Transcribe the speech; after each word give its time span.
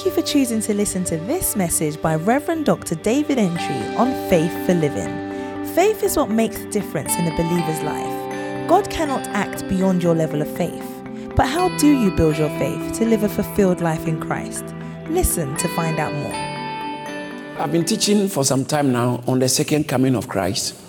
Thank 0.00 0.16
you 0.16 0.22
for 0.22 0.26
choosing 0.26 0.62
to 0.62 0.72
listen 0.72 1.04
to 1.04 1.18
this 1.18 1.54
message 1.54 2.00
by 2.00 2.14
Reverend 2.14 2.64
Dr. 2.64 2.94
David 2.94 3.36
Entry 3.36 3.96
on 3.96 4.10
Faith 4.30 4.50
for 4.64 4.72
Living. 4.72 5.74
Faith 5.74 6.02
is 6.02 6.16
what 6.16 6.30
makes 6.30 6.58
the 6.58 6.70
difference 6.70 7.14
in 7.16 7.26
a 7.26 7.36
believer's 7.36 7.82
life. 7.82 8.66
God 8.66 8.88
cannot 8.88 9.26
act 9.26 9.68
beyond 9.68 10.02
your 10.02 10.14
level 10.14 10.40
of 10.40 10.56
faith. 10.56 10.82
But 11.36 11.44
how 11.48 11.68
do 11.76 11.86
you 11.86 12.10
build 12.12 12.38
your 12.38 12.48
faith 12.58 12.94
to 12.94 13.04
live 13.04 13.24
a 13.24 13.28
fulfilled 13.28 13.82
life 13.82 14.08
in 14.08 14.18
Christ? 14.18 14.64
Listen 15.10 15.54
to 15.58 15.68
find 15.76 15.98
out 15.98 16.14
more. 16.14 17.62
I've 17.62 17.70
been 17.70 17.84
teaching 17.84 18.26
for 18.28 18.42
some 18.42 18.64
time 18.64 18.92
now 18.92 19.22
on 19.26 19.38
the 19.38 19.50
second 19.50 19.86
coming 19.86 20.16
of 20.16 20.28
Christ, 20.28 20.80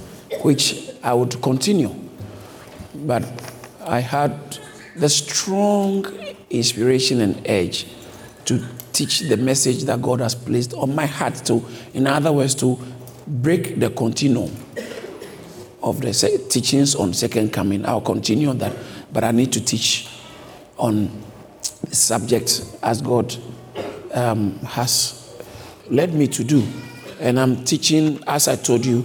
which 0.41 0.89
I 1.03 1.13
would 1.13 1.41
continue. 1.41 1.93
But 2.95 3.25
I 3.83 3.99
had 3.99 4.57
the 4.95 5.09
strong 5.09 6.05
inspiration 6.49 7.19
and 7.19 7.45
urge 7.49 7.87
to 8.45 8.65
teach 9.01 9.21
the 9.21 9.35
message 9.37 9.85
that 9.85 9.99
God 9.99 10.19
has 10.19 10.35
placed 10.35 10.75
on 10.75 10.93
my 10.93 11.07
heart 11.07 11.33
to, 11.45 11.65
in 11.95 12.05
other 12.05 12.31
words, 12.31 12.53
to 12.55 12.77
break 13.25 13.79
the 13.79 13.89
continuum 13.89 14.55
of 15.81 16.01
the 16.01 16.13
teachings 16.49 16.93
on 16.93 17.11
second 17.11 17.51
coming. 17.51 17.83
I'll 17.83 17.99
continue 17.99 18.49
on 18.49 18.59
that, 18.59 18.75
but 19.11 19.23
I 19.23 19.31
need 19.31 19.51
to 19.53 19.65
teach 19.65 20.07
on 20.77 21.09
the 21.89 21.95
subject 21.95 22.63
as 22.83 23.01
God 23.01 23.35
um, 24.13 24.59
has 24.59 25.35
led 25.89 26.13
me 26.13 26.27
to 26.27 26.43
do. 26.43 26.63
And 27.19 27.39
I'm 27.39 27.65
teaching, 27.65 28.23
as 28.27 28.47
I 28.47 28.55
told 28.55 28.85
you, 28.85 29.01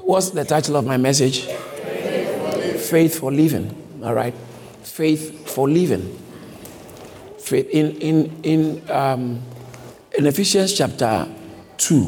what's 0.00 0.30
the 0.30 0.46
title 0.46 0.76
of 0.76 0.86
my 0.86 0.96
message? 0.96 1.44
Faith 1.44 3.18
for 3.18 3.30
living. 3.30 4.00
All 4.02 4.14
right. 4.14 4.34
Faith 4.82 5.50
for 5.50 5.68
living. 5.68 6.18
Faith 7.50 7.68
in 7.70 7.96
in 7.96 8.40
in 8.44 8.90
um, 8.90 9.42
in 10.16 10.24
Ephesians 10.24 10.72
chapter 10.72 11.26
two, 11.76 12.06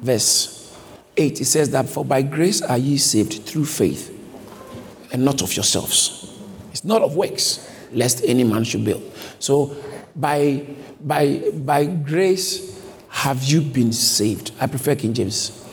verse 0.00 0.76
eight, 1.16 1.40
it 1.40 1.46
says 1.46 1.70
that 1.70 1.88
for 1.88 2.04
by 2.04 2.20
grace 2.20 2.60
are 2.60 2.76
ye 2.76 2.98
saved 2.98 3.46
through 3.46 3.64
faith, 3.64 4.12
and 5.14 5.24
not 5.24 5.40
of 5.40 5.56
yourselves. 5.56 6.38
It's 6.72 6.84
not 6.84 7.00
of 7.00 7.16
works, 7.16 7.72
lest 7.90 8.22
any 8.22 8.44
man 8.44 8.64
should 8.64 8.84
build. 8.84 9.10
So 9.38 9.74
by 10.14 10.66
by 11.00 11.50
by 11.54 11.86
grace 11.86 12.78
have 13.08 13.42
you 13.44 13.62
been 13.62 13.94
saved. 13.94 14.52
I 14.60 14.66
prefer 14.66 14.94
King 14.94 15.14
James. 15.14 15.66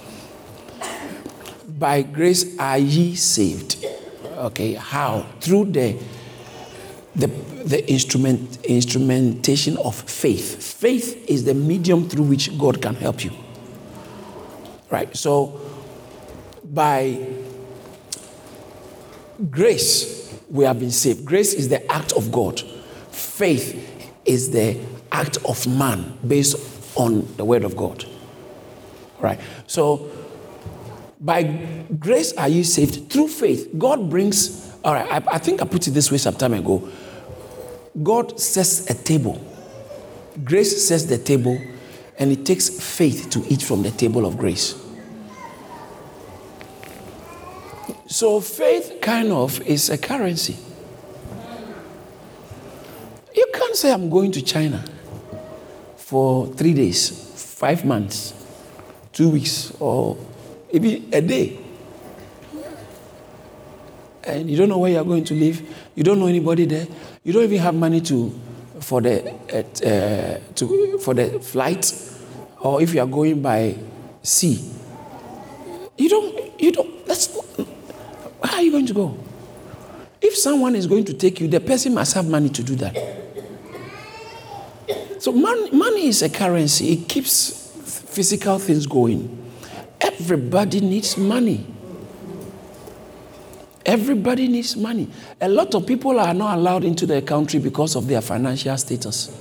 By 1.67 2.03
grace 2.03 2.57
are 2.57 2.77
ye 2.77 3.15
saved. 3.15 3.85
Okay, 4.23 4.75
how? 4.75 5.25
Through 5.41 5.65
the 5.73 6.01
the, 7.15 7.27
the 7.27 7.89
instrument, 7.89 8.63
instrumentation 8.65 9.77
of 9.77 9.95
faith. 9.95 10.63
Faith 10.63 11.29
is 11.29 11.43
the 11.43 11.53
medium 11.53 12.07
through 12.07 12.23
which 12.23 12.57
God 12.57 12.81
can 12.81 12.95
help 12.95 13.23
you. 13.23 13.31
Right? 14.89 15.15
So, 15.15 15.59
by 16.63 17.27
grace, 19.49 20.39
we 20.49 20.65
have 20.65 20.79
been 20.79 20.91
saved. 20.91 21.25
Grace 21.25 21.53
is 21.53 21.69
the 21.69 21.89
act 21.91 22.13
of 22.13 22.31
God, 22.31 22.61
faith 23.11 23.87
is 24.25 24.51
the 24.51 24.79
act 25.11 25.37
of 25.45 25.65
man 25.67 26.17
based 26.25 26.55
on 26.95 27.27
the 27.37 27.45
word 27.45 27.63
of 27.63 27.75
God. 27.75 28.05
Right? 29.19 29.39
So, 29.67 30.09
by 31.19 31.43
grace 31.99 32.33
are 32.33 32.49
you 32.49 32.63
saved 32.63 33.11
through 33.11 33.27
faith. 33.27 33.69
God 33.77 34.09
brings, 34.09 34.73
all 34.83 34.93
right, 34.93 35.09
I, 35.11 35.35
I 35.35 35.37
think 35.37 35.61
I 35.61 35.65
put 35.65 35.87
it 35.87 35.91
this 35.91 36.11
way 36.11 36.17
some 36.17 36.33
time 36.33 36.53
ago. 36.53 36.89
God 38.01 38.39
sets 38.39 38.89
a 38.89 38.93
table, 38.93 39.43
grace 40.43 40.87
sets 40.87 41.05
the 41.05 41.17
table, 41.17 41.59
and 42.17 42.31
it 42.31 42.45
takes 42.45 42.69
faith 42.69 43.29
to 43.31 43.43
eat 43.49 43.61
from 43.61 43.83
the 43.83 43.91
table 43.91 44.25
of 44.25 44.37
grace. 44.37 44.75
So, 48.07 48.39
faith 48.39 48.99
kind 49.01 49.31
of 49.31 49.61
is 49.61 49.89
a 49.89 49.97
currency. 49.97 50.57
You 53.33 53.47
can't 53.53 53.75
say, 53.75 53.91
I'm 53.91 54.09
going 54.09 54.31
to 54.33 54.41
China 54.41 54.83
for 55.95 56.47
three 56.47 56.73
days, 56.73 57.09
five 57.57 57.85
months, 57.85 58.33
two 59.13 59.29
weeks, 59.29 59.73
or 59.79 60.17
maybe 60.71 61.07
a 61.11 61.21
day. 61.21 61.57
And 64.23 64.49
you 64.49 64.57
don't 64.57 64.69
know 64.69 64.77
where 64.77 64.91
you're 64.91 65.03
going 65.03 65.23
to 65.23 65.33
live. 65.33 65.61
You 65.95 66.03
don't 66.03 66.19
know 66.19 66.27
anybody 66.27 66.65
there. 66.65 66.87
You 67.23 67.33
don't 67.33 67.43
even 67.43 67.59
have 67.59 67.75
money 67.75 68.01
to 68.01 68.31
for 68.79 68.99
the 68.99 69.31
uh, 69.31 70.53
to 70.55 70.97
for 70.97 71.13
the 71.13 71.39
flight, 71.39 71.93
or 72.59 72.81
if 72.81 72.93
you 72.95 73.01
are 73.01 73.07
going 73.07 73.41
by 73.41 73.77
sea. 74.23 74.71
You 75.97 76.09
don't. 76.09 76.59
You 76.61 76.71
don't. 76.71 77.05
That's. 77.05 77.37
How 78.43 78.57
are 78.57 78.61
you 78.63 78.71
going 78.71 78.87
to 78.87 78.93
go? 78.93 79.17
If 80.19 80.35
someone 80.35 80.75
is 80.75 80.87
going 80.87 81.05
to 81.05 81.13
take 81.13 81.39
you, 81.39 81.47
the 81.47 81.59
person 81.59 81.93
must 81.93 82.15
have 82.15 82.27
money 82.27 82.49
to 82.49 82.63
do 82.63 82.75
that. 82.75 82.97
So 85.19 85.31
money, 85.31 85.69
money 85.69 86.07
is 86.07 86.23
a 86.23 86.29
currency. 86.29 86.93
It 86.93 87.07
keeps 87.07 87.69
physical 88.09 88.57
things 88.57 88.87
going. 88.87 89.51
Everybody 89.99 90.79
needs 90.79 91.17
money. 91.17 91.67
Everybody 93.85 94.47
needs 94.47 94.75
money. 94.75 95.07
A 95.39 95.49
lot 95.49 95.73
of 95.73 95.87
people 95.87 96.19
are 96.19 96.33
not 96.33 96.57
allowed 96.57 96.83
into 96.83 97.05
the 97.05 97.21
country 97.21 97.59
because 97.59 97.95
of 97.95 98.07
their 98.07 98.21
financial 98.21 98.77
status. 98.77 99.37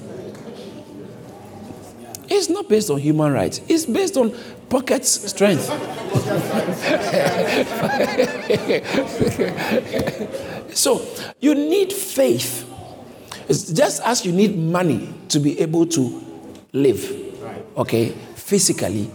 It's 2.28 2.48
not 2.48 2.68
based 2.68 2.90
on 2.90 3.00
human 3.00 3.32
rights, 3.32 3.60
it's 3.68 3.86
based 3.86 4.16
on 4.16 4.32
pocket 4.68 5.04
strength. 5.04 5.64
so 10.74 11.04
you 11.40 11.54
need 11.54 11.92
faith. 11.92 12.66
It's 13.48 13.72
just 13.72 14.00
as 14.04 14.24
you 14.24 14.32
need 14.32 14.56
money 14.56 15.12
to 15.28 15.40
be 15.40 15.58
able 15.60 15.86
to 15.86 16.22
live, 16.72 17.12
okay, 17.76 18.10
physically 18.36 19.10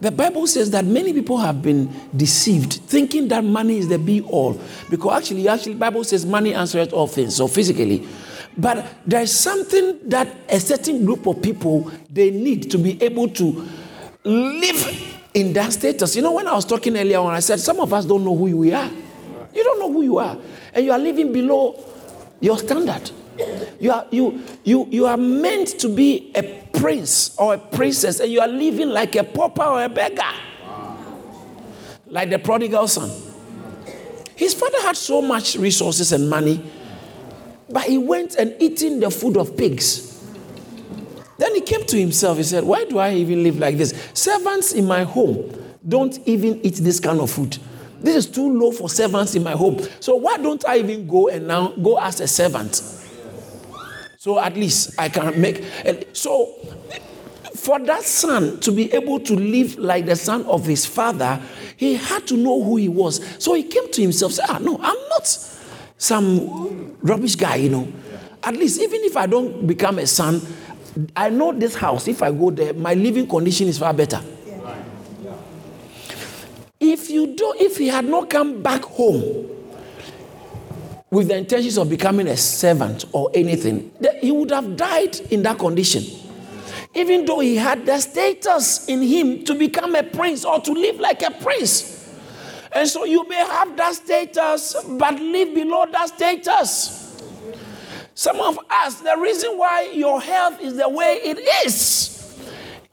the 0.00 0.10
Bible 0.10 0.46
says 0.46 0.70
that 0.70 0.84
many 0.84 1.12
people 1.12 1.38
have 1.38 1.60
been 1.60 1.92
deceived, 2.16 2.74
thinking 2.86 3.28
that 3.28 3.44
money 3.44 3.78
is 3.78 3.88
the 3.88 3.98
be 3.98 4.22
all. 4.22 4.58
Because 4.88 5.18
actually, 5.18 5.46
actually, 5.48 5.74
Bible 5.74 6.04
says 6.04 6.24
money 6.24 6.54
answers 6.54 6.92
all 6.92 7.06
things, 7.06 7.36
so 7.36 7.46
physically. 7.46 8.08
But 8.56 8.86
there's 9.06 9.32
something 9.32 10.08
that 10.08 10.34
a 10.48 10.58
certain 10.58 11.04
group 11.04 11.26
of 11.26 11.42
people 11.42 11.90
they 12.10 12.30
need 12.30 12.70
to 12.70 12.78
be 12.78 13.00
able 13.02 13.28
to 13.28 13.68
live 14.24 15.18
in 15.34 15.52
that 15.52 15.72
status. 15.72 16.16
You 16.16 16.22
know, 16.22 16.32
when 16.32 16.46
I 16.46 16.54
was 16.54 16.64
talking 16.64 16.96
earlier 16.96 17.18
on, 17.18 17.34
I 17.34 17.40
said 17.40 17.60
some 17.60 17.78
of 17.80 17.92
us 17.92 18.04
don't 18.04 18.24
know 18.24 18.36
who 18.36 18.56
we 18.56 18.72
are. 18.72 18.90
You 19.54 19.64
don't 19.64 19.80
know 19.80 19.92
who 19.92 20.02
you 20.02 20.18
are, 20.18 20.36
and 20.72 20.84
you 20.84 20.92
are 20.92 20.98
living 20.98 21.32
below 21.32 21.78
your 22.40 22.58
standard. 22.58 23.10
You 23.80 23.92
are, 23.92 24.06
you, 24.10 24.42
you, 24.64 24.86
you 24.90 25.06
are 25.06 25.16
meant 25.16 25.68
to 25.80 25.88
be 25.88 26.32
a 26.34 26.42
prince 26.72 27.36
or 27.38 27.54
a 27.54 27.58
princess, 27.58 28.20
and 28.20 28.30
you 28.30 28.40
are 28.40 28.48
living 28.48 28.90
like 28.90 29.16
a 29.16 29.24
pauper 29.24 29.62
or 29.62 29.84
a 29.84 29.88
beggar. 29.88 30.22
Like 32.06 32.30
the 32.30 32.38
prodigal 32.38 32.88
son. 32.88 33.10
His 34.36 34.54
father 34.54 34.80
had 34.82 34.96
so 34.96 35.22
much 35.22 35.56
resources 35.56 36.12
and 36.12 36.28
money, 36.28 36.62
but 37.68 37.84
he 37.84 37.98
went 37.98 38.36
and 38.36 38.54
eating 38.58 39.00
the 39.00 39.10
food 39.10 39.36
of 39.36 39.56
pigs. 39.56 40.06
Then 41.38 41.54
he 41.54 41.60
came 41.62 41.84
to 41.86 41.98
himself. 41.98 42.36
He 42.36 42.42
said, 42.44 42.64
Why 42.64 42.84
do 42.84 42.98
I 42.98 43.14
even 43.14 43.42
live 43.42 43.58
like 43.58 43.78
this? 43.78 43.94
Servants 44.12 44.72
in 44.72 44.86
my 44.86 45.04
home 45.04 45.50
don't 45.86 46.18
even 46.26 46.60
eat 46.64 46.76
this 46.76 47.00
kind 47.00 47.20
of 47.20 47.30
food. 47.30 47.56
This 48.00 48.16
is 48.16 48.26
too 48.26 48.58
low 48.58 48.72
for 48.72 48.88
servants 48.88 49.34
in 49.34 49.42
my 49.42 49.52
home. 49.52 49.80
So 50.00 50.16
why 50.16 50.36
don't 50.38 50.64
I 50.66 50.78
even 50.78 51.06
go 51.06 51.28
and 51.28 51.46
now 51.46 51.68
go 51.68 51.98
as 51.98 52.20
a 52.20 52.28
servant? 52.28 52.82
So 54.20 54.38
at 54.38 54.54
least 54.54 54.96
I 54.98 55.08
can 55.08 55.40
make. 55.40 55.64
So 56.12 56.54
for 57.54 57.78
that 57.78 58.02
son 58.02 58.60
to 58.60 58.70
be 58.70 58.92
able 58.92 59.18
to 59.20 59.34
live 59.34 59.78
like 59.78 60.04
the 60.04 60.14
son 60.14 60.44
of 60.44 60.66
his 60.66 60.84
father, 60.84 61.40
he 61.78 61.94
had 61.94 62.26
to 62.26 62.36
know 62.36 62.62
who 62.62 62.76
he 62.76 62.86
was. 62.86 63.24
So 63.42 63.54
he 63.54 63.62
came 63.62 63.90
to 63.90 64.02
himself, 64.02 64.32
said, 64.32 64.44
Ah, 64.50 64.58
no, 64.58 64.76
I'm 64.76 65.08
not 65.08 65.26
some 65.96 66.98
rubbish 67.00 67.34
guy, 67.34 67.54
you 67.56 67.70
know. 67.70 67.90
At 68.42 68.56
least, 68.56 68.82
even 68.82 69.00
if 69.04 69.16
I 69.16 69.24
don't 69.24 69.66
become 69.66 69.98
a 69.98 70.06
son, 70.06 70.42
I 71.16 71.30
know 71.30 71.52
this 71.52 71.74
house, 71.74 72.06
if 72.06 72.22
I 72.22 72.30
go 72.30 72.50
there, 72.50 72.74
my 72.74 72.92
living 72.92 73.26
condition 73.26 73.68
is 73.68 73.78
far 73.78 73.94
better. 73.94 74.20
If 76.78 77.08
you 77.08 77.28
do, 77.34 77.54
if 77.58 77.78
he 77.78 77.88
had 77.88 78.04
not 78.04 78.28
come 78.28 78.60
back 78.60 78.82
home 78.82 79.59
with 81.10 81.28
the 81.28 81.36
intentions 81.36 81.76
of 81.76 81.88
becoming 81.90 82.28
a 82.28 82.36
servant 82.36 83.04
or 83.12 83.30
anything, 83.34 83.90
he 84.20 84.30
would 84.30 84.50
have 84.50 84.76
died 84.76 85.18
in 85.32 85.42
that 85.42 85.58
condition. 85.58 86.04
Even 86.94 87.24
though 87.24 87.40
he 87.40 87.56
had 87.56 87.86
the 87.86 87.98
status 87.98 88.88
in 88.88 89.02
him 89.02 89.44
to 89.44 89.54
become 89.54 89.94
a 89.94 90.02
prince 90.02 90.44
or 90.44 90.60
to 90.60 90.72
live 90.72 90.98
like 91.00 91.22
a 91.22 91.30
prince. 91.30 91.96
And 92.72 92.88
so 92.88 93.04
you 93.04 93.28
may 93.28 93.36
have 93.36 93.76
that 93.76 93.94
status, 93.94 94.76
but 94.88 95.14
live 95.14 95.54
below 95.54 95.86
that 95.90 96.08
status. 96.08 97.22
Some 98.14 98.40
of 98.40 98.58
us, 98.70 99.00
the 99.00 99.16
reason 99.18 99.56
why 99.56 99.90
your 99.94 100.20
health 100.20 100.60
is 100.60 100.76
the 100.76 100.88
way 100.88 101.20
it 101.22 101.38
is, 101.66 102.38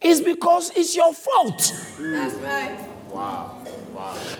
is 0.01 0.21
because 0.21 0.71
it's 0.75 0.95
your 0.95 1.13
fault. 1.13 1.73
That's 1.99 2.35
right. 2.35 2.87
Wow. 3.09 3.56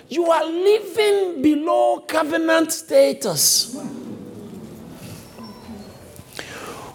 You 0.08 0.30
are 0.30 0.44
living 0.44 1.42
below 1.42 2.00
covenant 2.06 2.72
status. 2.72 3.76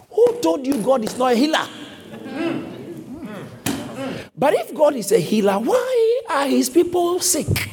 Who 0.10 0.40
told 0.42 0.66
you 0.66 0.82
God 0.82 1.04
is 1.04 1.18
not 1.18 1.34
a 1.34 1.36
healer? 1.36 1.68
But 4.36 4.54
if 4.56 4.74
God 4.74 4.96
is 4.96 5.12
a 5.12 5.20
healer, 5.20 5.60
why 5.60 6.22
are 6.30 6.48
his 6.48 6.70
people 6.70 7.20
sick? 7.20 7.70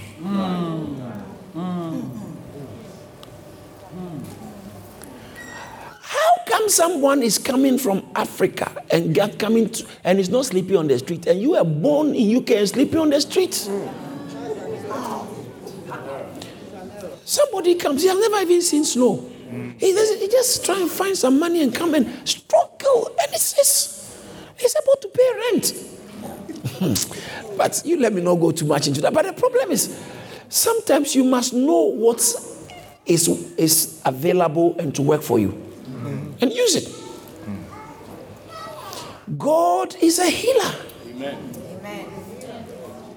How 6.03 6.32
come 6.46 6.69
someone 6.69 7.23
is 7.23 7.38
coming 7.38 7.79
from 7.79 8.03
Africa 8.14 8.85
and 8.91 9.14
get 9.14 9.38
coming 9.38 9.70
to, 9.70 9.87
and 10.05 10.19
is 10.20 10.29
not 10.29 10.46
sleeping 10.46 10.76
on 10.76 10.87
the 10.87 10.99
street, 10.99 11.26
and 11.26 11.41
you 11.41 11.56
are 11.56 11.64
born 11.64 12.14
in 12.14 12.37
UK 12.37 12.50
and 12.50 12.69
sleeping 12.69 12.99
on 12.99 13.11
the 13.11 13.20
street? 13.20 13.69
Somebody 17.25 17.75
comes, 17.76 18.02
he 18.02 18.08
has 18.08 18.19
never 18.19 18.42
even 18.42 18.62
seen 18.62 18.84
snow. 18.84 19.31
He, 19.78 19.92
he 19.92 20.28
just 20.28 20.64
try 20.64 20.78
and 20.81 20.90
find 20.90 21.16
some 21.16 21.38
money 21.38 21.62
and 21.62 21.75
come 21.75 21.94
and 21.94 22.28
struggle, 22.28 23.08
and 23.20 23.32
it's, 23.32 23.58
it's, 23.58 24.20
he's 24.58 24.76
able 24.76 25.00
to 25.00 25.08
pay 25.08 25.32
rent. 25.52 25.75
but 27.56 27.82
you 27.84 27.98
let 27.98 28.12
me 28.12 28.20
not 28.22 28.37
go 28.37 28.52
too 28.52 28.66
much 28.66 28.87
into 28.87 29.00
that. 29.00 29.12
But 29.12 29.26
the 29.26 29.32
problem 29.32 29.70
is, 29.70 29.98
sometimes 30.48 31.14
you 31.14 31.25
must 31.25 31.52
know 31.52 31.82
what 31.82 32.19
is, 33.06 33.28
is 33.56 34.00
available 34.04 34.76
and 34.78 34.94
to 34.94 35.02
work 35.02 35.22
for 35.22 35.38
you, 35.38 35.48
mm. 35.48 36.43
and 36.43 36.52
use 36.52 36.76
it. 36.76 36.84
Mm. 37.44 39.38
God 39.38 39.96
is 40.00 40.19
a 40.19 40.31
healer. 40.31 40.75
Amen. 41.08 41.59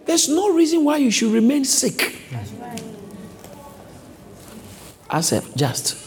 There's 0.05 0.29
no 0.29 0.53
reason 0.53 0.83
why 0.83 0.97
you 0.97 1.11
should 1.11 1.31
remain 1.31 1.65
sick. 1.65 2.19
As 5.09 5.31
a 5.31 5.41
just. 5.55 5.97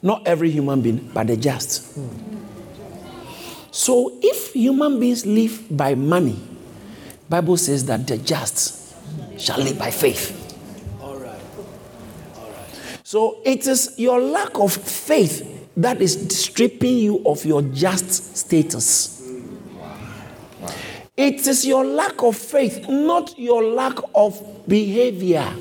Not 0.00 0.26
every 0.26 0.50
human 0.50 0.80
being, 0.80 1.10
but 1.14 1.28
the 1.28 1.36
just. 1.36 1.98
So 3.70 4.18
if 4.20 4.52
human 4.52 4.98
beings 4.98 5.24
live 5.24 5.64
by 5.70 5.94
money, 5.94 6.38
Bible 7.28 7.56
says 7.56 7.86
that 7.86 8.06
the 8.06 8.18
just 8.18 8.94
shall 9.38 9.58
live 9.58 9.78
by 9.78 9.90
faith. 9.90 10.38
All 11.00 11.16
right. 11.16 11.40
All 12.36 12.50
right. 12.50 13.00
So 13.04 13.38
it 13.44 13.66
is 13.66 13.94
your 13.96 14.20
lack 14.20 14.58
of 14.58 14.72
faith 14.72 15.48
that 15.76 16.02
is 16.02 16.38
stripping 16.38 16.98
you 16.98 17.22
of 17.24 17.44
your 17.44 17.62
just 17.62 18.36
status. 18.36 19.21
It 21.16 21.46
is 21.46 21.66
your 21.66 21.84
lack 21.84 22.22
of 22.22 22.36
faith, 22.36 22.88
not 22.88 23.38
your 23.38 23.62
lack 23.62 23.98
of 24.14 24.66
behavior. 24.66 25.52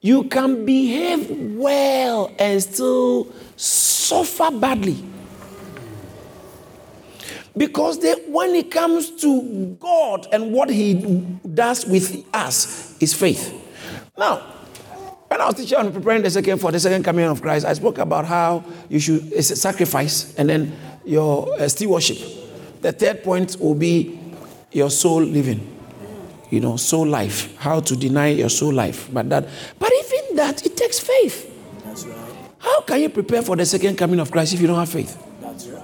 You 0.00 0.24
can 0.24 0.64
behave 0.64 1.28
well 1.56 2.32
and 2.38 2.62
still 2.62 3.32
suffer 3.56 4.50
badly. 4.52 5.04
Because 7.56 7.98
they, 7.98 8.14
when 8.28 8.54
it 8.54 8.70
comes 8.70 9.10
to 9.22 9.76
God 9.80 10.26
and 10.32 10.52
what 10.52 10.70
He 10.70 10.94
does 11.54 11.84
with 11.84 12.24
us 12.32 12.96
is 13.00 13.12
faith. 13.12 13.52
Now, 14.16 14.36
when 15.26 15.40
I 15.40 15.46
was 15.46 15.56
teaching 15.56 15.78
on 15.78 15.92
preparing 15.92 16.22
the 16.22 16.30
second 16.30 16.58
for 16.58 16.70
the 16.70 16.78
second 16.78 17.02
coming 17.04 17.24
of 17.24 17.42
Christ, 17.42 17.66
I 17.66 17.72
spoke 17.72 17.98
about 17.98 18.26
how 18.26 18.64
you 18.88 19.00
should 19.00 19.42
sacrifice 19.44 20.34
and 20.36 20.48
then 20.48 20.76
your 21.04 21.52
uh, 21.60 21.68
stewardship. 21.68 22.41
The 22.82 22.92
third 22.92 23.24
point 23.24 23.56
will 23.58 23.74
be 23.74 24.20
your 24.70 24.90
soul 24.90 25.22
living 25.22 25.72
you 26.52 26.60
know, 26.60 26.76
soul 26.76 27.06
life, 27.06 27.56
how 27.56 27.80
to 27.80 27.96
deny 27.96 28.28
your 28.28 28.50
soul 28.50 28.74
life. 28.74 29.08
But 29.10 29.30
that, 29.30 29.48
but 29.78 29.90
even 29.90 30.36
that, 30.36 30.66
it 30.66 30.76
takes 30.76 31.00
faith. 31.00 31.50
That's 31.82 32.04
right. 32.04 32.18
How 32.58 32.82
can 32.82 33.00
you 33.00 33.08
prepare 33.08 33.40
for 33.40 33.56
the 33.56 33.64
second 33.64 33.96
coming 33.96 34.20
of 34.20 34.30
Christ 34.30 34.52
if 34.52 34.60
you 34.60 34.66
don't 34.66 34.78
have 34.78 34.90
faith? 34.90 35.16
That's 35.40 35.66
right. 35.68 35.82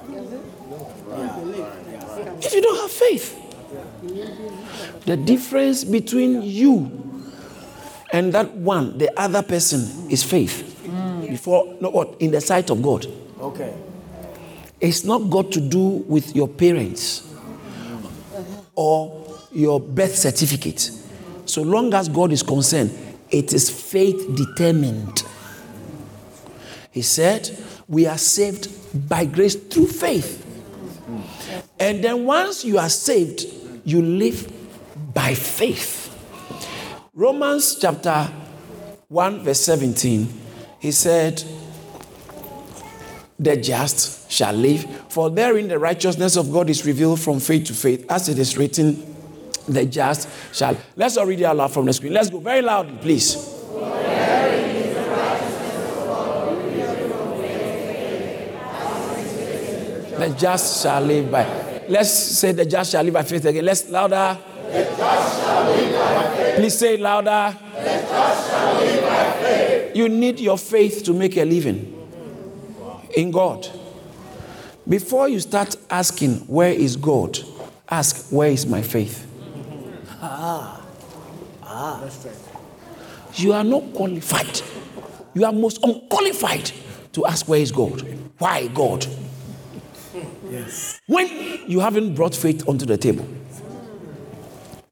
If 2.42 2.52
you 2.52 2.60
don't 2.60 2.80
have 2.82 2.90
faith, 2.90 3.34
the 5.06 5.16
difference 5.16 5.84
between 5.84 6.42
you 6.42 7.24
and 8.12 8.34
that 8.34 8.54
one, 8.54 8.98
the 8.98 9.10
other 9.18 9.42
person, 9.42 10.10
is 10.10 10.22
faith. 10.22 10.84
Mm. 10.86 11.30
Before, 11.30 11.76
no, 11.80 11.88
what 11.88 12.20
in 12.20 12.30
the 12.30 12.42
sight 12.42 12.68
of 12.68 12.82
God. 12.82 13.06
Okay. 13.40 13.74
It's 14.80 15.04
not 15.04 15.30
got 15.30 15.50
to 15.52 15.60
do 15.60 15.80
with 16.08 16.36
your 16.36 16.48
parents 16.48 17.34
or 18.74 19.26
your 19.52 19.80
birth 19.80 20.14
certificate. 20.14 20.90
So 21.46 21.62
long 21.62 21.92
as 21.94 22.08
God 22.08 22.30
is 22.30 22.42
concerned, 22.42 22.96
it 23.30 23.52
is 23.52 23.68
faith 23.70 24.34
determined. 24.36 25.24
He 26.90 27.02
said, 27.02 27.50
We 27.88 28.06
are 28.06 28.18
saved 28.18 29.08
by 29.08 29.24
grace 29.24 29.54
through 29.54 29.88
faith. 29.88 30.44
And 31.80 32.02
then 32.02 32.24
once 32.24 32.64
you 32.64 32.78
are 32.78 32.88
saved, 32.88 33.46
you 33.84 34.02
live 34.02 34.52
by 35.14 35.34
faith. 35.34 36.04
Romans 37.14 37.76
chapter 37.80 38.30
1, 39.08 39.42
verse 39.42 39.60
17, 39.60 40.28
he 40.78 40.92
said, 40.92 41.42
The 43.40 43.56
just 43.56 44.30
shall 44.30 44.52
live, 44.52 44.84
for 45.08 45.30
therein 45.30 45.68
the 45.68 45.78
righteousness 45.78 46.36
of 46.36 46.52
God 46.52 46.68
is 46.68 46.84
revealed 46.84 47.20
from 47.20 47.38
faith 47.38 47.66
to 47.66 47.72
faith, 47.72 48.04
as 48.10 48.28
it 48.28 48.38
is 48.38 48.58
written 48.58 49.14
the 49.68 49.84
just 49.84 50.28
shall. 50.52 50.76
Let's 50.96 51.16
all 51.16 51.26
read 51.26 51.40
it 51.40 51.44
out 51.44 51.56
loud 51.56 51.72
from 51.72 51.86
the 51.86 51.92
screen. 51.92 52.12
Let's 52.12 52.30
go 52.30 52.38
very 52.40 52.62
loudly, 52.62 52.96
please. 53.00 53.34
The 60.16 60.34
just 60.36 60.82
shall 60.82 61.00
live 61.00 61.30
by. 61.30 61.84
Let's 61.88 62.10
say 62.10 62.50
the 62.52 62.66
just 62.66 62.90
shall 62.90 63.04
live 63.04 63.14
by 63.14 63.22
faith 63.22 63.44
again. 63.44 63.64
Let's 63.64 63.88
louder. 63.88 64.36
The 64.72 64.84
just 64.96 65.40
shall 65.40 65.64
live 65.70 65.94
by 65.94 66.36
faith. 66.36 66.56
Please 66.56 66.78
say 66.78 66.96
louder. 66.96 67.56
The 67.72 67.84
just 67.84 68.50
shall 68.50 68.74
live 68.74 69.02
by 69.02 69.30
faith. 69.42 69.96
You 69.96 70.08
need 70.08 70.40
your 70.40 70.58
faith 70.58 71.04
to 71.04 71.12
make 71.12 71.36
a 71.36 71.44
living 71.44 71.97
in 73.18 73.30
God. 73.32 73.68
Before 74.88 75.28
you 75.28 75.40
start 75.40 75.76
asking, 75.90 76.36
Where 76.46 76.72
is 76.72 76.96
God? 76.96 77.38
Ask, 77.90 78.30
Where 78.30 78.50
is 78.50 78.66
my 78.66 78.80
faith? 78.82 79.26
Ah. 80.22 80.80
Ah. 81.62 82.08
You 83.34 83.52
are 83.52 83.64
not 83.64 83.92
qualified. 83.92 84.60
You 85.34 85.44
are 85.44 85.52
most 85.52 85.82
unqualified 85.84 86.72
to 87.12 87.26
ask 87.26 87.46
where 87.46 87.60
is 87.60 87.70
God? 87.70 88.00
Why 88.38 88.66
God? 88.68 89.06
Yes. 90.50 91.00
When 91.06 91.28
you 91.70 91.80
haven't 91.80 92.14
brought 92.14 92.34
faith 92.34 92.66
onto 92.68 92.86
the 92.86 92.96
table. 92.96 93.28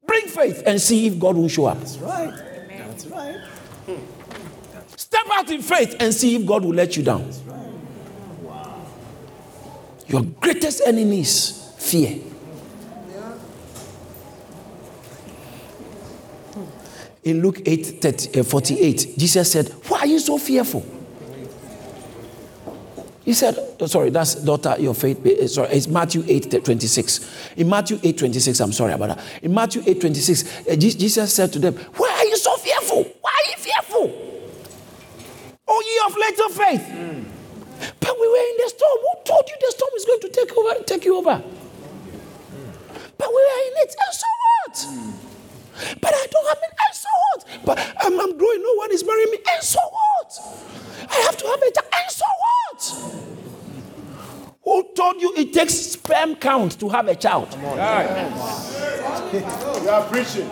Bring 0.06 0.28
faith 0.28 0.62
and 0.66 0.80
see 0.80 1.06
if 1.06 1.18
God 1.18 1.36
will 1.36 1.48
show 1.48 1.66
up. 1.66 1.78
That's 1.78 1.98
right. 1.98 2.34
That's 2.68 3.06
right. 3.06 3.40
Step 4.96 5.26
out 5.32 5.50
in 5.50 5.62
faith 5.62 5.96
and 5.98 6.14
see 6.14 6.36
if 6.36 6.46
God 6.46 6.64
will 6.64 6.74
let 6.74 6.96
you 6.96 7.02
down. 7.02 7.28
Your 10.08 10.22
greatest 10.22 10.82
enemy 10.86 11.20
is 11.20 11.74
fear. 11.78 12.20
in 17.26 17.42
Luke 17.42 17.60
8 17.66 18.00
30, 18.00 18.40
uh, 18.40 18.44
48, 18.44 19.14
Jesus 19.18 19.50
said, 19.50 19.68
Why 19.88 20.00
are 20.00 20.06
you 20.06 20.20
so 20.20 20.38
fearful? 20.38 20.86
He 23.24 23.34
said, 23.34 23.58
oh, 23.80 23.86
sorry, 23.86 24.10
that's 24.10 24.36
daughter, 24.36 24.76
your 24.78 24.94
faith. 24.94 25.26
Uh, 25.26 25.48
sorry, 25.48 25.70
it's 25.70 25.88
Matthew 25.88 26.22
8 26.28 26.64
26. 26.64 27.54
In 27.56 27.68
Matthew 27.68 27.98
8 28.00 28.18
26, 28.18 28.60
I'm 28.60 28.72
sorry 28.72 28.92
about 28.92 29.16
that. 29.16 29.24
In 29.42 29.52
Matthew 29.52 29.82
8 29.84 30.00
26, 30.00 30.68
uh, 30.68 30.76
Jesus 30.76 31.34
said 31.34 31.52
to 31.54 31.58
them, 31.58 31.74
Why 31.74 32.08
are 32.08 32.24
you 32.24 32.36
so 32.36 32.56
fearful? 32.56 33.02
Why 33.20 33.32
are 33.32 33.50
you 33.50 33.56
fearful? 33.56 34.12
Oh, 35.66 35.82
ye 35.84 36.00
of 36.06 36.16
little 36.16 36.48
faith. 36.50 36.82
Mm. 36.82 37.15
We 38.26 38.32
were 38.32 38.38
in 38.38 38.56
the 38.58 38.68
storm. 38.70 38.98
Who 39.02 39.22
told 39.24 39.48
you 39.48 39.54
the 39.60 39.70
storm 39.70 39.90
is 39.96 40.04
going 40.04 40.20
to 40.20 40.28
take 40.28 40.56
over 40.58 40.82
take 40.82 41.04
you 41.04 41.16
over? 41.16 41.42
But 43.18 43.28
we 43.28 43.34
were 43.34 43.62
in 43.68 43.74
it, 43.84 43.94
and 44.04 44.14
so 44.20 44.26
what? 44.42 44.86
But 46.00 46.12
I 46.12 46.26
don't 46.32 46.48
have 46.48 46.58
it, 46.58 46.72
and 46.86 46.94
so 46.94 47.08
what? 47.22 47.46
But 47.64 47.78
I'm, 48.04 48.18
I'm 48.20 48.36
growing, 48.36 48.62
no 48.62 48.74
one 48.74 48.90
is 48.90 49.04
marrying 49.04 49.30
me, 49.30 49.38
and 49.48 49.62
so 49.62 49.78
what? 49.80 50.40
I 51.08 51.14
have 51.20 51.36
to 51.36 51.46
have 51.46 51.62
it, 51.62 51.78
and 51.78 52.10
so 52.10 52.24
what? 52.42 52.82
Who 54.64 54.84
told 54.96 55.22
you 55.22 55.32
it 55.36 55.52
takes 55.52 55.74
sperm 55.74 56.34
count 56.34 56.80
to 56.80 56.88
have 56.88 57.06
a 57.06 57.14
child? 57.14 57.50
Come 57.52 57.64
on. 57.66 57.76
You 59.84 59.88
are 59.88 60.04
preaching. 60.08 60.50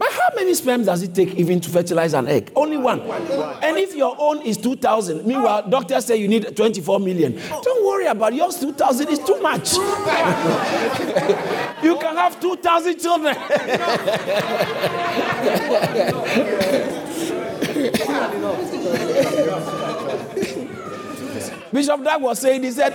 But 0.00 0.10
how 0.12 0.28
many 0.34 0.54
sperms 0.54 0.86
does 0.86 1.02
it 1.02 1.14
take 1.14 1.34
even 1.34 1.60
to 1.60 1.68
fertilize 1.68 2.14
an 2.14 2.26
egg? 2.26 2.50
Only 2.56 2.78
one. 2.78 3.00
And 3.02 3.76
if 3.76 3.94
your 3.94 4.16
own 4.18 4.40
is 4.40 4.56
2,000, 4.56 5.26
meanwhile, 5.26 5.68
doctors 5.68 6.06
say 6.06 6.16
you 6.16 6.26
need 6.26 6.56
24 6.56 6.98
million. 7.00 7.36
Don't 7.50 7.86
worry 7.86 8.06
about 8.06 8.32
yours, 8.32 8.58
2,000 8.58 9.08
is 9.10 9.18
too 9.18 9.38
much. 9.42 9.74
you 11.84 11.98
can 11.98 12.16
have 12.16 12.40
2,000 12.40 12.98
children. 12.98 13.36
Bishop 21.74 22.02
Dag 22.02 22.22
was 22.22 22.38
saying, 22.38 22.62
he 22.62 22.70
said, 22.70 22.94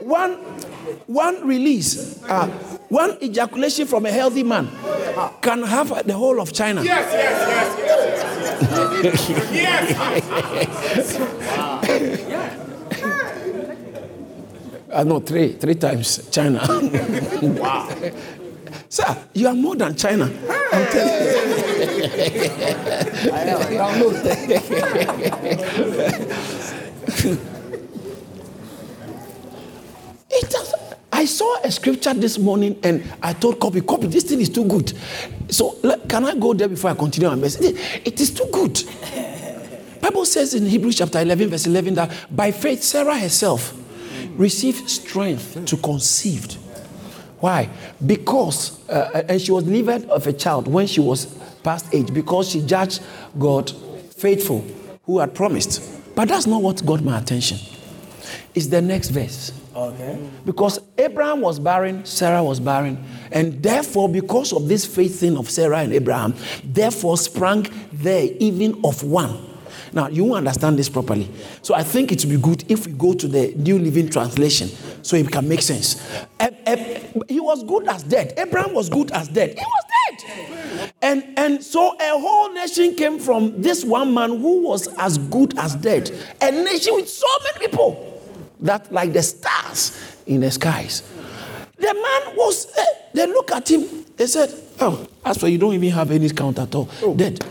one, 0.00 0.36
one 1.06 1.46
release, 1.46 2.24
uh, 2.24 2.48
one 2.90 3.16
ejaculation 3.22 3.86
from 3.86 4.04
a 4.04 4.10
healthy 4.10 4.42
man 4.42 4.68
can 5.40 5.62
have 5.62 6.06
the 6.06 6.12
whole 6.12 6.40
of 6.40 6.52
China. 6.52 6.82
Yes, 6.82 7.06
yes, 7.12 7.78
yes, 9.02 9.28
yes. 9.52 11.16
yes. 12.28 12.60
I 14.92 15.04
know 15.04 15.16
ah, 15.16 15.20
three, 15.20 15.52
three 15.52 15.76
times 15.76 16.28
China. 16.30 16.58
wow. 17.42 17.88
Sir, 18.88 19.16
you 19.34 19.46
are 19.46 19.54
more 19.54 19.76
than 19.76 19.94
China. 19.94 20.24
I'm 20.72 20.86
telling 20.90 21.14
you. 27.30 27.38
It 30.32 30.48
I 31.20 31.26
saw 31.26 31.60
a 31.62 31.70
scripture 31.70 32.14
this 32.14 32.38
morning 32.38 32.80
and 32.82 33.04
I 33.22 33.34
told 33.34 33.60
copy, 33.60 33.82
copy, 33.82 34.06
this 34.06 34.24
thing 34.24 34.40
is 34.40 34.48
too 34.48 34.64
good. 34.64 34.94
So 35.50 35.72
can 36.08 36.24
I 36.24 36.34
go 36.34 36.54
there 36.54 36.66
before 36.66 36.92
I 36.92 36.94
continue 36.94 37.28
my 37.28 37.34
message? 37.34 37.76
It 38.06 38.18
is 38.18 38.30
too 38.30 38.48
good. 38.50 38.82
Bible 40.00 40.24
says 40.24 40.54
in 40.54 40.64
Hebrews 40.64 40.96
chapter 40.96 41.20
11, 41.20 41.50
verse 41.50 41.66
11 41.66 41.92
that 41.96 42.10
by 42.34 42.50
faith 42.52 42.82
Sarah 42.82 43.18
herself 43.18 43.78
received 44.38 44.88
strength 44.88 45.62
to 45.66 45.76
conceive. 45.76 46.54
Why? 47.40 47.68
Because, 48.06 48.88
uh, 48.88 49.22
and 49.28 49.42
she 49.42 49.52
was 49.52 49.64
delivered 49.64 50.08
of 50.08 50.26
a 50.26 50.32
child 50.32 50.68
when 50.68 50.86
she 50.86 51.02
was 51.02 51.26
past 51.62 51.94
age 51.94 52.14
because 52.14 52.48
she 52.48 52.64
judged 52.64 53.02
God 53.38 53.70
faithful 54.16 54.64
who 55.04 55.18
had 55.18 55.34
promised. 55.34 55.82
But 56.14 56.28
that's 56.28 56.46
not 56.46 56.62
what 56.62 56.86
got 56.86 57.02
my 57.02 57.18
attention. 57.18 57.58
It's 58.54 58.68
the 58.68 58.80
next 58.80 59.10
verse. 59.10 59.59
Okay. 59.80 60.18
Because 60.44 60.78
Abraham 60.98 61.40
was 61.40 61.58
barren, 61.58 62.04
Sarah 62.04 62.44
was 62.44 62.60
barren, 62.60 63.02
and 63.32 63.62
therefore, 63.62 64.10
because 64.10 64.52
of 64.52 64.68
this 64.68 64.84
faith 64.84 65.18
thing 65.18 65.38
of 65.38 65.48
Sarah 65.48 65.78
and 65.78 65.94
Abraham, 65.94 66.34
therefore 66.62 67.16
sprang 67.16 67.66
there 67.90 68.28
even 68.40 68.78
of 68.84 69.02
one. 69.02 69.46
Now, 69.94 70.08
you 70.08 70.34
understand 70.34 70.78
this 70.78 70.90
properly. 70.90 71.30
So, 71.62 71.74
I 71.74 71.82
think 71.82 72.12
it 72.12 72.22
would 72.22 72.30
be 72.30 72.36
good 72.36 72.70
if 72.70 72.86
we 72.86 72.92
go 72.92 73.14
to 73.14 73.26
the 73.26 73.54
New 73.56 73.78
Living 73.78 74.10
Translation 74.10 74.68
so 75.02 75.16
it 75.16 75.32
can 75.32 75.48
make 75.48 75.62
sense. 75.62 75.98
He 77.26 77.40
was 77.40 77.64
good 77.64 77.88
as 77.88 78.02
dead. 78.02 78.34
Abraham 78.36 78.74
was 78.74 78.90
good 78.90 79.10
as 79.12 79.28
dead. 79.28 79.58
He 79.58 79.64
was 79.64 79.84
dead. 79.88 80.92
And, 81.00 81.24
and 81.38 81.64
so 81.64 81.96
a 81.98 82.20
whole 82.20 82.52
nation 82.52 82.94
came 82.96 83.18
from 83.18 83.62
this 83.62 83.82
one 83.82 84.12
man 84.12 84.38
who 84.40 84.60
was 84.60 84.88
as 84.98 85.16
good 85.16 85.58
as 85.58 85.74
dead. 85.76 86.10
A 86.42 86.50
nation 86.50 86.94
with 86.96 87.08
so 87.08 87.26
many 87.44 87.66
people 87.66 88.19
that 88.62 88.92
like 88.92 89.12
the 89.12 89.22
stars 89.22 90.16
in 90.26 90.40
the 90.40 90.50
skies. 90.50 91.02
The 91.76 91.94
man 91.94 92.36
was, 92.36 92.66
uh, 92.76 92.84
they 93.14 93.26
look 93.26 93.50
at 93.52 93.70
him, 93.70 94.04
they 94.16 94.26
said, 94.26 94.52
Oh, 94.80 95.06
as 95.24 95.38
for 95.38 95.48
you 95.48 95.58
don't 95.58 95.74
even 95.74 95.90
have 95.90 96.10
any 96.10 96.28
count 96.30 96.58
at 96.58 96.74
all. 96.74 96.88
Oh. 97.02 97.14
Dead. 97.14 97.44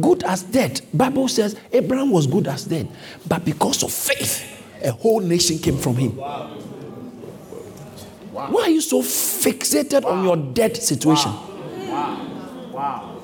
Good 0.00 0.22
as 0.24 0.42
dead. 0.44 0.80
Bible 0.94 1.28
says 1.28 1.56
Abraham 1.72 2.10
was 2.10 2.26
good 2.26 2.46
as 2.48 2.64
dead. 2.64 2.88
But 3.26 3.44
because 3.44 3.82
of 3.82 3.92
faith, 3.92 4.44
a 4.82 4.92
whole 4.92 5.20
nation 5.20 5.58
came 5.58 5.76
from 5.76 5.96
him. 5.96 6.16
Wow. 6.16 6.56
Wow. 8.32 8.48
Why 8.50 8.62
are 8.62 8.70
you 8.70 8.80
so 8.80 9.02
fixated 9.02 10.04
wow. 10.04 10.10
on 10.10 10.24
your 10.24 10.36
dead 10.36 10.76
situation? 10.76 11.32
Wow. 11.32 12.70
Wow. 12.72 13.22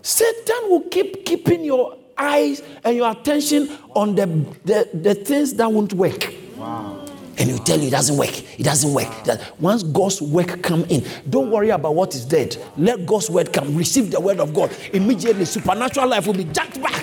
Satan 0.00 0.70
will 0.70 0.82
keep 0.82 1.24
keeping 1.24 1.64
your 1.64 1.96
eyes 2.16 2.62
and 2.84 2.96
your 2.96 3.10
attention 3.10 3.70
on 3.94 4.14
the, 4.14 4.26
the, 4.64 4.88
the 4.92 5.14
things 5.14 5.54
that 5.54 5.70
won't 5.70 5.92
work. 5.92 6.32
Wow. 6.56 7.04
And 7.36 7.50
he'll 7.50 7.58
tell 7.58 7.78
you 7.80 7.88
it 7.88 7.90
doesn't 7.90 8.16
work. 8.16 8.58
It 8.58 8.62
doesn't 8.62 8.94
work. 8.94 9.24
That 9.24 9.60
Once 9.60 9.82
God's 9.82 10.22
work 10.22 10.62
come 10.62 10.84
in, 10.84 11.04
don't 11.28 11.50
worry 11.50 11.70
about 11.70 11.94
what 11.94 12.14
is 12.14 12.24
dead. 12.24 12.56
Let 12.76 13.06
God's 13.06 13.28
word 13.28 13.52
come. 13.52 13.74
Receive 13.74 14.10
the 14.10 14.20
word 14.20 14.38
of 14.38 14.54
God. 14.54 14.74
Immediately, 14.92 15.44
supernatural 15.44 16.08
life 16.08 16.26
will 16.26 16.34
be 16.34 16.44
jacked 16.44 16.80
back. 16.80 16.94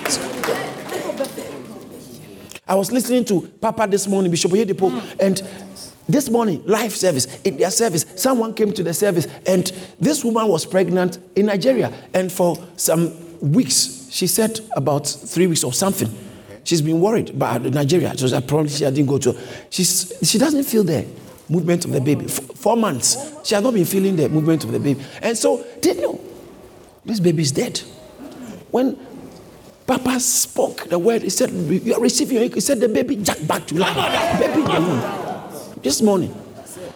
I 2.66 2.74
was 2.74 2.90
listening 2.90 3.24
to 3.26 3.42
Papa 3.60 3.86
this 3.90 4.06
morning, 4.06 4.30
Bishop 4.30 4.52
Oyedepo, 4.52 5.16
and 5.20 5.42
this 6.08 6.30
morning, 6.30 6.62
live 6.64 6.94
service, 6.94 7.40
in 7.42 7.56
their 7.56 7.70
service, 7.70 8.06
someone 8.16 8.54
came 8.54 8.72
to 8.72 8.82
the 8.82 8.94
service, 8.94 9.26
and 9.46 9.66
this 10.00 10.24
woman 10.24 10.48
was 10.48 10.64
pregnant 10.64 11.18
in 11.36 11.46
Nigeria. 11.46 11.92
And 12.14 12.30
for 12.32 12.56
some 12.76 13.12
weeks, 13.52 14.01
she 14.12 14.26
said 14.26 14.60
about 14.76 15.06
three 15.06 15.46
weeks 15.46 15.64
or 15.64 15.72
something. 15.72 16.08
She's 16.64 16.82
been 16.82 17.00
worried 17.00 17.30
about 17.30 17.62
Nigeria. 17.62 18.16
So 18.16 18.36
I 18.36 18.40
probably 18.40 18.68
she 18.68 18.84
didn't 18.84 19.06
go 19.06 19.16
to. 19.16 19.34
She's, 19.70 20.12
she 20.22 20.36
doesn't 20.38 20.64
feel 20.64 20.84
the 20.84 21.06
movement 21.48 21.86
of 21.86 21.92
the 21.92 22.00
baby. 22.00 22.26
four 22.28 22.76
months, 22.76 23.16
she 23.42 23.54
has 23.54 23.64
not 23.64 23.72
been 23.72 23.86
feeling 23.86 24.14
the 24.16 24.28
movement 24.28 24.64
of 24.64 24.72
the 24.72 24.78
baby. 24.78 25.02
And 25.22 25.36
so, 25.36 25.64
did 25.80 25.96
you 25.96 26.02
know, 26.02 26.20
this 27.06 27.20
baby 27.20 27.42
is 27.42 27.52
dead. 27.52 27.78
When 28.70 28.98
Papa 29.86 30.20
spoke 30.20 30.84
the 30.90 30.98
word, 30.98 31.22
he 31.22 31.30
said, 31.30 31.50
You 31.50 31.94
are 31.94 32.00
receiving 32.00 32.52
He 32.52 32.60
said, 32.60 32.80
The 32.80 32.90
baby 32.90 33.16
jacked 33.16 33.48
back 33.48 33.66
to 33.68 33.78
life. 33.78 34.38
baby, 34.38 34.62
this 35.82 36.02
morning. 36.02 36.34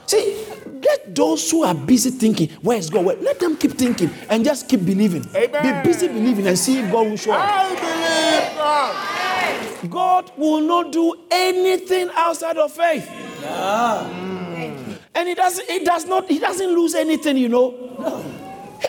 See, 0.06 0.45
let 0.86 1.14
those 1.14 1.50
who 1.50 1.64
are 1.64 1.74
busy 1.74 2.10
thinking, 2.10 2.48
where 2.62 2.78
is 2.78 2.90
God? 2.90 3.04
Where? 3.04 3.16
Let 3.16 3.40
them 3.40 3.56
keep 3.56 3.72
thinking 3.72 4.10
and 4.28 4.44
just 4.44 4.68
keep 4.68 4.84
believing. 4.84 5.24
Amen. 5.34 5.82
Be 5.82 5.88
busy 5.88 6.08
believing 6.08 6.46
and 6.46 6.58
see 6.58 6.78
if 6.78 6.90
God 6.92 7.08
will 7.08 7.16
show 7.16 7.32
up. 7.32 7.40
I 7.42 7.68
believe 7.68 8.56
God. 8.56 9.90
God 9.90 10.32
will 10.36 10.60
not 10.60 10.92
do 10.92 11.14
anything 11.30 12.10
outside 12.14 12.56
of 12.56 12.72
faith. 12.72 13.08
Yeah. 13.42 14.10
Mm. 14.10 14.98
And 15.14 15.28
he 15.28 15.34
doesn't, 15.34 15.68
he 15.68 15.84
does 15.84 16.06
not, 16.06 16.28
he 16.28 16.38
doesn't 16.38 16.68
lose 16.74 16.94
anything, 16.94 17.36
you 17.36 17.48
know. 17.48 17.70
No. 17.98 18.24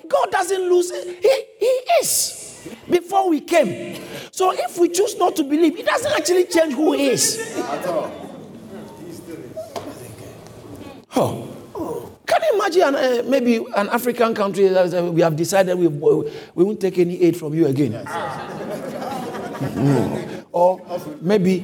God 0.07 0.31
doesn't 0.31 0.69
lose 0.69 0.91
it. 0.91 1.23
He, 1.23 1.65
he 1.65 1.71
is 2.01 2.67
before 2.89 3.29
we 3.29 3.41
came. 3.41 4.01
So 4.31 4.51
if 4.51 4.77
we 4.77 4.89
choose 4.89 5.17
not 5.17 5.35
to 5.37 5.43
believe, 5.43 5.77
it 5.77 5.85
doesn't 5.85 6.11
actually 6.11 6.45
change 6.45 6.73
who 6.73 6.93
he 6.93 7.09
is. 7.09 7.55
At 7.57 7.85
all. 7.87 8.11
Oh. 11.15 11.56
Can 12.27 12.41
you 12.43 12.59
imagine 12.59 12.95
uh, 12.95 13.23
maybe 13.25 13.55
an 13.75 13.89
African 13.89 14.35
country 14.35 14.67
that 14.67 14.93
uh, 14.93 15.11
we 15.11 15.21
have 15.21 15.35
decided 15.35 15.77
we, 15.77 15.87
we 15.87 16.63
won't 16.63 16.79
take 16.79 16.99
any 16.99 17.21
aid 17.23 17.37
from 17.37 17.53
you 17.53 17.65
again? 17.67 17.93
Mm. 19.57 20.45
Or 20.51 20.81
maybe, 21.21 21.61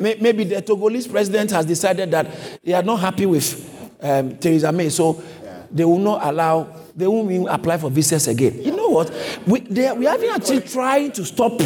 maybe 0.00 0.44
the 0.44 0.62
Togolese 0.62 1.10
president 1.10 1.50
has 1.50 1.66
decided 1.66 2.10
that 2.12 2.26
they 2.64 2.72
are 2.72 2.82
not 2.82 2.96
happy 3.00 3.26
with 3.26 3.94
um, 4.00 4.36
Theresa 4.38 4.72
May, 4.72 4.88
so 4.88 5.22
they 5.70 5.84
will 5.84 5.98
not 5.98 6.24
allow, 6.24 6.66
they 6.94 7.06
won't 7.06 7.30
even 7.30 7.48
apply 7.48 7.76
for 7.78 7.90
visas 7.90 8.26
again. 8.28 8.62
You 8.62 8.74
know 8.74 8.88
what? 8.88 9.12
We, 9.46 9.60
they, 9.60 9.92
we 9.92 10.06
are 10.06 10.16
actually 10.34 10.60
trying 10.62 11.12
to 11.12 11.24
stop 11.24 11.60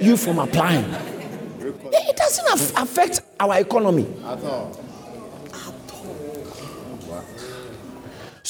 you 0.00 0.16
from 0.16 0.38
applying. 0.38 0.84
It 1.94 2.16
doesn't 2.16 2.76
affect 2.78 3.20
our 3.38 3.58
economy. 3.60 4.06
At 4.24 4.42
all. 4.44 4.76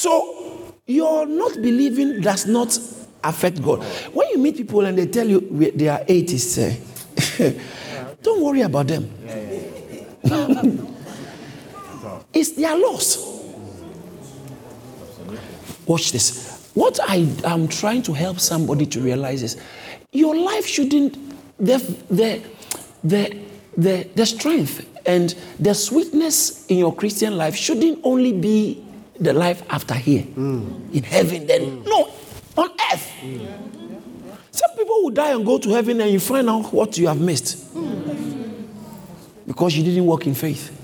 So 0.03 0.73
your 0.85 1.25
not 1.25 1.53
believing 1.61 2.19
does 2.19 2.45
not 2.45 2.77
affect 3.23 3.63
God. 3.63 3.81
When 4.11 4.27
you 4.31 4.37
meet 4.37 4.57
people 4.57 4.83
and 4.83 4.97
they 4.97 5.07
tell 5.07 5.25
you 5.25 5.39
they 5.73 5.87
are 5.87 6.01
atheists, 6.05 6.57
uh, 6.57 6.73
don't 8.21 8.41
worry 8.41 8.63
about 8.63 8.87
them. 8.87 9.09
it's 12.33 12.51
their 12.51 12.75
loss. 12.75 13.15
Watch 15.85 16.11
this. 16.11 16.69
What 16.73 16.99
I 17.01 17.25
am 17.45 17.69
trying 17.69 18.01
to 18.01 18.11
help 18.11 18.41
somebody 18.41 18.85
to 18.87 18.99
realize 18.99 19.41
is 19.41 19.55
your 20.11 20.35
life 20.35 20.67
shouldn't, 20.67 21.17
the, 21.59 21.77
the, 22.09 22.43
the, 23.05 23.39
the, 23.77 24.09
the 24.15 24.25
strength 24.25 24.85
and 25.05 25.33
the 25.61 25.73
sweetness 25.73 26.65
in 26.65 26.77
your 26.77 26.93
Christian 26.93 27.37
life 27.37 27.55
shouldn't 27.55 28.01
only 28.03 28.33
be 28.33 28.82
the 29.19 29.33
life 29.33 29.63
after 29.69 29.93
here. 29.93 30.23
Mm. 30.23 30.93
In 30.93 31.03
heaven, 31.03 31.47
then. 31.47 31.61
Mm. 31.61 31.85
No, 31.85 32.11
on 32.57 32.69
earth. 32.91 33.11
Mm. 33.21 33.47
Some 34.51 34.69
people 34.77 35.03
will 35.03 35.09
die 35.09 35.31
and 35.31 35.45
go 35.45 35.57
to 35.57 35.69
heaven 35.69 35.99
and 36.01 36.11
you 36.11 36.19
find 36.19 36.49
out 36.49 36.71
what 36.73 36.97
you 36.97 37.07
have 37.07 37.19
missed. 37.19 37.73
Because 39.47 39.75
you 39.75 39.83
didn't 39.83 40.05
walk 40.05 40.27
in 40.27 40.35
faith. 40.35 40.79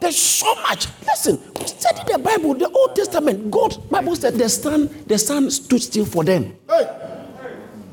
There's 0.00 0.18
so 0.18 0.54
much. 0.56 0.86
Listen, 1.06 1.38
study 1.66 2.12
the 2.12 2.18
Bible, 2.18 2.54
the 2.54 2.68
Old 2.68 2.94
Testament. 2.94 3.50
God, 3.50 3.88
Bible 3.90 4.16
said 4.16 4.34
the 4.34 4.48
sun, 4.48 4.90
the 5.06 5.18
sun 5.18 5.50
stood 5.50 5.80
still 5.82 6.04
for 6.04 6.24
them. 6.24 6.54
Hey. 6.68 7.14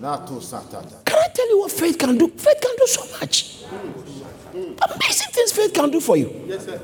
Can 0.02 0.06
I 0.06 1.28
tell 1.34 1.50
you 1.50 1.60
what 1.60 1.72
faith 1.72 1.98
can 1.98 2.18
do? 2.18 2.28
Faith 2.30 2.60
can 2.60 2.76
do 2.76 2.88
so 2.88 3.20
much. 3.20 3.64
Amazing 4.54 5.32
things 5.32 5.52
faith 5.52 5.74
can 5.74 5.92
do 5.92 6.02
for 6.02 6.18
you. 6.18 6.44
Yes, 6.48 6.66
sir. 6.66 6.82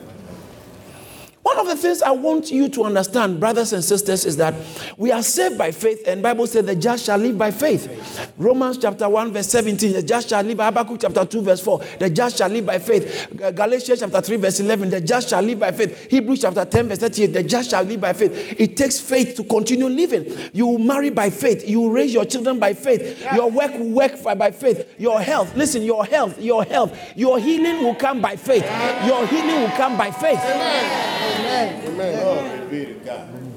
One 1.47 1.59
of 1.59 1.67
the 1.67 1.77
things 1.77 2.01
I 2.01 2.11
want 2.11 2.51
you 2.51 2.67
to 2.67 2.83
understand, 2.83 3.39
brothers 3.39 3.71
and 3.71 3.81
sisters, 3.81 4.25
is 4.25 4.35
that 4.35 4.53
we 4.97 5.13
are 5.13 5.23
saved 5.23 5.57
by 5.57 5.71
faith, 5.71 6.05
and 6.05 6.21
Bible 6.21 6.45
says 6.45 6.65
the 6.65 6.75
just 6.75 7.05
shall 7.05 7.17
live 7.17 7.37
by 7.37 7.51
faith. 7.51 8.33
Romans 8.37 8.77
chapter 8.77 9.07
1, 9.07 9.31
verse 9.31 9.47
17, 9.47 9.93
the 9.93 10.03
just 10.03 10.27
shall 10.27 10.43
live 10.43 10.57
Habakkuk 10.57 10.99
chapter 10.99 11.23
2, 11.23 11.41
verse 11.41 11.61
4, 11.61 11.81
the 11.99 12.09
just 12.09 12.37
shall 12.37 12.49
live 12.49 12.65
by 12.65 12.79
faith. 12.79 13.33
Galatians 13.55 14.01
chapter 14.01 14.19
3, 14.19 14.35
verse 14.35 14.59
11, 14.59 14.89
the 14.89 14.99
just 14.99 15.29
shall 15.29 15.41
live 15.41 15.57
by 15.61 15.71
faith. 15.71 16.11
Hebrews 16.11 16.41
chapter 16.41 16.65
10, 16.65 16.89
verse 16.89 16.97
38, 16.97 17.27
the 17.27 17.43
just 17.43 17.69
shall 17.69 17.83
live 17.83 18.01
by 18.01 18.11
faith. 18.11 18.59
It 18.59 18.75
takes 18.75 18.99
faith 18.99 19.37
to 19.37 19.45
continue 19.45 19.87
living. 19.87 20.25
You 20.51 20.67
will 20.67 20.79
marry 20.79 21.11
by 21.11 21.29
faith, 21.29 21.65
you 21.65 21.79
will 21.79 21.91
raise 21.91 22.13
your 22.13 22.25
children 22.25 22.59
by 22.59 22.73
faith, 22.73 23.25
your 23.33 23.49
work 23.49 23.71
will 23.71 23.91
work 23.91 24.21
by 24.21 24.51
faith, 24.51 24.95
your 24.97 25.21
health, 25.21 25.55
listen, 25.55 25.81
your 25.81 26.03
health, 26.03 26.41
your 26.41 26.65
health, 26.65 26.93
your 27.15 27.39
healing 27.39 27.85
will 27.85 27.95
come 27.95 28.19
by 28.19 28.35
faith. 28.35 28.65
Your 29.05 29.25
healing 29.27 29.61
will 29.61 29.77
come 29.77 29.97
by 29.97 30.11
faith. 30.11 30.39
Amen. 30.39 31.36
Amen. 31.39 31.85
Amen. 31.87 33.53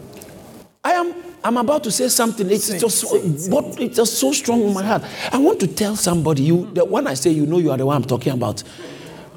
I 0.82 0.92
am 0.92 1.14
I'm 1.42 1.56
about 1.56 1.84
to 1.84 1.90
say 1.90 2.08
something. 2.08 2.50
It's 2.50 2.68
just 2.78 2.98
so, 2.98 3.18
but 3.50 3.80
it's 3.80 3.96
just 3.96 4.14
so 4.18 4.32
strong 4.32 4.62
in 4.62 4.74
my 4.74 4.82
heart. 4.84 5.02
I 5.32 5.38
want 5.38 5.58
to 5.60 5.66
tell 5.66 5.96
somebody 5.96 6.42
you 6.42 6.70
that 6.74 6.86
when 6.88 7.06
I 7.06 7.14
say 7.14 7.30
you 7.30 7.46
know 7.46 7.58
you 7.58 7.70
are 7.70 7.78
the 7.78 7.86
one 7.86 7.96
I'm 7.96 8.04
talking 8.04 8.32
about. 8.32 8.62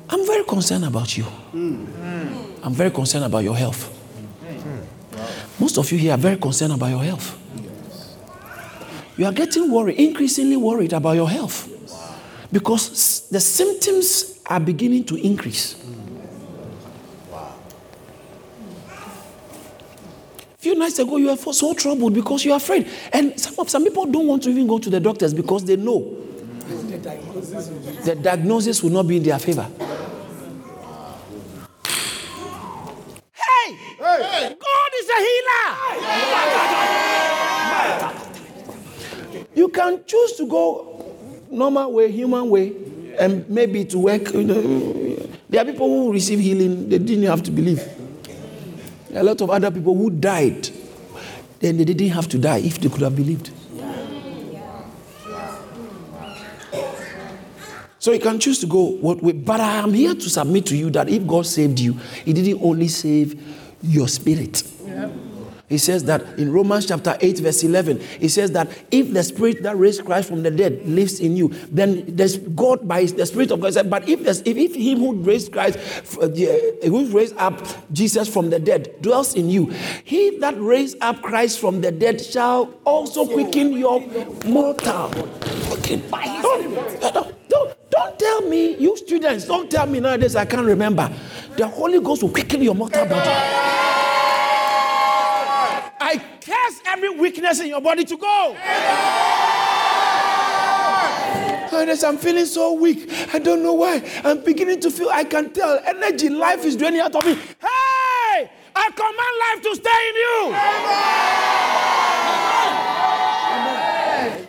I'm 0.09 0.25
very 0.25 0.43
concerned 0.43 0.83
about 0.85 1.17
you. 1.17 1.25
I'm 1.53 2.73
very 2.73 2.91
concerned 2.91 3.25
about 3.25 3.43
your 3.43 3.55
health. 3.55 3.89
Most 5.59 5.77
of 5.77 5.89
you 5.91 5.97
here 5.97 6.13
are 6.13 6.17
very 6.17 6.37
concerned 6.37 6.73
about 6.73 6.89
your 6.89 7.03
health. 7.03 7.39
You 9.17 9.25
are 9.25 9.31
getting 9.31 9.71
worried, 9.71 9.97
increasingly 9.97 10.57
worried 10.57 10.91
about 10.93 11.13
your 11.13 11.29
health. 11.29 11.69
Because 12.51 13.27
the 13.29 13.39
symptoms 13.39 14.39
are 14.45 14.59
beginning 14.59 15.05
to 15.05 15.15
increase. 15.15 15.75
Few 20.63 20.75
nights 20.75 20.97
ago, 20.97 21.17
you 21.17 21.27
were 21.27 21.35
so 21.35 21.73
troubled 21.73 22.13
because 22.13 22.45
you're 22.45 22.55
afraid. 22.55 22.87
And 23.11 23.37
some, 23.37 23.55
of 23.59 23.69
some 23.69 23.83
people 23.83 24.05
don't 24.05 24.25
want 24.25 24.43
to 24.43 24.49
even 24.49 24.65
go 24.65 24.79
to 24.79 24.89
the 24.89 25.01
doctors 25.01 25.33
because 25.33 25.65
they 25.65 25.75
know 25.75 26.15
the 28.05 28.15
diagnosis 28.21 28.81
will 28.81 28.91
not 28.91 29.05
be 29.05 29.17
in 29.17 29.23
their 29.23 29.37
favor. 29.39 29.67
Hey! 33.33 33.73
hey. 33.99 34.55
God 34.57 34.91
is 34.99 35.09
a 35.09 35.19
healer! 35.27 35.69
You 39.55 39.67
can 39.67 40.05
choose 40.05 40.31
to 40.37 40.47
go 40.47 41.13
normal 41.51 41.91
way, 41.91 42.09
human 42.09 42.49
way, 42.49 42.73
and 43.19 43.47
maybe 43.49 43.83
to 43.85 43.99
work. 43.99 44.33
You 44.33 44.43
know, 44.45 44.61
There 45.49 45.61
are 45.61 45.65
people 45.65 45.87
who 45.87 46.13
receive 46.13 46.39
healing, 46.39 46.87
they 46.87 46.99
didn't 46.99 47.25
have 47.25 47.43
to 47.43 47.51
believe. 47.51 47.85
A 49.15 49.23
lot 49.23 49.41
of 49.41 49.49
other 49.49 49.69
people 49.71 49.95
who 49.95 50.09
died, 50.09 50.69
then 51.59 51.77
they 51.77 51.85
didn't 51.85 52.09
have 52.09 52.27
to 52.29 52.37
die 52.37 52.59
if 52.59 52.79
they 52.79 52.89
could 52.89 53.01
have 53.01 53.15
believed. 53.15 53.51
So 57.99 58.11
you 58.11 58.19
can 58.19 58.37
choose 58.37 58.59
to 58.59 58.67
go 58.67 58.83
what 58.83 59.23
way, 59.23 59.31
but 59.31 59.61
I 59.61 59.77
am 59.77 59.93
here 59.93 60.13
to 60.13 60.29
submit 60.29 60.65
to 60.65 60.75
you 60.75 60.89
that 60.89 61.07
if 61.07 61.25
God 61.25 61.45
saved 61.45 61.79
you, 61.79 61.93
He 62.25 62.33
didn't 62.33 62.61
only 62.61 62.89
save 62.89 63.41
your 63.81 64.09
spirit. 64.09 64.61
He 65.73 65.79
says 65.79 66.03
that 66.03 66.21
in 66.37 66.51
Romans 66.51 66.85
chapter 66.85 67.17
8, 67.19 67.39
verse 67.39 67.63
11, 67.63 67.99
he 67.99 68.27
says 68.27 68.51
that 68.51 68.69
if 68.91 69.11
the 69.11 69.23
spirit 69.23 69.63
that 69.63 69.75
raised 69.75 70.05
Christ 70.05 70.29
from 70.29 70.43
the 70.43 70.51
dead 70.51 70.87
lives 70.87 71.19
in 71.19 71.35
you, 71.35 71.47
then 71.71 72.03
there's 72.15 72.37
God 72.37 72.87
by 72.87 73.05
the 73.05 73.25
Spirit 73.25 73.49
of 73.49 73.59
God 73.59 73.73
said, 73.73 73.89
but 73.89 74.07
if, 74.07 74.21
if, 74.21 74.55
if 74.55 74.75
him 74.75 74.99
who 74.99 75.15
raised 75.15 75.51
Christ, 75.51 75.79
uh, 76.21 76.27
who 76.27 77.07
raised 77.07 77.35
up 77.37 77.59
Jesus 77.91 78.31
from 78.31 78.51
the 78.51 78.59
dead 78.59 79.01
dwells 79.01 79.33
in 79.33 79.49
you, 79.49 79.73
he 80.03 80.37
that 80.37 80.53
raised 80.61 80.97
up 81.01 81.23
Christ 81.23 81.59
from 81.59 81.81
the 81.81 81.91
dead 81.91 82.21
shall 82.21 82.71
also 82.85 83.25
quicken 83.25 83.73
your 83.73 83.99
mortal. 84.45 85.09
Quicken. 85.09 86.03
Don't, 86.11 87.01
don't, 87.01 87.49
don't, 87.49 87.89
don't 87.89 88.19
tell 88.19 88.41
me, 88.41 88.75
you 88.75 88.95
students, 88.95 89.45
don't 89.45 89.71
tell 89.71 89.87
me 89.87 89.99
nowadays 89.99 90.35
I 90.35 90.45
can't 90.45 90.67
remember. 90.67 91.11
The 91.57 91.67
Holy 91.67 91.99
Ghost 91.99 92.21
will 92.21 92.29
quicken 92.29 92.61
your 92.61 92.75
mortal 92.75 93.07
body 93.07 93.73
curse 96.41 96.81
every 96.85 97.09
weakness 97.09 97.59
in 97.59 97.67
your 97.67 97.81
body 97.81 98.03
to 98.05 98.17
go. 98.17 98.55
Honest, 101.73 102.03
I'm 102.03 102.17
feeling 102.17 102.45
so 102.45 102.73
weak. 102.73 103.09
I 103.33 103.39
don't 103.39 103.63
know 103.63 103.73
why. 103.73 104.01
I'm 104.23 104.43
beginning 104.43 104.79
to 104.81 104.91
feel, 104.91 105.09
I 105.09 105.23
can 105.23 105.51
tell, 105.51 105.79
energy, 105.85 106.29
life 106.29 106.63
is 106.65 106.75
draining 106.77 107.01
out 107.01 107.15
of 107.15 107.25
me. 107.25 107.33
Hey! 107.33 108.49
I 108.75 108.89
command 108.95 109.37
life 109.43 109.61
to 109.63 109.75
stay 109.75 110.09
in 110.09 110.15
you. 110.15 110.53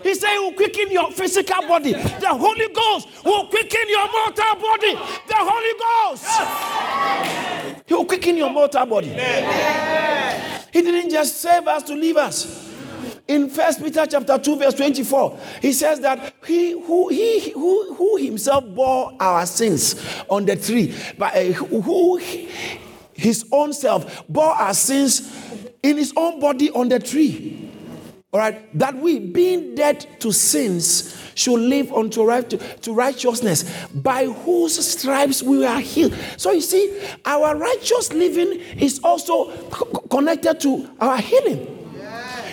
He 0.03 0.15
said 0.15 0.33
he 0.33 0.39
will 0.39 0.53
quicken 0.53 0.91
your 0.91 1.11
physical 1.13 1.63
body. 1.67 1.93
The 1.93 2.29
Holy 2.29 2.69
Ghost 2.73 3.09
will 3.25 3.47
quicken 3.49 3.89
your 3.89 4.07
mortal 4.13 4.55
body. 4.57 4.95
The 5.27 5.37
Holy 5.39 5.75
Ghost. 5.81 6.27
He 7.87 7.95
will 7.95 8.05
quicken 8.05 8.37
your 8.37 8.51
mortal 8.51 8.87
body. 8.87 9.15
He 10.75 10.83
didn't 10.83 11.11
just 11.11 11.37
save 11.41 11.69
us 11.69 11.85
to 11.85 11.95
leave 11.95 12.17
us. 12.17 12.69
In 13.29 13.49
First 13.49 13.81
Peter 13.81 14.05
chapter 14.07 14.37
2, 14.37 14.57
verse 14.59 14.75
24, 14.75 15.39
he 15.63 15.73
says 15.73 16.01
that 16.01 16.35
he 16.45 16.73
who 16.73 17.09
he 17.11 17.51
who, 17.53 17.95
who 17.95 18.17
himself 18.17 18.65
bore 18.75 19.13
our 19.21 19.47
sins 19.47 19.95
on 20.29 20.45
the 20.45 20.57
tree, 20.57 20.93
but 21.17 21.37
uh, 21.37 21.45
who 21.53 22.17
his 23.13 23.47
own 23.53 23.73
self 23.73 24.27
bore 24.29 24.53
our 24.53 24.75
sins 24.75 25.33
in 25.81 25.97
his 25.97 26.13
own 26.17 26.41
body 26.41 26.71
on 26.73 26.89
the 26.89 26.99
tree. 26.99 27.71
All 28.33 28.41
right, 28.41 28.77
that 28.77 28.97
we, 28.97 29.21
being 29.21 29.77
dead 29.77 30.05
to 30.19 30.33
sins, 30.33 31.17
should 31.35 31.61
live 31.61 31.93
unto 31.93 32.25
right, 32.25 32.49
to, 32.51 32.57
to 32.57 32.93
righteousness, 32.93 33.87
by 33.95 34.27
whose 34.27 34.87
stripes 34.87 35.43
we 35.43 35.65
are 35.65 35.81
healed. 35.81 36.15
So 36.37 36.53
you 36.53 36.61
see, 36.61 37.01
our 37.25 37.57
righteous 37.57 38.13
living 38.13 38.61
is 38.79 39.01
also 39.03 39.51
connected 40.09 40.61
to 40.61 40.91
our 41.01 41.19
healing. 41.19 41.75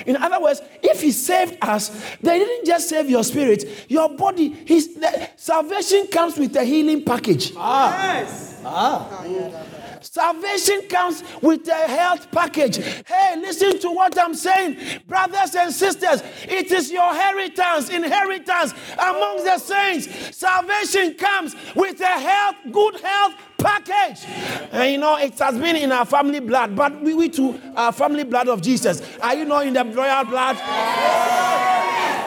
In 0.06 0.18
other 0.18 0.42
words, 0.42 0.62
if 0.82 1.02
he 1.02 1.12
saved 1.12 1.58
us, 1.62 1.90
they 2.22 2.40
didn't 2.40 2.66
just 2.66 2.90
save 2.90 3.10
your 3.10 3.24
spirit, 3.24 3.86
your 3.88 4.10
body. 4.10 4.50
His 4.50 4.98
salvation 5.36 6.08
comes 6.08 6.38
with 6.38 6.56
a 6.56 6.64
healing 6.64 7.04
package. 7.04 7.54
Ah. 7.56 8.16
Yes. 8.16 8.62
Ah. 8.66 9.81
Salvation 10.02 10.88
comes 10.88 11.24
with 11.42 11.68
a 11.68 11.88
health 11.88 12.32
package. 12.32 12.78
Hey, 12.78 13.36
listen 13.38 13.80
to 13.80 13.92
what 13.92 14.20
I'm 14.20 14.34
saying, 14.34 14.78
brothers 15.08 15.56
and 15.56 15.74
sisters. 15.74 16.24
It 16.44 16.72
is 16.72 16.92
your 16.92 17.12
inheritance, 17.12 17.90
inheritance 17.90 18.74
among 18.94 19.44
the 19.44 19.58
saints. 19.58 20.36
Salvation 20.36 21.14
comes 21.16 21.56
with 21.76 22.00
a 22.02 22.06
health, 22.06 22.56
good 22.72 23.00
health 23.00 23.34
package. 23.58 24.26
And 24.72 24.92
you 24.92 24.98
know, 24.98 25.18
it 25.18 25.38
has 25.40 25.58
been 25.58 25.76
in 25.76 25.92
our 25.92 26.06
family 26.06 26.40
blood, 26.40 26.76
but 26.76 27.02
we, 27.02 27.14
we 27.14 27.30
too 27.30 27.60
are 27.76 27.92
family 27.92 28.24
blood 28.24 28.48
of 28.50 28.62
Jesus. 28.62 29.02
Are 29.22 29.36
you 29.36 29.46
not 29.46 29.66
in 29.66 29.74
the 29.74 29.86
royal 29.86 30.26
blood? 30.26 30.58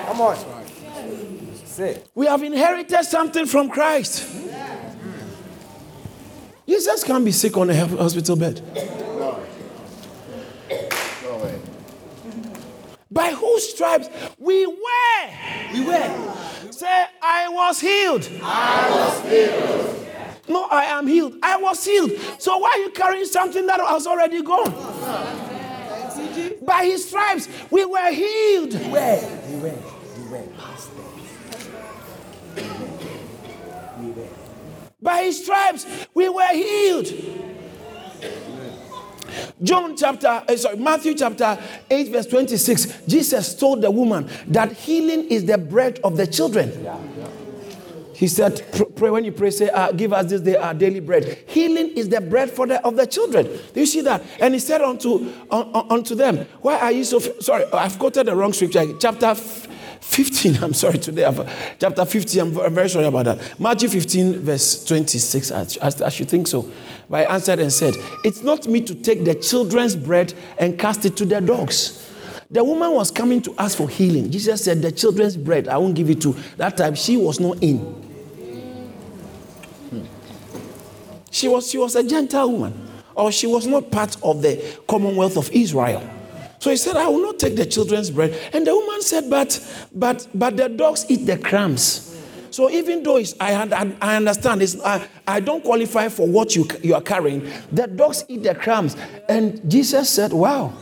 Come 0.06 0.20
on. 0.20 0.36
We 2.14 2.26
have 2.26 2.42
inherited 2.42 3.02
something 3.04 3.46
from 3.46 3.68
Christ. 3.68 4.30
Jesus 6.66 7.04
can't 7.04 7.24
be 7.24 7.32
sick 7.32 7.56
on 7.56 7.70
a 7.70 7.86
hospital 7.86 8.36
bed. 8.36 8.62
No. 8.74 9.42
No 11.22 11.60
By 13.10 13.32
whose 13.32 13.70
stripes 13.70 14.08
we 14.38 14.66
were. 14.66 14.74
We 15.72 15.84
were. 15.84 16.34
Say, 16.70 17.04
I 17.22 17.48
was 17.48 17.80
healed. 17.80 18.28
I 18.42 18.90
was 18.90 19.30
healed. 19.30 20.00
No, 20.48 20.64
I 20.64 20.84
am 20.84 21.06
healed. 21.06 21.34
I 21.42 21.56
was 21.56 21.84
healed. 21.84 22.12
So 22.38 22.58
why 22.58 22.70
are 22.70 22.78
you 22.78 22.90
carrying 22.90 23.24
something 23.26 23.66
that 23.66 23.80
has 23.80 24.06
already 24.06 24.42
gone? 24.42 24.72
By 26.64 26.84
his 26.84 27.08
stripes, 27.08 27.48
we 27.70 27.84
were 27.84 28.10
healed. 28.10 28.74
We 28.74 28.88
were. 28.88 29.40
We 29.50 29.56
were. 29.60 29.93
By 35.04 35.24
his 35.24 35.44
stripes, 35.44 35.86
we 36.14 36.30
were 36.30 36.48
healed. 36.48 37.06
John 39.62 39.96
chapter, 39.96 40.42
uh, 40.48 40.56
sorry, 40.56 40.76
Matthew 40.76 41.14
chapter 41.14 41.62
8, 41.90 42.10
verse 42.10 42.26
26, 42.26 43.02
Jesus 43.06 43.54
told 43.54 43.82
the 43.82 43.90
woman 43.90 44.30
that 44.46 44.72
healing 44.72 45.28
is 45.28 45.44
the 45.44 45.58
bread 45.58 46.00
of 46.02 46.16
the 46.16 46.26
children. 46.26 46.88
He 48.14 48.28
said, 48.28 48.64
pray 48.96 49.10
when 49.10 49.24
you 49.24 49.32
pray, 49.32 49.50
say, 49.50 49.68
uh, 49.68 49.92
give 49.92 50.14
us 50.14 50.30
this 50.30 50.40
day 50.40 50.56
our 50.56 50.72
daily 50.72 51.00
bread. 51.00 51.44
Healing 51.48 51.90
is 51.90 52.08
the 52.08 52.22
bread 52.22 52.50
for 52.50 52.66
the, 52.66 52.82
of 52.86 52.96
the 52.96 53.06
children. 53.06 53.46
Do 53.74 53.80
you 53.80 53.86
see 53.86 54.00
that? 54.02 54.22
And 54.40 54.54
he 54.54 54.60
said 54.60 54.80
unto, 54.80 55.30
un, 55.50 55.86
unto 55.90 56.14
them, 56.14 56.46
why 56.62 56.78
are 56.78 56.92
you 56.92 57.04
so, 57.04 57.18
f-? 57.18 57.40
sorry, 57.40 57.64
I've 57.72 57.98
quoted 57.98 58.26
the 58.26 58.36
wrong 58.36 58.52
scripture. 58.54 58.84
Chapter 58.98 59.34
15, 60.04 60.56
I'm 60.62 60.74
sorry 60.74 60.98
today, 60.98 61.24
I've, 61.24 61.78
chapter 61.80 62.04
15, 62.04 62.40
I'm 62.40 62.74
very 62.74 62.88
sorry 62.88 63.06
about 63.06 63.24
that. 63.24 63.60
Matthew 63.60 63.88
15, 63.88 64.40
verse 64.40 64.84
26, 64.84 65.50
I, 65.50 65.66
I, 65.82 66.08
should 66.08 66.28
think 66.28 66.46
so. 66.46 66.70
But 67.08 67.28
I 67.28 67.34
answered 67.34 67.58
and 67.58 67.72
said, 67.72 67.94
it's 68.22 68.42
not 68.42 68.66
me 68.66 68.80
to 68.82 68.94
take 68.94 69.24
the 69.24 69.34
children's 69.34 69.96
bread 69.96 70.32
and 70.58 70.78
cast 70.78 71.04
it 71.04 71.16
to 71.16 71.24
the 71.24 71.40
dogs. 71.40 72.10
The 72.50 72.62
woman 72.62 72.92
was 72.92 73.10
coming 73.10 73.42
to 73.42 73.54
ask 73.58 73.76
for 73.76 73.88
healing. 73.88 74.30
Jesus 74.30 74.62
said, 74.64 74.80
The 74.80 74.92
children's 74.92 75.36
bread, 75.36 75.66
I 75.66 75.76
won't 75.76 75.96
give 75.96 76.08
it 76.08 76.20
to. 76.20 76.36
That 76.56 76.76
time, 76.76 76.94
she 76.94 77.16
was 77.16 77.40
not 77.40 77.60
in. 77.60 77.78
Hmm. 79.90 80.04
She 81.32 81.48
was, 81.48 81.68
she 81.68 81.78
was 81.78 81.96
a 81.96 82.04
Gentile 82.04 82.52
woman, 82.52 82.88
or 83.16 83.32
she 83.32 83.48
was 83.48 83.66
not 83.66 83.90
part 83.90 84.16
of 84.22 84.42
the 84.42 84.78
commonwealth 84.86 85.36
of 85.36 85.50
Israel. 85.50 86.08
So 86.64 86.70
he 86.70 86.78
said, 86.78 86.96
I 86.96 87.08
will 87.08 87.20
not 87.20 87.38
take 87.38 87.56
the 87.56 87.66
children's 87.66 88.10
bread. 88.10 88.32
And 88.54 88.66
the 88.66 88.74
woman 88.74 89.02
said, 89.02 89.28
But 89.28 89.60
but 89.94 90.26
but 90.34 90.56
the 90.56 90.70
dogs 90.70 91.04
eat 91.10 91.26
the 91.26 91.36
crumbs. 91.36 92.18
So 92.50 92.70
even 92.70 93.02
though 93.02 93.18
I, 93.38 93.94
I 94.00 94.16
understand, 94.16 94.62
it's, 94.62 94.80
I, 94.80 95.06
I 95.26 95.40
don't 95.40 95.62
qualify 95.62 96.08
for 96.08 96.26
what 96.26 96.56
you, 96.56 96.66
you 96.82 96.94
are 96.94 97.02
carrying, 97.02 97.46
the 97.70 97.86
dogs 97.86 98.24
eat 98.28 98.44
the 98.44 98.54
crumbs. 98.54 98.96
And 99.28 99.60
Jesus 99.70 100.08
said, 100.08 100.32
Wow. 100.32 100.72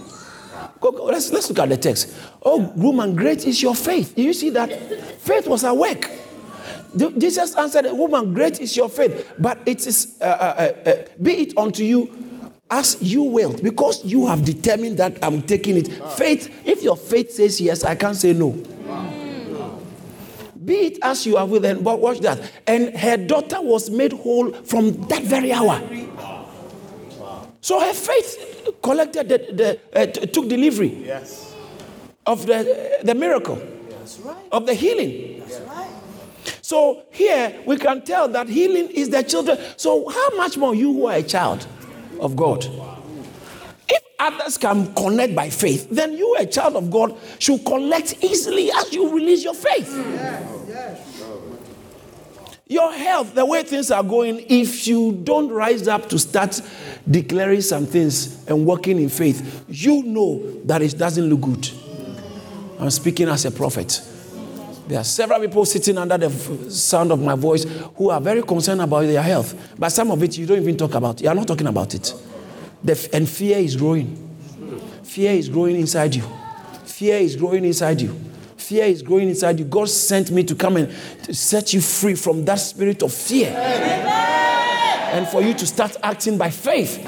Go, 0.80 0.92
go, 0.92 1.06
let's, 1.06 1.32
let's 1.32 1.48
look 1.48 1.58
at 1.58 1.68
the 1.68 1.76
text. 1.76 2.14
Oh, 2.44 2.60
woman, 2.76 3.16
great 3.16 3.44
is 3.44 3.60
your 3.60 3.74
faith. 3.74 4.16
You 4.16 4.32
see 4.34 4.50
that? 4.50 4.70
Faith 5.20 5.48
was 5.48 5.64
awake. 5.64 6.08
Jesus 7.18 7.56
answered, 7.56 7.86
Woman, 7.90 8.32
great 8.32 8.60
is 8.60 8.76
your 8.76 8.88
faith, 8.88 9.32
but 9.36 9.58
it 9.66 9.84
is, 9.84 10.16
uh, 10.20 10.26
uh, 10.26 10.28
uh, 10.86 10.90
uh, 10.90 10.94
be 11.20 11.32
it 11.42 11.58
unto 11.58 11.82
you 11.82 12.31
as 12.72 12.96
you 13.02 13.22
will, 13.22 13.52
because 13.52 14.02
you 14.02 14.26
have 14.26 14.46
determined 14.46 14.96
that 14.96 15.22
I'm 15.22 15.42
taking 15.42 15.76
it. 15.76 15.88
Faith, 16.16 16.50
if 16.64 16.82
your 16.82 16.96
faith 16.96 17.30
says 17.30 17.60
yes, 17.60 17.84
I 17.84 17.94
can't 17.94 18.16
say 18.16 18.32
no. 18.32 18.52
Be 20.64 20.74
it 20.86 20.98
as 21.02 21.26
you 21.26 21.36
are 21.36 21.44
with, 21.44 21.66
and 21.66 21.84
but 21.84 22.00
watch 22.00 22.20
that. 22.20 22.50
And 22.66 22.96
her 22.96 23.18
daughter 23.18 23.60
was 23.60 23.90
made 23.90 24.12
whole 24.12 24.52
from 24.52 24.92
that 25.08 25.22
very 25.22 25.52
hour. 25.52 25.82
So 27.60 27.78
her 27.78 27.92
faith 27.92 28.70
collected 28.82 29.28
the, 29.28 29.38
the 29.38 30.00
uh, 30.00 30.06
took 30.06 30.48
delivery 30.48 31.04
yes. 31.04 31.54
of 32.26 32.46
the, 32.46 32.98
the 33.04 33.14
miracle, 33.14 33.56
right. 34.24 34.36
of 34.50 34.66
the 34.66 34.74
healing. 34.74 35.42
Right. 35.66 35.90
So 36.62 37.02
here 37.10 37.60
we 37.66 37.76
can 37.76 38.02
tell 38.02 38.28
that 38.28 38.48
healing 38.48 38.88
is 38.90 39.10
the 39.10 39.22
children. 39.22 39.58
So 39.76 40.08
how 40.08 40.36
much 40.36 40.56
more 40.56 40.74
you 40.74 40.92
who 40.92 41.06
are 41.06 41.16
a 41.16 41.22
child 41.22 41.66
of 42.22 42.36
God? 42.36 42.64
If 43.88 44.02
others 44.18 44.56
can 44.56 44.94
connect 44.94 45.34
by 45.34 45.50
faith, 45.50 45.88
then 45.90 46.12
you, 46.12 46.36
a 46.38 46.46
child 46.46 46.76
of 46.76 46.90
God, 46.90 47.18
should 47.38 47.64
connect 47.66 48.22
easily 48.24 48.70
as 48.72 48.92
you 48.92 49.12
release 49.12 49.44
your 49.44 49.54
faith. 49.54 49.92
Yes, 49.94 50.64
yes. 50.68 51.08
Your 52.68 52.90
health, 52.90 53.34
the 53.34 53.44
way 53.44 53.64
things 53.64 53.90
are 53.90 54.02
going, 54.02 54.46
if 54.48 54.86
you 54.86 55.12
don't 55.24 55.50
rise 55.50 55.88
up 55.88 56.08
to 56.08 56.18
start 56.18 56.58
declaring 57.10 57.60
some 57.60 57.84
things 57.84 58.46
and 58.48 58.64
working 58.64 58.98
in 58.98 59.10
faith, 59.10 59.66
you 59.68 60.02
know 60.04 60.60
that 60.64 60.80
it 60.80 60.96
doesn't 60.96 61.28
look 61.28 61.42
good. 61.42 61.68
I'm 62.78 62.88
speaking 62.88 63.28
as 63.28 63.44
a 63.44 63.50
prophet. 63.50 64.00
There 64.88 64.98
are 64.98 65.04
several 65.04 65.40
people 65.40 65.64
sitting 65.64 65.96
under 65.96 66.18
the 66.18 66.30
sound 66.70 67.12
of 67.12 67.20
my 67.20 67.34
voice 67.34 67.64
who 67.96 68.10
are 68.10 68.20
very 68.20 68.42
concerned 68.42 68.80
about 68.80 69.02
their 69.02 69.22
health. 69.22 69.74
But 69.78 69.90
some 69.90 70.10
of 70.10 70.22
it 70.22 70.36
you 70.36 70.46
don't 70.46 70.60
even 70.60 70.76
talk 70.76 70.94
about. 70.94 71.20
You 71.20 71.28
are 71.28 71.34
not 71.34 71.46
talking 71.46 71.66
about 71.66 71.94
it. 71.94 72.12
The, 72.82 73.10
and 73.12 73.28
fear 73.28 73.58
is 73.58 73.76
growing. 73.76 74.16
Fear 75.04 75.32
is 75.32 75.48
growing 75.48 75.76
inside 75.76 76.14
you. 76.14 76.22
Fear 76.84 77.16
is 77.18 77.36
growing 77.36 77.64
inside 77.64 78.00
you. 78.00 78.18
Fear 78.56 78.84
is 78.86 79.02
growing 79.02 79.28
inside 79.28 79.58
you. 79.58 79.64
God 79.66 79.88
sent 79.88 80.30
me 80.30 80.42
to 80.44 80.54
come 80.54 80.76
and 80.76 80.92
to 81.24 81.34
set 81.34 81.72
you 81.72 81.80
free 81.80 82.14
from 82.14 82.44
that 82.46 82.56
spirit 82.56 83.02
of 83.02 83.12
fear. 83.12 83.50
Amen. 83.50 84.06
And 85.12 85.28
for 85.28 85.42
you 85.42 85.52
to 85.54 85.66
start 85.66 85.96
acting 86.02 86.38
by 86.38 86.50
faith. 86.50 86.98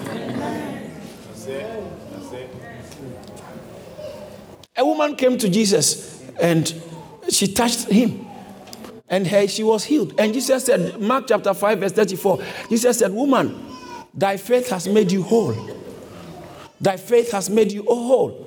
A 4.76 4.84
woman 4.84 5.14
came 5.14 5.38
to 5.38 5.48
Jesus 5.48 6.22
and 6.40 6.74
she 7.34 7.48
touched 7.48 7.88
him 7.88 8.26
and 9.08 9.26
her, 9.26 9.46
she 9.46 9.62
was 9.62 9.84
healed. 9.84 10.14
And 10.18 10.32
Jesus 10.32 10.64
said, 10.64 11.00
Mark 11.00 11.26
chapter 11.28 11.52
5, 11.52 11.78
verse 11.78 11.92
34, 11.92 12.42
Jesus 12.68 12.98
said, 12.98 13.12
Woman, 13.12 13.60
thy 14.14 14.36
faith 14.36 14.70
has 14.70 14.88
made 14.88 15.12
you 15.12 15.22
whole. 15.22 15.54
Thy 16.80 16.96
faith 16.96 17.32
has 17.32 17.50
made 17.50 17.72
you 17.72 17.82
whole. 17.82 18.40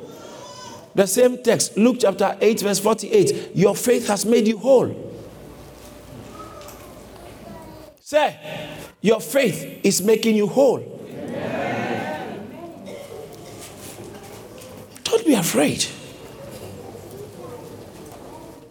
The 0.96 1.06
same 1.06 1.44
text, 1.44 1.78
Luke 1.78 1.98
chapter 2.00 2.38
8, 2.42 2.62
verse 2.62 2.80
48, 2.80 3.56
your 3.56 3.76
faith 3.76 4.08
has 4.08 4.26
made 4.26 4.48
you 4.48 4.58
whole. 4.58 5.04
Say, 8.02 8.40
your 9.02 9.20
faith 9.22 9.82
is 9.84 10.02
making 10.02 10.36
you 10.36 10.48
whole. 10.48 10.80
Don't 15.04 15.26
be 15.26 15.34
afraid. 15.34 15.86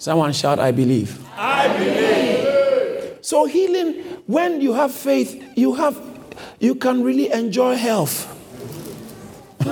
Someone 0.06 0.32
shout, 0.32 0.60
I 0.60 0.70
believe. 0.70 1.18
I 1.36 1.66
believe. 1.76 3.18
So 3.22 3.44
healing, 3.44 3.94
when 4.26 4.60
you 4.60 4.72
have 4.72 4.92
faith, 4.92 5.42
you 5.56 5.74
have 5.74 6.00
you 6.60 6.76
can 6.76 7.02
really 7.02 7.32
enjoy 7.32 7.74
health. 7.74 8.32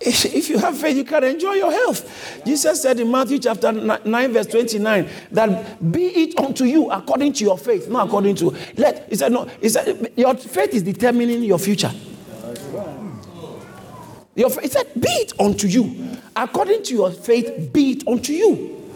if 0.00 0.48
you 0.48 0.58
have 0.58 0.76
faith, 0.76 0.96
you 0.96 1.04
can 1.04 1.22
enjoy 1.22 1.52
your 1.52 1.70
health. 1.70 2.42
Jesus 2.44 2.82
said 2.82 2.98
in 2.98 3.08
Matthew 3.08 3.38
chapter 3.38 3.70
9, 3.70 4.32
verse 4.32 4.48
29, 4.48 5.08
that 5.30 5.92
be 5.92 6.06
it 6.06 6.36
unto 6.40 6.64
you 6.64 6.90
according 6.90 7.34
to 7.34 7.44
your 7.44 7.56
faith, 7.56 7.88
not 7.88 8.08
according 8.08 8.34
to 8.34 8.52
let. 8.76 9.08
He 9.08 9.14
said, 9.14 9.30
no, 9.30 9.44
he 9.60 9.68
said, 9.68 10.12
your 10.16 10.34
faith 10.34 10.74
is 10.74 10.82
determining 10.82 11.44
your 11.44 11.60
future. 11.60 11.92
Your, 14.36 14.50
he 14.60 14.68
said, 14.68 14.86
be 14.94 15.08
it 15.08 15.32
unto 15.40 15.66
you. 15.66 16.18
According 16.36 16.84
to 16.84 16.94
your 16.94 17.10
faith, 17.10 17.72
be 17.72 17.92
it 17.92 18.06
unto 18.06 18.32
you. 18.32 18.92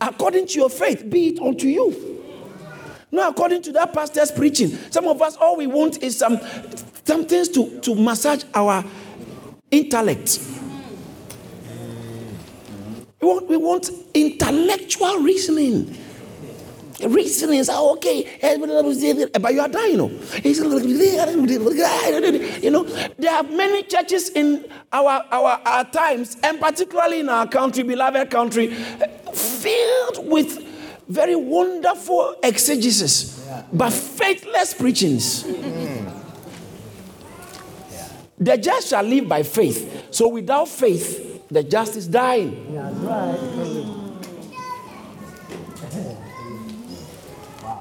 According 0.00 0.46
to 0.48 0.58
your 0.58 0.70
faith, 0.70 1.08
be 1.08 1.28
it 1.28 1.40
unto 1.40 1.66
you. 1.66 2.24
Not 3.12 3.32
according 3.32 3.62
to 3.62 3.72
that 3.72 3.92
pastor's 3.92 4.30
preaching. 4.30 4.68
Some 4.90 5.06
of 5.06 5.20
us, 5.20 5.36
all 5.36 5.56
we 5.56 5.66
want 5.66 6.02
is 6.02 6.16
some, 6.16 6.38
some 7.04 7.26
things 7.26 7.48
to, 7.50 7.80
to 7.80 7.94
massage 7.94 8.44
our 8.54 8.84
intellect. 9.70 10.40
We 13.20 13.28
want, 13.28 13.48
we 13.48 13.56
want 13.56 13.90
intellectual 14.14 15.18
reasoning. 15.18 15.96
Reasoning 17.00 17.60
is 17.60 17.68
ah, 17.68 17.92
okay, 17.92 18.24
eh, 18.42 18.56
but 18.58 19.54
you 19.54 19.60
are 19.60 19.68
dying. 19.68 19.98
You 22.62 22.70
know, 22.70 22.82
there 23.16 23.34
are 23.34 23.42
many 23.44 23.84
churches 23.84 24.30
in 24.30 24.68
our, 24.92 25.24
our, 25.30 25.60
our 25.64 25.84
times, 25.84 26.36
and 26.42 26.58
particularly 26.58 27.20
in 27.20 27.28
our 27.28 27.46
country, 27.46 27.84
beloved 27.84 28.30
country, 28.30 28.74
filled 29.32 30.28
with 30.28 30.58
very 31.08 31.36
wonderful 31.36 32.34
exegesis, 32.42 33.48
but 33.72 33.92
faithless 33.92 34.74
preachings. 34.74 35.44
The 38.40 38.56
just 38.56 38.88
shall 38.88 39.02
live 39.04 39.28
by 39.28 39.42
faith. 39.44 40.08
So 40.10 40.28
without 40.28 40.68
faith, 40.68 41.46
the 41.48 41.62
just 41.62 41.96
is 41.96 42.06
dying. 42.08 42.66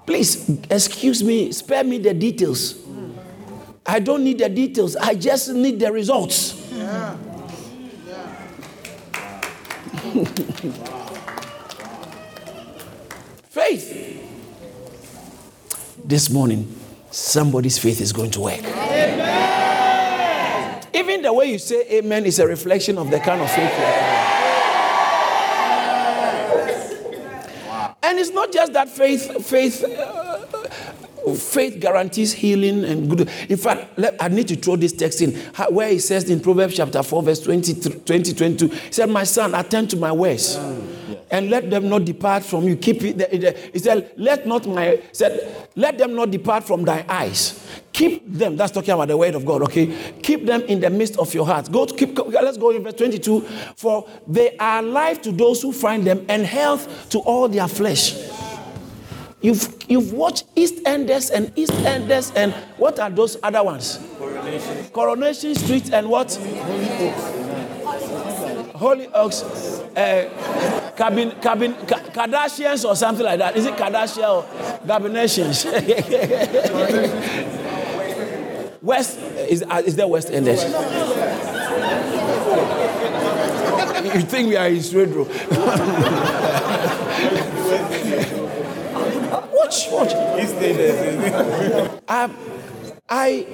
Please, 0.08 0.50
excuse 0.72 1.22
me, 1.24 1.52
spare 1.52 1.84
me 1.84 2.00
the 2.00 2.14
details. 2.14 2.76
I 3.86 4.00
don't 4.00 4.24
need 4.24 4.40
the 4.40 4.50
details, 4.50 4.96
I 4.96 5.14
just 5.16 5.50
need 5.54 5.80
the 5.80 5.92
results. 5.92 6.72
Yeah. 6.72 7.18
faith. 13.50 14.24
This 16.06 16.30
morning, 16.30 16.74
somebody's 17.12 17.78
faith 17.78 18.00
is 18.00 18.14
going 18.14 18.32
to 18.32 18.40
work. 18.40 18.64
Amen. 18.64 19.98
Even 20.94 21.22
the 21.22 21.34
way 21.34 21.52
you 21.52 21.60
say 21.60 21.86
amen 21.98 22.26
is 22.26 22.40
a 22.40 22.48
reflection 22.48 22.98
of 22.98 23.12
the 23.12 23.20
kind 23.20 23.42
of 23.42 23.50
faith 23.52 23.60
you 23.60 23.86
have. 23.86 24.07
And 28.18 28.26
it's 28.26 28.34
not 28.34 28.52
just 28.52 28.74
that 28.74 28.90
faith, 28.90 29.46
faith, 29.46 29.84
uh, 29.84 31.34
faith 31.36 31.80
guarantees 31.80 32.34
healing 32.34 32.84
and 32.84 33.08
good. 33.08 33.30
In 33.48 33.58
fact, 33.58 33.96
let, 33.96 34.16
I 34.20 34.28
need 34.28 34.48
to 34.48 34.56
throw 34.56 34.76
this 34.76 34.92
text 34.92 35.22
in 35.22 35.36
where 35.70 35.90
he 35.90 36.00
says 36.00 36.28
in 36.28 36.40
Proverbs 36.40 36.78
chapter 36.78 37.04
4, 37.04 37.22
verse 37.22 37.42
20, 37.42 37.76
20 37.76 38.34
22, 38.34 38.68
he 38.70 38.92
said, 38.92 39.12
My 39.12 39.24
son, 39.24 39.54
attend 39.54 39.92
to 39.92 39.98
my 39.98 40.12
words. 40.12 40.58
And 41.32 41.50
let 41.50 41.70
them 41.70 41.90
not 41.90 42.06
depart 42.06 42.44
from 42.44 42.68
you. 42.68 42.76
Keep 42.76 43.04
it. 43.04 43.74
He 43.74 43.80
said, 43.80 44.12
"Let 44.18 44.46
not 44.46 44.66
my 44.68 45.02
said, 45.12 45.68
let 45.76 45.98
them 45.98 46.16
not 46.16 46.32
depart 46.32 46.64
from 46.64 46.84
thy 46.84 47.06
eyes. 47.08 47.60
Keep 47.92 48.32
them." 48.32 48.56
That's 48.58 48.72
talking 48.72 48.94
about 48.94 49.08
the 49.08 49.18
word 49.18 49.36
of 49.36 49.46
God. 49.46 49.62
Okay, 49.64 50.14
keep 50.22 50.46
them 50.46 50.62
in 50.64 50.80
the 50.80 50.90
midst 50.90 51.18
of 51.18 51.34
your 51.34 51.46
heart. 51.46 51.72
Go 51.72 51.86
to 51.86 51.94
keep. 51.94 52.18
Let's 52.18 52.58
go 52.58 52.72
in 52.72 52.84
verse 52.84 52.94
twenty-two. 52.94 53.42
For 53.76 54.08
they 54.28 54.56
are 54.58 54.82
life 54.82 55.22
to 55.24 55.32
those 55.32 55.62
who 55.62 55.72
find 55.72 56.06
them, 56.06 56.26
and 56.30 56.46
health 56.46 57.10
to 57.10 57.20
all 57.20 57.48
their 57.48 57.68
flesh. 57.68 58.16
You've 59.40 59.76
you've 59.88 60.14
watched 60.14 60.46
East 60.56 60.82
Enders 60.86 61.30
and 61.30 61.52
East 61.56 61.74
Enders, 61.86 62.32
and 62.32 62.54
what 62.78 63.00
are 63.00 63.10
those 63.10 63.38
other 63.44 63.64
ones? 63.64 64.00
Coronation, 64.18 64.86
Coronation 64.92 65.56
Street, 65.56 65.94
and 65.94 66.10
what? 66.10 66.40
Hollyoaks, 68.78 69.42
uh, 69.98 70.94
cabin, 70.96 71.32
cabin, 71.42 71.74
Kardashians 71.74 72.86
or 72.88 72.96
something 72.96 73.26
like 73.26 73.40
that. 73.40 73.58
Is 73.58 73.66
it 73.66 73.74
Kardashian 73.76 74.30
or 74.30 74.46
Gabinations? 74.86 75.66
West 78.82 79.18
is 79.50 79.64
uh, 79.64 79.82
is 79.86 79.96
there 79.96 80.08
West 80.08 80.30
Enders? 80.30 80.64
you 84.04 84.22
think 84.22 84.50
we 84.50 84.56
are 84.56 84.70
in 84.70 84.82
row? 85.14 85.24
watch, 89.52 89.88
watch. 89.92 90.12
I, 92.08 92.30
I, 93.10 93.48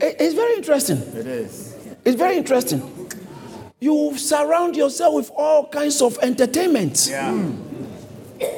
it's 0.00 0.34
very 0.34 0.54
interesting. 0.54 0.98
It 0.98 1.26
is. 1.26 1.74
It's 2.04 2.16
very 2.16 2.36
interesting 2.36 3.01
you 3.82 4.16
surround 4.16 4.76
yourself 4.76 5.14
with 5.14 5.30
all 5.36 5.66
kinds 5.66 6.00
of 6.00 6.16
entertainment. 6.22 7.08
Yeah. 7.10 7.50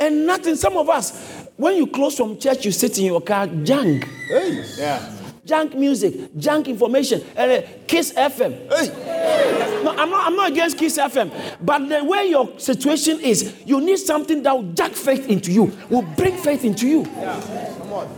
And 0.00 0.28
nothing, 0.28 0.54
some 0.54 0.76
of 0.76 0.88
us, 0.88 1.48
when 1.56 1.74
you 1.76 1.88
close 1.88 2.16
from 2.16 2.38
church, 2.38 2.64
you 2.64 2.70
sit 2.70 2.98
in 3.00 3.06
your 3.06 3.20
car, 3.20 3.48
junk. 3.48 4.04
Hey. 4.28 4.64
Yeah. 4.76 5.12
Junk 5.44 5.74
music, 5.74 6.36
junk 6.36 6.68
information, 6.68 7.20
and 7.34 7.50
uh, 7.64 7.66
Kiss 7.84 8.12
FM. 8.12 8.70
Hey. 8.70 9.82
No, 9.82 9.90
I'm 9.90 10.08
not, 10.08 10.26
I'm 10.28 10.36
not 10.36 10.52
against 10.52 10.78
Kiss 10.78 10.98
FM, 10.98 11.32
but 11.60 11.88
the 11.88 12.04
way 12.04 12.28
your 12.28 12.60
situation 12.60 13.18
is, 13.18 13.56
you 13.66 13.80
need 13.80 13.98
something 13.98 14.40
that 14.44 14.52
will 14.54 14.72
jack 14.72 14.92
faith 14.92 15.28
into 15.28 15.50
you, 15.50 15.76
will 15.90 16.02
bring 16.02 16.36
faith 16.36 16.64
into 16.64 16.86
you. 16.86 17.00
Yeah. 17.16 17.74
Come 17.78 17.92
on. 17.92 18.17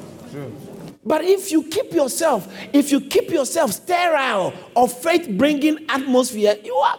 True. 1.03 1.09
But 1.09 1.25
if 1.25 1.51
you 1.51 1.63
keep 1.63 1.93
yourself, 1.93 2.53
if 2.73 2.93
you 2.93 3.01
keep 3.01 3.31
yourself 3.31 3.73
sterile 3.73 4.53
of 4.77 4.93
faith 4.93 5.29
bringing 5.31 5.87
atmosphere, 5.89 6.57
you 6.65 6.75
are, 6.75 6.99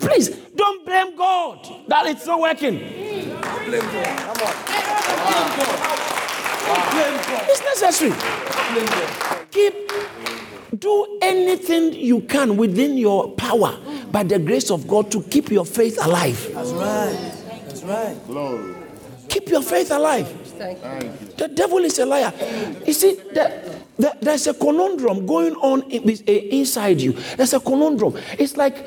please 0.00 0.30
don't 0.56 0.84
blame 0.84 1.16
God 1.16 1.68
that 1.88 2.06
it's 2.06 2.26
not 2.26 2.40
working. 2.40 2.78
Blame 2.78 3.82
God. 3.82 4.18
Come 4.18 4.46
on. 4.46 4.54
Blame 5.26 5.50
God. 5.56 5.78
Blame 6.90 7.16
God. 7.16 7.46
It's 7.48 7.62
necessary. 7.80 8.10
Blame 8.72 8.86
God. 8.86 9.46
Keep, 9.50 9.74
do 10.78 11.18
anything 11.22 11.92
you 11.94 12.20
can 12.22 12.56
within 12.56 12.96
your 12.98 13.30
power 13.32 13.78
by 14.10 14.22
the 14.24 14.38
grace 14.38 14.70
of 14.70 14.86
God 14.88 15.10
to 15.12 15.22
keep 15.22 15.50
your 15.50 15.64
faith 15.64 15.98
alive. 16.04 16.50
That's 16.54 16.70
right. 16.72 17.32
That's 17.66 17.82
right. 17.84 18.26
Glory. 18.26 18.74
Keep 19.30 19.48
your 19.48 19.62
faith 19.62 19.92
alive. 19.92 20.28
The 21.36 21.48
devil 21.54 21.78
is 21.78 21.98
a 22.00 22.04
liar. 22.04 22.32
You 22.84 22.92
see, 22.92 23.14
the, 23.14 23.78
the, 23.96 24.16
there's 24.20 24.48
a 24.48 24.54
conundrum 24.54 25.24
going 25.24 25.54
on 25.56 25.82
in, 25.90 26.10
eh, 26.10 26.48
inside 26.50 27.00
you. 27.00 27.12
There's 27.36 27.54
a 27.54 27.60
conundrum. 27.60 28.18
It's 28.38 28.56
like 28.56 28.84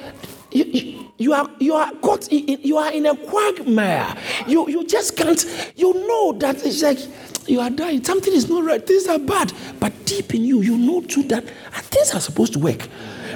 you, 0.52 0.66
you, 0.66 1.12
you, 1.18 1.34
are 1.34 1.50
you 1.60 1.74
are 1.74 1.92
caught 1.96 2.28
in, 2.28 2.60
you 2.62 2.78
are 2.78 2.92
in 2.92 3.06
a 3.06 3.16
quagmire. 3.16 4.16
You 4.46 4.70
you 4.70 4.86
just 4.86 5.16
can't. 5.16 5.74
You 5.78 5.94
know 5.94 6.34
that 6.34 6.64
it's 6.66 6.84
like 6.84 7.00
you 7.48 7.62
are 7.62 7.70
dying. 7.70 8.04
Something 8.04 8.34
is 8.34 8.50
not 8.50 8.66
right. 8.66 8.86
Things 8.86 9.08
are 9.08 9.20
bad. 9.20 9.54
But 9.80 9.94
deep 10.06 10.36
in 10.36 10.44
you, 10.44 10.62
you 10.62 10.78
know 10.78 11.02
too 11.02 11.24
that 11.24 11.46
things 11.74 12.14
are 12.14 12.20
supposed 12.20 12.54
to 12.54 12.60
work. 12.60 12.88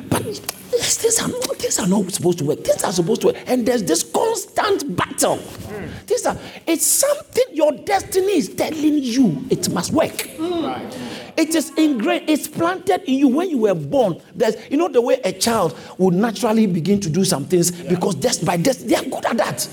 But 0.09 0.25
Yes, 0.77 0.97
things 0.97 1.19
are, 1.19 1.27
not, 1.27 1.43
things 1.57 1.79
are 1.79 1.87
not 1.87 2.11
supposed 2.11 2.37
to 2.39 2.45
work. 2.45 2.63
Things 2.63 2.83
are 2.83 2.91
supposed 2.91 3.21
to 3.21 3.27
work. 3.27 3.37
And 3.47 3.65
there's 3.65 3.83
this 3.83 4.03
constant 4.03 4.95
battle. 4.95 5.37
Mm. 5.37 5.89
Things 6.05 6.25
are, 6.25 6.37
it's 6.67 6.85
something 6.85 7.43
your 7.51 7.71
destiny 7.71 8.37
is 8.37 8.49
telling 8.49 8.99
you 8.99 9.43
it 9.49 9.69
must 9.69 9.91
work. 9.91 10.11
Mm. 10.11 10.63
Right. 10.63 10.97
It 11.37 11.55
is 11.55 11.71
ingrained, 11.77 12.29
it's 12.29 12.47
planted 12.47 13.01
in 13.09 13.15
you 13.15 13.27
when 13.27 13.49
you 13.49 13.57
were 13.59 13.75
born. 13.75 14.21
There's, 14.35 14.55
you 14.69 14.77
know, 14.77 14.87
the 14.87 15.01
way 15.01 15.19
a 15.23 15.31
child 15.31 15.77
would 15.97 16.13
naturally 16.13 16.67
begin 16.67 16.99
to 17.01 17.09
do 17.09 17.25
some 17.25 17.45
things 17.45 17.71
yeah. 17.71 17.89
because 17.89 18.15
just 18.15 18.45
by 18.45 18.57
destiny, 18.57 18.89
they 18.89 18.95
are 18.95 19.03
good 19.09 19.25
at 19.25 19.37
that. 19.37 19.69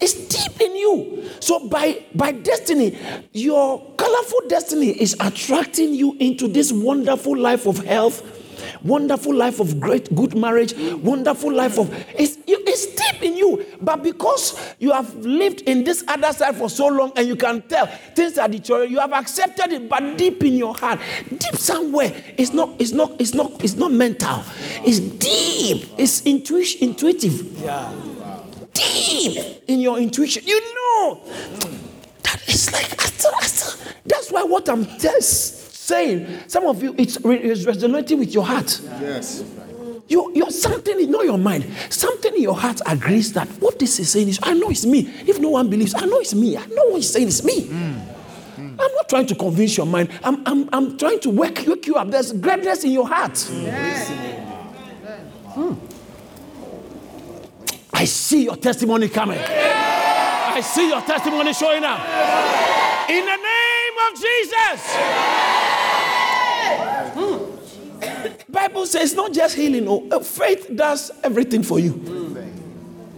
It's 0.00 0.14
deep 0.14 0.60
in 0.60 0.76
you. 0.76 1.28
So 1.40 1.68
by 1.68 2.04
by 2.14 2.30
destiny, 2.30 2.96
your 3.32 3.84
colorful 3.96 4.40
destiny 4.48 4.90
is 4.90 5.16
attracting 5.18 5.92
you 5.94 6.16
into 6.20 6.46
this 6.46 6.72
wonderful 6.72 7.36
life 7.36 7.66
of 7.66 7.84
health, 7.84 8.22
wonderful 8.82 9.34
life 9.34 9.60
of 9.60 9.80
great 9.80 10.14
good 10.14 10.36
marriage, 10.36 10.74
wonderful 11.02 11.52
life 11.52 11.78
of 11.78 11.92
it's, 12.18 12.38
it's 12.46 12.86
deep 12.86 13.22
in 13.22 13.36
you. 13.36 13.64
But 13.80 14.02
because 14.02 14.74
you 14.78 14.92
have 14.92 15.14
lived 15.16 15.62
in 15.62 15.84
this 15.84 16.04
other 16.08 16.32
side 16.32 16.56
for 16.56 16.70
so 16.70 16.88
long 16.88 17.12
and 17.16 17.26
you 17.26 17.36
can 17.36 17.62
tell 17.62 17.86
things 17.86 18.38
are 18.38 18.48
deteriorating, 18.48 18.92
you 18.92 19.00
have 19.00 19.12
accepted 19.12 19.72
it, 19.72 19.88
but 19.88 20.16
deep 20.16 20.42
in 20.44 20.54
your 20.54 20.74
heart, 20.74 21.00
deep 21.28 21.56
somewhere, 21.56 22.12
it's 22.36 22.52
not, 22.52 22.70
it's 22.78 22.92
not, 22.92 23.20
it's 23.20 23.34
not, 23.34 23.62
it's 23.62 23.74
not 23.74 23.92
mental. 23.92 24.42
It's 24.84 25.00
deep. 25.00 25.88
It's 25.98 26.22
intuition, 26.22 26.88
intuitive. 26.88 27.60
Yeah. 27.60 27.92
Deep 28.72 29.64
in 29.66 29.80
your 29.80 29.98
intuition. 29.98 30.44
You 30.46 30.60
know 30.60 31.20
that 32.22 32.42
it's 32.46 32.72
like 32.72 32.98
that's 34.08 34.32
why 34.32 34.42
what 34.42 34.68
I'm 34.68 34.84
just 34.98 35.57
saying, 35.88 36.26
some 36.46 36.66
of 36.66 36.82
you, 36.82 36.94
it's, 36.98 37.16
it's 37.24 37.64
resonating 37.64 38.18
with 38.18 38.32
your 38.34 38.44
heart. 38.44 38.80
Yes. 39.00 39.42
You, 40.06 40.32
you're 40.34 40.50
something 40.50 41.00
in 41.00 41.10
your 41.10 41.38
mind, 41.38 41.66
something 41.90 42.34
in 42.34 42.42
your 42.42 42.56
heart 42.56 42.80
agrees 42.86 43.32
that 43.32 43.48
what 43.60 43.78
this 43.78 43.98
is 43.98 44.10
saying 44.10 44.28
is, 44.28 44.38
I 44.42 44.54
know 44.54 44.70
it's 44.70 44.86
me. 44.86 45.00
If 45.26 45.38
no 45.38 45.50
one 45.50 45.68
believes, 45.68 45.94
I 45.94 46.04
know 46.06 46.18
it's 46.18 46.34
me. 46.34 46.56
I 46.56 46.64
know 46.66 46.84
what 46.86 46.96
he's 46.96 47.10
saying 47.10 47.28
is 47.28 47.42
me. 47.44 47.62
Mm. 47.62 48.06
Mm. 48.56 48.70
I'm 48.78 48.94
not 48.94 49.08
trying 49.08 49.26
to 49.26 49.34
convince 49.34 49.76
your 49.76 49.86
mind. 49.86 50.10
I'm, 50.22 50.46
I'm, 50.46 50.68
I'm 50.72 50.96
trying 50.98 51.20
to 51.20 51.30
wake, 51.30 51.64
wake 51.66 51.86
you 51.86 51.96
up. 51.96 52.10
There's 52.10 52.32
greatness 52.32 52.84
in 52.84 52.92
your 52.92 53.06
heart. 53.06 53.48
Yes. 53.52 54.08
Hmm. 55.48 55.74
I 57.92 58.04
see 58.04 58.44
your 58.44 58.56
testimony 58.56 59.08
coming. 59.08 59.40
I 59.40 60.60
see 60.60 60.88
your 60.88 61.02
testimony 61.02 61.52
showing 61.52 61.84
up. 61.84 62.00
In 63.10 63.24
the 63.24 63.36
name 63.36 63.96
of 64.06 64.20
Jesus. 64.20 65.57
Bible 68.48 68.86
says 68.86 69.14
not 69.14 69.32
just 69.32 69.54
healing, 69.56 69.84
no, 69.84 70.08
uh, 70.10 70.20
faith 70.20 70.70
does 70.74 71.10
everything 71.22 71.62
for 71.62 71.78
you. 71.78 72.34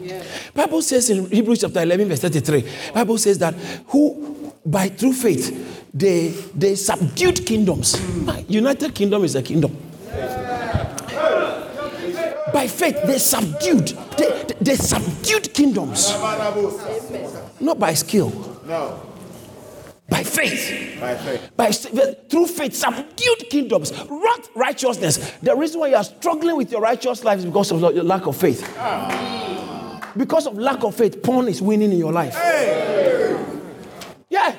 Yeah. 0.00 0.24
Bible 0.54 0.82
says 0.82 1.10
in 1.10 1.30
Hebrews 1.30 1.60
chapter 1.60 1.82
11 1.82 2.08
verse 2.08 2.20
33, 2.20 2.64
Bible 2.94 3.18
says 3.18 3.38
that 3.38 3.54
who 3.88 4.52
by 4.66 4.88
through 4.88 5.12
faith 5.12 5.86
they 5.94 6.28
they 6.54 6.74
subdued 6.74 7.46
kingdoms. 7.46 8.00
United 8.48 8.94
Kingdom 8.94 9.24
is 9.24 9.34
a 9.36 9.42
kingdom. 9.42 9.76
By 12.52 12.66
faith 12.66 13.02
they 13.04 13.18
subdued 13.18 13.88
they, 14.16 14.46
they 14.60 14.74
subdued 14.76 15.52
kingdoms. 15.54 16.10
Not 17.60 17.78
by 17.78 17.94
skill. 17.94 18.30
No. 18.66 19.09
By 20.10 20.24
faith. 20.24 21.00
By 21.00 21.14
faith. 21.14 21.50
By, 21.56 21.70
through 21.70 22.48
faith, 22.48 22.74
subdued 22.74 23.48
kingdoms, 23.48 23.92
wrought 24.08 24.48
righteousness. 24.56 25.16
The 25.40 25.54
reason 25.54 25.80
why 25.80 25.88
you 25.88 25.96
are 25.96 26.04
struggling 26.04 26.56
with 26.56 26.72
your 26.72 26.80
righteous 26.80 27.22
life 27.22 27.38
is 27.38 27.46
because 27.46 27.70
of 27.70 27.80
your 27.80 28.04
lack 28.04 28.26
of 28.26 28.36
faith. 28.36 28.62
Ah. 28.78 30.12
Because 30.16 30.48
of 30.48 30.58
lack 30.58 30.82
of 30.82 30.96
faith, 30.96 31.22
porn 31.22 31.46
is 31.48 31.62
winning 31.62 31.92
in 31.92 31.98
your 31.98 32.12
life. 32.12 32.34
Hey. 32.34 33.42
Yeah. 34.28 34.56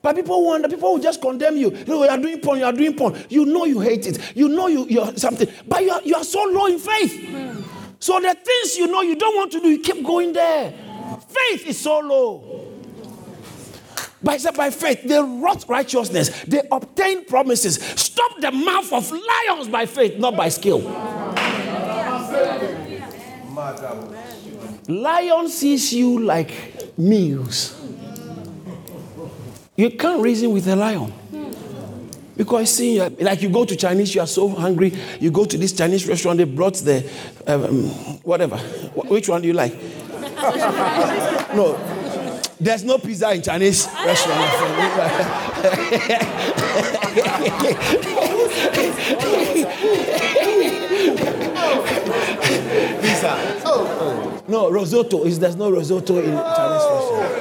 But 0.00 0.16
people 0.16 0.44
wonder, 0.44 0.68
people 0.68 0.94
will 0.94 1.00
just 1.00 1.20
condemn 1.20 1.56
you. 1.56 1.70
You, 1.70 1.84
know, 1.84 2.04
you 2.04 2.08
are 2.08 2.18
doing 2.18 2.40
porn, 2.40 2.58
you 2.58 2.64
are 2.64 2.72
doing 2.72 2.96
porn. 2.96 3.22
You 3.28 3.44
know 3.44 3.64
you 3.64 3.80
hate 3.80 4.06
it. 4.06 4.36
You 4.36 4.48
know 4.48 4.68
you, 4.68 4.86
you're 4.86 5.14
something. 5.16 5.48
But 5.68 5.82
you 5.82 5.90
are, 5.90 6.02
you 6.02 6.14
are 6.14 6.24
so 6.24 6.42
low 6.44 6.66
in 6.66 6.78
faith. 6.78 7.12
Mm. 7.12 7.64
So 7.98 8.18
the 8.20 8.34
things 8.34 8.76
you 8.78 8.86
know 8.86 9.02
you 9.02 9.16
don't 9.16 9.36
want 9.36 9.52
to 9.52 9.60
do, 9.60 9.68
you 9.68 9.80
keep 9.80 10.04
going 10.04 10.32
there. 10.32 10.72
Faith 11.28 11.66
is 11.66 11.78
so 11.78 11.98
low. 11.98 12.75
By, 14.22 14.38
by 14.56 14.70
faith, 14.70 15.02
they 15.04 15.18
wrought 15.18 15.64
righteousness. 15.68 16.30
They 16.44 16.62
obtained 16.72 17.26
promises. 17.26 17.76
Stop 17.76 18.40
the 18.40 18.50
mouth 18.50 18.92
of 18.92 19.10
lions 19.10 19.68
by 19.68 19.86
faith, 19.86 20.18
not 20.18 20.36
by 20.36 20.48
skill. 20.48 20.80
Lion 24.88 25.48
sees 25.48 25.92
you 25.92 26.20
like 26.20 26.98
meals. 26.98 27.80
You 29.76 29.90
can't 29.90 30.22
reason 30.22 30.52
with 30.52 30.66
a 30.68 30.76
lion. 30.76 31.12
Because 32.36 32.70
see, 32.70 33.00
like 33.00 33.42
you 33.42 33.48
go 33.48 33.64
to 33.64 33.74
Chinese, 33.76 34.14
you 34.14 34.20
are 34.20 34.26
so 34.26 34.48
hungry. 34.48 34.92
You 35.20 35.30
go 35.30 35.44
to 35.46 35.56
this 35.56 35.72
Chinese 35.72 36.06
restaurant, 36.06 36.38
they 36.38 36.44
brought 36.44 36.74
the 36.74 37.08
um, 37.46 37.88
whatever. 38.22 38.58
Which 39.08 39.28
one 39.28 39.40
do 39.40 39.48
you 39.48 39.54
like? 39.54 39.72
no, 41.54 41.78
there's 42.58 42.84
no 42.84 42.98
pizza 42.98 43.32
in 43.32 43.42
Chinese 43.42 43.86
restaurant. 44.04 44.50
Pizza. 53.02 53.36
Oh. 53.64 54.42
no, 54.48 54.70
risotto 54.70 55.24
is 55.24 55.38
there's 55.38 55.56
no 55.56 55.70
risotto 55.70 56.18
in 56.18 56.24
Chinese 56.24 56.86
restaurant. 56.90 57.32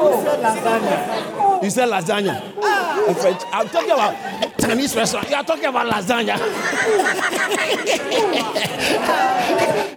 Oh. 0.00 1.24
You 1.62 1.70
said 1.70 1.88
lasagna. 1.88 2.40
Ah. 2.62 3.04
If 3.08 3.24
I- 3.24 3.60
I'm 3.60 3.68
talking 3.68 3.90
about 3.90 4.14
Chinese 4.60 4.94
restaurant. 4.94 5.28
You 5.28 5.36
are 5.36 5.44
talking 5.44 5.64
about 5.64 5.86
lasagna. 5.92 6.36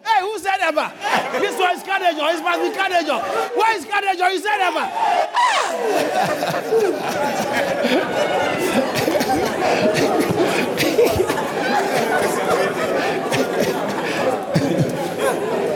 hey, 0.01 0.21
who 0.21 0.39
said 0.39 0.59
ever? 0.61 0.91
This 1.39 1.57
one 1.59 1.75
is 1.75 1.83
Kadejo. 1.83 2.33
It 2.33 2.43
must 2.43 2.61
be 2.61 2.69
Kadejo. 2.79 3.21
Where 3.55 3.77
is 3.77 3.85
Kadejo? 3.85 4.31
You 4.33 4.39
said 4.39 4.61
ever. 4.61 4.85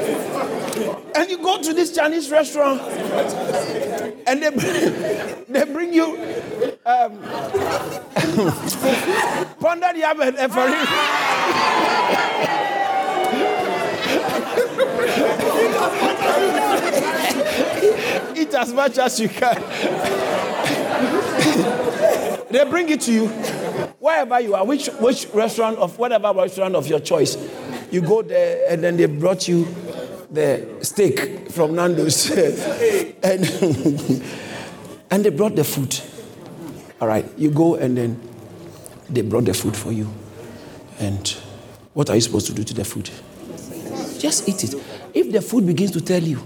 and 1.16 1.30
you 1.30 1.38
go 1.38 1.62
to 1.62 1.74
this 1.74 1.96
Chinese 1.96 2.30
restaurant, 2.30 2.82
and 4.28 4.42
they 4.42 4.50
bring, 4.50 5.46
they 5.50 5.66
bring 5.66 5.94
you 5.94 6.18
um, 6.86 7.20
pounded 9.60 9.98
yam 9.98 10.22
and 10.22 10.36
effery. 10.38 10.74
Eat 18.38 18.54
as 18.54 18.74
much 18.74 18.98
as 18.98 19.20
you 19.20 19.30
can. 19.30 19.62
they 22.52 22.64
bring 22.70 22.90
it 22.90 23.02
to 23.02 23.12
you 23.14 23.28
wherever 24.00 24.40
you 24.40 24.56
are, 24.56 24.66
which 24.66 24.88
which 25.00 25.28
restaurant 25.34 25.78
of 25.78 25.98
whatever 25.98 26.34
restaurant 26.34 26.76
of 26.76 26.88
your 26.88 27.00
choice. 27.00 27.38
You 27.92 28.02
go 28.02 28.22
there, 28.22 28.72
and 28.72 28.84
then 28.84 28.98
they 28.98 29.06
brought 29.06 29.48
you 29.48 29.66
the 30.32 30.78
steak 30.82 31.52
from 31.52 31.76
Nando's, 31.76 32.30
and 33.24 33.46
and 35.12 35.26
they 35.26 35.30
brought 35.30 35.56
the 35.56 35.64
food. 35.64 36.00
All 37.02 37.08
right, 37.08 37.26
you 37.38 37.52
go 37.52 37.76
and 37.76 37.98
then 37.98 38.20
they 39.10 39.22
brought 39.22 39.46
the 39.46 39.54
food 39.54 39.76
for 39.76 39.92
you. 39.92 40.08
And 41.00 41.28
what 41.94 42.10
are 42.10 42.16
you 42.16 42.22
supposed 42.22 42.48
to 42.48 42.54
do 42.54 42.64
to 42.64 42.74
the 42.74 42.86
food? 42.86 43.10
Just 44.20 44.48
eat 44.48 44.64
it. 44.64 44.76
If 45.14 45.32
the 45.32 45.42
food 45.42 45.66
begins 45.66 45.92
to 45.92 46.02
tell 46.02 46.22
you, 46.22 46.42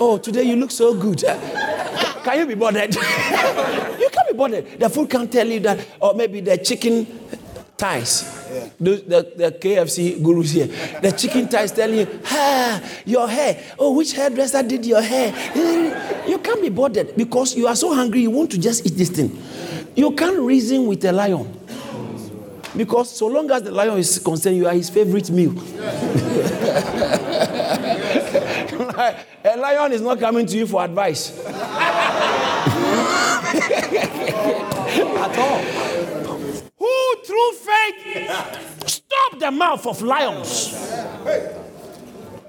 oh, 0.00 0.18
today 0.22 0.42
you 0.44 0.56
look 0.56 0.70
so 0.70 0.94
good, 0.94 1.22
can 2.24 2.38
you 2.38 2.46
be 2.46 2.54
bothered? 2.54 2.94
you 4.00 4.08
can't 4.10 4.28
be 4.30 4.34
bothered. 4.36 4.78
The 4.78 4.88
food 4.88 5.10
can't 5.10 5.30
tell 5.32 5.46
you 5.46 5.60
that, 5.60 5.86
or 6.00 6.14
maybe 6.14 6.40
the 6.40 6.58
chicken 6.58 7.06
thighs. 7.82 8.22
The, 8.78 9.02
the, 9.02 9.32
the 9.36 9.50
KFC 9.58 10.22
gurus 10.22 10.52
here. 10.52 10.68
The 11.02 11.10
chicken 11.10 11.48
thighs 11.48 11.72
telling 11.72 11.98
you, 11.98 12.20
ah, 12.26 12.80
your 13.04 13.26
hair. 13.26 13.58
Oh, 13.76 13.96
which 13.96 14.12
hairdresser 14.12 14.62
did 14.62 14.86
your 14.86 15.02
hair? 15.02 15.32
You 16.22 16.38
can't 16.38 16.62
be 16.62 16.68
bothered 16.68 17.16
because 17.16 17.56
you 17.56 17.66
are 17.66 17.74
so 17.74 17.92
hungry, 17.92 18.20
you 18.20 18.30
want 18.30 18.52
to 18.52 18.58
just 18.58 18.86
eat 18.86 18.96
this 18.96 19.10
thing. 19.10 19.36
You 19.96 20.12
can't 20.12 20.38
reason 20.38 20.86
with 20.86 21.04
a 21.04 21.10
lion. 21.10 21.52
Because 22.76 23.10
so 23.10 23.26
long 23.26 23.50
as 23.50 23.62
the 23.64 23.72
lion 23.72 23.98
is 23.98 24.20
concerned, 24.20 24.56
you 24.56 24.68
are 24.68 24.72
his 24.72 24.88
favorite 24.88 25.28
meal. 25.30 25.50
a 29.44 29.56
lion 29.56 29.90
is 29.92 30.00
not 30.00 30.20
coming 30.20 30.46
to 30.46 30.56
you 30.56 30.68
for 30.68 30.84
advice. 30.84 31.36
At 35.22 35.38
all. 35.38 35.91
Through 37.24 37.52
faith 37.52 38.88
stop 38.88 39.38
the 39.38 39.50
mouth 39.50 39.86
of 39.86 40.02
lions? 40.02 40.76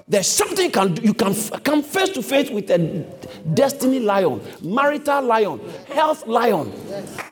There's 0.06 0.26
something 0.26 0.70
can 0.70 0.96
you 0.96 1.14
can 1.14 1.34
come 1.62 1.82
face 1.82 2.10
to 2.10 2.22
face 2.22 2.50
with 2.50 2.70
a 2.70 2.78
destiny 3.54 4.00
lion, 4.00 4.40
marital 4.62 5.22
lion, 5.22 5.60
health 5.88 6.26
lion, 6.26 6.70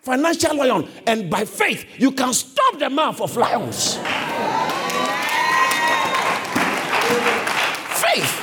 financial 0.03 0.57
lion, 0.57 0.89
and 1.07 1.29
by 1.29 1.45
faith 1.45 1.85
you 1.99 2.13
can 2.13 2.33
stop 2.33 2.79
the 2.79 2.89
mouth 2.89 3.21
of 3.21 3.37
lions. 3.37 3.97
Faith. 8.01 8.42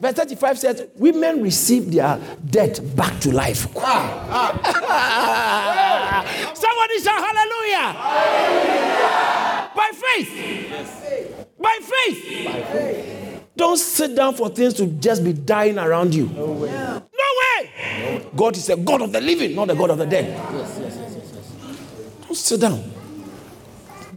Verse 0.00 0.14
35 0.14 0.58
says, 0.58 0.88
Women 0.96 1.42
receive 1.42 1.92
their 1.92 2.18
dead 2.48 2.80
back 2.96 3.20
to 3.20 3.32
life. 3.32 3.66
Ah, 3.76 4.58
ah. 4.88 6.52
Somebody 6.54 7.00
shout 7.00 7.20
hallelujah. 7.20 7.94
By 9.74 9.90
faith. 9.94 10.30
By 11.58 11.78
faith. 11.80 12.44
By 12.46 12.62
faith. 12.62 13.42
Don't 13.56 13.76
sit 13.76 14.14
down 14.16 14.34
for 14.34 14.48
things 14.48 14.74
to 14.74 14.86
just 14.86 15.22
be 15.22 15.32
dying 15.34 15.78
around 15.78 16.14
you. 16.14 16.26
No 16.28 16.46
way. 16.46 16.70
No 16.70 17.00
way. 17.12 18.24
God 18.34 18.56
is 18.56 18.68
a 18.70 18.76
God 18.76 19.02
of 19.02 19.12
the 19.12 19.20
living, 19.20 19.54
not 19.54 19.70
a 19.70 19.74
God 19.74 19.90
of 19.90 19.98
the 19.98 20.06
dead. 20.06 20.34
Don't 22.22 22.34
sit 22.36 22.60
down. 22.60 22.82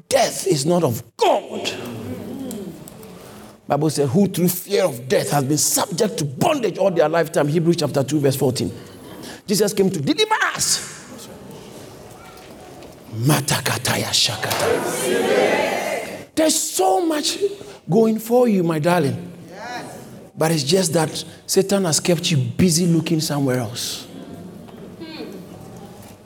Death 0.08 0.48
is 0.48 0.66
not 0.66 0.84
of 0.84 1.04
God. 1.18 1.72
Bible 3.68 3.90
says, 3.90 4.12
who 4.12 4.28
through 4.28 4.50
fear 4.50 4.84
of 4.84 5.08
death 5.08 5.32
has 5.32 5.46
been 5.46 5.58
subject 5.58 6.18
to 6.18 6.26
bondage 6.26 6.78
all 6.78 6.92
their 6.92 7.08
lifetime. 7.08 7.48
Hebrews 7.48 7.78
chapter 7.78 8.04
2, 8.04 8.20
verse 8.20 8.36
14. 8.36 8.72
Jesus 9.48 9.74
came 9.74 9.90
to 9.90 10.02
deliver 10.02 10.36
us. 10.56 10.90
Matakataya 13.14 14.12
shakata. 14.12 14.68
There's 16.36 16.60
so 16.60 17.06
much 17.06 17.38
going 17.90 18.20
for 18.20 18.48
you, 18.48 18.64
my 18.64 18.80
darling. 18.80 19.32
But 20.36 20.52
it's 20.52 20.64
just 20.64 20.94
that 20.94 21.24
Satan 21.46 21.86
has 21.86 22.00
kept 22.00 22.32
you 22.32 22.38
busy 22.38 22.88
looking 22.88 23.22
somewhere 23.22 23.60
else. 23.60 24.08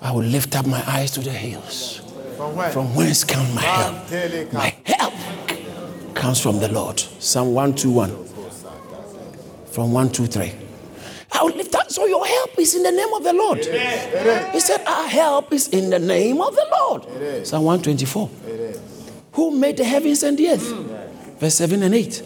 I 0.02 0.12
will 0.12 0.24
lift 0.24 0.56
up 0.56 0.66
my 0.66 0.82
eyes 0.88 1.12
to 1.12 1.20
the 1.20 1.32
hills. 1.32 2.02
From 2.38 2.56
where? 2.56 2.72
From 2.72 2.96
whence 2.96 3.26
come 3.26 3.54
my 3.54 3.62
help? 3.62 4.54
My 4.54 4.74
help 4.86 5.14
comes 6.18 6.42
from 6.42 6.60
the 6.60 6.68
Lord. 6.68 7.00
Psalm 7.00 7.54
121. 7.54 8.10
From 9.72 9.94
123. 9.94 10.54
I 11.32 11.44
will 11.44 11.56
lift 11.56 11.76
up. 11.76 11.92
So 11.92 12.06
your 12.06 12.26
help 12.26 12.58
is 12.60 12.76
in 12.76 12.84
the 12.84 12.92
name 12.92 13.14
of 13.14 13.24
the 13.24 13.34
Lord. 13.34 13.60
He 14.54 14.60
said, 14.60 14.84
Our 14.86 15.08
help 15.08 15.54
is 15.54 15.68
in 15.70 15.90
the 15.90 16.00
name 16.00 16.42
of 16.42 16.56
the 16.56 16.66
Lord. 16.80 17.46
Psalm 17.46 17.64
124. 17.64 18.30
Who 19.34 19.52
made 19.52 19.78
the 19.78 19.84
heavens 19.84 20.24
and 20.24 20.38
the 20.38 20.50
earth? 20.50 20.74
Verse 21.40 21.56
7 21.56 21.84
and 21.84 21.94
8. 21.94 22.24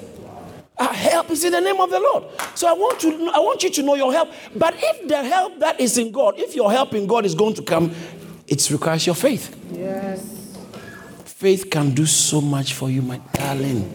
Our 0.77 0.93
help 0.93 1.30
is 1.30 1.43
in 1.43 1.51
the 1.51 1.62
name 1.62 1.80
of 1.80 1.89
the 1.89 1.99
Lord. 1.99 2.23
So 2.56 2.67
I 2.67 2.73
want 2.73 2.99
to 3.01 3.10
I 3.10 3.39
want 3.39 3.62
you 3.63 3.69
to 3.69 3.84
know 3.84 3.95
your 3.95 4.12
help. 4.13 4.30
But 4.56 4.73
if 4.77 5.08
the 5.08 5.23
help 5.23 5.60
that 5.60 5.80
is 5.80 5.97
in 5.97 6.12
God, 6.12 6.39
if 6.39 6.56
your 6.56 6.71
help 6.71 6.93
in 6.95 7.06
God 7.06 7.25
is 7.25 7.36
going 7.36 7.54
to 7.56 7.62
come, 7.62 7.91
it 8.47 8.67
requires 8.71 9.06
your 9.06 9.15
faith. 9.15 9.56
Faith 11.41 11.71
can 11.71 11.89
do 11.89 12.06
so 12.06 12.39
much 12.39 12.75
for 12.75 12.91
you, 12.91 13.01
my 13.01 13.19
darling. 13.34 13.91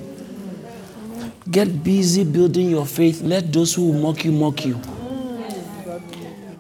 Get 1.49 1.85
busy 1.85 2.25
building 2.25 2.71
your 2.71 2.85
faith. 2.85 3.23
Let 3.23 3.53
those 3.53 3.73
who 3.73 3.93
mock 3.93 4.25
you 4.25 4.33
mock 4.33 4.67
you. 4.67 4.81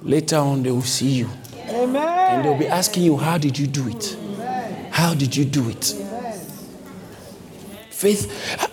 Later 0.00 0.36
on, 0.36 0.62
they 0.62 0.70
will 0.70 0.82
see 0.82 1.08
you. 1.08 1.28
And 1.66 2.44
they'll 2.44 2.56
be 2.56 2.68
asking 2.68 3.02
you, 3.02 3.16
How 3.16 3.36
did 3.36 3.58
you 3.58 3.66
do 3.66 3.88
it? 3.88 4.16
How 4.92 5.12
did 5.12 5.34
you 5.34 5.44
do 5.44 5.68
it? 5.70 5.86
Faith. 7.90 8.30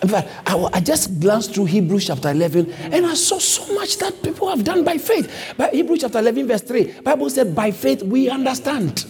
Fact, 0.08 0.28
I, 0.46 0.68
I 0.72 0.78
just 0.78 1.18
glanced 1.18 1.52
through 1.52 1.64
Hebrews 1.64 2.06
chapter 2.06 2.30
11 2.30 2.70
and 2.70 3.06
I 3.06 3.14
saw 3.14 3.40
so 3.40 3.74
much 3.74 3.98
that 3.98 4.22
people 4.22 4.48
have 4.50 4.62
done 4.62 4.84
by 4.84 4.98
faith. 4.98 5.54
But 5.56 5.74
Hebrews 5.74 6.02
chapter 6.02 6.20
11, 6.20 6.46
verse 6.46 6.62
3, 6.62 7.00
Bible 7.00 7.28
said, 7.28 7.56
By 7.56 7.72
faith 7.72 8.04
we 8.04 8.30
understand. 8.30 9.04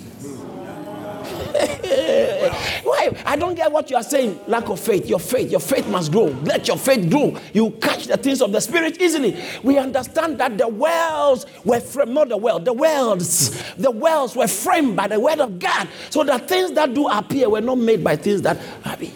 Why? 2.84 3.10
I 3.24 3.36
don't 3.36 3.54
get 3.54 3.70
what 3.70 3.88
you 3.90 3.96
are 3.96 4.02
saying. 4.02 4.40
Lack 4.48 4.68
of 4.68 4.80
faith. 4.80 5.06
Your 5.08 5.20
faith, 5.20 5.50
your 5.50 5.60
faith 5.60 5.86
must 5.86 6.10
grow. 6.10 6.24
Let 6.24 6.66
your 6.66 6.76
faith 6.76 7.08
grow. 7.08 7.36
You 7.52 7.70
catch 7.72 8.06
the 8.06 8.16
things 8.16 8.42
of 8.42 8.50
the 8.52 8.60
spirit 8.60 9.00
easily. 9.00 9.40
We 9.62 9.78
understand 9.78 10.38
that 10.38 10.58
the 10.58 10.66
wells 10.68 11.46
were 11.64 11.80
framed, 11.80 12.12
not 12.12 12.28
the 12.28 12.36
world, 12.36 12.64
the 12.64 12.72
wells, 12.72 13.62
the 13.74 13.90
wells 13.90 14.34
were 14.34 14.48
framed 14.48 14.96
by 14.96 15.08
the 15.08 15.20
word 15.20 15.40
of 15.40 15.58
God. 15.58 15.88
So 16.10 16.24
the 16.24 16.38
things 16.40 16.72
that 16.72 16.92
do 16.92 17.06
appear 17.08 17.48
were 17.48 17.60
not 17.60 17.78
made 17.78 18.02
by 18.02 18.16
things 18.16 18.42
that 18.42 18.58
appear. 18.84 19.12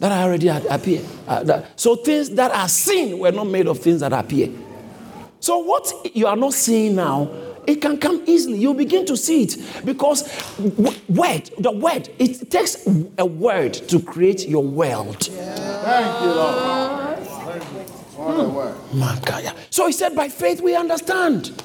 That 0.00 0.12
already 0.12 0.48
appear. 0.48 1.00
Uh, 1.26 1.44
that- 1.44 1.80
so 1.80 1.96
things 1.96 2.30
that 2.30 2.50
are 2.50 2.68
seen 2.68 3.18
were 3.18 3.32
not 3.32 3.46
made 3.46 3.68
of 3.68 3.78
things 3.78 4.00
that 4.00 4.12
appear. 4.12 4.50
So 5.40 5.58
what 5.58 5.92
you 6.14 6.26
are 6.26 6.36
not 6.36 6.54
seeing 6.54 6.96
now, 6.96 7.28
it 7.66 7.76
can 7.76 7.98
come 7.98 8.22
easily. 8.26 8.58
You 8.58 8.74
begin 8.74 9.06
to 9.06 9.16
see 9.16 9.44
it 9.44 9.56
because 9.84 10.22
word, 11.08 11.50
the 11.58 11.70
word, 11.70 12.08
it 12.18 12.50
takes 12.50 12.86
a 13.18 13.26
word 13.26 13.74
to 13.74 14.00
create 14.00 14.48
your 14.48 14.64
world. 14.64 15.24
Thank 15.24 16.22
you, 16.22 16.28
Lord. 16.28 17.18
Makaya. 18.92 19.54
So 19.70 19.86
he 19.86 19.92
said, 19.92 20.14
by 20.14 20.28
faith 20.28 20.60
we 20.60 20.76
understand. 20.76 21.62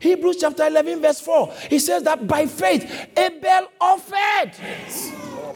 Hebrews 0.00 0.38
chapter 0.40 0.66
11, 0.66 1.00
verse 1.00 1.20
4. 1.20 1.54
He 1.70 1.78
says 1.78 2.02
that 2.02 2.26
by 2.26 2.46
faith 2.46 3.08
Abel 3.16 3.68
offered. 3.80 4.52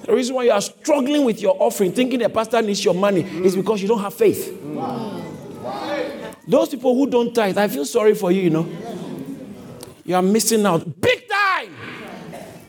The 0.05 0.15
reason 0.15 0.37
why 0.37 0.45
you 0.45 0.53
are 0.53 0.61
struggling 0.61 1.25
with 1.25 1.43
your 1.43 1.57
offering, 1.59 1.91
thinking 1.93 2.21
the 2.21 2.29
pastor 2.29 2.63
needs 2.63 2.85
your 2.85 2.95
money, 2.95 3.23
is 3.23 3.57
because 3.57 3.83
you 3.83 3.89
don't 3.89 3.99
have 4.01 4.15
faith. 4.15 4.57
Mm. 4.63 5.25
Those 6.47 6.69
people 6.69 6.95
who 6.95 7.11
don't 7.11 7.35
tithe, 7.35 7.59
I 7.59 7.67
feel 7.67 7.85
sorry 7.85 8.15
for 8.15 8.31
you, 8.31 8.43
you 8.43 8.51
know. 8.51 8.69
You 10.07 10.15
are 10.15 10.23
missing 10.23 10.65
out 10.65 11.01
big 11.01 11.29
time. 11.29 11.75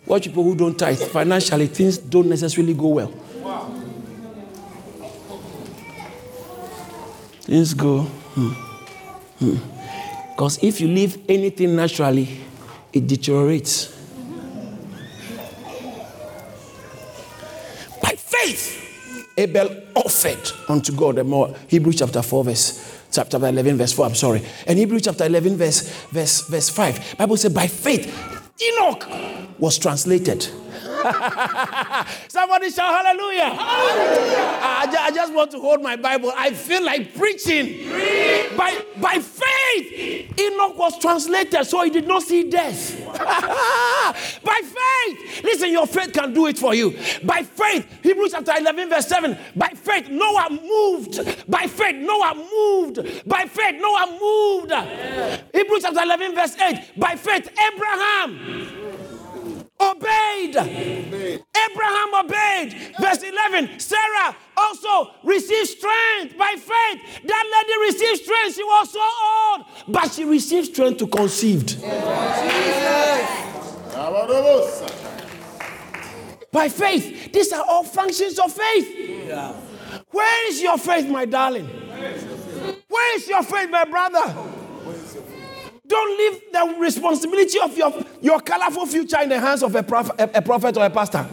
Watch 0.07 0.23
people 0.23 0.43
who 0.43 0.55
don't 0.55 0.77
tithe. 0.77 0.99
Financially, 0.99 1.67
things 1.67 1.99
don't 1.99 2.27
necessarily 2.27 2.73
go 2.73 2.87
well. 2.87 3.13
Things 7.41 7.73
go. 7.75 8.01
Hmm. 8.01 8.49
Hmm. 9.39 9.55
Because 10.31 10.63
if 10.63 10.81
you 10.81 10.87
leave 10.87 11.17
anything 11.29 11.75
naturally, 11.75 12.39
it 12.91 13.05
deteriorates. 13.07 13.96
Abel 19.37 19.69
offered 19.95 20.51
unto 20.67 20.95
God 20.95 21.15
the 21.15 21.23
more. 21.23 21.55
Hebrews 21.67 21.99
chapter 21.99 22.21
4, 22.21 22.43
verse 22.43 23.01
chapter 23.11 23.37
11, 23.37 23.77
verse 23.77 23.93
4. 23.93 24.05
I'm 24.07 24.15
sorry. 24.15 24.43
And 24.65 24.77
Hebrews 24.79 25.03
chapter 25.03 25.25
11, 25.25 25.57
verse, 25.57 25.81
verse, 26.07 26.47
verse 26.47 26.69
5. 26.69 27.17
Bible 27.17 27.37
said, 27.37 27.53
by 27.53 27.67
faith, 27.67 28.07
Enoch 28.61 29.07
was 29.59 29.77
translated. 29.77 30.47
Somebody 32.27 32.69
shout 32.71 33.05
hallelujah. 33.05 33.49
hallelujah. 33.49 34.59
I, 34.61 34.97
I, 34.99 35.11
just 35.11 35.33
want 35.33 35.51
to 35.51 35.59
hold 35.59 35.81
my 35.81 35.95
Bible. 35.95 36.33
I 36.35 36.51
feel 36.51 36.83
like 36.83 37.13
preaching. 37.13 37.87
By, 38.57 38.83
by 38.99 39.19
faith, 39.19 40.39
Enoch 40.39 40.77
was 40.77 40.97
translated, 40.99 41.65
so 41.65 41.83
he 41.83 41.91
did 41.91 42.07
not 42.07 42.23
see 42.23 42.49
death. 42.49 42.99
by 44.43 44.61
faith. 44.63 45.43
Listen, 45.43 45.71
your 45.71 45.85
faith 45.85 46.13
can 46.13 46.33
do 46.33 46.47
it 46.47 46.57
for 46.57 46.73
you. 46.73 46.97
By 47.23 47.43
faith, 47.43 47.87
Hebrews 48.01 48.31
chapter 48.31 48.53
11, 48.57 48.89
verse 48.89 49.07
7. 49.07 49.37
By 49.55 49.69
faith, 49.69 50.09
Noah 50.09 50.49
moved. 50.49 51.49
By 51.49 51.67
faith, 51.67 51.95
Noah 51.95 52.33
moved. 52.35 53.27
By 53.27 53.45
faith, 53.45 53.75
Noah 53.79 54.17
moved. 54.19 54.71
Hebrews 55.53 55.83
chapter 55.83 56.01
11, 56.01 56.35
verse 56.35 56.57
8. 56.59 56.97
By 56.97 57.15
faith, 57.15 57.49
Abraham 57.73 58.86
obeyed. 59.79 60.55
Abraham 60.55 62.13
obeyed. 62.25 62.95
Verse 62.99 63.23
11 63.23 63.79
Sarah 63.79 64.35
also 64.55 65.11
received 65.23 65.69
strength 65.69 66.37
by 66.37 66.55
faith. 66.57 67.23
That 67.25 67.43
lady 67.55 67.93
received 67.93 68.23
strength. 68.23 68.55
She 68.55 68.63
was 68.63 68.91
so 68.91 69.01
old, 69.01 69.65
but 69.87 70.11
she 70.11 70.25
received 70.25 70.73
strength 70.73 70.99
to 70.99 71.07
conceive. 71.07 71.81
By 76.51 76.69
faith. 76.69 77.31
These 77.33 77.53
are 77.53 77.63
all 77.67 77.83
functions 77.83 78.39
of 78.39 78.51
faith. 78.51 79.27
Yeah. 79.27 79.53
Where 80.11 80.49
is 80.49 80.61
your 80.61 80.77
faith, 80.77 81.07
my 81.09 81.25
darling? 81.25 81.65
Where 82.87 83.15
is 83.15 83.27
your 83.27 83.43
faith, 83.43 83.69
my 83.69 83.85
brother? 83.85 84.33
Don't 85.87 86.17
leave 86.17 86.41
the 86.51 86.75
responsibility 86.79 87.59
of 87.59 87.77
your, 87.77 88.05
your 88.21 88.39
colorful 88.41 88.85
future 88.85 89.21
in 89.21 89.29
the 89.29 89.39
hands 89.39 89.63
of 89.63 89.73
a 89.75 89.83
prophet, 89.83 90.15
a, 90.19 90.39
a 90.39 90.41
prophet 90.41 90.75
or 90.77 90.85
a 90.85 90.89
pastor. 90.89 91.27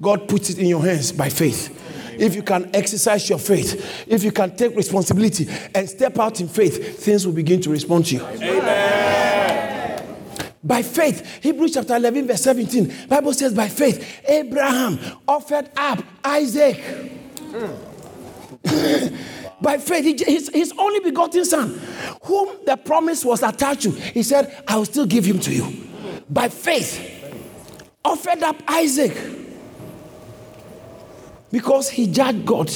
God 0.00 0.28
puts 0.28 0.50
it 0.50 0.58
in 0.58 0.66
your 0.66 0.82
hands 0.82 1.12
by 1.12 1.28
faith. 1.28 1.74
If 2.18 2.34
you 2.34 2.42
can 2.42 2.74
exercise 2.74 3.28
your 3.28 3.38
faith, 3.38 4.04
if 4.08 4.24
you 4.24 4.32
can 4.32 4.56
take 4.56 4.76
responsibility 4.76 5.48
and 5.74 5.88
step 5.88 6.18
out 6.18 6.40
in 6.40 6.48
faith, 6.48 6.98
things 6.98 7.24
will 7.26 7.32
begin 7.34 7.60
to 7.62 7.70
respond 7.70 8.06
to 8.06 8.16
you. 8.16 8.26
Amen. 8.26 9.38
By 10.62 10.82
faith, 10.82 11.42
Hebrews 11.42 11.74
chapter 11.74 11.96
11, 11.96 12.26
verse 12.26 12.42
17, 12.42 13.08
Bible 13.08 13.32
says, 13.32 13.54
by 13.54 13.68
faith, 13.68 14.22
Abraham 14.28 14.98
offered 15.26 15.70
up 15.76 16.02
Isaac. 16.24 16.76
Mm. 18.64 19.14
by 19.60 19.78
faith, 19.78 20.04
he, 20.04 20.32
his, 20.32 20.50
his 20.52 20.72
only 20.78 21.00
begotten 21.00 21.44
son, 21.44 21.80
whom 22.22 22.48
the 22.64 22.76
promise 22.76 23.24
was 23.24 23.42
attached 23.42 23.82
to, 23.82 23.90
he 23.90 24.22
said, 24.22 24.62
I 24.66 24.76
will 24.76 24.84
still 24.84 25.06
give 25.06 25.24
him 25.24 25.40
to 25.40 25.52
you. 25.52 25.88
By 26.30 26.48
faith, 26.48 27.14
offered 28.04 28.42
up 28.42 28.62
Isaac 28.68 29.16
because 31.50 31.90
he 31.90 32.06
judged 32.06 32.44
God, 32.44 32.70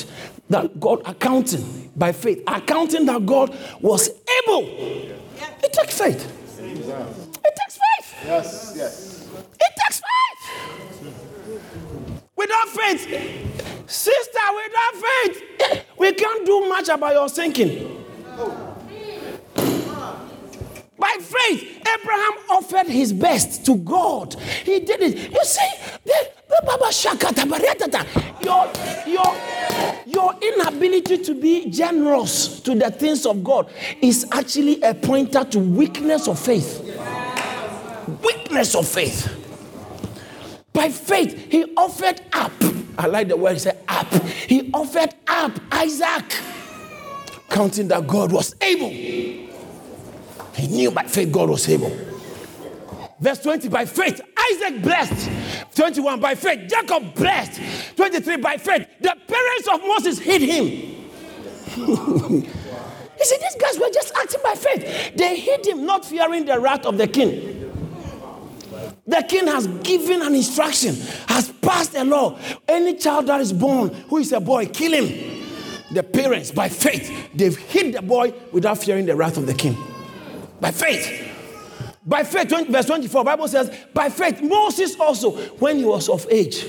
that 0.49 0.81
God 0.81 1.03
accounting 1.05 1.91
by 1.97 2.13
faith, 2.13 2.43
accounting 2.47 3.07
that 3.07 3.25
God 3.27 3.57
was 3.81 4.09
able. 4.09 4.69
It 5.63 5.73
takes 5.73 5.99
faith. 5.99 6.39
It 6.59 7.57
takes 7.57 7.79
faith. 7.79 8.15
Yes, 8.25 8.73
yes. 8.77 9.29
It 9.61 9.73
takes 9.87 10.01
faith. 10.01 10.13
Without 12.37 12.69
faith, 12.69 13.07
sister, 13.93 14.41
without 14.55 14.95
faith, 14.95 15.85
we 15.99 16.13
can't 16.13 16.47
do 16.47 16.69
much 16.69 16.89
about 16.89 17.13
your 17.13 17.29
thinking. 17.29 18.05
By 20.99 21.17
faith, 21.21 21.81
Abraham 21.81 22.33
offered 22.51 22.87
his 22.87 23.13
best 23.13 23.67
to 23.67 23.77
God. 23.77 24.35
He 24.65 24.81
did 24.81 25.01
it. 25.01 25.33
You 25.33 25.45
see, 25.45 25.69
your, 28.41 28.71
your, 29.07 29.35
your 30.07 30.35
inability 30.41 31.19
to 31.19 31.35
be 31.35 31.71
generous 31.71 32.61
to 32.61 32.75
the 32.77 32.91
things 32.91 33.27
of 33.27 33.43
God 33.43 33.71
is 34.01 34.27
actually 34.31 34.81
a 34.83 34.95
pointer 34.95 35.45
to 35.45 35.59
weakness 35.59 36.29
of 36.29 36.39
faith. 36.39 36.81
Weakness 38.23 38.75
of 38.75 38.87
faith. 38.87 39.39
By 40.73 40.89
faith, 40.89 41.51
he 41.51 41.65
offered 41.77 42.21
up. 42.33 42.53
I 42.99 43.07
like 43.07 43.29
the 43.29 43.37
word 43.37 43.55
he 43.55 43.59
said 43.59 43.79
up. 43.89 44.13
He 44.13 44.71
offered 44.73 45.15
up 45.27 45.53
Isaac, 45.71 46.37
counting 47.49 47.89
that 47.89 48.07
God 48.07 48.33
was 48.33 48.55
able. 48.61 48.91
He 50.55 50.67
knew 50.69 50.91
by 50.91 51.05
faith 51.05 51.33
God 51.33 51.51
was 51.51 51.69
able. 51.69 51.91
Verse 53.19 53.39
20, 53.39 53.69
by 53.69 53.85
faith, 53.85 54.21
Isaac 54.51 54.83
blessed. 54.83 55.31
21, 55.77 56.21
by 56.21 56.35
faith, 56.35 56.69
Jacob 56.69 57.15
blessed. 57.15 57.61
23, 57.97 58.37
by 58.39 58.57
faith, 58.57 58.87
the 59.01 59.17
parents 59.29 59.69
of 59.73 59.81
Moses 59.87 60.19
hid 60.19 60.43
him. 60.43 60.65
you 61.77 62.45
see, 63.21 63.37
these 63.39 63.55
guys 63.61 63.79
were 63.79 63.91
just 63.91 64.13
acting 64.17 64.41
by 64.43 64.55
faith. 64.55 65.15
They 65.15 65.37
hid 65.39 65.67
him, 65.67 65.87
not 65.87 66.05
fearing 66.05 66.45
the 66.45 66.59
wrath 66.59 66.85
of 66.85 66.99
the 66.99 67.07
king. 67.07 67.63
The 69.07 69.25
king 69.29 69.47
has 69.47 69.69
given 69.69 70.23
an 70.23 70.35
instruction, 70.35 70.97
has 71.29 71.52
passed 71.83 71.97
a 71.97 72.05
law. 72.05 72.39
Any 72.69 72.95
child 72.95 73.27
that 73.27 73.41
is 73.41 73.53
born 73.53 73.89
who 74.09 74.19
is 74.19 74.33
a 74.33 74.41
boy, 74.41 74.67
kill 74.67 75.05
him. 75.05 75.43
The 75.91 76.03
parents, 76.03 76.51
by 76.51 76.69
faith, 76.69 77.31
they've 77.35 77.57
hid 77.57 77.95
the 77.95 78.03
boy 78.03 78.33
without 78.53 78.79
fearing 78.79 79.07
the 79.07 79.17
wrath 79.17 79.37
of 79.37 79.47
the 79.47 79.55
king. 79.55 79.77
By 80.61 80.71
faith. 80.71 81.29
By 82.05 82.25
faith, 82.25 82.49
20, 82.49 82.73
verse 82.73 82.87
24, 82.87 83.25
Bible 83.25 83.49
says, 83.49 83.71
by 83.93 84.09
faith, 84.09 84.41
Moses 84.43 84.99
also, 84.99 85.33
when 85.59 85.79
he 85.79 85.85
was 85.85 86.09
of 86.09 86.27
age, 86.31 86.67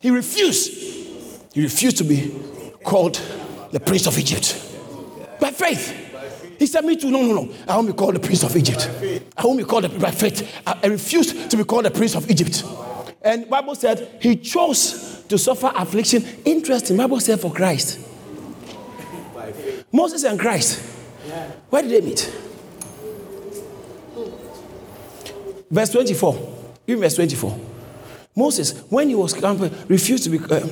he 0.00 0.10
refused. 0.10 1.52
He 1.52 1.62
refused 1.62 1.98
to 1.98 2.04
be 2.04 2.34
called 2.82 3.20
the 3.70 3.80
prince 3.80 4.06
of 4.06 4.18
Egypt. 4.18 4.56
By 5.38 5.50
faith. 5.50 5.96
He 6.58 6.66
said, 6.66 6.84
Me 6.84 6.94
too. 6.94 7.10
No, 7.10 7.22
no, 7.22 7.42
no. 7.42 7.54
I 7.66 7.76
won't 7.76 7.88
be 7.88 7.94
called 7.94 8.14
the 8.16 8.20
prince 8.20 8.42
of 8.42 8.54
Egypt. 8.54 8.90
I 9.34 9.46
won't 9.46 9.58
be 9.58 9.64
called 9.64 9.84
the, 9.84 9.88
by 9.98 10.10
faith. 10.10 10.60
I, 10.66 10.78
I 10.82 10.86
refuse 10.88 11.48
to 11.48 11.56
be 11.56 11.64
called 11.64 11.86
the 11.86 11.90
prince 11.90 12.14
of 12.14 12.30
Egypt. 12.30 12.62
And 13.22 13.48
Bible 13.48 13.74
said 13.74 14.18
he 14.20 14.36
chose 14.36 15.22
to 15.28 15.38
suffer 15.38 15.70
affliction. 15.74 16.24
Interesting. 16.44 16.96
Bible 16.96 17.20
said 17.20 17.40
for 17.40 17.52
Christ. 17.52 17.98
Moses 19.92 20.24
and 20.24 20.38
Christ. 20.38 20.80
Where 21.68 21.82
did 21.82 21.90
they 21.90 22.06
meet? 22.06 22.32
Verse 25.70 25.90
24. 25.90 26.56
Even 26.86 27.02
verse 27.02 27.14
24. 27.14 27.60
Moses, 28.36 28.80
when 28.90 29.08
he 29.08 29.14
was 29.14 29.40
refused 29.88 30.24
to 30.24 30.30
be 30.30 30.38
uh, 30.38 30.66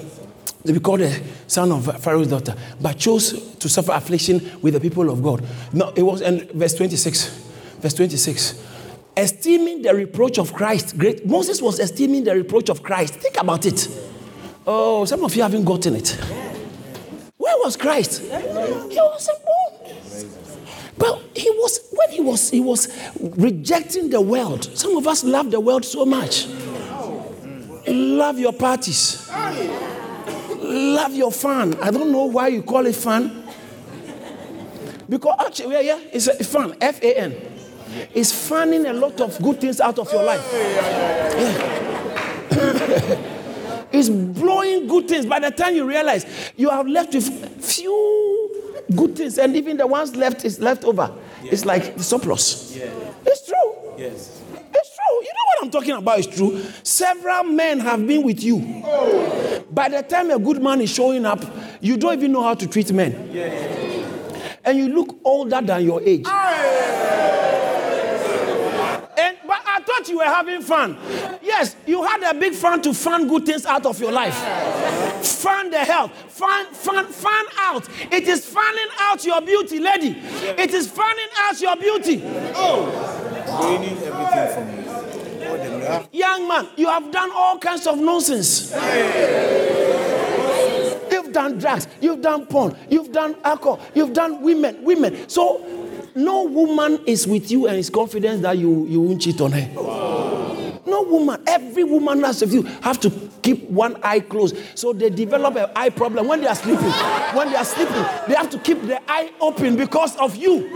to 0.67 0.73
be 0.73 0.81
called 0.81 1.01
the 1.01 1.23
son 1.47 1.71
of 1.71 2.03
Pharaoh's 2.03 2.29
daughter, 2.29 2.55
but 2.81 2.99
chose 2.99 3.55
to 3.57 3.69
suffer 3.69 3.93
affliction 3.93 4.61
with 4.61 4.75
the 4.75 4.81
people 4.81 5.09
of 5.11 5.23
God. 5.23 5.45
No, 5.73 5.93
it 5.97 6.03
was 6.03 6.21
in 6.21 6.49
verse 6.53 6.75
26. 6.75 7.29
Verse 7.81 7.95
26. 7.95 8.68
Esteeming 9.19 9.83
the 9.83 9.95
reproach 9.95 10.39
of 10.39 10.53
Christ 10.53 10.97
great. 10.97 11.27
Moses 11.27 11.61
was 11.61 11.81
esteeming 11.81 12.25
the 12.25 12.35
reproach 12.35 12.69
of 12.69 12.83
Christ. 12.83 13.15
Think 13.15 13.41
about 13.41 13.67
it. 13.67 13.89
Oh, 14.67 15.05
some 15.05 15.25
of 15.25 15.35
you 15.35 15.43
haven't 15.43 15.65
gotten 15.65 15.97
it. 15.97 16.11
Where 17.37 17.57
was 17.59 17.77
Christ? 17.77 18.23
He 18.23 18.29
was 18.29 19.31
born. 19.45 19.97
But 20.97 21.23
he 21.35 21.51
was 21.51 21.89
when 21.93 22.11
he 22.11 22.21
was 22.21 22.51
he 22.51 22.61
was 22.61 22.89
rejecting 23.19 24.11
the 24.11 24.21
world. 24.21 24.65
Some 24.79 24.97
of 24.97 25.07
us 25.07 25.25
love 25.25 25.51
the 25.51 25.61
world 25.61 25.85
so 25.85 26.05
much. 26.05 26.47
Love 27.87 28.39
your 28.39 28.53
parties 28.53 29.29
love 30.69 31.15
your 31.15 31.33
fan. 31.33 31.75
I 31.81 31.91
don't 31.91 32.13
know 32.13 32.27
why 32.27 32.49
you 32.49 32.63
call 32.63 32.87
it 32.87 32.95
fan. 32.95 33.45
Because 35.09 35.37
actually, 35.41 35.75
yeah, 35.75 35.81
yeah, 35.81 36.01
it's 36.13 36.27
a 36.27 36.45
fan. 36.45 36.77
F 36.81 37.03
A 37.03 37.19
N. 37.19 37.58
It's 38.15 38.33
fanning 38.49 38.87
a 38.87 38.93
lot 38.93 39.21
of 39.21 39.41
good 39.43 39.61
things 39.61 39.81
out 39.81 39.99
of 39.99 40.13
your 40.13 40.23
life. 40.25 40.47
Yeah. 40.53 41.89
it's 43.93 44.09
blowing 44.09 44.87
good 44.87 45.09
things. 45.09 45.27
By 45.27 45.41
the 45.41 45.51
time 45.51 45.75
you 45.75 45.87
realize 45.87 46.25
you 46.57 46.71
have 46.71 46.87
left 46.87 47.15
with 47.15 47.65
few 47.65 48.85
good 48.95 49.17
things, 49.17 49.39
and 49.39 49.55
even 49.57 49.77
the 49.77 49.87
ones 49.87 50.17
left 50.17 50.45
is 50.45 50.59
left 50.61 50.85
over. 50.85 51.15
It's 51.43 51.65
like 51.65 51.97
the 51.97 52.03
surplus. 52.03 52.77
It's 52.77 53.47
true. 53.47 53.95
Yes. 53.97 54.43
It's 54.75 54.97
true. 54.97 55.21
You 55.21 55.33
know 55.33 55.45
what 55.47 55.65
I'm 55.65 55.71
talking 55.71 55.95
about 55.95 56.19
is 56.19 56.27
true. 56.27 56.63
Several 56.83 57.45
men 57.45 57.81
have 57.81 58.07
been 58.07 58.23
with 58.23 58.43
you. 58.43 58.83
Oh. 58.85 59.65
By 59.71 59.89
the 59.89 60.03
time 60.03 60.31
a 60.31 60.39
good 60.39 60.63
man 60.63 60.81
is 60.81 60.91
showing 60.91 61.27
up, 61.27 61.45
you 61.81 61.97
don't 61.97 62.15
even 62.15 62.33
know 62.33 62.43
how 62.43 62.55
to 62.55 62.67
treat 62.67 62.93
men. 62.93 63.31
Yeah. 63.33 63.47
And 64.65 64.79
you 64.79 64.89
look 64.89 65.19
older 65.25 65.61
than 65.61 65.85
your 65.85 66.03
age. 66.03 66.27
And 66.27 66.27
but 66.27 66.33
I 66.35 67.28
thought 69.99 70.09
you 70.09 70.19
were 70.19 70.25
having 70.25 70.63
fun. 70.63 70.97
Yes, 71.43 71.77
you 71.87 72.03
had 72.05 72.23
a 72.23 72.39
big 72.39 72.55
fun 72.55 72.83
to 72.83 72.95
fun 72.95 73.29
good 73.29 73.47
things 73.47 73.67
out 73.67 73.87
of 73.87 73.99
your 74.01 74.13
life. 74.13 74.35
Fun 75.25 75.71
the 75.71 75.79
health. 75.79 76.13
Fun, 76.29 76.67
fun, 76.73 77.07
fun 77.07 77.45
out. 77.59 77.89
It 78.13 78.25
is 78.29 78.45
fanning 78.47 78.89
out 79.01 79.25
your 79.25 79.41
beauty, 79.41 79.81
lady. 79.81 80.17
It 80.19 80.73
is 80.73 80.89
fanning 80.89 81.29
out 81.39 81.61
your 81.61 81.77
beauty. 81.77 82.23
Oh, 82.55 82.87
Gaining 83.63 83.99
everything 84.03 84.55
from 84.55 84.85
you. 84.85 85.49
All 85.49 85.57
the 85.57 85.79
love. 85.79 86.09
Young 86.13 86.49
man, 86.49 86.69
you 86.77 86.87
have 86.89 87.11
done 87.11 87.31
all 87.35 87.59
kinds 87.59 87.87
of 87.87 87.99
nonsense. 87.99 88.73
You've 91.11 91.33
done 91.33 91.59
drugs, 91.59 91.89
you've 92.01 92.21
done 92.21 92.47
porn, 92.47 92.77
you've 92.91 93.13
done 93.13 93.35
alcohol, 93.43 93.81
you've 93.95 94.13
done 94.13 94.43
women, 94.43 94.83
women. 94.85 95.29
So 95.29 95.65
no 96.15 96.45
woman 96.45 97.01
is 97.07 97.27
with 97.27 97.51
you 97.51 97.67
and 97.67 97.77
is 97.79 97.91
confident 97.91 98.43
that 98.43 98.59
you, 98.59 98.87
you 98.87 99.01
won't 99.01 99.21
cheat 99.21 99.41
on 99.41 99.53
her. 99.53 99.69
No 100.87 101.03
woman, 101.03 101.43
every 101.47 101.85
woman 101.85 102.23
has 102.23 102.41
of 102.41 102.53
you 102.53 102.63
have 102.63 102.99
to 103.01 103.11
keep 103.43 103.69
one 103.69 103.97
eye 104.03 104.21
closed. 104.21 104.57
So 104.75 104.93
they 104.93 105.11
develop 105.11 105.57
an 105.57 105.71
eye 105.77 105.91
problem 105.91 106.29
when 106.29 106.41
they 106.41 106.47
are 106.47 106.55
sleeping. 106.55 106.91
When 107.35 107.51
they 107.51 107.57
are 107.57 107.65
sleeping, 107.65 108.05
they 108.27 108.35
have 108.35 108.49
to 108.51 108.59
keep 108.59 108.81
their 108.83 109.01
eye 109.07 109.31
open 109.41 109.77
because 109.77 110.17
of 110.17 110.35
you. 110.37 110.69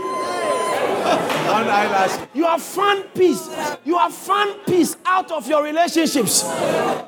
You 2.33 2.45
have 2.45 2.61
found 2.61 3.13
peace. 3.13 3.49
You 3.85 3.97
have 3.97 4.13
found 4.13 4.65
peace 4.65 4.95
out 5.05 5.31
of 5.31 5.47
your 5.47 5.63
relationships. 5.63 6.43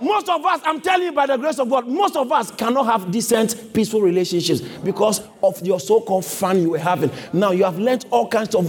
Most 0.02 0.30
of 0.30 0.46
us, 0.46 0.62
I'm 0.64 0.82
telling 0.82 1.08
you 1.08 1.12
by 1.12 1.26
the 1.26 1.38
grace 1.38 1.60
of 1.60 1.70
God, 1.70 1.88
most 1.88 2.16
of 2.16 2.32
us 2.32 2.52
cannot 2.52 2.86
have 2.86 3.12
decent, 3.12 3.74
peaceful 3.74 4.02
relationships 4.02 4.62
because 4.62 5.22
of 5.42 5.60
your 5.66 5.80
so-called 5.80 6.26
fun 6.26 6.62
you 6.62 6.72
were 6.72 6.78
having. 6.80 7.12
Now 7.34 7.52
you 7.52 7.64
have 7.64 7.80
learned 7.80 8.06
all 8.12 8.28
kinds 8.28 8.56
of 8.56 8.66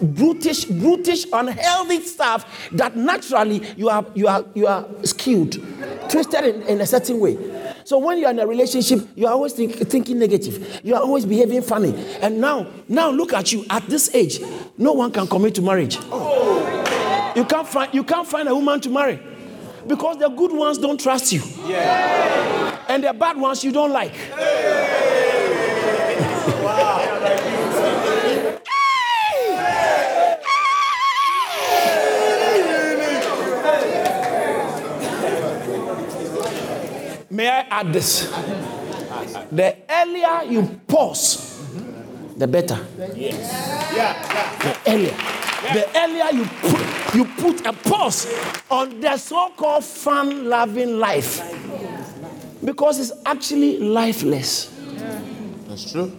brutish, 0.00 0.64
brutish, 0.64 1.26
unhealthy 1.32 2.00
stuff 2.02 2.70
that 2.72 2.96
naturally 2.96 3.62
you 3.76 3.88
are 3.88 4.04
you 4.14 4.26
are 4.26 4.44
you 4.54 4.66
are 4.66 4.86
skewed, 5.04 5.52
twisted 6.08 6.44
in, 6.44 6.62
in 6.62 6.80
a 6.80 6.86
certain 6.86 7.20
way. 7.20 7.36
So 7.84 7.98
when 7.98 8.18
you 8.18 8.26
are 8.26 8.30
in 8.30 8.38
a 8.38 8.46
relationship, 8.46 9.06
you 9.14 9.26
are 9.26 9.32
always 9.32 9.52
think, 9.52 9.74
thinking 9.88 10.18
negative. 10.18 10.80
You 10.82 10.94
are 10.94 11.02
always 11.02 11.26
behaving 11.26 11.62
funny. 11.62 11.94
And 12.20 12.40
now, 12.40 12.66
now 12.88 13.10
look 13.10 13.32
at 13.32 13.52
you 13.52 13.64
at 13.70 13.86
this 13.88 14.14
age. 14.14 14.40
No 14.78 14.92
one 14.92 15.12
can 15.12 15.26
commit 15.26 15.54
to 15.56 15.62
marriage. 15.62 15.96
You 17.36 17.44
can't 17.44 17.66
find 17.66 17.92
you 17.92 18.04
can't 18.04 18.26
find 18.26 18.48
a 18.48 18.54
woman 18.54 18.80
to 18.80 18.90
marry 18.90 19.20
because 19.86 20.18
the 20.18 20.28
good 20.28 20.52
ones 20.52 20.78
don't 20.78 21.00
trust 21.00 21.32
you, 21.32 21.42
and 22.88 23.02
the 23.02 23.12
bad 23.12 23.36
ones 23.36 23.64
you 23.64 23.72
don't 23.72 23.90
like. 23.90 24.14
May 37.34 37.48
I 37.48 37.60
add 37.62 37.92
this? 37.92 38.30
The 39.50 39.76
earlier 39.90 40.44
you 40.44 40.80
pause, 40.86 41.66
the 42.36 42.46
better. 42.46 42.78
Yes. 43.16 43.92
Yeah. 43.92 44.14
The 44.62 44.92
earlier. 44.92 45.16
The 45.72 45.90
earlier 45.98 46.30
you 46.32 46.44
put, 46.62 47.14
you 47.14 47.24
put 47.24 47.66
a 47.66 47.72
pause 47.72 48.32
on 48.70 49.00
the 49.00 49.16
so 49.16 49.50
called 49.56 49.84
fun 49.84 50.48
loving 50.48 51.00
life. 51.00 51.42
Because 52.64 53.00
it's 53.00 53.12
actually 53.26 53.80
lifeless. 53.80 54.66
That's 55.66 55.90
true. 55.90 56.16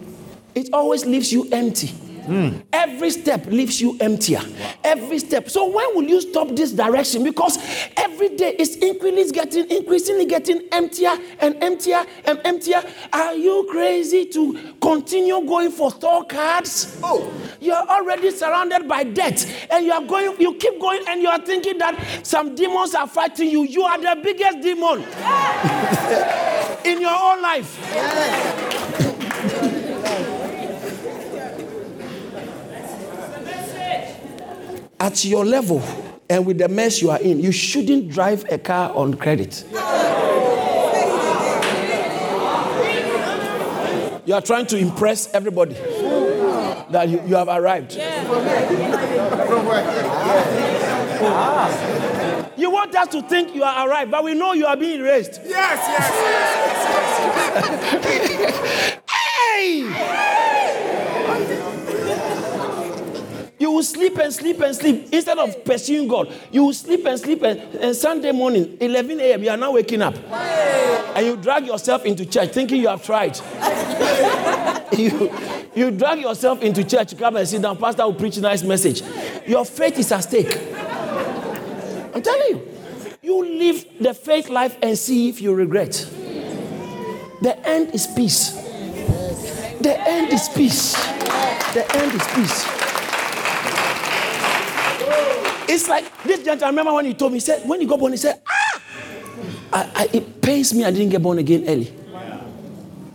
It 0.54 0.68
always 0.74 1.06
leaves 1.06 1.32
you 1.32 1.48
empty. 1.50 1.94
Mm. 2.26 2.64
Every 2.72 3.10
step 3.10 3.46
leaves 3.46 3.80
you 3.80 3.96
emptier. 4.00 4.40
Every 4.82 5.18
step. 5.18 5.48
So 5.48 5.66
when 5.66 5.94
will 5.94 6.04
you 6.04 6.20
stop 6.20 6.48
this 6.54 6.72
direction? 6.72 7.24
Because 7.24 7.58
every 7.96 8.36
day 8.36 8.56
it's 8.58 8.76
increasingly 8.76 9.30
getting 9.32 9.70
increasingly 9.70 10.26
getting 10.26 10.62
emptier 10.72 11.12
and 11.38 11.62
emptier 11.62 12.04
and 12.24 12.40
emptier. 12.44 12.82
Are 13.12 13.34
you 13.34 13.66
crazy 13.70 14.26
to 14.26 14.74
continue 14.80 15.40
going 15.46 15.70
for 15.70 15.90
store 15.90 16.24
cards? 16.24 16.98
Oh, 17.02 17.32
you're 17.60 17.76
already 17.76 18.30
surrounded 18.30 18.88
by 18.88 19.04
debt, 19.04 19.46
and 19.70 19.86
you 19.86 19.92
are 19.92 20.04
going. 20.04 20.40
You 20.40 20.54
keep 20.54 20.80
going, 20.80 21.02
and 21.08 21.22
you 21.22 21.28
are 21.28 21.40
thinking 21.40 21.78
that 21.78 22.02
some 22.22 22.54
demons 22.54 22.94
are 22.94 23.06
fighting 23.06 23.50
you. 23.50 23.64
You 23.64 23.82
are 23.84 23.98
the 23.98 24.20
biggest 24.22 24.60
demon 24.60 25.00
in 26.84 27.00
your 27.00 27.10
own 27.10 27.42
life. 27.42 29.85
At 34.98 35.24
your 35.24 35.44
level 35.44 35.82
and 36.28 36.44
with 36.46 36.58
the 36.58 36.68
mess 36.68 37.00
you 37.00 37.10
are 37.10 37.20
in, 37.20 37.38
you 37.40 37.52
shouldn't 37.52 38.10
drive 38.10 38.44
a 38.50 38.58
car 38.58 38.90
on 38.94 39.14
credit. 39.14 39.64
You 44.24 44.34
are 44.34 44.42
trying 44.42 44.66
to 44.66 44.76
impress 44.76 45.32
everybody 45.32 45.74
that 45.74 47.08
you, 47.08 47.22
you 47.26 47.36
have 47.36 47.48
arrived. 47.48 47.94
You 52.56 52.70
want 52.70 52.94
us 52.96 53.08
to 53.08 53.22
think 53.22 53.54
you 53.54 53.62
are 53.62 53.88
arrived, 53.88 54.10
but 54.10 54.24
we 54.24 54.34
know 54.34 54.52
you 54.52 54.66
are 54.66 54.76
being 54.76 55.02
raised. 55.02 55.40
Yes, 55.44 55.78
yes. 55.88 56.12
Hey! 59.56 60.35
You 63.58 63.70
will 63.70 63.82
sleep 63.82 64.18
and 64.18 64.32
sleep 64.32 64.60
and 64.60 64.76
sleep 64.76 65.08
instead 65.12 65.38
of 65.38 65.64
pursuing 65.64 66.08
God. 66.08 66.30
You 66.52 66.66
will 66.66 66.74
sleep 66.74 67.06
and 67.06 67.18
sleep 67.18 67.42
and, 67.42 67.58
and 67.76 67.96
Sunday 67.96 68.32
morning, 68.32 68.76
11 68.80 69.18
a.m. 69.18 69.42
You 69.42 69.50
are 69.50 69.56
now 69.56 69.72
waking 69.72 70.02
up, 70.02 70.14
and 70.14 71.26
you 71.26 71.36
drag 71.36 71.66
yourself 71.66 72.04
into 72.04 72.26
church 72.26 72.50
thinking 72.50 72.80
you 72.80 72.88
have 72.88 73.02
tried. 73.02 73.38
you, 74.92 75.32
you 75.74 75.90
drag 75.90 76.20
yourself 76.20 76.60
into 76.60 76.84
church, 76.84 77.16
come 77.16 77.36
and 77.36 77.48
sit 77.48 77.62
down. 77.62 77.78
Pastor 77.78 78.04
will 78.04 78.14
preach 78.14 78.36
a 78.36 78.42
nice 78.42 78.62
message. 78.62 79.02
Your 79.46 79.64
faith 79.64 79.98
is 79.98 80.12
at 80.12 80.20
stake. 80.20 80.54
I'm 82.14 82.20
telling 82.20 82.48
you, 82.50 82.68
you 83.22 83.42
live 83.42 83.86
the 84.00 84.12
faith 84.12 84.50
life 84.50 84.76
and 84.82 84.98
see 84.98 85.30
if 85.30 85.40
you 85.40 85.54
regret. 85.54 85.92
The 87.40 87.58
end 87.64 87.94
is 87.94 88.06
peace. 88.06 88.50
The 89.80 89.96
end 90.06 90.32
is 90.32 90.48
peace. 90.50 90.92
The 91.72 91.86
end 91.94 92.14
is 92.14 92.26
peace. 92.34 92.85
It's 95.68 95.88
like 95.88 96.04
this 96.24 96.44
gentleman. 96.44 96.64
I 96.64 96.68
remember 96.68 96.92
when 96.94 97.04
he 97.06 97.14
told 97.14 97.32
me, 97.32 97.36
he 97.36 97.40
said, 97.40 97.68
when 97.68 97.80
he 97.80 97.86
got 97.86 97.98
born, 97.98 98.12
he 98.12 98.18
said, 98.18 98.40
ah, 98.48 98.82
I, 99.72 99.90
I, 99.94 100.08
it 100.12 100.40
pains 100.40 100.72
me 100.72 100.84
I 100.84 100.90
didn't 100.90 101.10
get 101.10 101.22
born 101.22 101.38
again 101.38 101.64
early. 101.68 101.92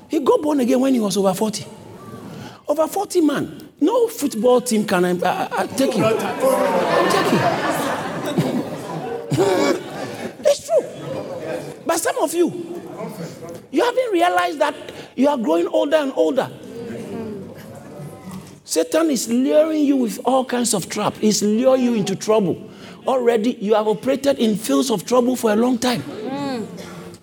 He 0.09 0.19
got 0.19 0.41
born 0.41 0.59
again 0.59 0.79
when 0.81 0.93
he 0.93 0.99
was 0.99 1.15
over 1.17 1.33
40. 1.33 1.65
Over 2.67 2.87
40 2.87 3.21
man. 3.21 3.69
No 3.79 4.07
football 4.07 4.61
team 4.61 4.85
can 4.85 5.05
I, 5.05 5.11
I, 5.11 5.49
I 5.63 5.67
take 5.67 5.93
him. 5.93 6.03
Take 6.03 7.27
him. 7.27 7.39
it's 10.45 10.67
true. 10.67 10.85
But 11.85 11.97
some 11.99 12.17
of 12.19 12.33
you, 12.33 12.47
you 13.71 13.83
haven't 13.83 14.11
realized 14.11 14.59
that 14.59 14.75
you 15.15 15.29
are 15.29 15.37
growing 15.37 15.67
older 15.67 15.97
and 15.97 16.13
older. 16.15 16.51
Satan 18.71 19.09
is 19.11 19.27
luring 19.27 19.83
you 19.83 19.97
with 19.97 20.17
all 20.23 20.45
kinds 20.45 20.73
of 20.73 20.87
trap. 20.87 21.13
He's 21.17 21.43
luring 21.43 21.83
you 21.83 21.93
into 21.93 22.15
trouble. 22.15 22.69
Already, 23.05 23.57
you 23.59 23.73
have 23.73 23.85
operated 23.85 24.39
in 24.39 24.55
fields 24.55 24.89
of 24.89 25.05
trouble 25.05 25.35
for 25.35 25.51
a 25.51 25.57
long 25.57 25.77
time. 25.77 26.01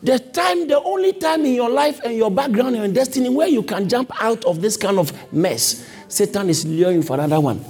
The 0.03 0.19
time, 0.19 0.69
the 0.69 0.79
only 0.83 1.15
time 1.15 1.47
in 1.47 1.55
your 1.55 1.71
life 1.71 2.01
and 2.05 2.15
your 2.15 2.31
background 2.31 2.77
and 2.77 2.85
your 2.85 2.93
destiny 2.93 3.31
where 3.31 3.49
you 3.49 3.63
can 3.63 3.89
jump 3.89 4.13
out 4.23 4.45
of 4.45 4.61
this 4.61 4.77
kind 4.77 4.99
of 4.99 5.11
mess, 5.33 5.89
Satan 6.09 6.51
is 6.51 6.67
luring 6.67 6.97
you 6.97 7.03
for 7.03 7.15
another 7.15 7.41
one. 7.41 7.61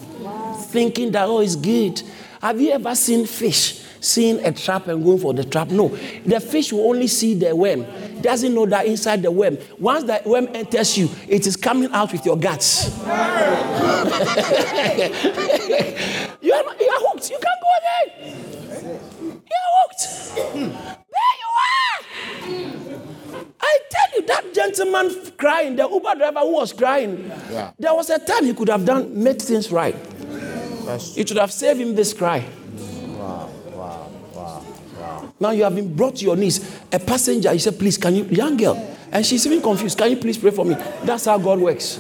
Thinking 0.71 1.13
that, 1.13 1.29
oh, 1.29 1.39
it's 1.39 1.55
good. 1.55 2.03
Have 2.43 2.61
you 2.61 2.73
ever 2.73 2.97
seen 2.97 3.27
fish 3.27 3.85
seeing 4.01 4.45
a 4.45 4.53
trap 4.53 4.89
and 4.89 5.05
going 5.05 5.19
for 5.19 5.35
the 5.35 5.45
trap. 5.45 5.69
No, 5.69 5.89
the 6.25 6.41
fish 6.41 6.73
will 6.73 6.89
only 6.89 7.07
see 7.07 7.35
the 7.35 7.55
worm. 7.55 7.87
Doesn't 8.21 8.55
know 8.55 8.67
that 8.67 8.87
inside 8.87 9.23
the 9.23 9.31
worm. 9.31 9.59
Once 9.79 10.05
the 10.05 10.21
worm 10.25 10.49
enters 10.55 10.97
you, 10.99 11.09
it 11.29 11.47
is 11.47 11.57
coming 11.57 11.91
out 11.93 12.13
with 12.13 12.25
your 12.27 12.37
guts. 12.37 12.89
you, 12.99 13.05
are, 16.53 16.65
you 16.81 16.89
are 16.89 17.01
hooked. 17.07 17.31
You 17.31 17.39
can't 17.39 17.61
go 17.63 17.69
again. 17.79 18.11
You 19.31 19.59
are 19.65 19.73
hooked. 19.83 20.35
There 20.45 21.35
you 21.39 21.49
are. 21.65 23.45
I 23.61 23.79
tell 23.91 24.21
you, 24.21 24.27
that 24.27 24.55
gentleman 24.55 25.33
crying, 25.37 25.77
the 25.77 25.89
Uber 25.89 26.15
driver 26.17 26.41
who 26.41 26.55
was 26.55 26.73
crying, 26.73 27.31
yeah. 27.51 27.73
there 27.79 27.95
was 27.95 28.11
a 28.11 28.19
time 28.19 28.45
he 28.45 28.55
could 28.55 28.69
have 28.69 28.85
done 28.85 29.23
made 29.23 29.41
things 29.41 29.71
right. 29.71 29.97
It 31.17 31.29
should 31.29 31.37
have 31.37 31.53
saved 31.53 31.81
him 31.81 31.95
this 31.95 32.15
cry. 32.15 32.45
Now 35.41 35.51
you 35.51 35.65
have 35.65 35.75
been 35.75 35.95
brought 35.95 36.17
to 36.17 36.25
your 36.25 36.37
knees. 36.37 36.81
A 36.93 36.99
passenger, 36.99 37.53
he 37.53 37.59
said, 37.59 37.79
please, 37.79 37.97
can 37.97 38.15
you, 38.15 38.25
young 38.25 38.57
girl, 38.57 38.77
and 39.13 39.25
she's 39.25 39.47
even 39.47 39.63
confused. 39.63 39.97
Can 39.97 40.11
you 40.11 40.17
please 40.17 40.37
pray 40.37 40.51
for 40.51 40.65
me? 40.65 40.75
That's 41.05 41.27
how 41.27 41.39
God 41.39 41.61
works. 41.61 41.99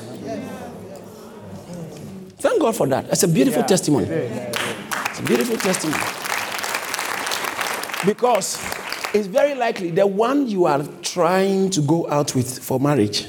Thank 2.38 2.60
God 2.60 2.76
for 2.76 2.86
that. 2.86 3.06
It's 3.06 3.22
a 3.22 3.28
beautiful 3.28 3.62
yeah. 3.62 3.66
testimony. 3.66 4.06
It's 4.06 5.20
a 5.20 5.22
beautiful 5.22 5.56
testimony. 5.56 6.02
Because 8.06 8.58
it's 9.12 9.26
very 9.26 9.54
likely 9.54 9.90
the 9.90 10.06
one 10.06 10.46
you 10.46 10.66
are 10.66 10.84
trying 11.02 11.70
to 11.70 11.80
go 11.80 12.08
out 12.08 12.34
with 12.34 12.58
for 12.60 12.78
marriage 12.78 13.26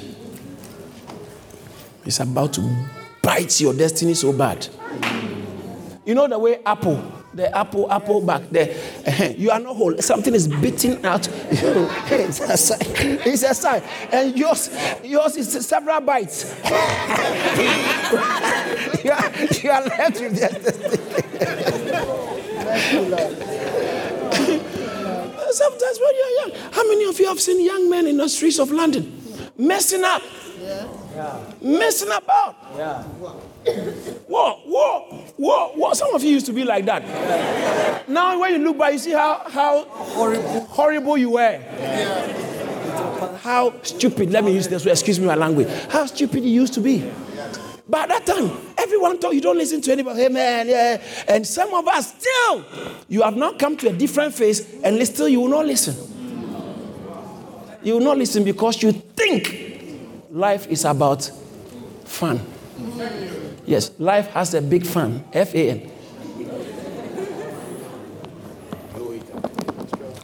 is 2.05 2.19
about 2.19 2.53
to 2.53 2.87
bite 3.21 3.59
your 3.59 3.73
destiny 3.73 4.13
so 4.13 4.31
bad. 4.31 4.67
You 6.05 6.15
know 6.15 6.27
the 6.27 6.37
way 6.37 6.59
apple, 6.65 7.01
the 7.33 7.55
apple, 7.55 7.91
apple 7.91 8.21
back 8.21 8.49
there, 8.49 8.75
you 9.37 9.51
are 9.51 9.59
not 9.59 9.75
whole. 9.75 9.97
Something 9.99 10.33
is 10.33 10.47
beating 10.47 11.05
out. 11.05 11.27
it's, 11.51 12.39
a 12.39 12.57
sign. 12.57 12.79
it's 12.81 13.43
a 13.43 13.53
sign. 13.53 13.83
And 14.11 14.37
yours, 14.37 14.69
yours 15.03 15.37
is 15.37 15.65
several 15.65 16.01
bites. 16.01 16.45
you, 19.03 19.11
are, 19.11 19.31
you 19.63 19.69
are 19.69 19.83
left 19.85 20.21
with 20.21 20.39
that. 20.39 21.69
Sometimes 25.51 25.99
when 25.99 26.15
you're 26.15 26.31
young, 26.41 26.51
how 26.71 26.87
many 26.87 27.05
of 27.05 27.19
you 27.19 27.27
have 27.27 27.39
seen 27.39 27.63
young 27.65 27.89
men 27.89 28.07
in 28.07 28.17
the 28.17 28.29
streets 28.29 28.59
of 28.59 28.71
London 28.71 29.19
messing 29.57 30.03
up? 30.03 30.21
Yeah. 30.61 30.87
Messing 31.61 32.11
about. 32.11 32.55
Yeah. 32.77 33.03
Whoa, 34.27 34.53
whoa, 34.65 34.99
whoa, 35.37 35.67
whoa. 35.75 35.93
Some 35.93 36.13
of 36.13 36.23
you 36.23 36.31
used 36.31 36.45
to 36.47 36.53
be 36.53 36.63
like 36.63 36.85
that. 36.85 38.07
Now, 38.07 38.39
when 38.39 38.53
you 38.53 38.59
look 38.59 38.77
back, 38.77 38.93
you 38.93 38.99
see 38.99 39.11
how, 39.11 39.43
how 39.49 39.83
horrible, 39.85 40.65
horrible 40.65 41.17
you 41.17 41.31
were. 41.31 41.57
How 43.41 43.73
stupid, 43.83 44.31
let 44.31 44.43
me 44.43 44.53
use 44.53 44.67
this, 44.67 44.85
word, 44.85 44.91
excuse 44.91 45.19
me 45.19 45.25
my 45.25 45.35
language. 45.35 45.67
How 45.89 46.05
stupid 46.05 46.43
you 46.43 46.51
used 46.51 46.73
to 46.73 46.81
be. 46.81 47.09
But 47.87 48.11
at 48.11 48.25
that 48.25 48.35
time, 48.35 48.51
everyone 48.77 49.17
thought 49.17 49.33
you 49.33 49.41
don't 49.41 49.57
listen 49.57 49.81
to 49.81 49.91
anybody. 49.91 50.21
Hey 50.21 50.29
man, 50.29 50.67
yeah. 50.67 51.01
And 51.27 51.45
some 51.45 51.73
of 51.73 51.87
us 51.87 52.13
still, 52.19 52.65
you 53.07 53.23
have 53.23 53.35
not 53.35 53.57
come 53.57 53.75
to 53.77 53.89
a 53.89 53.93
different 53.93 54.35
phase, 54.35 54.81
and 54.83 55.05
still 55.07 55.27
you 55.27 55.41
will 55.41 55.47
not 55.47 55.65
listen. 55.65 55.95
You 57.81 57.93
will 57.93 58.01
not 58.01 58.17
listen 58.17 58.43
because 58.43 58.83
you 58.83 58.91
think 58.91 60.27
life 60.29 60.67
is 60.67 60.85
about 60.85 61.31
fun. 62.03 62.39
Yes, 63.69 63.91
life 63.99 64.29
has 64.31 64.55
a 64.55 64.63
big 64.63 64.83
fan. 64.83 65.23
F 65.31 65.53
A 65.53 65.69
N. 65.69 65.91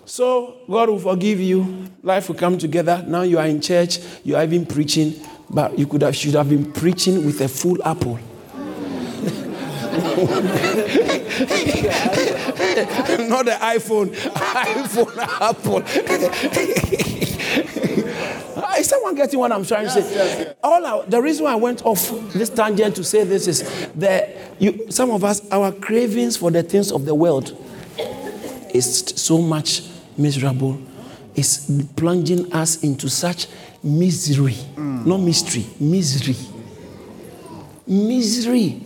So 0.05 0.55
God 0.67 0.89
will 0.89 0.97
forgive 0.97 1.39
you. 1.39 1.85
Life 2.01 2.29
will 2.29 2.37
come 2.37 2.57
together. 2.57 3.05
Now 3.07 3.21
you 3.21 3.37
are 3.37 3.45
in 3.45 3.61
church. 3.61 3.99
You 4.23 4.35
are 4.35 4.43
even 4.43 4.65
preaching, 4.65 5.13
but 5.47 5.77
you 5.77 5.85
could 5.85 6.01
have 6.01 6.15
should 6.15 6.33
have 6.33 6.49
been 6.49 6.71
preaching 6.71 7.23
with 7.23 7.39
a 7.41 7.47
full 7.47 7.77
apple. 7.85 8.15
Not 13.29 13.45
the 13.45 13.57
iPhone, 13.61 14.07
iPhone 14.65 15.17
Apple. 15.39 15.83
Is 18.77 18.87
someone 18.87 19.15
getting 19.15 19.39
what 19.39 19.51
I'm 19.51 19.65
trying 19.65 19.85
to 19.85 19.91
say? 19.91 19.99
Yes, 19.99 20.39
yes. 20.39 20.55
All 20.63 20.85
our, 20.85 21.05
the 21.05 21.21
reason 21.21 21.45
why 21.45 21.53
I 21.53 21.55
went 21.55 21.85
off 21.85 22.09
this 22.33 22.49
tangent 22.49 22.95
to 22.95 23.03
say 23.03 23.23
this 23.23 23.47
is 23.47 23.89
that 23.95 24.29
you, 24.59 24.91
some 24.91 25.11
of 25.11 25.23
us, 25.23 25.49
our 25.51 25.71
cravings 25.71 26.37
for 26.37 26.51
the 26.51 26.63
things 26.63 26.91
of 26.91 27.05
the 27.05 27.15
world 27.15 27.57
is 28.73 29.13
so 29.15 29.39
much 29.39 29.83
miserable. 30.17 30.79
It's 31.35 31.69
plunging 31.95 32.51
us 32.53 32.81
into 32.83 33.09
such 33.09 33.47
misery, 33.83 34.53
mm. 34.53 35.05
not 35.05 35.17
mystery, 35.19 35.65
misery. 35.79 36.35
Misery. 37.87 38.81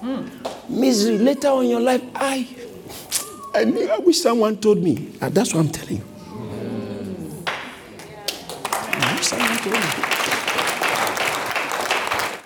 Mm. 0.00 0.68
Misery. 0.68 1.18
Later 1.18 1.48
on 1.48 1.64
in 1.64 1.70
your 1.70 1.80
life, 1.80 2.02
I, 2.14 2.46
I, 3.54 3.88
I 3.92 3.98
wish 3.98 4.20
someone 4.20 4.56
told 4.56 4.78
me. 4.82 5.12
Uh, 5.20 5.28
that's 5.28 5.54
what 5.54 5.60
I'm 5.60 5.70
telling 5.70 5.98
you. 5.98 6.09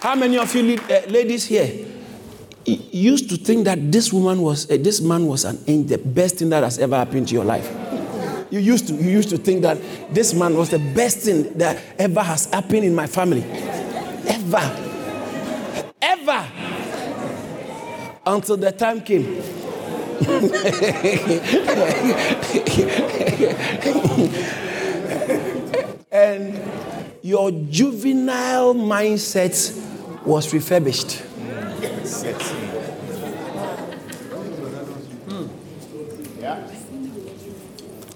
How 0.05 0.15
many 0.15 0.37
of 0.37 0.55
you 0.55 0.77
uh, 0.77 1.01
ladies 1.09 1.47
here 1.47 1.87
used 2.67 3.31
to 3.31 3.39
think 3.39 3.65
that 3.65 3.91
this 3.91 4.13
woman 4.13 4.43
was, 4.43 4.71
uh, 4.71 4.77
this 4.79 5.01
man 5.01 5.27
was 5.27 5.47
an 5.47 5.59
angel, 5.67 5.97
the 5.97 6.05
best 6.05 6.37
thing 6.37 6.51
that 6.51 6.63
has 6.63 6.79
ever 6.79 6.95
happened 6.95 7.29
to 7.29 7.35
your 7.35 7.47
life? 7.47 7.67
You 8.51 8.59
used 8.59 8.89
to, 8.89 8.95
you 8.97 9.09
used 9.09 9.31
to 9.31 9.39
think 9.39 9.63
that 9.63 9.79
this 10.13 10.35
man 10.35 10.59
was 10.59 10.69
the 10.69 10.79
best 10.79 11.21
thing 11.21 11.55
that 11.55 11.83
ever 11.99 12.21
has 12.21 12.45
happened 12.53 12.85
in 12.85 12.95
my 12.95 13.07
family, 13.07 13.45
ever, 14.29 14.77
ever, 16.03 16.49
until 18.27 18.59
the 18.59 18.73
time 18.73 19.01
came. 19.01 19.43
and 26.13 26.61
your 27.23 27.51
juvenile 27.51 28.75
mindset 28.75 29.84
was 30.25 30.53
refurbished. 30.53 31.22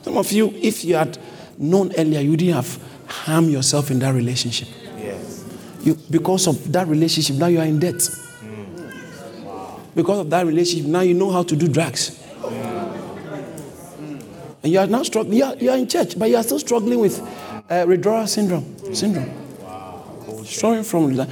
Some 0.03 0.17
of 0.17 0.33
you, 0.33 0.53
if 0.63 0.85
you 0.85 0.95
had 0.97 1.19
known 1.59 1.93
earlier, 1.99 2.21
you 2.21 2.37
didn't 2.37 2.55
have 2.55 2.83
harmed 3.07 3.51
yourself 3.51 3.91
in 3.91 3.99
that 3.99 4.15
relationship. 4.15 4.69
Yes. 4.97 5.45
You, 5.83 5.99
because 6.11 6.47
of 6.47 6.73
that 6.73 6.87
relationship, 6.87 7.37
now 7.37 7.47
you 7.47 7.61
are 7.61 7.67
in 7.67 7.79
debt. 7.79 7.97
Mm. 7.97 9.45
Wow. 9.45 9.81
Because 9.95 10.21
of 10.21 10.31
that 10.31 10.47
relationship, 10.47 10.87
now 10.87 11.01
you 11.01 11.15
know 11.15 11.31
how 11.31 11.43
to 11.43 11.55
do 11.55 11.69
drugs. 11.69 12.19
Mm. 12.41 14.23
And 14.63 14.73
you 14.73 14.79
are 14.79 14.87
now 14.87 15.03
struggling. 15.03 15.37
You 15.37 15.45
are, 15.45 15.57
you 15.57 15.71
are 15.71 15.77
in 15.77 15.87
church, 15.87 16.19
but 16.19 16.31
you 16.31 16.37
are 16.37 16.43
still 16.43 16.59
struggling 16.59 17.01
with 17.01 17.21
uh, 17.69 17.85
withdrawal 17.87 18.27
syndrome. 18.27 18.95
Syndrome. 18.95 19.31
Wow. 19.63 20.43
Struggling 20.45 20.85
from 20.85 21.15
that. 21.17 21.29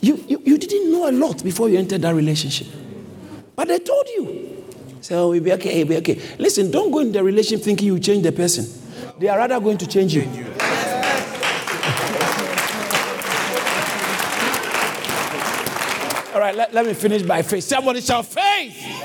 You, 0.00 0.24
you, 0.28 0.42
you 0.44 0.58
didn't 0.58 0.92
know 0.92 1.08
a 1.08 1.12
lot 1.12 1.42
before 1.42 1.68
you 1.68 1.78
entered 1.78 2.02
that 2.02 2.14
relationship. 2.14 2.68
But 3.56 3.68
they 3.68 3.78
told 3.78 4.06
you. 4.08 4.64
So 5.00 5.24
oh, 5.24 5.30
we'll 5.30 5.42
be 5.42 5.52
okay, 5.54 5.84
we'll 5.84 6.00
be 6.00 6.12
okay. 6.12 6.20
Listen, 6.38 6.70
don't 6.70 6.90
go 6.90 6.98
in 7.00 7.12
the 7.12 7.24
relationship 7.24 7.64
thinking 7.64 7.86
you 7.86 7.98
change 7.98 8.22
the 8.22 8.32
person. 8.32 8.66
They 9.18 9.28
are 9.28 9.38
rather 9.38 9.58
going 9.58 9.78
to 9.78 9.86
change 9.86 10.14
you. 10.14 10.22
All 16.34 16.40
right, 16.40 16.54
let, 16.54 16.72
let 16.72 16.86
me 16.86 16.94
finish 16.94 17.22
by 17.22 17.42
faith. 17.42 17.64
Somebody 17.64 18.00
shout 18.00 18.26
faith. 18.26 18.74
faith. 18.74 19.04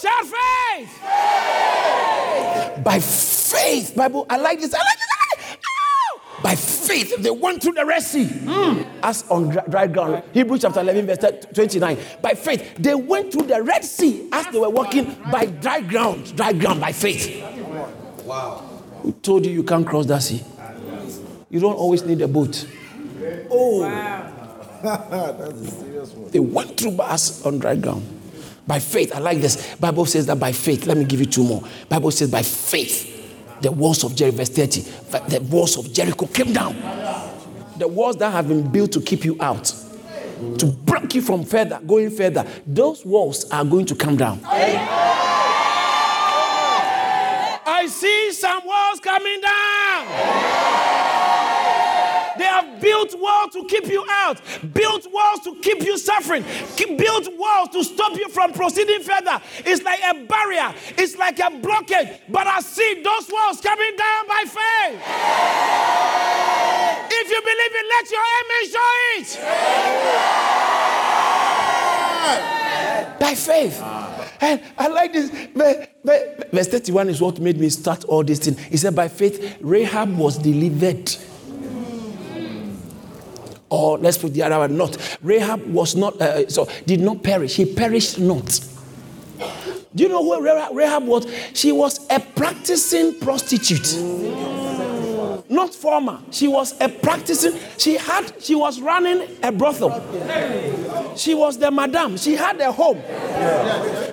Shout 0.00 0.24
faith. 0.24 0.88
faith. 1.00 2.84
By 2.84 3.00
faith. 3.00 3.96
Bible, 3.96 4.24
I 4.30 4.36
like 4.36 4.60
this. 4.60 4.72
I 4.72 4.78
like 4.78 4.98
this. 4.98 5.56
Oh! 5.66 6.20
By 6.42 6.54
faith, 6.90 7.22
they 7.22 7.30
went 7.30 7.62
through 7.62 7.72
the 7.72 7.86
Red 7.86 8.02
Sea 8.02 8.24
mm. 8.24 8.86
as 9.02 9.28
on 9.30 9.50
dry 9.70 9.86
ground. 9.86 10.22
Hebrews 10.32 10.62
chapter 10.62 10.80
11, 10.80 11.06
verse 11.06 11.46
29. 11.54 11.98
By 12.20 12.34
faith, 12.34 12.76
they 12.78 12.94
went 12.94 13.32
through 13.32 13.46
the 13.46 13.62
Red 13.62 13.84
Sea 13.84 14.28
as 14.32 14.46
they 14.48 14.58
were 14.58 14.70
walking 14.70 15.16
by 15.30 15.46
dry 15.46 15.80
ground. 15.80 16.36
Dry 16.36 16.52
ground 16.52 16.80
by 16.80 16.92
faith. 16.92 17.42
Wow. 18.24 18.68
Who 19.02 19.12
told 19.12 19.46
you 19.46 19.52
you 19.52 19.62
can't 19.62 19.86
cross 19.86 20.06
that 20.06 20.22
sea? 20.22 20.42
You 21.48 21.60
don't 21.60 21.74
always 21.74 22.04
need 22.04 22.20
a 22.22 22.28
boat. 22.28 22.66
Oh. 23.50 23.82
Wow. 23.82 24.36
That's 24.82 25.60
a 25.60 25.66
serious 25.70 26.10
one. 26.12 26.30
They 26.30 26.40
went 26.40 26.76
through 26.76 26.92
bars 26.92 27.44
on 27.44 27.58
dry 27.58 27.76
ground. 27.76 28.18
By 28.66 28.78
faith, 28.78 29.14
I 29.14 29.18
like 29.18 29.38
this. 29.38 29.74
Bible 29.76 30.06
says 30.06 30.26
that 30.26 30.38
by 30.38 30.52
faith. 30.52 30.86
Let 30.86 30.96
me 30.96 31.04
give 31.04 31.20
you 31.20 31.26
two 31.26 31.44
more. 31.44 31.62
Bible 31.88 32.10
says 32.10 32.30
by 32.30 32.42
faith 32.42 33.19
the 33.60 33.70
walls 33.70 34.04
of 34.04 34.14
Jericho, 34.14 34.36
verse 34.38 34.48
30, 34.48 34.80
the 35.28 35.40
walls 35.50 35.76
of 35.76 35.92
Jericho 35.92 36.26
came 36.26 36.52
down. 36.52 36.74
The 37.78 37.88
walls 37.88 38.16
that 38.18 38.30
have 38.30 38.48
been 38.48 38.70
built 38.70 38.92
to 38.92 39.00
keep 39.00 39.24
you 39.24 39.36
out, 39.40 39.72
to 40.58 40.66
block 40.66 41.14
you 41.14 41.22
from 41.22 41.44
further, 41.44 41.80
going 41.86 42.10
further, 42.10 42.46
those 42.66 43.04
walls 43.04 43.50
are 43.50 43.64
going 43.64 43.86
to 43.86 43.94
come 43.94 44.16
down. 44.16 44.40
I 47.72 47.86
see 47.90 48.32
some 48.32 48.62
walls 48.66 49.00
coming 49.00 49.40
down. 49.40 50.59
They 52.40 52.46
have 52.46 52.80
built 52.80 53.14
walls 53.20 53.52
to 53.52 53.66
keep 53.66 53.86
you 53.86 54.02
out, 54.08 54.40
built 54.72 55.06
walls 55.12 55.40
to 55.40 55.54
keep 55.60 55.82
you 55.82 55.98
suffering, 55.98 56.42
keep, 56.74 56.96
built 56.96 57.28
walls 57.36 57.68
to 57.74 57.84
stop 57.84 58.16
you 58.16 58.30
from 58.30 58.54
proceeding 58.54 59.02
further. 59.02 59.42
It's 59.58 59.82
like 59.82 60.00
a 60.02 60.24
barrier, 60.24 60.74
it's 60.96 61.18
like 61.18 61.38
a 61.38 61.50
blockage. 61.60 62.18
But 62.30 62.46
I 62.46 62.60
see 62.60 63.02
those 63.02 63.30
walls 63.30 63.60
coming 63.60 63.94
down 63.94 64.26
by 64.26 64.44
faith. 64.46 65.02
If 67.12 67.28
you 67.28 67.42
believe 67.42 67.74
it, 67.76 67.86
let 67.92 68.10
your 68.10 68.24
amen 68.40 68.64
show 68.72 68.92
it. 69.18 69.28
By 73.20 73.34
faith. 73.34 73.80
Ah. 73.82 74.28
And 74.40 74.62
I 74.78 74.88
like 74.88 75.12
this. 75.12 75.28
Verse 76.54 76.68
31 76.68 77.10
is 77.10 77.20
what 77.20 77.38
made 77.38 77.58
me 77.58 77.68
start 77.68 78.04
all 78.04 78.24
this 78.24 78.38
thing. 78.38 78.56
He 78.70 78.78
said, 78.78 78.96
By 78.96 79.08
faith, 79.08 79.58
Rahab 79.60 80.16
was 80.16 80.38
delivered 80.38 81.14
or 83.70 83.98
let's 83.98 84.18
put 84.18 84.34
the 84.34 84.42
other 84.42 84.58
one, 84.58 84.76
not. 84.76 85.18
Rahab 85.22 85.64
was 85.66 85.94
not, 85.96 86.20
uh, 86.20 86.48
so 86.48 86.68
did 86.86 87.00
not 87.00 87.22
perish. 87.22 87.56
He 87.56 87.64
perished 87.64 88.18
not. 88.18 88.60
Do 89.94 90.04
you 90.04 90.08
know 90.08 90.22
who 90.22 90.44
Rahab 90.76 91.04
was? 91.06 91.26
She 91.54 91.72
was 91.72 92.06
a 92.10 92.20
practicing 92.20 93.18
prostitute. 93.18 93.96
Not 95.48 95.74
former. 95.74 96.20
She 96.30 96.46
was 96.46 96.80
a 96.80 96.88
practicing. 96.88 97.58
She 97.76 97.96
had. 97.96 98.40
She 98.40 98.54
was 98.54 98.80
running 98.80 99.26
a 99.42 99.50
brothel. 99.50 99.90
She 101.16 101.34
was 101.34 101.58
the 101.58 101.72
madam. 101.72 102.16
She 102.16 102.36
had 102.36 102.60
a 102.60 102.70
home. 102.70 103.02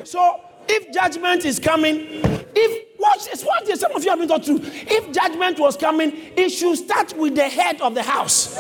So 0.04 0.42
if 0.68 0.92
judgment 0.92 1.46
is 1.46 1.60
coming, 1.60 2.08
if 2.56 2.87
watch 3.08 3.26
this, 3.26 3.44
watch 3.46 3.66
this. 3.66 3.80
Some 3.80 3.96
of 3.96 4.04
you 4.04 4.10
have 4.10 4.20
been 4.20 4.28
taught 4.28 4.44
to. 4.44 4.60
If 4.64 5.12
judgment 5.12 5.60
was 5.60 5.78
coming, 5.78 6.12
it 6.36 6.50
should 6.50 6.78
start 6.78 7.16
with 7.18 7.36
the 7.36 7.44
head 7.44 7.82
of 7.82 7.96
the 7.96 8.04
house. 8.04 8.58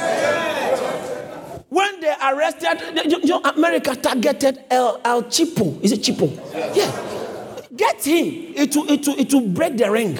When 1.69 1.99
they 1.99 2.13
arrested, 2.23 3.01
you 3.05 3.25
know, 3.25 3.41
America 3.41 3.95
targeted 3.95 4.63
El, 4.69 5.01
El 5.03 5.23
Chipo. 5.23 5.81
Is 5.83 5.91
it 5.91 6.01
Chipo? 6.01 6.29
Yeah. 6.75 7.63
Get 7.75 8.05
him. 8.05 8.53
It 8.55 8.75
will, 8.75 8.89
it, 8.89 9.05
will, 9.05 9.19
it 9.19 9.33
will 9.33 9.47
break 9.49 9.77
the 9.77 9.91
ring. 9.91 10.15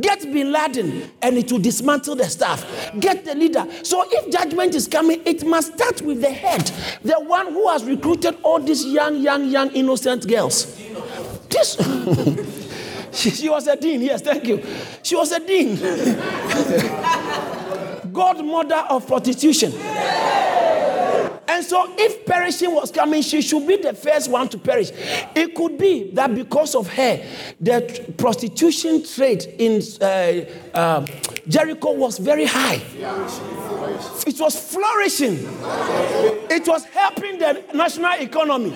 Get 0.00 0.22
Bin 0.32 0.50
Laden 0.50 1.10
and 1.20 1.36
it 1.36 1.52
will 1.52 1.58
dismantle 1.58 2.16
the 2.16 2.24
staff. 2.24 2.64
Get 2.98 3.24
the 3.24 3.34
leader. 3.34 3.66
So 3.82 4.04
if 4.08 4.32
judgment 4.32 4.74
is 4.74 4.88
coming, 4.88 5.20
it 5.26 5.44
must 5.46 5.74
start 5.74 6.00
with 6.02 6.22
the 6.22 6.30
head, 6.30 6.66
the 7.02 7.20
one 7.20 7.48
who 7.52 7.68
has 7.68 7.84
recruited 7.84 8.38
all 8.42 8.60
these 8.60 8.84
young, 8.84 9.20
young, 9.20 9.50
young, 9.50 9.70
innocent 9.72 10.26
girls. 10.26 10.74
This. 11.50 11.76
she, 13.12 13.30
she 13.30 13.48
was 13.48 13.66
a 13.66 13.76
dean, 13.76 14.02
yes, 14.02 14.22
thank 14.22 14.46
you. 14.46 14.62
She 15.02 15.16
was 15.16 15.32
a 15.32 15.40
dean. 15.40 15.76
Godmother 18.12 18.86
of 18.90 19.06
prostitution. 19.06 19.72
And 21.50 21.64
so, 21.64 21.92
if 21.98 22.24
perishing 22.24 22.72
was 22.72 22.92
coming, 22.92 23.22
she 23.22 23.42
should 23.42 23.66
be 23.66 23.76
the 23.76 23.92
first 23.92 24.30
one 24.30 24.48
to 24.50 24.58
perish. 24.58 24.92
It 25.34 25.54
could 25.54 25.76
be 25.76 26.10
that 26.12 26.32
because 26.32 26.76
of 26.76 26.88
her, 26.88 27.26
the 27.60 28.14
prostitution 28.16 29.04
trade 29.04 29.44
in 29.58 29.82
uh, 30.00 30.44
uh, 30.72 31.06
Jericho 31.48 31.92
was 31.92 32.18
very 32.18 32.44
high. 32.44 32.80
It 34.26 34.40
was 34.40 34.72
flourishing, 34.72 35.38
it 36.48 36.68
was 36.68 36.84
helping 36.84 37.38
the 37.38 37.64
national 37.74 38.12
economy. 38.20 38.70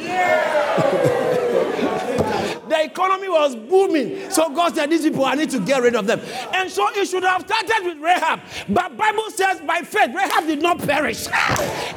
The 2.74 2.84
economy 2.84 3.28
was 3.28 3.54
booming. 3.54 4.28
So 4.30 4.50
God 4.50 4.74
said, 4.74 4.90
These 4.90 5.02
people, 5.02 5.24
I 5.24 5.34
need 5.34 5.50
to 5.50 5.60
get 5.60 5.80
rid 5.80 5.94
of 5.94 6.06
them. 6.06 6.20
And 6.52 6.68
so 6.68 6.88
it 6.90 7.06
should 7.06 7.22
have 7.22 7.42
started 7.42 7.84
with 7.84 7.98
Rahab. 7.98 8.40
But 8.68 8.96
Bible 8.96 9.30
says 9.30 9.60
by 9.60 9.82
faith, 9.82 10.10
Rahab 10.12 10.46
did 10.46 10.60
not 10.60 10.78
perish. 10.80 11.26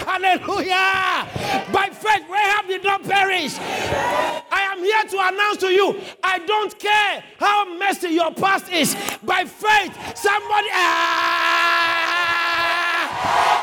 Hallelujah. 0.09 1.25
By 1.73 1.89
faith, 1.91 2.23
Rahab 2.30 2.67
did 2.67 2.84
not 2.84 3.03
perish. 3.03 3.57
I 3.59 4.69
am 4.71 4.80
here 4.80 5.03
to 5.03 5.17
announce 5.28 5.57
to 5.57 5.67
you, 5.67 5.99
I 6.23 6.39
don't 6.45 6.78
care 6.78 7.23
how 7.39 7.65
messy 7.78 8.09
your 8.09 8.32
past 8.34 8.71
is. 8.71 8.95
By 9.23 9.45
faith, 9.45 9.93
somebody. 10.15 10.67
Ah, 10.73 11.47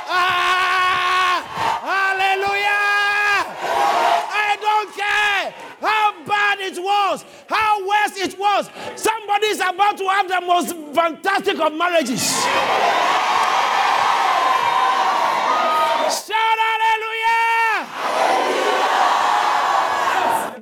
ah, 0.09 1.37
hallelujah. 1.87 2.85
I 4.35 4.57
don't 4.61 4.93
care 4.97 5.34
bad 6.27 6.59
it 6.61 6.79
was, 6.79 7.25
how 7.47 7.81
worse 7.87 8.17
it 8.17 8.39
was. 8.39 8.69
Somebody 8.97 9.47
is 9.47 9.61
about 9.61 9.97
to 9.99 10.09
have 10.09 10.29
the 10.29 10.41
most 10.41 10.75
fantastic 10.95 11.59
of 11.61 11.73
marriages. 11.75 12.23
Shout 16.15 16.59
hallelujah! 16.65 17.87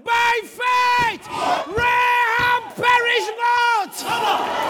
By 0.04 0.40
faith, 0.42 1.26
Rahab 1.68 2.62
perish 2.76 3.28
not. 3.38 4.04
Ah! 4.06 4.62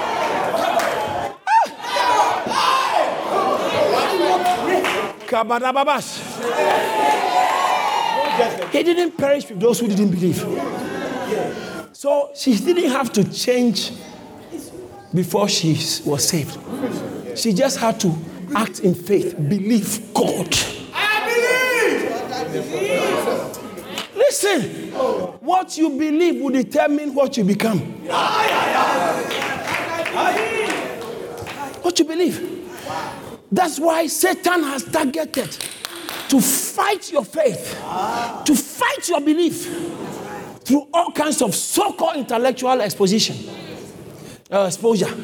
Kabadababash. 5.32 7.31
He 8.70 8.82
didn't 8.82 9.16
perish 9.16 9.48
with 9.48 9.60
those 9.60 9.80
who 9.80 9.88
didn't 9.88 10.10
believe. 10.10 10.44
So 11.92 12.30
she 12.34 12.56
didn't 12.56 12.90
have 12.90 13.12
to 13.12 13.24
change 13.32 13.92
before 15.14 15.48
she 15.48 15.74
was 16.04 16.26
saved. 16.28 16.58
She 17.36 17.52
just 17.52 17.78
had 17.78 18.00
to 18.00 18.14
act 18.54 18.80
in 18.80 18.94
faith, 18.94 19.36
believe 19.36 20.12
God. 20.14 20.54
I 20.94 21.20
believe. 22.52 23.12
Listen, 24.14 24.62
what 25.40 25.76
you 25.76 25.90
believe 25.90 26.40
will 26.42 26.50
determine 26.50 27.14
what 27.14 27.36
you 27.36 27.44
become. 27.44 27.80
What 31.82 31.98
you 31.98 32.04
believe. 32.04 32.70
That's 33.50 33.78
why 33.78 34.06
Satan 34.06 34.62
has 34.62 34.84
targeted 34.84 35.56
to 36.32 36.40
fight 36.40 37.12
your 37.12 37.26
faith, 37.26 37.78
to 38.46 38.54
fight 38.54 39.06
your 39.06 39.20
belief 39.20 39.66
through 40.64 40.88
all 40.94 41.12
kinds 41.12 41.42
of 41.42 41.54
so-called 41.54 42.16
intellectual 42.16 42.80
exposition, 42.80 43.36
uh, 44.50 44.64
exposure. 44.66 45.14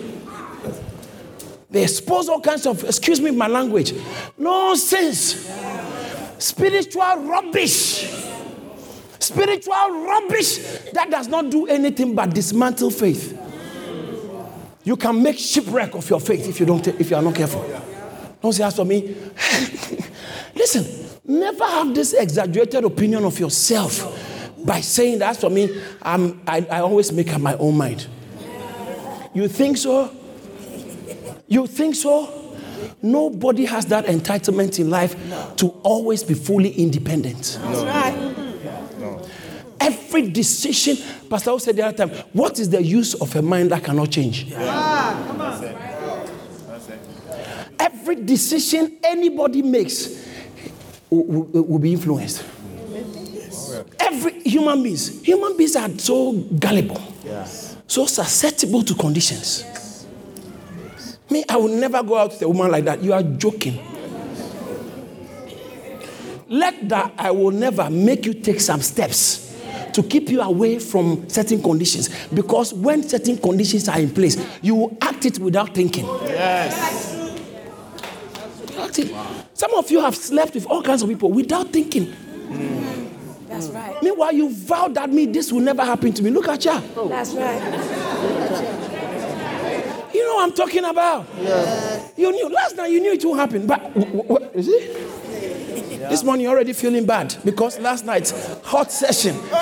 They 1.71 1.85
expose 1.85 2.29
all 2.29 2.43
kinds 2.43 2.67
of, 2.67 2.85
excuse 2.85 3.23
me, 3.23 3.31
my 3.31 3.47
language, 3.47 3.95
nonsense, 4.37 5.51
spiritual 6.39 7.17
rubbish, 7.21 8.07
spiritual 9.19 10.05
rubbish 10.05 10.59
that 10.93 11.09
does 11.11 11.29
not 11.29 11.49
do 11.49 11.69
anything 11.69 12.15
but 12.15 12.35
dismantle 12.35 12.91
faith. 12.91 13.35
You 14.85 14.99
can 14.99 15.23
make 15.23 15.39
shipwreck 15.39 15.95
of 15.95 16.11
your 16.11 16.21
faith 16.21 16.47
if 16.47 16.61
you 16.61 16.67
don't, 16.67 16.87
if 16.87 17.09
you 17.09 17.17
are 17.17 17.23
not 17.23 17.35
careful. 17.35 17.65
Don't 18.43 18.53
say, 18.53 18.63
as 18.63 18.77
for 18.77 18.85
me. 18.85 19.17
Listen, 20.55 20.85
never 21.25 21.65
have 21.65 21.95
this 21.95 22.13
exaggerated 22.13 22.85
opinion 22.85 23.25
of 23.25 23.39
yourself 23.39 24.15
by 24.65 24.81
saying 24.81 25.21
that 25.21 25.37
for 25.37 25.51
me, 25.51 25.81
I'm, 26.03 26.41
I, 26.47 26.67
I 26.71 26.81
always 26.81 27.13
make 27.13 27.33
up 27.33 27.41
my 27.41 27.57
own 27.57 27.77
mind. 27.77 28.07
You 29.35 29.49
think 29.49 29.77
so? 29.77 30.15
You 31.47 31.67
think 31.67 31.95
so? 31.95 32.35
Nobody 33.01 33.65
has 33.65 33.87
that 33.87 34.07
entitlement 34.07 34.79
in 34.79 34.91
life 34.91 35.15
to 35.57 35.69
always 35.83 36.25
be 36.25 36.35
fully 36.35 36.71
independent. 36.71 37.59
That's 37.63 37.83
right. 37.83 38.35
Every 39.81 40.31
decision, 40.31 40.97
Pastor 41.31 41.51
O 41.51 41.59
said 41.59 41.77
the 41.77 41.87
other 41.87 42.07
time, 42.07 42.11
what 42.33 42.59
is 42.59 42.69
the 42.71 42.83
use 42.83 43.15
of 43.15 43.35
a 43.37 43.43
mind 43.43 43.71
that 43.71 43.85
cannot 43.85 44.11
change? 44.11 44.53
Ah, 44.57 45.25
Every 47.79 48.17
decision 48.17 48.99
anybody 49.05 49.63
makes 49.63 50.28
will, 51.11 51.63
will- 51.63 51.79
be 51.79 51.93
influenced. 51.93 52.45
Every 54.01 54.41
human 54.43 54.83
beings, 54.83 55.23
human 55.23 55.57
beings 55.57 55.77
are 55.77 55.89
so 55.99 56.33
gullible, 56.33 57.01
yes. 57.25 57.77
so 57.87 58.07
susceptible 58.07 58.83
to 58.83 58.95
conditions. 58.95 59.65
Me, 61.31 61.45
I 61.49 61.57
will 61.57 61.69
never 61.69 62.03
go 62.03 62.17
out 62.17 62.31
with 62.31 62.43
a 62.43 62.49
woman 62.49 62.71
like 62.71 62.85
that. 62.85 63.03
You 63.03 63.13
are 63.13 63.23
joking. 63.23 63.79
Let 66.49 66.89
that 66.89 67.13
I 67.19 67.31
will 67.31 67.51
never 67.51 67.91
make 67.91 68.25
you 68.25 68.33
take 68.33 68.61
some 68.61 68.81
steps 68.81 69.55
to 69.93 70.03
keep 70.03 70.31
you 70.31 70.41
away 70.41 70.79
from 70.79 71.29
certain 71.29 71.63
conditions. 71.63 72.09
Because 72.29 72.73
when 72.73 73.03
certain 73.03 73.37
conditions 73.37 73.89
are 73.89 74.01
in 74.01 74.11
place, 74.11 74.37
you 74.63 74.75
will 74.75 74.97
act 75.03 75.27
it 75.27 75.39
without 75.39 75.75
thinking. 75.75 76.07
Act 78.79 78.99
it. 78.99 79.15
Some 79.59 79.75
of 79.75 79.91
you 79.91 80.01
have 80.01 80.15
slept 80.15 80.55
with 80.55 80.67
all 80.67 80.83
kinds 80.83 81.03
of 81.03 81.09
people 81.09 81.33
without 81.33 81.73
thinking. 81.73 82.15
That's 83.49 83.67
right. 83.71 84.01
Meanwhile, 84.01 84.33
you 84.33 84.51
vowed 84.51 84.95
that 84.95 85.11
me 85.11 85.27
this 85.27 85.51
will 85.53 85.59
never 85.61 85.85
happen 85.85 86.13
to 86.13 86.23
me. 86.23 86.31
Look 86.31 86.47
at 86.47 86.65
you. 86.65 86.81
That's 87.09 87.33
right. 87.35 87.61
You 90.15 90.25
know 90.27 90.35
what 90.37 90.45
I'm 90.45 90.53
talking 90.53 90.85
about. 90.85 91.27
You 92.17 92.31
knew 92.31 92.49
last 92.51 92.77
night. 92.77 92.93
You 92.93 93.01
knew 93.01 93.13
it 93.15 93.25
won't 93.25 93.41
happen, 93.41 93.67
but 93.67 93.83
w- 93.95 94.23
w- 94.23 94.49
is 94.55 94.69
it? 94.69 94.97
This 96.09 96.25
morning 96.25 96.45
you're 96.45 96.55
already 96.55 96.73
feeling 96.73 97.05
bad 97.05 97.37
because 97.45 97.79
last 97.81 98.07
night 98.07 98.31
hot 98.65 98.91
session. 98.91 99.37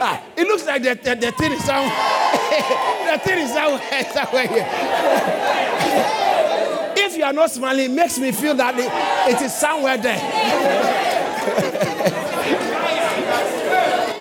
ah, 0.00 0.22
it 0.36 0.46
looks 0.46 0.64
like 0.64 0.84
the, 0.84 0.94
the, 0.94 1.16
the 1.16 1.32
thing 1.32 1.50
is 1.52 1.64
somewhere. 1.64 1.90
the 3.12 3.18
thing 3.24 3.38
is 3.38 3.52
somewhere, 3.52 4.04
somewhere 4.12 4.46
here. 4.46 4.68
if 7.04 7.16
you 7.16 7.24
are 7.24 7.32
not 7.32 7.50
smiling, 7.50 7.90
it 7.90 7.92
makes 7.94 8.16
me 8.16 8.30
feel 8.30 8.54
that 8.54 8.78
it, 8.78 9.34
it 9.34 9.42
is 9.42 9.52
somewhere 9.52 9.98
there. 9.98 10.18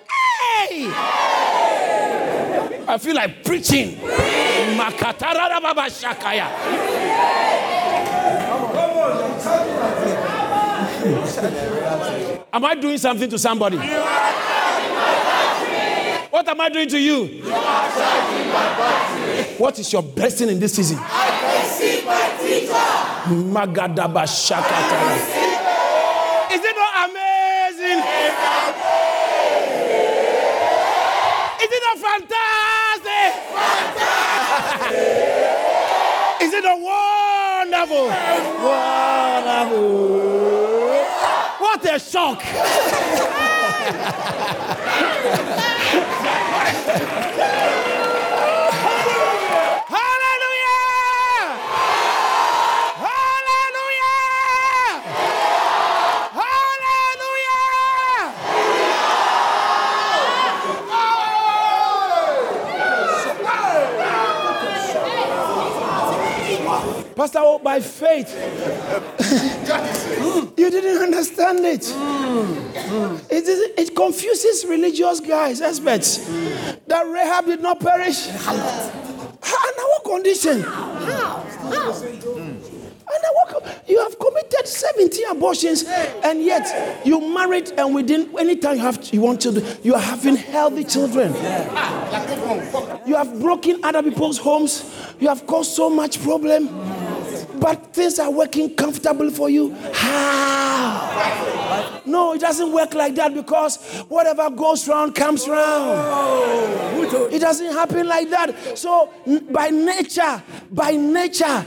hey! 0.07 0.89
I 2.87 2.97
feel 2.97 3.15
like 3.15 3.43
preaching. 3.43 3.97
Makatara 4.77 5.61
baba 5.61 5.89
shakaya. 5.89 6.47
Am 12.53 12.63
I 12.65 12.75
doing 12.75 12.97
something 12.97 13.29
to 13.29 13.37
somebody? 13.39 13.77
What 16.29 16.47
am 16.47 16.61
I 16.61 16.69
doing 16.69 16.87
to 16.89 16.99
you? 16.99 17.25
What 19.57 19.79
is 19.79 19.91
your 19.91 20.03
blessing 20.03 20.49
in 20.49 20.59
this 20.59 20.75
season? 20.75 20.97
Magadaba 23.47 24.23
shakatara. 24.25 25.15
Is 26.53 26.61
it 26.63 26.75
not 26.75 27.09
amazing? 27.09 27.99
Is 31.63 31.71
it 31.71 31.83
not 31.87 31.97
fantastic? 31.99 33.31
Is 36.41 36.53
it 36.53 36.63
not 36.63 36.79
wonderful? 36.79 37.30
Wonderful. 37.81 38.09
What 41.57 41.83
a 41.91 41.97
shock. 41.99 42.41
Hallelujah! 49.89 50.77
Hallelujah! 53.01 54.21
Hallelujah! 56.37 57.41
Pastor, 67.15 67.39
oh, 67.41 67.59
by 67.71 67.79
faith, 67.79 68.35
you 70.57 70.69
didn't 70.69 71.03
understand 71.03 71.59
it. 71.59 71.89
It, 73.31 73.47
is, 73.47 73.71
it 73.77 73.95
confuses 73.95 74.65
religious 74.65 75.21
guys, 75.21 75.61
experts, 75.61 76.17
that 76.87 77.07
Rahab 77.07 77.45
did 77.45 77.61
not 77.61 77.79
perish. 77.79 78.27
Under 78.27 79.83
what 79.91 80.03
condition? 80.03 80.63
What 83.33 83.83
you 83.87 83.99
have 84.01 84.17
committed 84.19 84.67
70 84.67 85.23
abortions 85.23 85.83
and 86.23 86.43
yet 86.43 87.05
you 87.05 87.19
married 87.33 87.71
and 87.77 87.95
within 87.95 88.29
any 88.37 88.55
time 88.55 88.77
you 88.77 88.81
have 88.81 89.13
you 89.13 89.21
want 89.21 89.41
children, 89.41 89.65
you 89.83 89.95
are 89.95 90.01
having 90.01 90.35
healthy 90.35 90.83
children. 90.83 91.33
Ah, 91.35 93.05
you 93.05 93.15
have 93.15 93.39
broken 93.39 93.83
other 93.83 94.03
people's 94.03 94.37
homes. 94.37 94.83
You 95.19 95.27
have 95.27 95.45
caused 95.47 95.71
so 95.71 95.89
much 95.89 96.21
problem. 96.21 96.67
But 97.61 97.93
things 97.93 98.17
are 98.17 98.31
working 98.31 98.75
comfortable 98.75 99.29
for 99.29 99.49
you. 99.49 99.75
How? 99.93 102.01
No, 102.05 102.33
it 102.33 102.41
doesn't 102.41 102.73
work 102.73 102.95
like 102.95 103.13
that 103.15 103.33
because 103.33 103.77
whatever 104.09 104.49
goes 104.49 104.87
round 104.87 105.13
comes 105.13 105.47
round. 105.47 107.13
It 107.31 107.39
doesn't 107.39 107.71
happen 107.71 108.07
like 108.07 108.29
that. 108.31 108.77
So, 108.77 109.13
by 109.51 109.69
nature, 109.69 110.41
by 110.71 110.91
nature, 110.91 111.63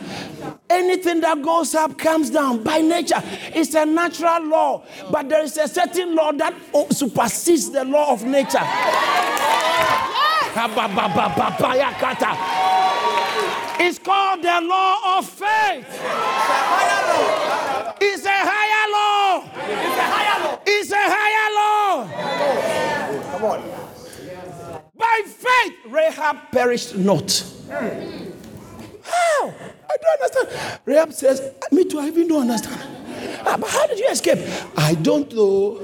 anything 0.68 1.20
that 1.20 1.40
goes 1.42 1.74
up 1.76 1.96
comes 1.96 2.30
down. 2.30 2.64
By 2.64 2.80
nature, 2.80 3.22
it's 3.54 3.74
a 3.74 3.86
natural 3.86 4.46
law. 4.46 4.82
But 5.10 5.28
there 5.28 5.44
is 5.44 5.56
a 5.56 5.68
certain 5.68 6.16
law 6.16 6.32
that 6.32 6.54
supersedes 6.90 7.70
the 7.70 7.84
law 7.84 8.12
of 8.12 8.24
nature. 8.24 8.58
It's 13.76 13.98
called 13.98 14.40
the 14.40 14.60
law 14.62 15.18
of 15.18 15.28
faith. 15.28 15.84
It's 18.00 18.24
a 18.24 18.30
higher 18.30 18.88
law. 18.92 19.44
It's 19.56 19.98
a 19.98 20.06
higher 20.14 20.38
law. 20.44 20.58
It's 20.64 20.92
a 20.92 20.96
higher 20.96 21.50
law. 21.58 22.06
Come 23.32 23.44
on. 23.44 23.60
By 24.96 25.22
faith, 25.26 25.74
Rahab 25.88 26.36
perished 26.52 26.96
not. 26.96 27.44
How? 27.68 27.80
I 29.50 29.96
don't 30.02 30.22
understand. 30.22 30.80
Rahab 30.84 31.12
says, 31.12 31.52
Me 31.72 31.84
too, 31.84 31.98
I 31.98 32.06
even 32.06 32.28
don't 32.28 32.42
understand. 32.42 33.03
"Ah, 33.46 33.56
but 33.58 33.70
how 33.70 33.86
did 33.86 33.98
you 33.98 34.08
escape? 34.08 34.38
I 34.76 34.94
don't 34.94 35.32
know. 35.32 35.78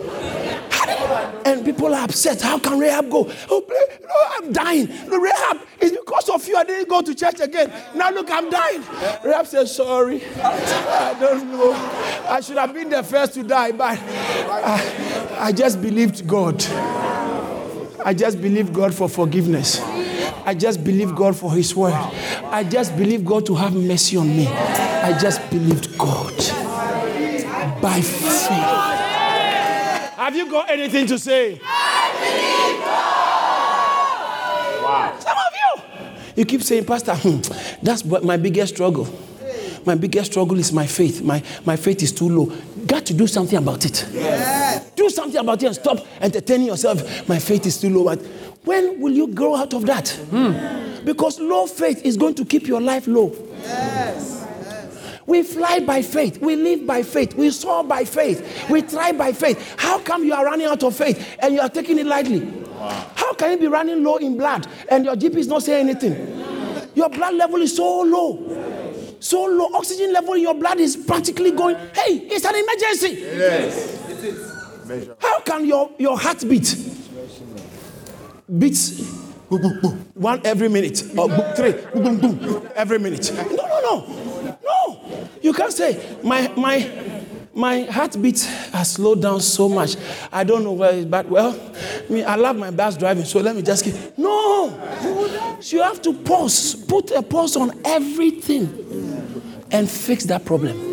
And 1.45 1.65
people 1.65 1.95
are 1.95 2.05
upset. 2.05 2.41
How 2.41 2.59
can 2.59 2.79
Rahab 2.79 3.11
go? 3.11 3.31
Oh, 3.51 3.61
please, 3.63 3.99
no, 4.03 4.15
I'm 4.37 4.53
dying. 4.53 4.89
No, 5.09 5.19
Rahab, 5.19 5.59
it's 5.81 5.97
because 5.97 6.29
of 6.29 6.47
you 6.47 6.57
I 6.57 6.65
didn't 6.65 6.89
go 6.89 7.03
to 7.03 7.15
church 7.15 7.41
again. 7.41 7.73
Now 7.95 8.11
look, 8.11 8.31
I'm 8.31 8.51
dying. 8.51 8.83
Rahab 9.25 9.47
says, 9.47 9.75
Sorry. 9.75 10.23
I 10.37 11.17
don't 11.19 11.51
know. 11.51 11.73
I 12.29 12.41
should 12.41 12.59
have 12.59 12.73
been 12.73 12.91
the 12.91 13.03
first 13.03 13.35
to 13.35 13.43
die, 13.43 13.73
but 13.73 13.99
I, 13.99 15.37
I 15.39 15.53
just 15.53 15.81
believed 15.81 16.27
God. 16.27 16.63
I 18.05 18.15
just 18.15 18.41
believed 18.41 18.73
God 18.73 18.95
for 18.95 19.09
forgiveness. 19.09 19.81
I 20.45 20.55
just 20.55 20.83
believe 20.85 21.15
God 21.15 21.37
for 21.37 21.53
His 21.53 21.75
word. 21.75 21.93
I 21.93 22.65
just 22.65 22.97
believe 22.97 23.25
God 23.25 23.47
to 23.47 23.55
have 23.55 23.75
mercy 23.75 24.17
on 24.17 24.29
me. 24.29 24.47
I 24.49 25.19
just 25.19 25.49
believed 25.51 25.97
God 25.99 26.60
by 27.81 28.01
faith. 28.01 28.49
Have 30.17 30.37
you 30.37 30.51
got 30.51 30.71
anything 30.71 31.07
to 31.07 31.19
say? 31.19 31.59
Some 35.19 35.37
of 35.37 35.53
you, 35.55 35.83
you 36.37 36.45
keep 36.45 36.63
saying, 36.63 36.85
Pastor, 36.85 37.15
hmm, 37.15 37.41
that's 37.83 38.05
what 38.05 38.25
my 38.25 38.37
biggest 38.37 38.75
struggle. 38.75 39.09
My 39.87 39.95
biggest 39.95 40.33
struggle 40.33 40.59
is 40.59 40.73
my 40.73 40.87
faith. 40.87 41.23
My, 41.23 41.43
my 41.65 41.77
faith 41.77 42.03
is 42.03 42.13
too 42.13 42.29
low. 42.29 42.53
Got 42.87 43.07
to 43.07 43.15
do 43.15 43.27
something 43.27 43.57
about 43.59 43.85
it. 43.87 44.07
Do 44.95 45.09
something 45.09 45.41
about 45.41 45.63
it 45.63 45.67
and 45.67 45.75
stop 45.75 46.07
entertaining 46.21 46.67
yourself. 46.67 47.29
My 47.29 47.39
faith 47.39 47.65
is 47.67 47.81
too 47.81 47.89
low. 47.89 48.05
But 48.05 48.21
when 48.65 49.01
will 49.01 49.13
you 49.13 49.29
grow 49.29 49.57
out 49.57 49.73
of 49.73 49.87
that? 49.87 50.19
Because 51.05 51.41
low 51.41 51.67
faith 51.67 52.05
is 52.05 52.19
going 52.19 52.35
to 52.35 52.45
keep 52.45 52.67
your 52.67 52.81
life 52.81 53.07
low. 53.07 53.35
We 55.31 55.45
fly 55.45 55.79
by 55.79 56.03
faith. 56.03 56.41
We 56.43 56.57
live 56.57 56.85
by 56.89 57.05
faith. 57.05 57.37
We 57.37 57.53
soar 57.53 57.85
by 57.85 58.05
faith. 58.05 58.69
We 58.69 58.83
try 58.83 59.13
by 59.13 59.33
faith. 59.33 59.77
How 59.79 60.01
come 60.01 60.25
you 60.25 60.35
are 60.35 60.45
running 60.45 60.67
out 60.67 60.83
of 60.83 60.97
faith 60.97 61.37
and 61.39 61.55
you 61.55 61.61
are 61.61 61.69
taking 61.69 62.01
it 62.01 62.07
lightly? 62.07 62.41
How 63.15 63.35
can 63.35 63.53
you 63.53 63.59
be 63.59 63.69
running 63.69 64.03
low 64.03 64.17
in 64.17 64.37
blood 64.37 64.67
and 64.91 65.05
your 65.05 65.15
GP 65.15 65.37
is 65.37 65.47
not 65.47 65.63
saying 65.63 65.89
anything? 65.89 66.17
Your 66.97 67.09
blood 67.11 67.35
level 67.35 67.63
is 67.63 67.77
so 67.77 68.01
low. 68.01 69.15
So 69.21 69.45
low. 69.45 69.69
Oxygen 69.73 70.13
level 70.13 70.35
in 70.35 70.41
your 70.41 70.55
blood 70.55 70.81
is 70.81 70.97
practically 70.97 71.53
going, 71.53 71.77
hey, 71.77 72.27
it's 72.29 72.45
an 72.45 72.57
emergency. 72.57 73.21
Yes. 73.21 75.15
How 75.21 75.39
can 75.43 75.65
your, 75.65 75.93
your 75.97 76.19
heart 76.19 76.41
beat? 76.49 76.75
Beats 78.59 78.99
one 80.15 80.41
every 80.45 80.69
minute, 80.69 81.05
or 81.17 81.29
three, 81.55 81.75
every 82.75 82.99
minute. 82.99 83.33
No, 83.33 83.67
no, 83.67 83.81
no. 83.81 84.30
You 85.41 85.53
can't 85.53 85.73
say 85.73 86.17
my 86.23 86.49
my 86.57 86.91
my 87.53 87.83
heartbeat 87.83 88.41
has 88.73 88.93
slowed 88.93 89.23
down 89.23 89.41
so 89.41 89.69
much. 89.69 89.97
I 90.33 90.45
don't 90.45 90.63
know 90.65 90.73
where 90.73 90.93
it's 90.93 91.07
but 91.07 91.29
well, 91.29 91.59
I 92.09 92.13
mean 92.13 92.25
I 92.27 92.37
love 92.37 92.57
my 92.57 92.71
bus 92.71 92.97
driving, 92.97 93.25
so 93.25 93.41
let 93.41 93.57
me 93.57 93.63
just 93.63 93.85
keep. 93.85 93.95
No, 94.19 95.59
so 95.61 95.77
you 95.77 95.83
have 95.83 96.01
to 96.03 96.13
pause, 96.13 96.75
put 96.75 97.11
a 97.11 97.23
pause 97.23 97.57
on 97.57 97.73
everything, 97.85 98.69
and 99.71 99.91
fix 99.91 100.25
that 100.25 100.45
problem. 100.45 100.90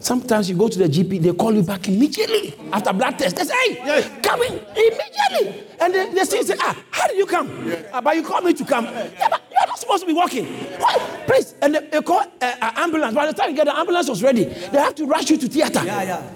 Sometimes 0.00 0.48
you 0.48 0.56
go 0.56 0.66
to 0.68 0.78
the 0.78 0.88
GP, 0.88 1.20
they 1.20 1.32
call 1.32 1.54
you 1.54 1.62
back 1.62 1.86
immediately 1.86 2.54
after 2.72 2.92
blood 2.92 3.18
test. 3.18 3.36
They 3.36 3.44
say, 3.44 3.74
hey, 3.74 4.20
come 4.22 4.42
in 4.42 4.54
immediately. 4.54 5.64
And 5.78 5.94
they, 5.94 6.14
they 6.14 6.24
say, 6.24 6.42
say, 6.42 6.54
ah, 6.58 6.76
how 6.90 7.06
did 7.06 7.18
you 7.18 7.26
come? 7.26 7.50
"Ah, 7.92 8.00
but 8.00 8.16
you 8.16 8.22
called 8.22 8.44
me 8.44 8.54
to 8.54 8.64
come. 8.64 8.86
Yeah, 8.86 9.28
but 9.30 9.42
you're 9.50 9.66
not 9.66 9.78
supposed 9.78 10.02
to 10.02 10.06
be 10.06 10.14
walking. 10.14 10.46
Why? 10.78 10.96
Please. 11.26 11.54
And 11.60 11.74
they, 11.74 11.80
they 11.86 12.00
call 12.00 12.20
uh, 12.20 12.24
uh, 12.40 12.72
ambulance. 12.76 13.14
By 13.14 13.26
the 13.26 13.34
time 13.34 13.50
you 13.50 13.56
get 13.56 13.64
the 13.66 13.76
ambulance 13.78 14.08
was 14.08 14.22
ready, 14.22 14.44
they 14.44 14.78
have 14.78 14.94
to 14.96 15.04
rush 15.06 15.28
you 15.30 15.36
to 15.36 15.48
theater. 15.48 15.82
Yeah, 15.84 16.02
yeah. 16.02 16.30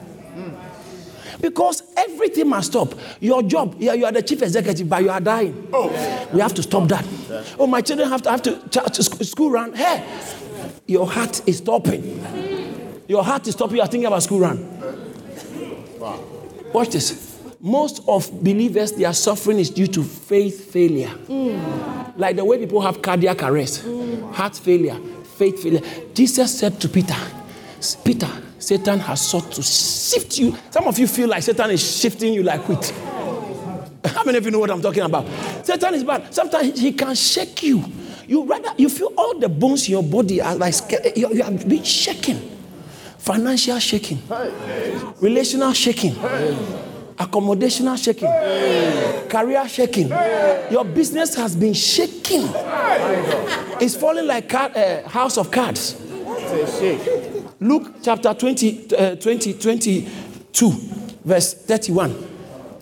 Because 1.40 1.82
everything 1.96 2.48
must 2.48 2.70
stop. 2.70 2.94
Your 3.20 3.42
job, 3.42 3.76
yeah, 3.78 3.92
you 3.94 4.04
are 4.06 4.12
the 4.12 4.22
chief 4.22 4.40
executive, 4.42 4.88
but 4.88 5.02
you 5.02 5.10
are 5.10 5.20
dying. 5.20 5.68
Oh. 5.72 5.88
We 6.32 6.40
have 6.40 6.54
to 6.54 6.62
stop 6.62 6.88
that. 6.88 7.04
Oh, 7.58 7.66
my 7.66 7.80
children 7.80 8.08
have 8.08 8.22
to 8.22 8.30
have 8.30 8.42
to, 8.42 8.56
to 8.70 9.02
school 9.24 9.50
run. 9.50 9.74
Hey, 9.74 10.04
your 10.86 11.10
heart 11.10 11.46
is 11.46 11.58
stopping. 11.58 12.53
Your 13.06 13.22
heart 13.22 13.46
is 13.46 13.54
stopping. 13.54 13.76
You 13.76 13.82
are 13.82 13.88
thinking 13.88 14.06
about 14.06 14.22
school 14.22 14.40
run. 14.40 14.58
Wow. 15.98 16.22
Watch 16.72 16.90
this. 16.90 17.40
Most 17.60 18.02
of 18.06 18.30
believers, 18.42 18.92
their 18.92 19.12
suffering 19.12 19.58
is 19.58 19.70
due 19.70 19.86
to 19.86 20.02
faith 20.02 20.70
failure. 20.70 21.08
Mm. 21.28 22.18
Like 22.18 22.36
the 22.36 22.44
way 22.44 22.58
people 22.58 22.80
have 22.80 23.00
cardiac 23.00 23.42
arrest, 23.42 23.84
mm. 23.84 24.32
heart 24.32 24.56
failure, 24.56 24.98
faith 25.36 25.62
failure. 25.62 25.80
Jesus 26.12 26.58
said 26.58 26.78
to 26.80 26.88
Peter, 26.88 27.16
Peter, 28.04 28.28
Satan 28.58 28.98
has 29.00 29.26
sought 29.26 29.50
to 29.52 29.62
shift 29.62 30.38
you. 30.38 30.54
Some 30.70 30.86
of 30.86 30.98
you 30.98 31.06
feel 31.06 31.28
like 31.28 31.42
Satan 31.42 31.70
is 31.70 32.00
shifting 32.00 32.34
you 32.34 32.42
like 32.42 32.66
wheat. 32.68 32.92
How 34.04 34.24
many 34.24 34.38
of 34.38 34.44
you 34.44 34.50
know 34.50 34.58
what 34.58 34.70
I'm 34.70 34.82
talking 34.82 35.02
about? 35.02 35.26
Satan 35.64 35.94
is 35.94 36.04
bad. 36.04 36.32
Sometimes 36.34 36.78
he 36.78 36.92
can 36.92 37.14
shake 37.14 37.62
you. 37.62 37.84
You 38.26 38.44
rather 38.44 38.74
you 38.76 38.88
feel 38.88 39.12
all 39.16 39.38
the 39.38 39.48
bones 39.48 39.86
in 39.86 39.92
your 39.92 40.02
body 40.02 40.40
are 40.40 40.54
like 40.56 40.74
you, 41.16 41.34
you 41.34 41.42
are 41.42 41.50
being 41.50 41.82
shaken. 41.82 42.53
Financial 43.24 43.78
shaking, 43.78 44.18
relational 45.18 45.72
shaking, 45.72 46.14
accommodational 47.18 47.96
shaking, 47.96 48.28
career 49.30 49.66
shaking. 49.66 50.10
Your 50.70 50.84
business 50.84 51.34
has 51.34 51.56
been 51.56 51.72
shaking. 51.72 52.42
It's 53.80 53.96
falling 53.96 54.26
like 54.26 54.52
a 54.52 55.04
uh, 55.06 55.08
house 55.08 55.38
of 55.38 55.50
cards. 55.50 55.98
Luke 57.60 57.94
chapter 58.02 58.34
20, 58.34 58.94
uh, 58.94 59.16
20, 59.16 59.54
22, 59.54 60.70
verse 61.24 61.54
31. 61.54 62.14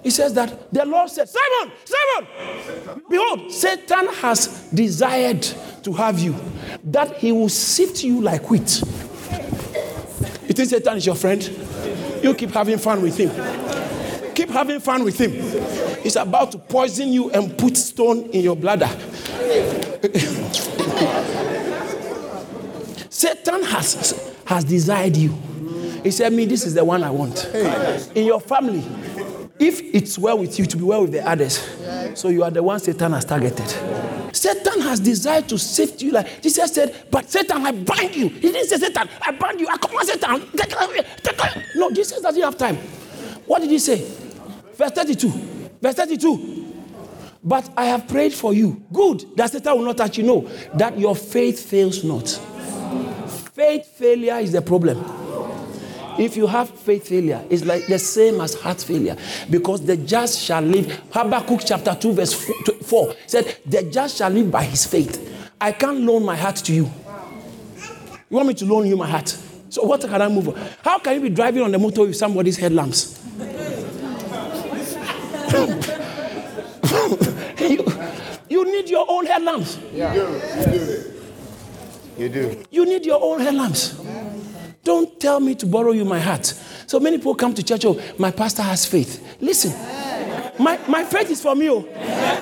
He 0.03 0.11
says 0.11 0.35
that 0.35 0.73
the 0.73 0.85
Lord 0.85 1.09
said, 1.09 1.29
Simon, 1.29 1.73
Simon, 1.85 3.03
behold, 3.09 3.53
Satan 3.53 4.09
has 4.15 4.69
desired 4.75 5.43
to 5.85 5.93
have 5.93 6.19
you, 6.19 6.35
that 6.83 7.17
he 7.19 7.31
will 7.31 7.49
sift 7.49 8.03
you 8.03 8.21
like 8.21 8.51
wheat. 8.51 8.83
You 10.53 10.55
think 10.55 10.69
Satan 10.69 10.99
is 10.99 11.07
your 11.07 11.15
friend? 11.15 11.43
You 12.23 12.35
keep 12.35 12.51
having 12.51 12.77
fun 12.77 13.01
with 13.01 13.17
him. 13.17 13.31
Keep 14.35 14.51
having 14.51 14.81
fun 14.81 15.03
with 15.03 15.19
him. 15.19 15.33
He's 16.03 16.17
about 16.17 16.53
to 16.53 16.59
poison 16.59 17.11
you 17.11 17.31
and 17.31 17.57
put 17.57 17.75
stone 17.75 18.25
in 18.33 18.43
your 18.43 18.55
bladder. 18.55 18.89
Satan 23.09 23.63
has 23.63 24.35
has 24.45 24.65
desired 24.65 25.17
you. 25.17 25.31
He 26.03 26.11
said, 26.11 26.35
Me, 26.35 26.45
this 26.45 26.67
is 26.67 26.75
the 26.75 26.85
one 26.85 27.03
I 27.03 27.09
want. 27.09 27.47
In 28.15 28.27
your 28.27 28.43
family, 28.43 28.85
if 29.59 29.81
it's 29.81 30.19
well 30.19 30.37
with 30.37 30.59
you, 30.59 30.67
to 30.67 30.77
be 30.77 30.83
well 30.83 31.01
with 31.01 31.13
the 31.13 31.27
others. 31.27 31.67
So 32.15 32.29
you 32.29 32.45
are 32.45 32.51
the 32.51 32.63
one 32.63 32.79
Satan 32.79 33.13
has 33.13 33.25
targeted. 33.25 33.75
Satan 34.33 34.81
has 34.81 35.01
desired 35.01 35.49
to 35.49 35.59
sift 35.59 36.03
you 36.03 36.13
like 36.13 36.43
Jesus 36.43 36.75
said, 36.75 37.07
but 37.11 37.31
Satan, 37.31 37.67
I 37.67 37.73
bind 37.73 38.17
you. 38.17 38.29
He 38.29 38.53
didn't 38.53 38.69
say 38.69 38.79
Satan, 38.79 39.09
I 39.21 39.33
bind 39.33 39.61
you. 39.61 39.69
I 39.69 39.77
command 39.77 40.09
Satan. 40.09 40.51
No, 41.77 41.91
Jesus 41.91 42.21
doesn't 42.21 42.43
have 42.43 42.57
time. 42.57 42.77
What 43.47 43.61
did 43.61 43.71
he 43.71 43.79
say? 43.79 43.99
Verse 44.75 44.93
32. 44.93 45.29
Verse 45.81 45.95
32. 45.95 46.75
But 47.45 47.71
I 47.77 47.87
have 47.87 48.07
prayed 48.09 48.33
for 48.33 48.55
you. 48.55 48.85
Good. 48.93 49.37
That 49.37 49.51
Satan 49.51 49.77
will 49.77 49.85
not 49.85 49.97
touch 49.97 50.19
you. 50.19 50.25
No. 50.25 50.49
That 50.75 50.99
your 50.99 51.17
faith 51.17 51.69
fails 51.69 52.05
not. 52.05 52.29
Faith 53.55 53.87
failure 53.87 54.37
is 54.37 54.53
the 54.53 54.63
problem. 54.63 55.22
If 56.19 56.37
you 56.37 56.47
have 56.47 56.69
faith 56.71 57.09
failure, 57.09 57.43
it's 57.49 57.65
like 57.65 57.87
the 57.87 57.99
same 57.99 58.41
as 58.41 58.55
heart 58.55 58.81
failure 58.83 59.17
because 59.51 59.85
the 59.85 59.97
just 59.97 60.41
shall 60.41 60.63
live. 60.63 60.87
Habakkuk 61.13 61.61
chapter 61.65 61.95
2, 61.95 62.13
verse 62.13 62.35
4 62.35 63.15
said, 63.27 63.57
The 63.67 63.85
just 63.85 64.19
shall 64.19 64.31
live 64.31 64.51
by 64.51 64.65
his 64.65 64.85
faith. 64.87 65.29
I 65.61 65.73
can't 65.73 66.01
loan 66.01 66.25
my 66.25 66.37
heart 66.37 66.57
to 66.57 66.75
you. 66.75 66.91
You 68.31 68.37
want 68.37 68.49
me 68.49 68.55
to 68.55 68.65
loan 68.65 68.87
you 68.87 68.97
my 68.97 69.09
heart? 69.09 69.37
So, 69.69 69.83
what 69.85 70.01
can 70.03 70.21
I 70.21 70.29
move 70.29 70.49
on? 70.49 70.57
How 70.83 70.99
can 70.99 71.15
you 71.15 71.21
be 71.21 71.29
driving 71.31 71.63
on 71.63 71.71
the 71.71 71.79
motor 71.79 72.03
with 72.03 72.17
somebody's 72.17 72.57
headlamps? 72.59 73.19
you, 77.61 77.85
you 78.49 78.65
need 78.65 78.89
your 78.91 79.07
own 79.09 79.27
headlamps. 79.27 79.79
Yeah, 79.93 80.15
you 80.15 80.73
do. 80.73 81.13
You 82.19 82.29
do. 82.29 82.65
You 82.71 82.85
need 82.87 83.07
your 83.07 83.23
own 83.23 83.41
headlamps. 83.41 83.95
Don't 84.85 85.19
tell 85.21 85.39
me 85.39 85.55
to 85.57 85.67
borrow 85.67 85.93
you 85.93 86.05
my 86.05 86.19
heart. 86.19 86.47
So 86.87 86.99
many 86.99 87.19
people 87.19 87.35
come 87.35 87.55
to 87.55 87.63
church, 87.63 87.85
oh, 87.85 88.01
my 88.19 88.31
pastor 88.33 88.63
has 88.63 88.85
faith. 88.85 89.39
Listen, 89.41 89.73
my, 90.59 90.79
my 90.87 91.05
faith 91.05 91.31
is 91.31 91.41
for 91.43 91.55
me, 91.55 91.71
oh. 91.71 91.81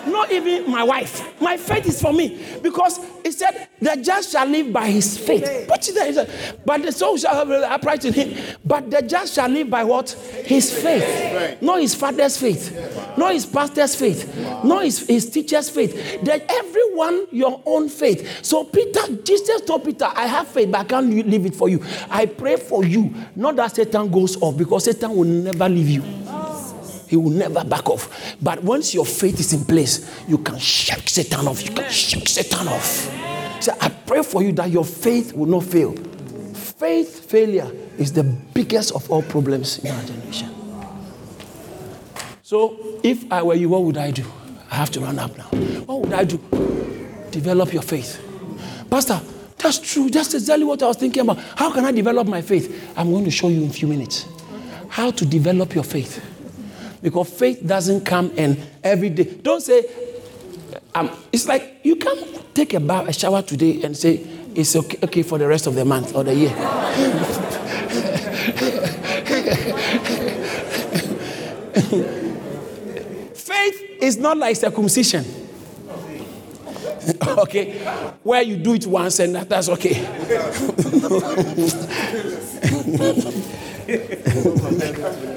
not 0.06 0.32
even 0.32 0.70
my 0.70 0.82
wife. 0.82 1.40
My 1.40 1.56
faith 1.56 1.86
is 1.86 2.00
for 2.00 2.12
me 2.12 2.44
because 2.62 3.00
he 3.24 3.30
said, 3.30 3.68
The 3.80 3.96
just 4.02 4.32
shall 4.32 4.46
live 4.46 4.72
by 4.72 4.90
his 4.90 5.16
faith. 5.16 5.66
But, 5.68 5.84
said, 5.84 6.58
but 6.64 6.82
the 6.82 6.92
soul 6.92 7.16
shall 7.16 7.34
have 7.34 7.50
upright 7.50 8.04
in 8.04 8.12
him. 8.12 8.56
But 8.64 8.90
the 8.90 9.02
just 9.02 9.34
shall 9.34 9.48
live 9.48 9.70
by 9.70 9.84
what? 9.84 10.10
His 10.10 10.72
faith. 10.72 11.62
Not 11.62 11.80
his 11.80 11.94
father's 11.94 12.36
faith, 12.36 12.76
not 13.16 13.32
his 13.32 13.46
pastor's 13.46 13.94
faith, 13.94 14.36
not 14.64 14.84
his, 14.84 15.06
his 15.06 15.30
teacher's 15.30 15.70
faith. 15.70 16.22
That 16.22 16.44
everyone 16.48 17.26
your 17.30 17.62
own 17.64 17.88
faith. 17.88 18.44
So 18.44 18.64
Peter, 18.64 19.16
Jesus 19.22 19.62
told 19.62 19.84
Peter, 19.84 20.06
I 20.06 20.26
have 20.26 20.48
faith, 20.48 20.70
but 20.70 20.80
I 20.80 20.84
can't 20.84 21.08
leave 21.08 21.46
it 21.46 21.54
for 21.54 21.68
you. 21.68 21.82
I 22.08 22.26
pray 22.26 22.56
for 22.56 22.84
you, 22.84 23.14
not 23.36 23.56
that 23.56 23.76
Satan 23.76 24.10
goes 24.10 24.40
off, 24.42 24.56
because 24.56 24.84
Satan 24.84 25.14
will 25.14 25.24
never 25.24 25.68
leave 25.68 25.88
you. 25.88 26.02
He 27.10 27.16
will 27.16 27.30
never 27.30 27.64
back 27.64 27.90
off. 27.90 28.36
But 28.40 28.62
once 28.62 28.94
your 28.94 29.04
faith 29.04 29.40
is 29.40 29.52
in 29.52 29.64
place, 29.64 30.08
you 30.28 30.38
can 30.38 30.58
shake 30.58 31.08
Satan 31.08 31.48
off. 31.48 31.60
You 31.68 31.74
can 31.74 31.90
shake 31.90 32.28
Satan 32.28 32.68
off. 32.68 32.86
So 33.60 33.76
I 33.80 33.88
pray 33.88 34.22
for 34.22 34.44
you 34.44 34.52
that 34.52 34.70
your 34.70 34.84
faith 34.84 35.32
will 35.32 35.46
not 35.46 35.64
fail. 35.64 35.92
Faith 36.54 37.28
failure 37.28 37.68
is 37.98 38.12
the 38.12 38.22
biggest 38.22 38.92
of 38.92 39.10
all 39.10 39.22
problems 39.22 39.80
in 39.80 39.90
our 39.90 40.02
generation. 40.04 40.54
So 42.44 42.78
if 43.02 43.30
I 43.32 43.42
were 43.42 43.56
you, 43.56 43.70
what 43.70 43.82
would 43.82 43.96
I 43.96 44.12
do? 44.12 44.24
I 44.70 44.76
have 44.76 44.92
to 44.92 45.00
run 45.00 45.18
up 45.18 45.36
now. 45.36 45.46
What 45.86 46.02
would 46.02 46.12
I 46.12 46.22
do? 46.22 46.38
Develop 47.32 47.72
your 47.72 47.82
faith. 47.82 48.24
Pastor, 48.88 49.20
that's 49.58 49.80
true. 49.80 50.10
That's 50.10 50.32
exactly 50.32 50.64
what 50.64 50.80
I 50.80 50.86
was 50.86 50.96
thinking 50.96 51.22
about. 51.22 51.38
How 51.56 51.72
can 51.72 51.84
I 51.84 51.90
develop 51.90 52.28
my 52.28 52.40
faith? 52.40 52.92
I'm 52.96 53.10
going 53.10 53.24
to 53.24 53.32
show 53.32 53.48
you 53.48 53.64
in 53.64 53.70
a 53.70 53.72
few 53.72 53.88
minutes 53.88 54.26
how 54.88 55.10
to 55.10 55.26
develop 55.26 55.74
your 55.74 55.84
faith. 55.84 56.24
Because 57.02 57.30
faith 57.30 57.66
doesn't 57.66 58.04
come 58.04 58.30
in 58.32 58.62
every 58.84 59.10
day. 59.10 59.24
Don't 59.24 59.62
say, 59.62 59.84
um, 60.94 61.10
it's 61.32 61.46
like 61.46 61.80
you 61.82 61.96
can't 61.96 62.54
take 62.54 62.74
a 62.74 62.80
bath, 62.80 63.08
a 63.08 63.12
shower 63.12 63.42
today 63.42 63.82
and 63.82 63.96
say, 63.96 64.16
it's 64.54 64.76
okay, 64.76 64.98
okay 65.02 65.22
for 65.22 65.38
the 65.38 65.46
rest 65.46 65.66
of 65.66 65.74
the 65.74 65.84
month 65.84 66.14
or 66.14 66.24
the 66.24 66.34
year. 66.34 66.50
faith 73.34 73.80
is 74.00 74.18
not 74.18 74.36
like 74.36 74.56
circumcision. 74.56 75.24
okay, 77.38 77.78
where 78.22 78.42
you 78.42 78.56
do 78.56 78.74
it 78.74 78.86
once 78.86 79.18
and 79.20 79.36
that's 79.36 79.68
okay. 79.68 80.06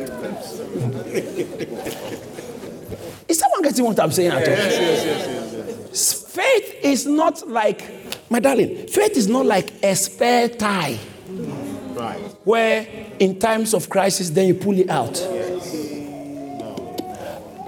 Is 3.27 3.39
someone 3.39 3.61
getting 3.61 3.85
what 3.85 3.99
I'm 3.99 4.11
saying 4.11 4.31
at 4.31 4.37
all? 4.37 4.41
Yes, 4.41 4.79
yes, 4.79 5.05
yes, 5.05 5.87
yes. 5.91 6.31
faith 6.31 6.79
is 6.83 7.05
not 7.05 7.47
like, 7.47 7.83
my 8.29 8.39
darling, 8.39 8.87
faith 8.87 9.15
is 9.15 9.27
not 9.27 9.45
like 9.45 9.71
a 9.83 9.95
spare 9.95 10.49
tire. 10.49 10.97
Right. 11.27 12.19
Where 12.43 12.87
in 13.19 13.39
times 13.39 13.73
of 13.73 13.89
crisis, 13.89 14.29
then 14.31 14.47
you 14.47 14.55
pull 14.55 14.77
it 14.79 14.89
out. 14.89 15.15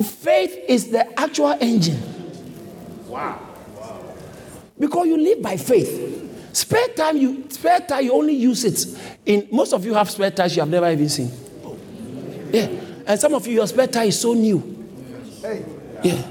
Faith 0.04 0.58
is 0.68 0.90
the 0.90 1.20
actual 1.20 1.56
engine. 1.62 2.02
Wow. 3.08 3.40
Because 4.78 5.08
you 5.08 5.18
live 5.18 5.42
by 5.42 5.56
faith. 5.58 6.14
Spare 6.52 6.90
time, 6.90 7.18
you 7.18 7.46
spare 7.50 7.80
time, 7.82 8.04
you 8.04 8.14
only 8.14 8.34
use 8.34 8.66
it. 8.66 8.86
In 9.26 9.48
most 9.52 9.74
of 9.74 9.86
you 9.86 9.94
have 9.94 10.10
spare 10.10 10.32
tires 10.32 10.56
you 10.56 10.62
have 10.62 10.70
never 10.70 10.92
even 10.92 11.10
seen. 11.10 11.32
Yeah. 12.52 12.68
And 13.08 13.20
some 13.20 13.34
of 13.34 13.48
you, 13.48 13.54
your 13.54 13.68
spare 13.68 13.88
tire 13.88 14.08
is 14.08 14.20
so 14.20 14.34
new. 14.34 14.86
Yeah. 16.04 16.22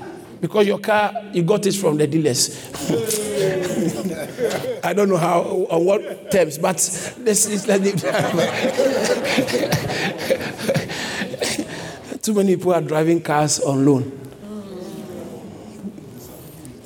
Because 0.41 0.67
your 0.67 0.79
car, 0.79 1.13
you 1.33 1.43
got 1.43 1.65
it 1.67 1.75
from 1.75 1.97
the 1.97 2.07
dealers. 2.07 2.71
I 4.85 4.93
don't 4.93 5.09
know 5.09 5.17
how, 5.17 5.41
on 5.71 5.85
what 5.85 6.31
terms, 6.31 6.59
but 6.59 6.77
this 6.77 7.47
is 7.47 7.67
like 7.67 7.83
Too 12.23 12.35
many 12.35 12.57
people 12.57 12.75
are 12.75 12.81
driving 12.81 13.21
cars 13.21 13.61
on 13.61 13.87
loan. 13.87 14.21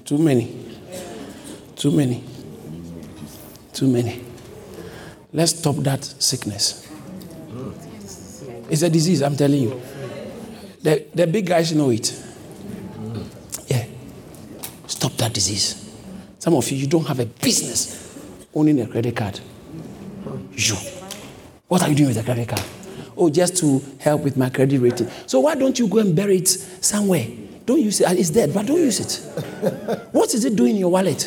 Too 0.05 0.19
many. 0.19 0.55
Too 1.77 1.91
many. 1.91 2.25
Too 3.73 3.87
many. 3.87 4.25
Let's 5.33 5.59
stop 5.59 5.77
that 5.77 6.05
sickness. 6.05 6.88
It's 8.71 8.83
a 8.83 8.91
disease, 8.91 9.23
I'm 9.23 9.37
telling 9.37 9.63
you. 9.63 9.81
The, 10.83 11.07
the 11.15 11.27
big 11.27 11.47
guys 11.47 11.73
know 11.75 11.91
it. 11.91 12.13
Yeah. 13.67 13.87
Stop 14.87 15.13
that 15.15 15.33
disease. 15.33 15.93
Some 16.39 16.55
of 16.55 16.71
you, 16.71 16.77
you 16.79 16.87
don't 16.87 17.07
have 17.07 17.19
a 17.19 17.27
business 17.27 18.19
owning 18.55 18.81
a 18.81 18.87
credit 18.87 19.17
card. 19.17 19.41
You. 20.53 20.77
What 21.67 21.83
are 21.83 21.89
you 21.89 21.95
doing 21.95 22.09
with 22.09 22.19
a 22.19 22.23
credit 22.23 22.49
card? 22.49 22.63
Oh, 23.17 23.29
just 23.29 23.57
to 23.59 23.83
help 23.99 24.23
with 24.23 24.37
my 24.37 24.49
credit 24.49 24.79
rating. 24.79 25.09
So 25.27 25.41
why 25.41 25.55
don't 25.55 25.79
you 25.79 25.89
go 25.89 25.99
and 25.99 26.15
bury 26.15 26.37
it 26.39 26.49
somewhere? 26.49 27.27
Don't 27.67 27.81
use 27.81 28.01
it. 28.01 28.07
Ah, 28.09 28.13
it's 28.13 28.31
dead, 28.31 28.55
but 28.55 28.67
don't 28.67 28.79
use 28.79 29.01
it. 29.01 29.21
What 30.13 30.33
is 30.33 30.45
it 30.45 30.57
doing 30.57 30.71
in 30.73 30.77
your 30.77 30.91
wallet? 30.91 31.23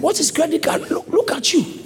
What 0.00 0.18
is 0.18 0.30
credit 0.30 0.62
card? 0.62 0.90
Look, 0.90 1.06
look 1.08 1.30
at 1.30 1.52
you. 1.52 1.79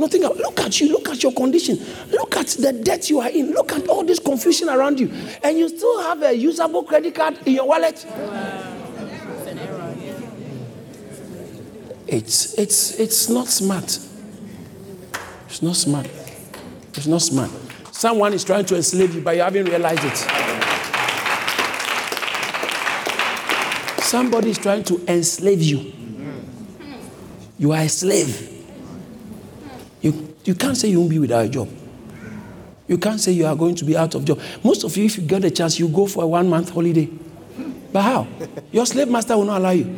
Nothing. 0.00 0.22
Look 0.22 0.60
at 0.60 0.80
you. 0.80 0.88
Look 0.88 1.10
at 1.10 1.22
your 1.22 1.32
condition. 1.32 1.78
Look 2.10 2.34
at 2.34 2.46
the 2.48 2.72
debt 2.72 3.10
you 3.10 3.20
are 3.20 3.28
in. 3.28 3.50
Look 3.52 3.70
at 3.72 3.86
all 3.86 4.02
this 4.02 4.18
confusion 4.18 4.70
around 4.70 4.98
you, 4.98 5.12
and 5.42 5.58
you 5.58 5.68
still 5.68 6.00
have 6.02 6.22
a 6.22 6.34
usable 6.34 6.84
credit 6.84 7.14
card 7.14 7.36
in 7.44 7.52
your 7.52 7.68
wallet. 7.68 8.06
It's 12.06 12.58
it's 12.58 12.98
it's 12.98 13.28
not 13.28 13.48
smart. 13.48 13.98
It's 15.48 15.60
not 15.60 15.76
smart. 15.76 16.06
It's 16.94 17.06
not 17.06 17.20
smart. 17.20 17.50
Someone 17.92 18.32
is 18.32 18.42
trying 18.42 18.64
to 18.64 18.76
enslave 18.76 19.14
you, 19.14 19.20
but 19.20 19.36
you 19.36 19.42
haven't 19.42 19.66
realized 19.66 20.02
it. 20.02 20.16
Somebody 24.02 24.50
is 24.50 24.58
trying 24.58 24.82
to 24.84 25.04
enslave 25.06 25.60
you. 25.60 25.92
You 27.58 27.72
are 27.72 27.82
a 27.82 27.88
slave. 27.90 28.59
You, 30.50 30.56
can't 30.56 30.76
say 30.76 30.88
you 30.88 30.98
won't 30.98 31.10
be 31.10 31.20
without 31.20 31.44
a 31.44 31.48
job. 31.48 31.68
You 32.88 32.98
can't 32.98 33.20
say 33.20 33.30
you 33.30 33.46
are 33.46 33.54
going 33.54 33.76
to 33.76 33.84
be 33.84 33.96
out 33.96 34.16
of 34.16 34.24
job. 34.24 34.40
Most 34.64 34.82
of 34.82 34.96
you, 34.96 35.04
if 35.04 35.16
you 35.16 35.22
get 35.22 35.44
a 35.44 35.50
chance, 35.50 35.78
you 35.78 35.86
go 35.88 36.08
for 36.08 36.24
a 36.24 36.26
one 36.26 36.48
month 36.48 36.70
holiday. 36.70 37.08
But 37.92 38.02
how? 38.02 38.26
Your 38.72 38.84
slave 38.84 39.08
master 39.08 39.36
will 39.36 39.44
not 39.44 39.58
allow 39.60 39.70
you. 39.70 39.84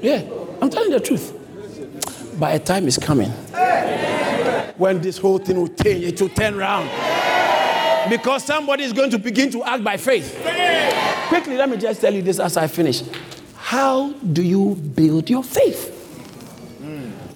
yeah, 0.00 0.22
I'm 0.62 0.70
telling 0.70 0.92
the 0.92 1.00
truth. 1.04 1.38
But 2.40 2.56
a 2.56 2.58
time 2.58 2.88
is 2.88 2.96
coming 2.96 3.30
when 4.78 5.00
this 5.02 5.18
whole 5.18 5.38
thing 5.38 5.56
will 5.56 5.68
change, 5.68 6.04
it 6.04 6.20
will 6.20 6.30
turn 6.30 6.54
around. 6.54 6.88
Because 8.08 8.44
somebody 8.44 8.84
is 8.84 8.94
going 8.94 9.10
to 9.10 9.18
begin 9.18 9.50
to 9.50 9.62
act 9.62 9.84
by 9.84 9.98
faith. 9.98 10.40
Quickly, 11.28 11.56
let 11.58 11.68
me 11.68 11.76
just 11.76 12.00
tell 12.00 12.12
you 12.14 12.22
this 12.22 12.40
as 12.40 12.56
I 12.56 12.66
finish. 12.66 13.02
How 13.72 14.12
do 14.12 14.42
you 14.42 14.74
build 14.74 15.30
your 15.30 15.42
faith? 15.42 15.88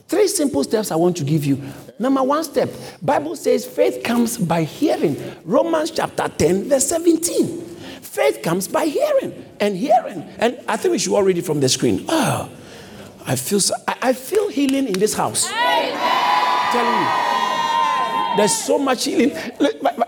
Three 0.07 0.29
simple 0.29 0.63
steps 0.65 0.91
I 0.91 0.97
want 0.97 1.17
to 1.17 1.25
give 1.25 1.47
you. 1.47 1.59
Number 1.99 2.23
one 2.23 2.45
step, 2.45 2.69
Bible 3.01 3.37
says 3.37 3.65
faith 3.65 4.05
comes 4.05 4.37
by 4.37 4.65
hearing. 4.65 5.17
Romans 5.47 5.93
chapter 5.93 6.29
10, 6.29 6.69
verse 6.69 6.89
17. 6.89 7.63
Faith 8.03 8.43
comes 8.43 8.69
by 8.69 8.85
hearing 8.85 9.47
and 9.61 9.79
hearing. 9.79 10.25
And 10.37 10.61
I 10.69 10.77
think 10.77 10.93
we 10.93 10.99
should 10.99 11.15
all 11.15 11.23
read 11.23 11.39
it 11.39 11.47
from 11.47 11.61
the 11.61 11.71
screen. 11.71 12.05
Oh, 12.07 12.51
I 13.25 13.35
feel 13.37 13.59
so, 13.59 13.75
I, 13.89 13.97
I 14.03 14.13
feel 14.13 14.51
healing 14.51 14.89
in 14.89 14.99
this 14.99 15.15
house. 15.15 15.51
telling 16.71 17.01
you. 17.01 18.37
There's 18.37 18.55
so 18.55 18.79
much 18.79 19.07
healing. 19.07 19.33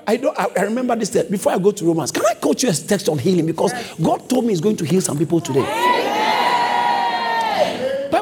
I, 0.06 0.18
don't, 0.18 0.38
I 0.38 0.64
remember 0.64 0.94
this. 0.94 1.08
Before 1.22 1.52
I 1.52 1.58
go 1.58 1.70
to 1.70 1.84
Romans, 1.86 2.12
can 2.12 2.26
I 2.26 2.34
quote 2.34 2.62
you 2.62 2.68
a 2.68 2.72
text 2.74 3.08
on 3.08 3.16
healing? 3.16 3.46
Because 3.46 3.72
God 3.96 4.28
told 4.28 4.44
me 4.44 4.50
He's 4.50 4.60
going 4.60 4.76
to 4.76 4.84
heal 4.84 5.00
some 5.00 5.16
people 5.16 5.40
today. 5.40 6.06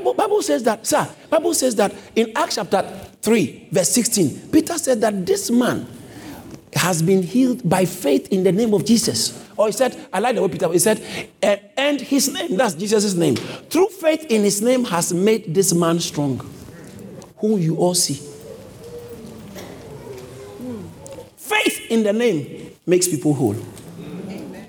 Bible, 0.07 0.14
Bible 0.14 0.42
says 0.42 0.62
that, 0.62 0.86
sir, 0.86 1.09
Bible 1.28 1.54
says 1.54 1.74
that 1.76 1.92
in 2.14 2.30
Acts 2.36 2.54
chapter 2.57 2.82
3, 3.22 3.68
verse 3.72 3.88
16, 3.90 4.50
Peter 4.52 4.78
said 4.78 5.00
that 5.00 5.26
this 5.26 5.50
man 5.50 5.88
has 6.74 7.02
been 7.02 7.22
healed 7.22 7.68
by 7.68 7.84
faith 7.84 8.28
in 8.30 8.44
the 8.44 8.52
name 8.52 8.72
of 8.72 8.84
Jesus. 8.84 9.44
Or 9.57 9.66
he 9.66 9.72
said, 9.72 9.96
I 10.12 10.20
like 10.20 10.36
the 10.36 10.42
way 10.42 10.48
Peter, 10.48 10.70
he 10.70 10.78
said, 10.78 11.02
eh, 11.42 11.59
and 11.76 12.00
his 12.00 12.32
name, 12.32 12.57
that's 12.57 12.74
Jesus' 12.74 13.14
name. 13.14 13.34
Through 13.34 13.88
faith 13.88 14.26
in 14.28 14.44
his 14.44 14.62
name 14.62 14.84
has 14.84 15.12
made 15.12 15.52
this 15.52 15.74
man 15.74 15.98
strong, 15.98 16.38
who 17.38 17.57
you 17.57 17.76
all 17.76 17.94
see. 17.94 18.14
Faith 21.36 21.90
in 21.90 22.04
the 22.04 22.12
name 22.12 22.70
makes 22.86 23.09
people 23.09 23.34
whole. 23.34 23.57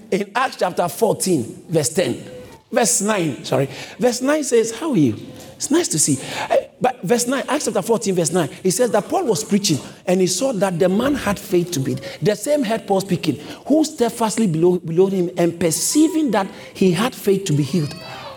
In 0.09 0.31
Acts 0.33 0.55
chapter 0.55 0.88
14, 0.88 1.65
verse 1.69 1.89
10, 1.89 2.36
verse 2.78 3.01
9, 3.01 3.43
sorry, 3.43 3.69
verse 3.97 4.21
9 4.21 4.43
says, 4.43 4.71
How 4.71 4.91
are 4.91 4.97
you? 4.97 5.15
It's 5.55 5.71
nice 5.71 5.88
to 5.88 5.97
see. 5.97 6.19
Eh, 6.51 6.67
but 6.80 7.01
verse 7.01 7.25
9, 7.25 7.43
Acts 7.49 7.65
chapter 7.65 7.82
14, 7.82 8.13
verse 8.13 8.32
9, 8.32 8.47
he 8.61 8.69
says 8.69 8.91
that 8.91 9.09
Paul 9.09 9.25
was 9.25 9.43
preaching 9.43 9.80
and 10.05 10.21
he 10.21 10.28
saw 10.28 10.53
that 10.53 10.78
the 10.78 10.88
man 10.88 11.15
had 11.15 11.39
faith 11.39 11.71
to 11.71 11.80
beat. 11.80 11.99
The 12.21 12.36
same 12.36 12.61
head 12.61 12.86
Paul 12.86 13.01
speaking, 13.01 13.38
who 13.65 13.84
steadfastly 13.84 14.45
below, 14.45 14.78
below 14.78 15.07
him 15.07 15.32
and 15.38 15.59
perceiving 15.59 16.30
that 16.32 16.47
he 16.75 16.91
had 16.91 17.15
faith 17.15 17.45
to 17.45 17.53
be 17.53 17.63
healed. 17.63 17.95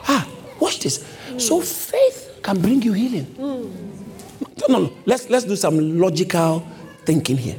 Ah, 0.08 0.26
watch 0.58 0.80
this. 0.80 1.04
Mm. 1.28 1.38
So 1.38 1.60
faith 1.60 2.40
can 2.42 2.62
bring 2.62 2.80
you 2.80 2.94
healing. 2.94 3.26
Mm. 3.26 3.70
No, 4.60 4.66
no, 4.70 4.86
no. 4.86 4.92
Let's, 5.04 5.28
let's 5.28 5.44
do 5.44 5.56
some 5.56 6.00
logical 6.00 6.66
thinking 7.04 7.36
here 7.36 7.58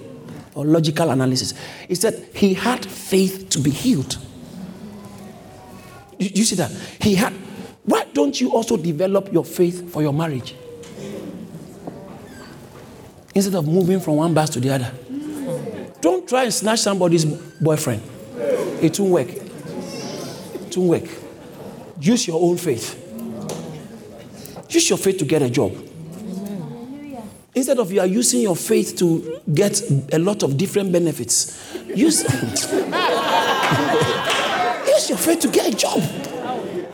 or 0.55 0.65
logical 0.65 1.11
analysis. 1.11 1.53
He 1.87 1.93
said 1.93 2.27
he 2.33 2.55
had 2.55 2.83
faith 2.83 3.49
to 3.49 3.59
be 3.59 3.69
healed. 3.69 4.17
You, 6.21 6.43
see 6.43 6.55
that? 6.55 6.71
He 7.01 7.15
had 7.15 7.33
why 7.83 8.05
don't 8.13 8.39
you 8.39 8.51
also 8.51 8.77
develop 8.77 9.33
your 9.33 9.43
faith 9.43 9.91
for 9.91 10.03
your 10.03 10.13
marriage? 10.13 10.55
Instead 13.33 13.55
of 13.55 13.67
moving 13.67 13.99
from 13.99 14.17
one 14.17 14.33
bus 14.33 14.51
to 14.51 14.59
the 14.59 14.69
other. 14.69 14.91
Don't 15.99 16.27
try 16.27 16.43
and 16.43 16.53
snatch 16.53 16.79
somebody's 16.79 17.25
boyfriend. 17.25 18.03
It 18.81 18.99
won't 18.99 19.11
work. 19.11 19.29
It 19.29 20.77
won't 20.77 20.89
work. 20.89 21.09
Use 21.99 22.27
your 22.27 22.41
own 22.41 22.57
faith. 22.57 22.97
Use 24.69 24.89
your 24.89 24.97
faith 24.99 25.17
to 25.17 25.25
get 25.25 25.41
a 25.41 25.49
job. 25.49 25.73
Instead 27.53 27.79
of 27.79 27.91
you 27.91 27.99
are 27.99 28.07
using 28.07 28.41
your 28.41 28.55
faith 28.55 28.95
to 28.97 29.41
get 29.53 29.81
a 30.13 30.19
lot 30.19 30.43
of 30.43 30.57
different 30.57 30.91
benefits, 30.91 31.75
use, 31.93 32.23
use 35.11 35.25
your 35.25 35.35
faith 35.35 35.41
to 35.41 35.47
get 35.49 35.73
a 35.73 35.75
job. 35.75 36.01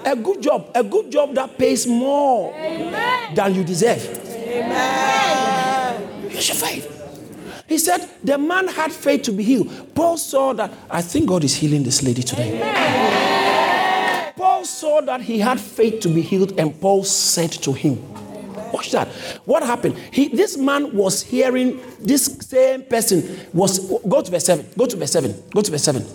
A 0.06 0.16
good 0.16 0.42
job, 0.42 0.72
a 0.74 0.84
good 0.84 1.12
job 1.12 1.36
that 1.36 1.58
pays 1.58 1.86
more 1.86 2.54
Amen. 2.56 3.36
than 3.36 3.56
you 3.56 3.64
deserve. 3.64 4.02
Amen. 4.36 6.24
Use 6.32 6.48
your 6.48 6.58
faith. 6.58 6.94
He 7.68 7.78
said 7.78 8.10
the 8.24 8.38
man 8.38 8.70
had 8.70 8.92
faith 8.94 9.24
to 9.24 9.32
be 9.34 9.44
healed. 9.44 9.94
Paul 9.94 10.18
saw 10.18 10.54
that. 10.54 10.72
I 10.90 11.02
think 11.02 11.28
God 11.28 11.44
is 11.44 11.56
healing 11.56 11.84
this 11.84 12.02
lady 12.02 12.24
today. 12.24 12.56
Amen. 12.56 14.34
Paul 14.38 14.64
saw 14.64 15.02
that 15.02 15.22
he 15.22 15.40
had 15.40 15.60
faith 15.60 16.00
to 16.02 16.10
be 16.10 16.22
healed, 16.22 16.58
and 16.58 16.80
Paul 16.80 17.04
said 17.04 17.52
to 17.52 17.74
him, 17.74 18.02
Watch 18.72 18.92
that. 18.92 19.08
What 19.46 19.64
happened? 19.64 19.98
He, 20.12 20.30
this 20.30 20.58
man 20.58 20.96
was 20.96 21.24
hearing 21.24 21.82
this 22.00 22.26
same 22.26 22.84
person 22.84 23.48
was 23.54 23.80
go 24.08 24.22
to 24.22 24.32
verse 24.32 24.46
7. 24.46 24.66
Go 24.78 24.86
to 24.86 24.96
verse 24.96 25.12
7. 25.12 25.44
Go 25.54 25.62
to 25.62 25.72
verse 25.72 25.84
7 25.84 26.06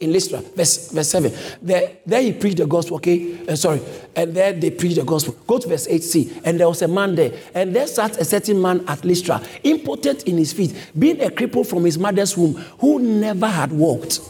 in 0.00 0.12
Lystra, 0.12 0.40
verse, 0.40 0.90
verse 0.90 1.08
7. 1.08 1.32
There, 1.60 1.98
there 2.06 2.22
he 2.22 2.32
preached 2.32 2.56
the 2.56 2.66
gospel, 2.66 2.96
okay? 2.96 3.46
Uh, 3.46 3.54
sorry. 3.54 3.82
And 4.16 4.34
there 4.34 4.52
they 4.54 4.70
preached 4.70 4.96
the 4.96 5.04
gospel. 5.04 5.34
Go 5.46 5.58
to 5.58 5.68
verse 5.68 5.86
8c. 5.86 6.40
And 6.44 6.58
there 6.58 6.68
was 6.68 6.80
a 6.80 6.88
man 6.88 7.14
there. 7.14 7.32
And 7.54 7.76
there 7.76 7.86
sat 7.86 8.16
a 8.18 8.24
certain 8.24 8.60
man 8.60 8.82
at 8.88 9.04
Lystra, 9.04 9.42
impotent 9.62 10.24
in 10.24 10.38
his 10.38 10.54
feet, 10.54 10.74
being 10.98 11.20
a 11.20 11.28
cripple 11.28 11.66
from 11.66 11.84
his 11.84 11.98
mother's 11.98 12.36
womb, 12.36 12.54
who 12.80 12.98
never 12.98 13.46
had 13.46 13.70
walked. 13.72 14.20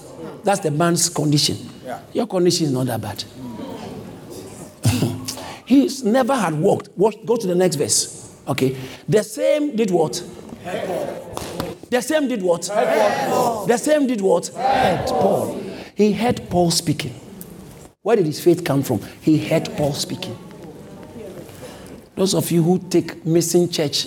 That's 0.43 0.61
the 0.61 0.73
man's 0.73 1.09
condition. 1.09 1.57
Yeah. 1.85 2.01
Your 2.13 2.27
condition 2.27 2.67
is 2.67 2.73
not 2.73 2.87
that 2.87 3.01
bad. 3.01 3.25
He's 5.67 6.03
never 6.03 6.35
had 6.35 6.55
walked. 6.55 6.89
Watch, 6.97 7.17
go 7.25 7.37
to 7.37 7.47
the 7.47 7.55
next 7.55 7.77
verse. 7.77 8.37
Okay. 8.49 8.77
The 9.09 9.23
same 9.23 9.77
did 9.77 9.93
what? 9.93 10.21
The 11.91 12.01
same 12.01 12.29
did 12.29 12.41
what? 12.41 12.62
The 12.62 13.77
same 13.77 14.07
did 14.07 14.21
what? 14.21 14.47
Heard 14.47 15.07
Paul. 15.09 15.61
He 15.97 16.12
heard 16.12 16.49
Paul 16.49 16.71
speaking. 16.71 17.12
Where 18.03 18.15
did 18.15 18.27
his 18.27 18.43
faith 18.43 18.65
come 18.65 18.85
from? 18.85 19.01
He 19.21 19.45
heard 19.45 19.69
Paul 19.77 19.93
speaking. 19.93 20.39
Those 22.15 22.35
of 22.35 22.49
you 22.53 22.62
who 22.62 22.79
take 22.79 23.27
missing 23.27 23.69
church 23.69 24.07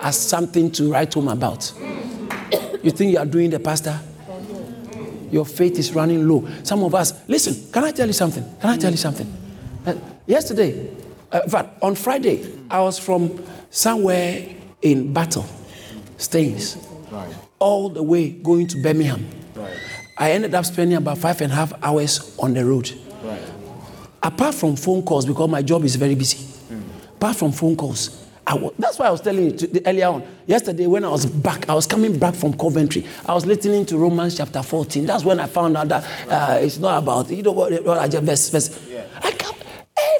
as 0.00 0.18
something 0.18 0.70
to 0.72 0.90
write 0.90 1.12
home 1.12 1.28
about, 1.28 1.70
you 2.82 2.90
think 2.90 3.12
you 3.12 3.18
are 3.18 3.26
doing 3.26 3.50
the 3.50 3.60
pastor? 3.60 4.00
Your 5.30 5.44
faith 5.44 5.78
is 5.78 5.94
running 5.94 6.26
low. 6.26 6.48
Some 6.62 6.82
of 6.82 6.94
us, 6.94 7.12
listen, 7.28 7.70
can 7.72 7.84
I 7.84 7.90
tell 7.90 8.06
you 8.06 8.12
something? 8.14 8.44
Can 8.58 8.70
I 8.70 8.76
tell 8.78 8.90
you 8.90 8.96
something? 8.96 9.30
Uh, 9.84 9.94
yesterday, 10.26 10.90
uh, 11.30 11.42
fact, 11.42 11.82
on 11.82 11.94
Friday, 11.94 12.46
I 12.70 12.80
was 12.80 12.98
from 12.98 13.42
somewhere 13.70 14.46
in 14.80 15.12
Battle, 15.12 15.44
Staines 16.16 16.76
right. 17.12 17.34
all 17.58 17.88
the 17.88 18.02
way 18.02 18.30
going 18.30 18.66
to 18.68 18.82
Birmingham. 18.82 19.26
Right. 19.54 19.76
I 20.18 20.32
ended 20.32 20.54
up 20.54 20.64
spending 20.64 20.96
about 20.96 21.18
five 21.18 21.40
and 21.40 21.52
a 21.52 21.54
half 21.56 21.72
hours 21.82 22.36
on 22.38 22.54
the 22.54 22.64
road. 22.64 22.90
Right. 23.22 23.40
Apart 24.22 24.54
from 24.54 24.76
phone 24.76 25.02
calls, 25.02 25.26
because 25.26 25.48
my 25.48 25.62
job 25.62 25.84
is 25.84 25.96
very 25.96 26.14
busy. 26.14 26.38
Mm. 26.72 26.82
apart 27.16 27.36
from 27.36 27.52
phone 27.52 27.76
calls, 27.76 28.18
I 28.46 28.54
wa- 28.54 28.70
that's 28.78 28.98
why 28.98 29.06
I 29.06 29.10
was 29.10 29.20
telling 29.20 29.44
you 29.44 29.52
to, 29.52 29.66
the, 29.66 29.86
earlier 29.86 30.06
on. 30.08 30.22
Yesterday, 30.46 30.86
when 30.86 31.04
I 31.04 31.08
was 31.08 31.26
back, 31.26 31.68
I 31.68 31.74
was 31.74 31.86
coming 31.86 32.18
back 32.18 32.34
from 32.34 32.52
Coventry. 32.56 33.06
I 33.26 33.34
was 33.34 33.46
listening 33.46 33.86
to 33.86 33.96
Romans 33.98 34.36
chapter 34.36 34.62
14. 34.62 35.06
That's 35.06 35.24
when 35.24 35.38
I 35.40 35.46
found 35.46 35.76
out 35.76 35.88
that 35.88 36.04
uh, 36.28 36.58
it's 36.60 36.78
not 36.78 37.02
about, 37.02 37.30
you 37.30 37.42
know 37.42 37.52
what, 37.52 37.84
what 37.84 37.98
I 37.98 38.08
just, 38.08 38.24
verse, 38.24 38.48
verse. 38.50 38.88
I 39.22 39.30
come, 39.32 39.54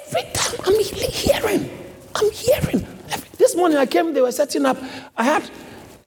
every 0.06 0.23
time 0.32 0.60
I'm 0.66 0.81
hearing, 0.81 1.70
I'm 2.14 2.31
hearing. 2.31 2.86
Every- 3.10 3.28
this 3.39 3.56
morning 3.56 3.78
I 3.78 3.86
came, 3.86 4.12
they 4.14 4.20
were 4.20 4.32
setting 4.32 4.66
up, 4.66 4.78
I 5.16 5.24
had 5.24 5.51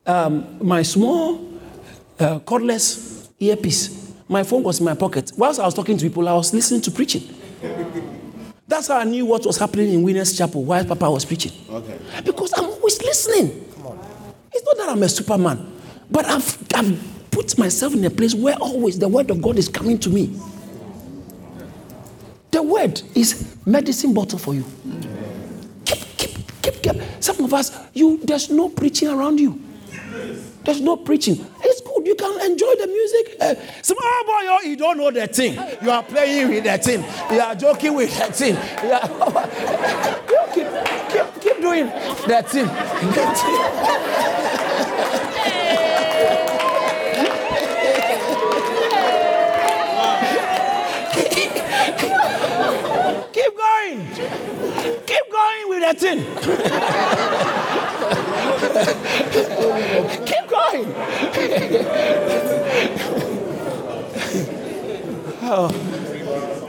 um, 0.05 0.57
my 0.61 0.81
small 0.83 1.53
uh, 2.19 2.39
cordless 2.39 3.29
earpiece. 3.39 4.13
My 4.27 4.43
phone 4.43 4.63
was 4.63 4.79
in 4.79 4.85
my 4.85 4.95
pocket. 4.95 5.31
Whilst 5.37 5.59
I 5.59 5.65
was 5.65 5.73
talking 5.73 5.97
to 5.97 6.03
people, 6.03 6.27
I 6.27 6.33
was 6.33 6.53
listening 6.53 6.81
to 6.81 6.91
preaching. 6.91 7.23
That's 8.67 8.87
how 8.87 8.97
I 8.97 9.03
knew 9.03 9.25
what 9.25 9.45
was 9.45 9.57
happening 9.57 9.93
in 9.93 10.01
Winners 10.01 10.35
Chapel 10.35 10.63
while 10.63 10.83
Papa 10.83 11.09
was 11.11 11.23
preaching. 11.23 11.51
Okay. 11.69 11.99
Because 12.23 12.51
I'm 12.57 12.65
always 12.65 12.99
listening. 13.01 13.61
It's 14.51 14.65
not 14.65 14.77
that 14.77 14.89
I'm 14.89 15.03
a 15.03 15.09
superman, 15.09 15.71
but 16.09 16.25
I've, 16.25 16.57
I've 16.73 17.29
put 17.29 17.57
myself 17.57 17.93
in 17.93 18.03
a 18.05 18.09
place 18.09 18.33
where 18.33 18.55
always 18.55 18.97
the 18.97 19.07
word 19.07 19.29
of 19.29 19.41
God 19.41 19.59
is 19.59 19.69
coming 19.69 19.99
to 19.99 20.09
me. 20.09 20.39
The 22.51 22.63
word 22.63 23.01
is 23.13 23.57
medicine 23.65 24.13
bottle 24.13 24.39
for 24.39 24.55
you. 24.55 24.63
Keep, 25.83 26.17
keep, 26.17 26.61
keep, 26.61 26.81
keep. 26.81 27.01
Some 27.19 27.43
of 27.43 27.53
us, 27.53 27.77
you 27.93 28.17
there's 28.23 28.49
no 28.49 28.69
preaching 28.69 29.09
around 29.09 29.39
you. 29.39 29.61
There's 30.63 30.81
no 30.81 30.97
preaching. 30.97 31.45
It's 31.63 31.81
good. 31.81 32.05
You 32.07 32.15
can 32.15 32.51
enjoy 32.51 32.75
the 32.75 32.87
music. 32.87 33.35
Uh, 33.39 33.55
some 33.81 33.97
oh 34.01 34.59
boy, 34.63 34.69
you 34.69 34.75
don't 34.75 34.97
know 34.97 35.11
the 35.11 35.27
thing. 35.27 35.53
You 35.81 35.91
are 35.91 36.03
playing 36.03 36.49
with 36.49 36.63
the 36.63 36.77
thing. 36.77 37.03
You 37.31 37.39
are 37.39 37.55
joking 37.55 37.93
with 37.93 38.17
the 38.17 38.25
thing. 38.33 38.55
You, 38.83 38.91
are, 38.93 39.07
you 40.29 40.39
keep, 40.53 40.67
keep, 41.11 41.41
keep 41.41 41.61
doing 41.61 41.85
that. 41.87 42.27
That 42.27 42.49
thing. 42.49 42.67
Keep 53.35 53.57
going. 53.57 54.07
Keep 55.05 55.25
going 55.93 55.95
with 55.95 55.99
that 55.99 55.99
thing. 55.99 56.19
Keep 60.25 60.47
going. 60.47 60.85
Oh. 65.47 65.69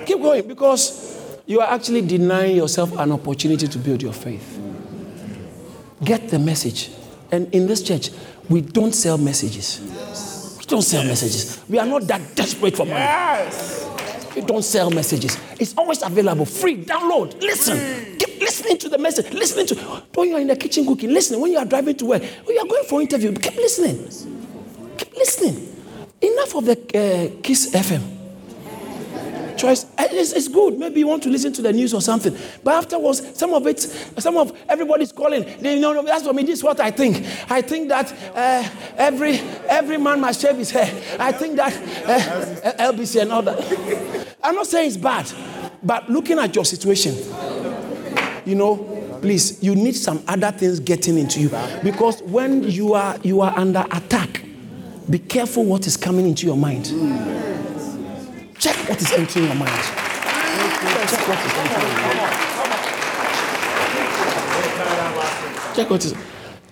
Keep 0.06 0.18
going 0.20 0.47
because 0.47 1.40
you 1.47 1.60
are 1.60 1.72
actually 1.72 2.02
denying 2.02 2.56
yourself 2.56 2.93
an 2.98 3.12
opportunity 3.12 3.66
to 3.68 3.78
build 3.78 4.02
your 4.02 4.12
faith. 4.12 4.60
Get 6.05 6.28
the 6.28 6.38
message. 6.38 6.90
And 7.32 7.52
in 7.55 7.66
this 7.66 7.82
church, 7.82 8.10
we 8.48 8.60
don't 8.60 8.94
sell 8.94 9.18
messages. 9.18 9.80
We 10.59 10.64
don't 10.66 10.82
sell 10.82 11.05
messages. 11.05 11.64
We 11.68 11.78
are 11.78 11.86
not 11.86 12.02
that 12.02 12.36
desperate 12.36 12.76
for 12.76 12.86
money. 12.86 13.51
You 14.36 14.43
don't 14.43 14.62
sell 14.62 14.90
messages. 14.90 15.38
It's 15.59 15.74
always 15.76 16.02
available, 16.02 16.44
free. 16.44 16.84
Download, 16.84 17.40
listen. 17.40 18.18
Listening 18.66 18.78
to 18.78 18.88
the 18.88 18.98
message. 18.98 19.32
Listening 19.32 19.66
to 19.66 19.74
when 20.14 20.28
you 20.28 20.36
are 20.36 20.40
in 20.40 20.48
the 20.48 20.56
kitchen 20.56 20.86
cooking. 20.86 21.10
Listening 21.10 21.40
when 21.40 21.52
you 21.52 21.59
are 21.59 21.64
driving 21.64 21.97
to 21.97 22.06
work. 22.06 22.22
When 22.22 22.56
you 22.56 22.62
are 22.62 22.66
going 22.66 22.84
for 22.84 23.01
interview. 23.01 23.32
Keep 23.32 23.56
listening. 23.56 23.98
Keep 24.97 25.14
listening. 25.14 25.72
Enough 26.20 26.55
of 26.56 26.64
the 26.64 26.72
uh, 26.72 27.43
Kiss 27.43 27.70
FM. 27.72 28.14
Choice. 29.56 29.86
It's, 29.98 30.32
it's 30.32 30.48
good. 30.48 30.78
Maybe 30.78 31.01
you 31.01 31.06
want 31.06 31.22
to 31.22 31.30
listen 31.30 31.52
to 31.55 31.62
the 31.62 31.72
news 31.72 31.94
or 31.94 32.02
something. 32.02 32.36
But 32.62 32.74
afterwards, 32.74 33.38
some 33.38 33.55
of 33.55 33.66
it, 33.66 33.80
some 33.80 34.36
of 34.36 34.52
everybody's 34.68 35.12
calling. 35.12 35.44
They 35.60 35.80
know. 35.80 35.94
No, 35.94 36.02
that's 36.02 36.24
for 36.24 36.34
me. 36.34 36.43
This 36.43 36.59
is 36.59 36.64
what 36.64 36.78
I 36.80 36.90
think. 36.90 37.24
I 37.51 37.62
think 37.62 37.88
that 37.88 38.12
uh, 38.34 38.68
every 38.98 39.38
every 39.66 39.97
man 39.97 40.20
must 40.20 40.43
shave 40.43 40.56
his 40.56 40.70
hair. 40.70 40.93
I 41.18 41.32
think 41.32 41.56
that 41.56 41.72
uh, 41.72 42.93
LBC 42.93 43.22
and 43.22 43.32
all 43.32 43.43
that. 43.43 44.36
I'm 44.43 44.55
not 44.55 44.66
saying 44.66 44.88
it's 44.88 44.97
bad, 44.98 45.32
but 45.82 46.10
looking 46.10 46.38
at 46.38 46.55
your 46.55 46.66
situation, 46.66 47.14
you 48.47 48.55
know, 48.55 48.77
please, 49.20 49.62
you 49.62 49.74
need 49.74 49.97
some 49.97 50.23
other 50.28 50.52
things 50.52 50.78
getting 50.81 51.18
into 51.18 51.40
you 51.40 51.51
because 51.82 52.23
when 52.23 52.62
you 52.62 52.94
are 52.94 53.18
you 53.23 53.40
are 53.40 53.52
under 53.59 53.85
attack, 53.90 54.43
be 55.10 55.18
careful 55.18 55.64
what 55.64 55.86
is 55.86 55.97
coming 55.97 56.27
into 56.27 56.47
your 56.47 56.56
mind. 56.56 56.86
Check 58.59 58.77
what 58.89 59.01
is 59.02 59.12
entering 59.12 59.47
your 59.47 59.55
mind. 59.56 59.70
Check 59.73 61.28
what 61.28 61.39
is 61.44 61.52
entering 61.55 61.93
your 61.93 62.01
mind. 62.05 62.47
Check 65.77 65.90
what 65.90 66.05
is 66.05 66.14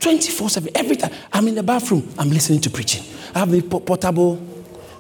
24 0.01 0.51
7. 0.51 0.71
Every 0.75 0.97
time 0.97 1.11
I'm 1.33 1.49
in 1.49 1.57
the 1.57 1.63
bathroom, 1.63 2.09
I'm 2.19 2.31
listening 2.31 2.61
to 2.63 2.71
preaching. 2.71 3.03
I 3.35 3.41
have 3.41 3.51
the 3.51 3.63
portable, 3.63 4.37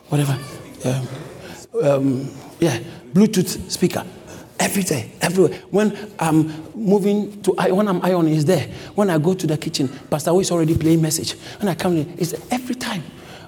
whatever, 0.08 0.38
um, 0.84 1.08
um, 1.82 2.30
yeah, 2.58 2.78
Bluetooth 3.12 3.70
speaker. 3.70 4.04
Every 4.58 4.82
day, 4.82 5.10
everywhere. 5.20 5.58
When 5.70 5.96
I'm 6.18 6.46
moving 6.74 7.42
to, 7.42 7.52
when 7.52 7.88
I'm 7.88 8.00
ironing, 8.02 8.34
it's 8.34 8.44
there. 8.44 8.68
When 8.94 9.10
I 9.10 9.18
go 9.18 9.34
to 9.34 9.46
the 9.46 9.56
kitchen, 9.58 9.88
Pastor 10.10 10.32
Wu 10.32 10.40
is 10.40 10.50
already 10.50 10.76
playing 10.76 11.02
message. 11.02 11.32
When 11.60 11.68
I 11.68 11.74
come 11.74 11.96
in, 11.96 12.14
it's 12.18 12.34
every 12.52 12.76
time. 12.76 13.02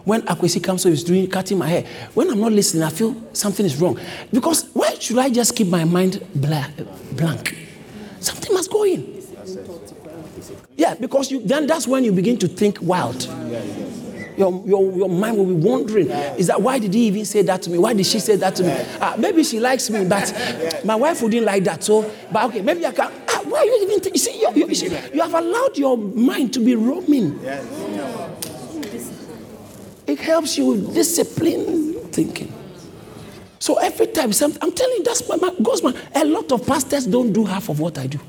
When 0.05 0.23
Akwesi 0.23 0.63
comes, 0.63 0.83
so 0.83 0.89
he's 0.89 1.03
doing 1.05 1.29
cutting 1.29 1.59
my 1.59 1.67
hair. 1.69 1.85
When 2.15 2.31
I'm 2.31 2.41
not 2.41 2.53
listening, 2.53 2.83
I 2.85 2.91
feel 2.91 3.15
something 3.33 3.67
is 3.67 3.81
wrong. 3.81 3.99
Because 4.33 4.65
why 4.73 4.95
should 5.01 5.19
I 5.19 5.31
just 5.31 5.57
keep 5.57 5.69
my 5.69 5.85
mind 5.85 6.25
bla- 6.35 6.71
blank? 7.13 7.57
Something 8.21 8.55
must 8.55 8.71
go 8.71 8.85
in. 8.85 9.23
Yeah, 10.77 10.95
because 10.95 11.31
you, 11.31 11.41
then 11.41 11.67
that's 11.67 11.87
when 11.89 12.05
you 12.05 12.13
begin 12.13 12.37
to 12.39 12.49
think 12.49 12.79
wild. 12.81 13.27
Your, 14.37 14.63
your, 14.67 14.93
your 14.93 15.09
mind 15.09 15.39
will 15.39 15.47
be 15.47 15.55
wondering, 15.55 16.11
is 16.37 16.49
that 16.49 16.61
why 16.61 16.79
did 16.79 16.93
he 16.93 17.07
even 17.07 17.25
say 17.25 17.43
that 17.43 17.63
to 17.63 17.71
me? 17.71 17.79
Why 17.79 17.95
did 17.95 18.07
she 18.07 18.21
say 18.21 18.37
that 18.37 18.55
to 18.57 18.63
me? 18.65 18.75
Ah, 19.01 19.15
maybe 19.19 19.43
she 19.45 19.59
likes 19.61 19.89
me, 19.89 20.05
but 20.05 20.33
my 20.85 20.95
wife 20.95 21.23
wouldn't 21.23 21.45
like 21.45 21.65
that. 21.65 21.83
So, 21.83 22.11
but 22.31 22.45
okay, 22.47 22.61
maybe 22.63 22.85
I 22.85 22.93
can. 22.93 23.11
Ah, 23.29 23.41
why 23.45 23.63
you 23.63 23.83
even 23.83 24.01
think? 24.01 24.15
You 24.15 24.21
see, 24.21 24.39
you, 24.41 24.51
you, 24.55 24.69
you 24.69 24.75
see, 24.75 24.89
you 25.15 25.23
have 25.23 25.35
allowed 25.35 25.79
your 25.79 25.97
mind 25.97 26.53
to 26.55 26.61
be 26.61 26.75
roaming. 26.75 27.41
It 30.07 30.21
helps 30.21 30.57
you 30.57 30.67
with 30.67 30.95
discipline 30.95 31.95
thinking. 32.13 32.53
So 33.59 33.75
every 33.77 34.07
time, 34.09 34.31
I'm 34.63 34.73
telling 34.73 34.97
you, 34.99 35.03
that's 35.03 35.29
my, 35.29 35.37
my 35.37 35.53
God's 35.63 35.83
man. 35.83 35.95
A 36.15 36.25
lot 36.25 36.53
of 36.53 36.65
pastors 36.67 37.07
don't 37.07 37.33
do 37.33 37.45
half 37.45 37.69
of 37.69 37.81
what 37.81 37.99
I 37.99 38.07
do. 38.07 38.21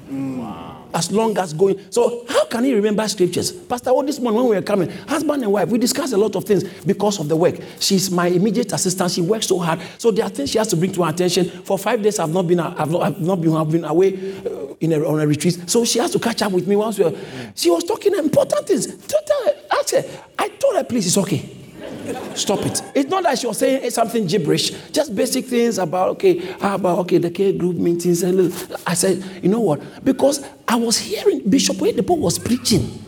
As 0.94 1.12
long 1.12 1.38
as 1.38 1.54
going. 1.54 1.80
So 1.92 2.26
how 2.30 2.46
can 2.46 2.64
he 2.64 2.74
remember 2.74 3.08
scriptures? 3.08 3.52
Pastor, 3.52 3.92
oh, 3.92 4.04
this 4.04 4.20
morning 4.20 4.42
when 4.42 4.50
we 4.50 4.56
were 4.56 4.62
coming, 4.62 4.90
husband 4.90 5.44
and 5.44 5.52
wife, 5.52 5.70
we 5.70 5.78
discussed 5.78 6.14
a 6.14 6.18
lot 6.18 6.36
of 6.36 6.46
things 6.46 6.64
because 6.86 7.20
of 7.20 7.28
the 7.28 7.36
work. 7.36 7.56
She's 7.80 8.10
my 8.10 8.28
immediate 8.28 8.72
assistant. 8.72 9.12
She 9.12 9.22
works 9.22 9.48
so 9.48 9.60
hard. 9.60 9.80
So 9.98 10.12
there 10.12 10.26
are 10.26 10.30
things 10.30 10.52
she 10.52 10.58
has 10.58 10.68
to 10.70 10.76
bring 10.76 10.92
to 10.94 11.04
our 11.04 11.10
attention. 11.10 11.50
For 11.50 11.78
five 11.78 12.02
days, 12.02 12.20
I've 12.20 12.34
not 12.34 12.48
been, 12.48 12.60
I've 12.60 12.90
not, 12.90 13.02
I've 13.02 13.20
not 13.20 13.42
been, 13.42 13.56
I've 13.56 13.72
been 13.72 13.86
away 13.86 14.14
uh, 14.46 14.74
in 14.80 14.94
a, 14.94 15.04
on 15.06 15.20
a 15.20 15.28
retreat. 15.28 15.70
So 15.70 15.86
she 15.86 16.00
has 16.00 16.12
to 16.12 16.20
catch 16.20 16.42
up 16.42 16.52
with 16.52 16.68
me 16.68 16.76
once 16.76 16.98
we 16.98 17.06
were. 17.06 17.18
She 17.56 17.70
was 17.70 17.84
talking 17.84 18.14
important 18.16 18.68
things. 18.68 18.88
Tell 19.08 19.22
her, 19.46 19.54
her. 19.92 20.04
I 20.40 20.50
told 20.50 20.76
her, 20.76 20.84
please, 20.84 21.08
it's 21.08 21.18
okay. 21.18 21.57
Stop 22.36 22.66
it. 22.66 22.82
It's 22.96 23.10
not 23.10 23.24
that 23.24 23.40
she 23.40 23.48
was 23.48 23.58
saying 23.58 23.90
something 23.92 24.28
gibberish, 24.28 24.72
just 24.92 25.16
basic 25.16 25.46
things 25.46 25.78
about, 25.78 26.10
okay, 26.10 26.40
how 26.60 26.76
about, 26.76 27.00
okay, 27.00 27.18
the 27.18 27.32
care 27.32 27.54
group 27.54 27.76
meetings. 27.76 28.24
And 28.24 28.54
I 28.86 28.94
said, 28.94 29.24
you 29.42 29.50
know 29.50 29.60
what? 29.60 29.82
Because 30.04 30.46
I 30.68 30.76
was 30.76 30.98
hearing 30.98 31.48
Bishop 31.50 31.78
Oyedepo 31.78 32.18
was 32.18 32.40
preaching. 32.40 33.04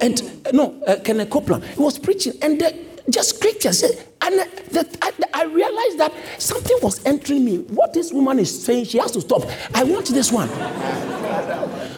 And, 0.00 0.22
no, 0.52 0.82
uh, 0.86 0.96
Kenneth 1.04 1.30
Copeland, 1.30 1.64
he 1.64 1.80
was 1.80 1.98
preaching. 1.98 2.32
And 2.42 2.60
the, 2.60 2.74
just 3.10 3.36
scriptures. 3.36 3.84
And 4.22 4.38
that, 4.38 4.96
I, 5.00 5.12
I 5.32 5.44
realized 5.44 5.98
that 5.98 6.12
something 6.38 6.76
was 6.82 7.04
entering 7.06 7.44
me. 7.44 7.58
What 7.58 7.94
this 7.94 8.12
woman 8.12 8.38
is 8.38 8.64
saying, 8.64 8.84
she 8.84 8.98
has 8.98 9.12
to 9.12 9.20
stop. 9.20 9.44
I 9.74 9.82
want 9.84 10.08
this 10.08 10.30
one. 10.30 10.48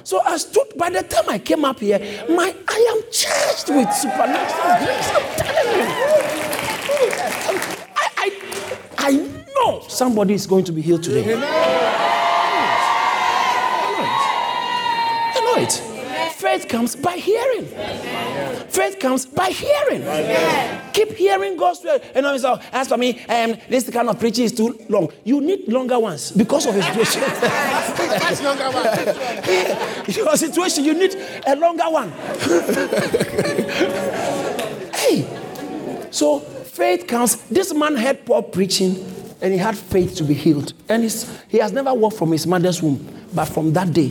So 0.05 0.21
I 0.21 0.37
stood, 0.37 0.77
by 0.77 0.91
the 0.91 1.03
time 1.03 1.29
I 1.29 1.39
came 1.39 1.65
up 1.65 1.81
here, 1.81 1.99
my 2.29 2.55
I 2.69 2.87
am 2.97 3.03
charged 3.11 3.69
with 3.71 3.93
supernatural 3.93 4.79
grace. 4.85 5.11
I'm 5.15 5.23
telling 5.37 5.79
you. 5.79 5.87
I, 7.97 8.09
I, 8.17 8.31
I 8.99 9.13
know 9.57 9.81
somebody 9.89 10.35
is 10.35 10.47
going 10.47 10.65
to 10.65 10.73
be 10.73 10.83
healed 10.83 11.03
today. 11.03 11.25
I 15.35 15.41
know 15.45 15.57
it. 15.63 15.73
Faith 16.35 16.69
comes 16.69 16.95
by 16.97 17.17
hearing. 17.17 17.69
Faith 18.73 18.99
comes 18.99 19.27
by 19.27 19.51
hearing. 19.51 20.03
Keep 20.95 21.13
hearing 21.13 21.59
God's 21.59 21.85
word. 21.85 22.01
And 22.15 22.27
I 22.27 22.39
so, 22.39 22.59
as 22.73 22.89
for 22.89 22.97
me, 22.97 23.23
um, 23.27 23.55
this 23.69 23.91
kind 23.91 24.09
of 24.09 24.19
preaching 24.19 24.47
is 24.47 24.53
too 24.53 24.81
long. 24.89 25.13
You 25.25 25.43
need 25.43 25.69
longer 25.69 25.99
ones 25.99 26.33
because 26.33 26.65
of 26.65 26.75
his 26.75 26.87
situation. 26.87 27.21
That's 27.21 28.43
longer 28.43 28.71
one. 28.71 28.87
Your 30.17 30.35
situation, 30.39 30.85
you 30.85 30.95
need 30.95 31.15
a 31.47 31.55
longer 31.55 31.85
one. 31.85 32.11
hey, 34.95 35.27
so 36.11 36.39
faith 36.41 37.07
comes. 37.07 37.37
This 37.51 37.75
man 37.75 37.95
had 37.95 38.25
Paul 38.25 38.45
preaching, 38.45 38.95
and 39.43 39.53
he 39.53 39.59
had 39.59 39.77
faith 39.77 40.15
to 40.17 40.25
be 40.25 40.35
healed. 40.35 40.73
And 40.89 41.03
he 41.49 41.59
has 41.59 41.73
never 41.73 41.93
walked 41.93 42.17
from 42.17 42.31
his 42.31 42.47
mother's 42.47 42.81
womb, 42.81 43.27
but 43.35 43.47
from 43.47 43.73
that 43.73 43.93
day, 43.93 44.07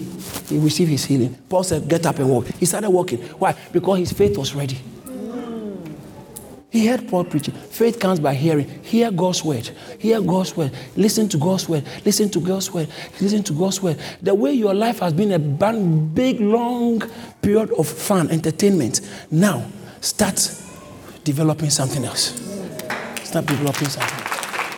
he 0.49 0.59
received 0.59 0.91
his 0.91 1.05
healing. 1.05 1.33
Paul 1.47 1.63
said, 1.63 1.87
Get 1.87 2.05
up 2.05 2.19
and 2.19 2.29
walk. 2.29 2.47
He 2.47 2.65
started 2.65 2.89
walking. 2.89 3.19
Why? 3.39 3.55
Because 3.71 3.99
his 3.99 4.11
faith 4.11 4.37
was 4.37 4.53
ready. 4.53 4.77
He 6.69 6.87
heard 6.87 7.07
Paul 7.07 7.25
preaching. 7.25 7.53
Faith 7.53 7.99
comes 7.99 8.19
by 8.19 8.33
hearing. 8.33 8.67
Hear 8.83 9.11
God's 9.11 9.43
word. 9.43 9.69
Hear 9.99 10.21
God's 10.21 10.55
word. 10.55 10.71
Listen 10.95 11.27
to 11.29 11.37
God's 11.37 11.67
word. 11.67 11.85
Listen 12.05 12.29
to 12.29 12.39
God's 12.39 12.71
word. 12.71 12.87
Listen 13.19 13.43
to 13.43 13.53
God's 13.53 13.81
word. 13.81 13.99
The 14.21 14.33
way 14.33 14.53
your 14.53 14.73
life 14.73 14.99
has 14.99 15.13
been 15.13 15.33
a 15.33 15.39
big, 15.39 16.39
long 16.39 17.01
period 17.41 17.71
of 17.77 17.87
fun, 17.87 18.29
entertainment. 18.29 19.01
Now, 19.29 19.65
start 19.99 20.49
developing 21.25 21.69
something 21.69 22.05
else. 22.05 22.39
Start 23.23 23.45
developing 23.45 23.89
something. 23.89 24.30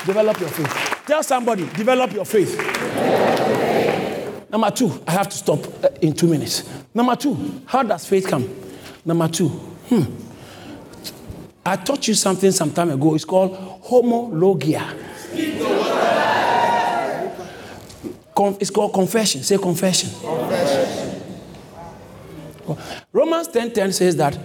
Develop 0.05 0.39
your 0.39 0.49
faith. 0.49 1.03
Tell 1.05 1.23
somebody, 1.23 1.65
develop 1.69 2.11
your 2.13 2.25
faith. 2.25 2.57
Number 4.49 4.69
two, 4.69 5.01
I 5.07 5.11
have 5.11 5.29
to 5.29 5.37
stop 5.37 5.59
uh, 5.83 5.89
in 6.01 6.13
two 6.13 6.27
minutes. 6.27 6.63
Number 6.93 7.15
two, 7.15 7.61
how 7.65 7.83
does 7.83 8.05
faith 8.05 8.27
come? 8.27 8.47
Number 9.03 9.27
two, 9.27 9.47
hmm. 9.47 10.03
I 11.65 11.75
taught 11.77 12.07
you 12.07 12.13
something 12.13 12.51
some 12.51 12.71
time 12.71 12.91
ago. 12.91 13.15
It's 13.15 13.25
called 13.25 13.55
homologia. 13.83 14.83
it's 18.59 18.69
called 18.69 18.93
confession. 18.93 19.43
Say 19.43 19.57
confession. 19.57 20.09
confession. 20.21 21.21
Romans 23.11 23.47
10:10 23.47 23.53
10, 23.53 23.71
10 23.73 23.91
says 23.93 24.15
that 24.17 24.37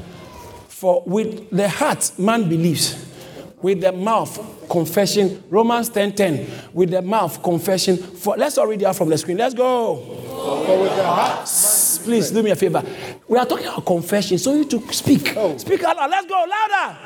for 0.69 1.03
with 1.07 1.51
the 1.51 1.69
heart 1.69 2.13
man 2.19 2.49
believes, 2.49 2.95
with 3.63 3.81
the 3.81 3.93
mouth 3.93 4.69
confession. 4.69 5.43
Romans 5.51 5.91
10:10 5.91 6.17
10, 6.17 6.47
with 6.73 6.91
the 6.91 7.03
mouth 7.03 7.43
confession. 7.43 7.97
For 7.97 8.37
let's 8.37 8.59
all 8.59 8.67
read 8.67 8.83
it 8.83 8.85
out 8.85 8.97
from 8.97 9.09
the 9.09 9.19
screen. 9.19 9.39
Let's 9.39 9.55
go. 9.55 9.97
For 9.97 10.81
with 10.81 10.97
the 10.97 11.05
heart 11.05 11.49
please 12.09 12.31
do 12.31 12.43
me 12.43 12.51
a 12.51 12.57
favor. 12.57 12.83
We 13.29 13.37
are 13.37 13.45
talking 13.45 13.67
about 13.67 13.85
confession, 13.85 14.39
so 14.39 14.55
you 14.55 14.65
to 14.65 14.93
speak. 14.93 15.37
Oh. 15.37 15.59
Speak 15.59 15.85
out 15.85 15.95
loud. 15.95 16.11
Let's 16.11 16.27
go 16.27 16.37
louder. 16.37 16.97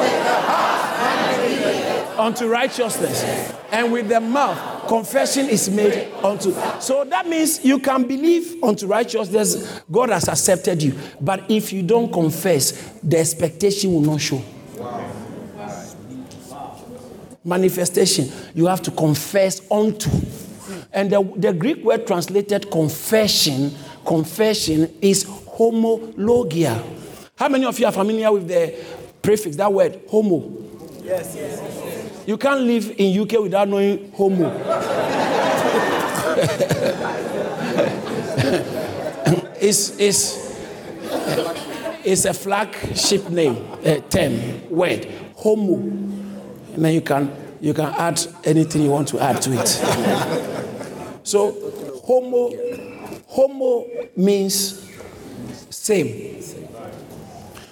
With 0.00 0.24
the 0.24 0.40
heart. 0.40 2.18
Unto 2.18 2.46
righteousness, 2.46 3.24
and 3.70 3.90
with 3.90 4.10
the 4.10 4.20
mouth 4.20 4.86
confession 4.86 5.48
is 5.48 5.70
made 5.70 6.12
unto. 6.22 6.52
So 6.80 7.04
that 7.04 7.26
means 7.26 7.64
you 7.64 7.78
can 7.78 8.06
believe 8.06 8.62
unto 8.62 8.86
righteousness. 8.86 9.80
God 9.90 10.10
has 10.10 10.28
accepted 10.28 10.82
you, 10.82 10.94
but 11.18 11.50
if 11.50 11.72
you 11.72 11.82
don't 11.82 12.12
confess, 12.12 12.72
the 13.02 13.18
expectation 13.18 13.94
will 13.94 14.02
not 14.02 14.20
show. 14.20 14.42
Manifestation, 17.44 18.30
you 18.54 18.66
have 18.66 18.82
to 18.82 18.90
confess 18.90 19.60
unto. 19.70 20.10
And 20.92 21.10
the, 21.10 21.22
the 21.36 21.52
Greek 21.52 21.84
word 21.84 22.06
translated 22.06 22.70
confession 22.70 23.74
confession 24.04 24.92
is 25.00 25.24
homologia. 25.24 26.82
How 27.36 27.48
many 27.48 27.64
of 27.64 27.78
you 27.78 27.86
are 27.86 27.92
familiar 27.92 28.32
with 28.32 28.48
the 28.48 28.74
prefix, 29.20 29.56
that 29.56 29.72
word, 29.72 30.00
homo? 30.08 30.52
Yes, 31.02 31.34
yes. 31.36 32.26
You 32.26 32.36
can't 32.36 32.60
live 32.60 32.94
in 32.98 33.20
UK 33.20 33.40
without 33.40 33.68
knowing 33.68 34.12
homo. 34.12 34.48
it's, 39.60 39.98
it's, 39.98 40.52
it's 42.04 42.24
a 42.24 42.34
flagship 42.34 43.28
name, 43.28 43.56
a 43.84 44.00
term, 44.00 44.70
word, 44.70 45.06
homo. 45.34 46.11
And 46.72 46.84
then 46.84 46.94
you 46.94 47.00
can, 47.00 47.34
you 47.60 47.74
can 47.74 47.92
add 47.94 48.20
anything 48.44 48.82
you 48.82 48.90
want 48.90 49.08
to 49.08 49.20
add 49.20 49.40
to 49.42 49.52
it. 49.52 49.68
so, 51.22 51.52
homo 52.04 52.50
Homo 53.32 53.86
means 54.14 54.86
same. 55.70 56.42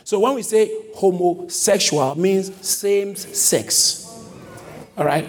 So 0.04 0.18
when 0.20 0.34
we 0.34 0.42
say 0.42 0.70
homosexual 0.96 2.14
means 2.14 2.66
same 2.66 3.14
sex. 3.14 4.06
All 4.96 5.04
right? 5.04 5.28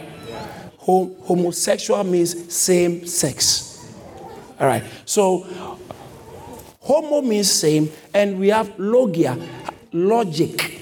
Hom- 0.80 1.16
homosexual 1.24 2.02
means 2.06 2.54
same 2.54 3.06
sex. 3.06 3.86
All 4.58 4.68
right. 4.68 4.84
So 5.04 5.46
homo 6.80 7.22
means 7.22 7.52
same 7.52 7.92
and 8.14 8.40
we 8.40 8.48
have 8.48 8.80
logia, 8.80 9.38
logic. 9.92 10.81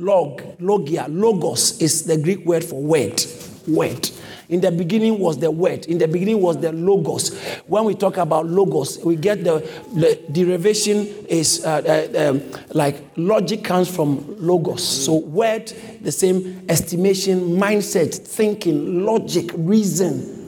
Log, 0.00 0.42
logia, 0.60 1.06
logos 1.08 1.80
is 1.80 2.04
the 2.04 2.16
Greek 2.16 2.46
word 2.46 2.64
for 2.64 2.82
word. 2.82 3.22
Word. 3.68 4.10
In 4.48 4.60
the 4.60 4.72
beginning 4.72 5.18
was 5.18 5.38
the 5.38 5.50
word. 5.50 5.86
In 5.86 5.98
the 5.98 6.08
beginning 6.08 6.40
was 6.40 6.58
the 6.58 6.72
logos. 6.72 7.38
When 7.66 7.84
we 7.84 7.94
talk 7.94 8.16
about 8.16 8.46
logos, 8.46 8.98
we 9.04 9.14
get 9.14 9.44
the, 9.44 9.60
the 9.94 10.18
derivation 10.32 11.06
is 11.28 11.64
uh, 11.64 12.08
uh, 12.16 12.30
um, 12.30 12.42
like 12.70 12.96
logic 13.16 13.62
comes 13.62 13.94
from 13.94 14.24
logos. 14.44 14.82
So 14.82 15.18
word, 15.18 15.68
the 16.00 16.10
same 16.10 16.64
estimation, 16.68 17.58
mindset, 17.58 18.16
thinking, 18.16 19.04
logic, 19.04 19.50
reason. 19.54 20.39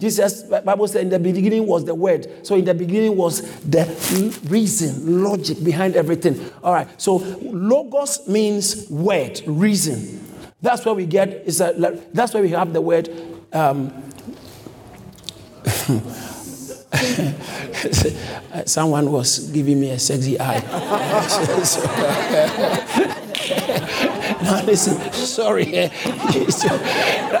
Jesus, 0.00 0.44
Bible 0.44 0.88
said 0.88 1.02
in 1.02 1.10
the 1.10 1.18
beginning 1.18 1.66
was 1.66 1.84
the 1.84 1.94
word. 1.94 2.46
So 2.46 2.54
in 2.54 2.64
the 2.64 2.74
beginning 2.74 3.16
was 3.16 3.42
the 3.60 3.84
reason, 4.48 5.22
logic 5.22 5.62
behind 5.62 5.94
everything. 5.94 6.50
All 6.64 6.72
right. 6.72 6.88
So 7.00 7.16
logos 7.42 8.26
means 8.26 8.88
word, 8.90 9.42
reason. 9.46 10.26
That's 10.62 10.84
where 10.84 10.94
we 10.94 11.06
get 11.06 11.28
is 11.46 11.60
a, 11.60 12.00
that's 12.12 12.34
where 12.34 12.42
we 12.42 12.50
have 12.50 12.72
the 12.72 12.80
word 12.80 13.08
um, 13.52 13.92
someone 18.66 19.12
was 19.12 19.50
giving 19.50 19.80
me 19.80 19.90
a 19.90 19.98
sexy 19.98 20.38
eye. 20.40 20.60
now 24.42 24.62
listen, 24.64 25.12
sorry. 25.12 25.64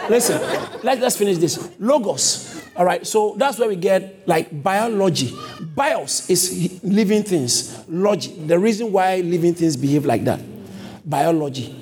listen, 0.08 0.40
let's, 0.82 1.00
let's 1.00 1.16
finish 1.16 1.38
this. 1.38 1.70
Logos. 1.78 2.68
All 2.76 2.84
right, 2.84 3.06
so 3.06 3.34
that's 3.36 3.58
where 3.58 3.68
we 3.68 3.76
get 3.76 4.26
like 4.26 4.62
biology. 4.62 5.36
Bios 5.74 6.30
is 6.30 6.80
living 6.82 7.22
things. 7.22 7.84
Logic, 7.88 8.32
the 8.46 8.58
reason 8.58 8.92
why 8.92 9.16
living 9.20 9.54
things 9.54 9.76
behave 9.76 10.04
like 10.04 10.24
that. 10.24 10.40
Biology. 11.04 11.74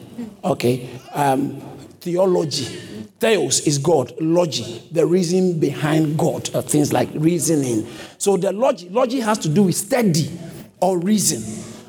Okay. 0.44 0.88
Um, 1.12 1.60
theology 2.00 2.88
Theos 3.20 3.66
is 3.66 3.78
God, 3.78 4.12
logic, 4.20 4.92
the 4.92 5.04
reason 5.04 5.58
behind 5.58 6.16
God, 6.16 6.54
uh, 6.54 6.62
things 6.62 6.92
like 6.92 7.08
reasoning. 7.14 7.88
So 8.16 8.36
the 8.36 8.52
logic, 8.52 8.90
logic 8.92 9.22
has 9.22 9.38
to 9.38 9.48
do 9.48 9.64
with 9.64 9.74
study 9.74 10.30
or 10.80 10.98
reason. 10.98 11.42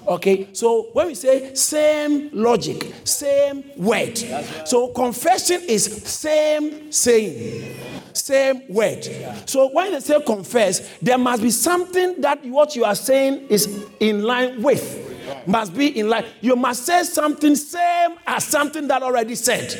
Okay, 0.10 0.48
so 0.53 0.90
when 0.94 1.06
we 1.06 1.14
say 1.14 1.53
same 1.53 2.31
logic, 2.34 2.91
same 3.03 3.64
word, 3.77 4.18
so 4.65 4.88
confession 4.88 5.61
is 5.68 5.86
same 5.86 6.91
saying, 6.91 7.76
same 8.11 8.64
word. 8.69 9.07
So 9.45 9.69
when 9.72 9.91
they 9.91 9.99
say 9.99 10.19
confess, 10.26 10.98
there 10.98 11.19
must 11.19 11.44
be 11.44 11.52
something 11.52 12.22
that 12.22 12.44
what 12.45 12.76
you 12.76 12.86
are 12.86 12.95
saying 12.95 13.49
is 13.49 13.86
in 13.99 14.23
line 14.23 14.64
with 14.64 15.06
must 15.45 15.76
be 15.76 15.99
in 15.99 16.10
line. 16.10 16.26
You 16.41 16.56
must 16.56 16.88
say 16.88 17.03
something 17.03 17.56
same 17.56 18.15
as 18.26 18.45
something 18.45 18.88
that 18.88 19.03
already 19.03 19.36
said. 19.36 19.77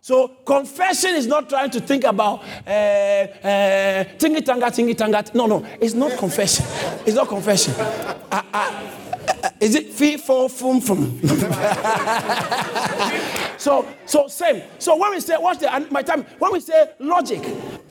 So 0.00 0.28
confession 0.28 1.14
is 1.16 1.26
not 1.26 1.48
trying 1.48 1.70
to 1.70 1.80
think 1.80 2.04
about 2.04 2.42
uh, 2.66 2.70
uh, 2.70 4.04
tingy 4.16 4.44
tanga, 4.44 4.66
tingy 4.66 4.96
tanga. 4.96 5.24
No, 5.34 5.46
no, 5.46 5.66
it's 5.80 5.94
not 5.94 6.16
confession. 6.18 6.64
It's 7.06 7.16
not 7.16 7.28
confession. 7.28 7.74
Uh, 7.78 8.42
uh, 8.52 9.07
uh 9.28 9.50
is 9.60 9.74
it 9.74 9.92
fee 9.92 10.16
for 10.16 10.48
fum 10.48 10.80
fum? 10.80 11.20
so 13.58 13.86
so 14.06 14.28
same. 14.28 14.62
So 14.78 14.96
when 14.96 15.10
we 15.10 15.20
say 15.20 15.36
what's 15.36 15.60
the 15.60 15.86
my 15.90 16.02
time? 16.02 16.24
When 16.38 16.52
we 16.52 16.60
say 16.60 16.90
logic, 16.98 17.42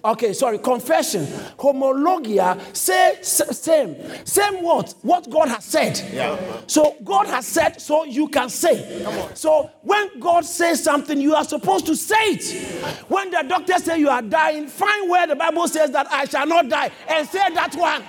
okay, 0.03 0.33
sorry, 0.33 0.59
confession, 0.59 1.25
homologia, 1.57 2.59
say 2.75 3.19
same, 3.21 3.95
same 4.25 4.63
what? 4.63 4.93
What 5.01 5.29
God 5.29 5.49
has 5.49 5.65
said. 5.65 6.01
Yeah. 6.13 6.37
So 6.67 6.95
God 7.03 7.27
has 7.27 7.45
said, 7.47 7.79
so 7.81 8.03
you 8.05 8.27
can 8.27 8.49
say. 8.49 9.05
So 9.33 9.69
when 9.81 10.19
God 10.19 10.45
says 10.45 10.83
something, 10.83 11.19
you 11.19 11.35
are 11.35 11.43
supposed 11.43 11.85
to 11.87 11.95
say 11.95 12.15
it. 12.15 12.73
When 13.09 13.29
the 13.31 13.43
doctor 13.47 13.77
says 13.79 13.99
you 13.99 14.09
are 14.09 14.21
dying, 14.21 14.67
find 14.67 15.09
where 15.09 15.27
the 15.27 15.35
Bible 15.35 15.67
says 15.67 15.91
that 15.91 16.07
I 16.11 16.25
shall 16.25 16.47
not 16.47 16.69
die 16.69 16.91
and 17.09 17.27
say 17.27 17.53
that 17.53 17.75
one. 17.75 18.03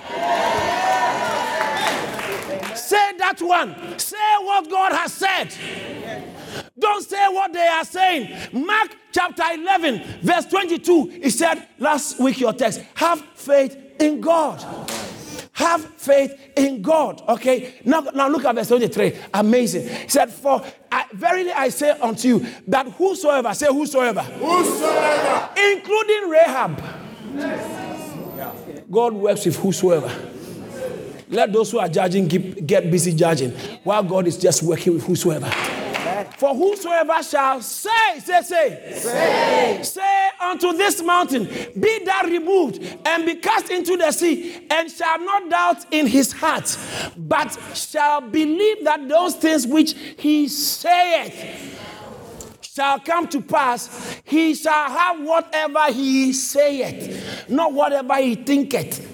Say 2.89 3.17
that 3.19 3.39
one. 3.39 3.99
Say 3.99 4.17
what 4.41 4.67
God 4.67 4.91
has 4.93 5.13
said. 5.13 5.53
Don't 6.77 7.03
say 7.03 7.23
what 7.29 7.53
they 7.53 7.67
are 7.67 7.85
saying. 7.85 8.65
Mark 8.65 8.89
chapter 9.11 9.43
11, 9.53 10.21
verse 10.23 10.45
22, 10.45 11.05
he 11.21 11.29
said 11.29 11.67
last 11.77 12.19
week, 12.19 12.39
your 12.39 12.51
text, 12.53 12.81
have 12.95 13.21
faith 13.35 13.77
in 13.99 14.19
God. 14.19 14.59
have 15.53 15.85
faith 15.97 16.33
in 16.57 16.81
God. 16.81 17.21
Okay. 17.29 17.75
Now, 17.85 17.99
now 18.15 18.27
look 18.27 18.43
at 18.45 18.55
verse 18.55 18.69
23. 18.69 19.15
Amazing. 19.35 19.87
He 19.87 20.07
said, 20.09 20.31
For 20.31 20.63
I, 20.91 21.05
verily 21.13 21.51
I 21.51 21.69
say 21.69 21.91
unto 21.91 22.27
you 22.27 22.45
that 22.69 22.87
whosoever, 22.93 23.53
say 23.53 23.67
whosoever, 23.67 24.21
Whosoever. 24.21 25.49
including 25.75 26.29
Rahab, 26.29 26.81
God 28.89 29.13
works 29.13 29.45
with 29.45 29.57
whosoever. 29.57 30.09
Let 31.29 31.53
those 31.53 31.71
who 31.71 31.79
are 31.79 31.89
judging 31.89 32.27
keep, 32.27 32.65
get 32.65 32.89
busy 32.89 33.13
judging, 33.13 33.51
while 33.83 34.03
God 34.03 34.25
is 34.27 34.37
just 34.37 34.63
working 34.63 34.93
with 34.93 35.05
whosoever. 35.05 35.51
For 36.37 36.55
whosoever 36.55 37.21
shall 37.21 37.61
say, 37.61 38.19
say, 38.19 38.41
say, 38.41 38.93
say, 38.95 39.79
say 39.83 40.29
unto 40.41 40.73
this 40.73 41.01
mountain, 41.03 41.45
be 41.79 42.03
thou 42.03 42.23
removed 42.23 42.81
and 43.05 43.25
be 43.25 43.35
cast 43.35 43.69
into 43.69 43.95
the 43.95 44.11
sea, 44.11 44.65
and 44.69 44.89
shall 44.89 45.19
not 45.19 45.49
doubt 45.49 45.93
in 45.93 46.07
his 46.07 46.31
heart, 46.31 46.77
but 47.15 47.57
shall 47.73 48.21
believe 48.21 48.83
that 48.85 49.07
those 49.07 49.35
things 49.35 49.67
which 49.67 49.93
he 50.17 50.47
saith 50.47 51.77
shall 52.61 52.99
come 52.99 53.27
to 53.27 53.41
pass, 53.41 54.21
he 54.23 54.55
shall 54.55 54.89
have 54.89 55.21
whatever 55.21 55.91
he 55.91 56.33
saith, 56.33 57.49
not 57.49 57.73
whatever 57.73 58.15
he 58.15 58.35
thinketh. 58.35 59.05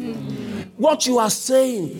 What 0.77 1.05
you 1.05 1.19
are 1.19 1.29
saying, 1.29 1.99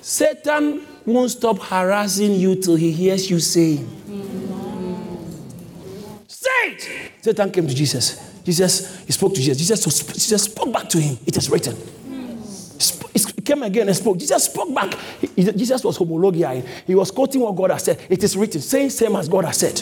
Satan 0.00 0.86
won't 1.06 1.30
stop 1.30 1.58
harassing 1.60 2.34
you 2.34 2.56
till 2.56 2.76
he 2.76 2.90
hears 2.90 3.30
you 3.30 3.38
saying. 3.38 3.88
Say 6.26 6.50
it. 6.66 7.12
Satan 7.20 7.50
came 7.50 7.66
to 7.68 7.74
Jesus. 7.74 8.42
Jesus, 8.42 9.04
he 9.04 9.12
spoke 9.12 9.34
to 9.34 9.40
Jesus. 9.40 9.58
Jesus, 9.58 9.84
Jesus 10.12 10.44
spoke 10.44 10.72
back 10.72 10.88
to 10.88 10.98
him. 10.98 11.18
It 11.26 11.36
is 11.36 11.48
written. 11.50 11.76
He 13.12 13.42
came 13.42 13.62
again 13.62 13.86
and 13.88 13.96
spoke. 13.96 14.18
Jesus 14.18 14.44
spoke 14.44 14.74
back. 14.74 14.92
Jesus 15.36 15.84
was 15.84 15.98
homologia. 15.98 16.66
He 16.86 16.94
was 16.94 17.10
quoting 17.10 17.42
what 17.42 17.54
God 17.54 17.70
has 17.70 17.84
said. 17.84 18.00
It 18.08 18.24
is 18.24 18.36
written, 18.36 18.60
saying 18.60 18.90
same 18.90 19.14
as 19.16 19.28
God 19.28 19.44
has 19.44 19.58
said. 19.58 19.80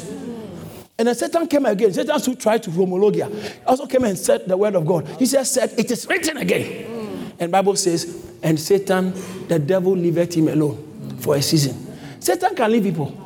And 0.98 1.06
then 1.08 1.14
Satan 1.14 1.46
came 1.46 1.64
again. 1.66 1.92
Satan 1.92 2.20
who 2.20 2.34
tried 2.34 2.62
to 2.64 2.70
homologia 2.70 3.30
also 3.66 3.86
came 3.86 4.04
and 4.04 4.18
said 4.18 4.46
the 4.46 4.56
word 4.56 4.74
of 4.74 4.84
God. 4.84 5.18
Jesus 5.18 5.50
said, 5.50 5.72
It 5.78 5.90
is 5.90 6.06
written 6.08 6.36
again. 6.38 6.97
And 7.38 7.52
Bible 7.52 7.76
says, 7.76 8.26
and 8.42 8.58
Satan, 8.58 9.12
the 9.48 9.58
devil 9.58 9.96
leaveth 9.96 10.34
him 10.34 10.48
alone 10.48 11.16
for 11.20 11.36
a 11.36 11.42
season. 11.42 11.76
Satan 12.20 12.54
can 12.54 12.70
leave 12.70 12.84
people. 12.84 13.16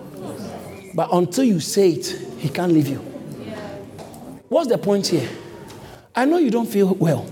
But 0.94 1.08
until 1.12 1.44
you 1.44 1.60
say 1.60 1.90
it, 1.90 2.06
he 2.38 2.48
can't 2.48 2.72
leave 2.72 2.88
you. 2.88 2.98
What's 4.48 4.68
the 4.68 4.76
point 4.78 5.06
here? 5.06 5.28
I 6.14 6.26
know 6.26 6.36
you 6.38 6.50
don't 6.50 6.66
feel 6.66 6.94
well. 6.94 7.26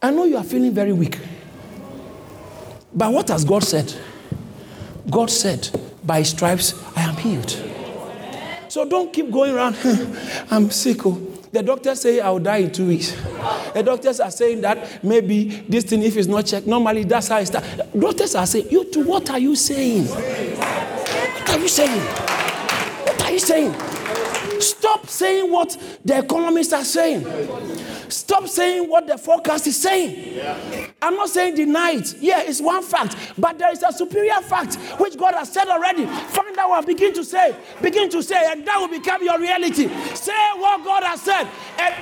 I 0.00 0.10
know 0.10 0.24
you 0.24 0.38
are 0.38 0.44
feeling 0.44 0.72
very 0.72 0.94
weak. 0.94 1.18
But 2.94 3.12
what 3.12 3.28
has 3.28 3.44
God 3.44 3.62
said? 3.62 3.94
God 5.10 5.30
said, 5.30 5.68
by 6.04 6.22
stripes 6.22 6.74
I 6.96 7.02
am 7.02 7.16
healed. 7.16 7.50
So 8.68 8.88
don't 8.88 9.12
keep 9.12 9.30
going 9.30 9.54
around. 9.54 9.76
I'm 10.50 10.70
sick. 10.70 11.04
Oh. 11.04 11.29
The 11.52 11.62
doctors 11.64 12.00
say 12.00 12.20
I'll 12.20 12.38
die 12.38 12.58
in 12.58 12.70
two 12.70 12.86
weeks. 12.86 13.10
The 13.74 13.82
doctors 13.84 14.20
are 14.20 14.30
saying 14.30 14.60
that 14.60 15.02
maybe 15.02 15.64
this 15.68 15.84
thing, 15.84 16.02
if 16.02 16.16
it's 16.16 16.28
not 16.28 16.46
checked, 16.46 16.66
normally 16.66 17.02
that's 17.04 17.28
how 17.28 17.38
it 17.38 17.46
starts. 17.46 17.66
Doctors 17.98 18.34
are 18.36 18.46
saying, 18.46 18.68
you 18.70 18.84
too, 18.84 19.04
what 19.04 19.28
are 19.30 19.38
you 19.38 19.56
saying? 19.56 20.06
What 20.06 21.50
are 21.50 21.58
you 21.58 21.68
saying? 21.68 22.00
What 22.00 23.22
are 23.24 23.32
you 23.32 23.38
saying? 23.40 23.74
Stop 24.60 25.06
saying 25.08 25.50
what 25.50 25.76
the 26.04 26.18
economists 26.18 26.72
are 26.72 26.84
saying. 26.84 27.24
Stop 28.10 28.48
saying 28.48 28.88
what 28.88 29.06
the 29.06 29.16
forecast 29.16 29.66
is 29.66 29.80
saying. 29.80 30.90
I'm 31.00 31.14
not 31.16 31.30
saying 31.30 31.54
deny 31.54 31.92
it. 31.92 32.16
Yeah, 32.20 32.42
it's 32.42 32.60
one 32.60 32.82
fact, 32.82 33.16
but 33.38 33.58
there 33.58 33.72
is 33.72 33.82
a 33.82 33.92
superior 33.92 34.40
fact 34.42 34.76
which 34.98 35.16
God 35.16 35.34
has 35.34 35.52
said 35.52 35.68
already. 35.68 36.06
Find 36.06 36.56
out 36.58 36.70
what 36.70 36.86
begin 36.86 37.14
to 37.14 37.24
say, 37.24 37.56
begin 37.80 38.10
to 38.10 38.22
say, 38.22 38.50
and 38.52 38.66
that 38.66 38.78
will 38.78 38.88
become 38.88 39.22
your 39.22 39.38
reality. 39.38 39.88
Say 40.14 40.50
what 40.56 40.84
God 40.84 41.04
has 41.04 41.22
said, 41.22 41.48
and 41.78 41.94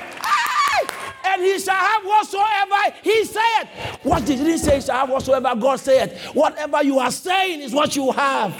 and 1.24 1.42
he 1.42 1.58
shall 1.58 1.74
have 1.74 2.04
whatsoever 2.04 2.96
he 3.02 3.24
said. 3.24 3.64
What 4.02 4.24
did 4.24 4.38
he 4.38 4.56
say? 4.56 4.76
He 4.76 4.80
shall 4.80 5.00
have 5.00 5.10
whatsoever 5.10 5.54
God 5.54 5.78
said. 5.78 6.16
Whatever 6.32 6.82
you 6.82 6.98
are 6.98 7.10
saying 7.10 7.60
is 7.60 7.72
what 7.72 7.94
you 7.96 8.10
have. 8.12 8.56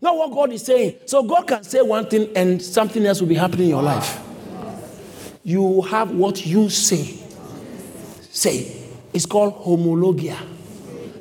Not 0.00 0.16
what 0.16 0.32
God 0.32 0.52
is 0.52 0.64
saying. 0.64 0.96
So 1.06 1.22
God 1.22 1.46
can 1.46 1.62
say 1.64 1.82
one 1.82 2.06
thing 2.06 2.30
and 2.36 2.62
something 2.62 3.04
else 3.04 3.20
will 3.20 3.28
be 3.28 3.34
happening 3.34 3.64
in 3.64 3.70
your 3.70 3.82
life. 3.82 4.27
You 5.48 5.80
have 5.80 6.10
what 6.10 6.44
you 6.44 6.68
say. 6.68 7.18
Say. 8.30 8.84
It's 9.14 9.24
called 9.24 9.54
homologia. 9.54 10.36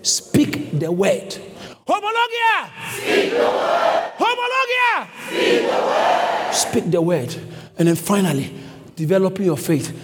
Speak 0.02 0.78
the 0.78 0.92
word. 0.92 1.38
Homologia. 1.88 2.70
Speak 2.92 3.32
the 3.32 3.38
word. 3.38 4.12
Homologia. 4.18 5.08
Speak 5.30 5.62
the 5.62 5.78
word. 5.78 6.54
Speak 6.54 6.92
the 6.92 7.02
word. 7.02 7.36
And 7.78 7.88
then 7.88 7.96
finally, 7.96 8.54
developing 8.98 9.46
your 9.46 9.56
faith. 9.56 9.98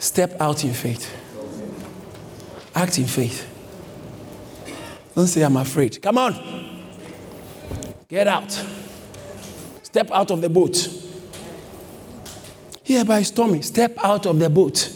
Step 0.00 0.40
out 0.40 0.64
in 0.64 0.74
faith. 0.74 1.08
Act 2.74 2.98
in 2.98 3.04
faith. 3.04 3.46
Don't 5.14 5.28
say 5.28 5.42
I'm 5.42 5.56
afraid. 5.56 6.02
Come 6.02 6.18
on. 6.18 6.34
Get 8.08 8.26
out. 8.26 8.50
Step 9.84 10.10
out 10.10 10.32
of 10.32 10.40
the 10.40 10.48
boat. 10.48 11.09
Here 12.90 13.04
by 13.04 13.22
stormy, 13.22 13.62
step 13.62 13.96
out 14.02 14.26
of 14.26 14.36
the 14.40 14.50
boat. 14.50 14.90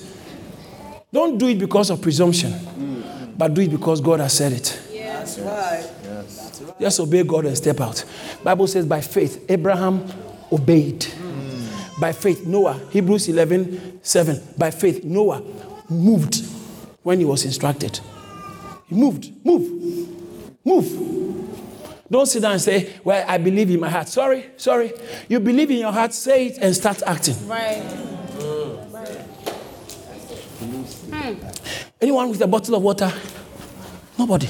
Don't 1.12 1.38
do 1.38 1.46
it 1.46 1.60
because 1.60 1.90
of 1.90 2.02
presumption, 2.02 2.52
but 3.38 3.54
do 3.54 3.60
it 3.60 3.70
because 3.70 4.00
God 4.00 4.18
has 4.18 4.32
said 4.32 4.52
it. 4.52 4.80
That's 4.92 5.38
right. 5.38 5.88
Yes, 6.02 6.62
Just 6.80 6.98
obey 6.98 7.22
God 7.22 7.44
and 7.44 7.56
step 7.56 7.80
out. 7.80 8.04
Bible 8.42 8.66
says 8.66 8.84
by 8.84 9.00
faith 9.00 9.48
Abraham 9.48 10.04
obeyed. 10.50 11.06
By 12.00 12.10
faith 12.10 12.44
Noah, 12.44 12.80
Hebrews 12.90 13.28
11, 13.28 14.00
7. 14.02 14.42
By 14.58 14.72
faith 14.72 15.04
Noah 15.04 15.40
moved 15.88 16.44
when 17.04 17.20
he 17.20 17.24
was 17.24 17.44
instructed. 17.44 18.00
He 18.88 18.96
moved. 18.96 19.30
Move. 19.46 20.08
Move. 20.64 21.23
Don't 22.14 22.26
sit 22.26 22.42
down 22.42 22.52
and 22.52 22.60
say, 22.62 22.92
Well, 23.02 23.24
I 23.26 23.38
believe 23.38 23.68
in 23.70 23.80
my 23.80 23.90
heart. 23.90 24.06
Sorry, 24.06 24.46
sorry. 24.56 24.92
You 25.28 25.40
believe 25.40 25.68
in 25.72 25.78
your 25.78 25.90
heart, 25.90 26.14
say 26.14 26.46
it 26.46 26.58
and 26.58 26.72
start 26.72 27.02
acting. 27.04 27.34
Right. 27.48 27.82
Hmm. 30.60 31.34
Anyone 32.00 32.28
with 32.30 32.40
a 32.40 32.46
bottle 32.46 32.76
of 32.76 32.84
water? 32.84 33.12
Nobody. 34.16 34.46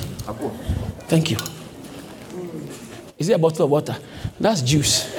Thank 1.08 1.30
you. 1.30 1.38
Is 3.16 3.30
it 3.30 3.32
a 3.32 3.38
bottle 3.38 3.64
of 3.64 3.70
water? 3.70 3.96
That's 4.38 4.60
juice. 4.60 5.16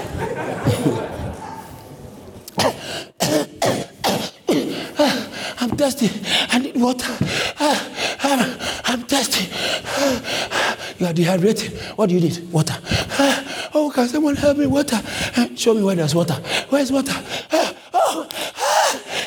I'm 5.59 5.72
thirsty. 5.72 6.11
I 6.51 6.59
need 6.59 6.76
water. 6.80 7.11
I'm, 7.59 8.59
I'm 8.85 9.01
thirsty. 9.01 9.49
Ah, 9.51 10.74
You 10.99 11.05
are 11.07 11.13
dehydrated. 11.13 11.73
What 11.97 12.09
do 12.09 12.15
you 12.15 12.22
need? 12.22 12.51
Water. 12.51 12.76
Ah, 12.84 13.69
oh, 13.73 13.91
can 13.93 14.07
someone 14.07 14.35
help 14.35 14.57
me? 14.57 14.65
Water. 14.67 14.99
Ah, 15.38 15.47
show 15.55 15.73
me 15.73 15.84
where 15.84 15.95
there's 15.95 16.15
water. 16.15 16.35
Where's 16.69 16.91
water? 16.91 17.11
Ah, 17.51 17.73
oh, 17.93 18.27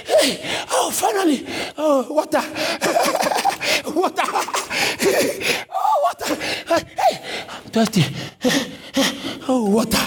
hey. 0.06 0.64
oh, 0.70 0.90
finally. 0.90 1.44
Oh, 1.76 2.12
water. 2.12 2.40
water. 3.94 4.22
Oh, 5.80 5.96
water. 6.04 6.34
Hey, 6.66 6.82
I'm 7.48 7.62
thirsty. 7.70 8.04
Oh, 9.48 9.70
water. 9.70 9.98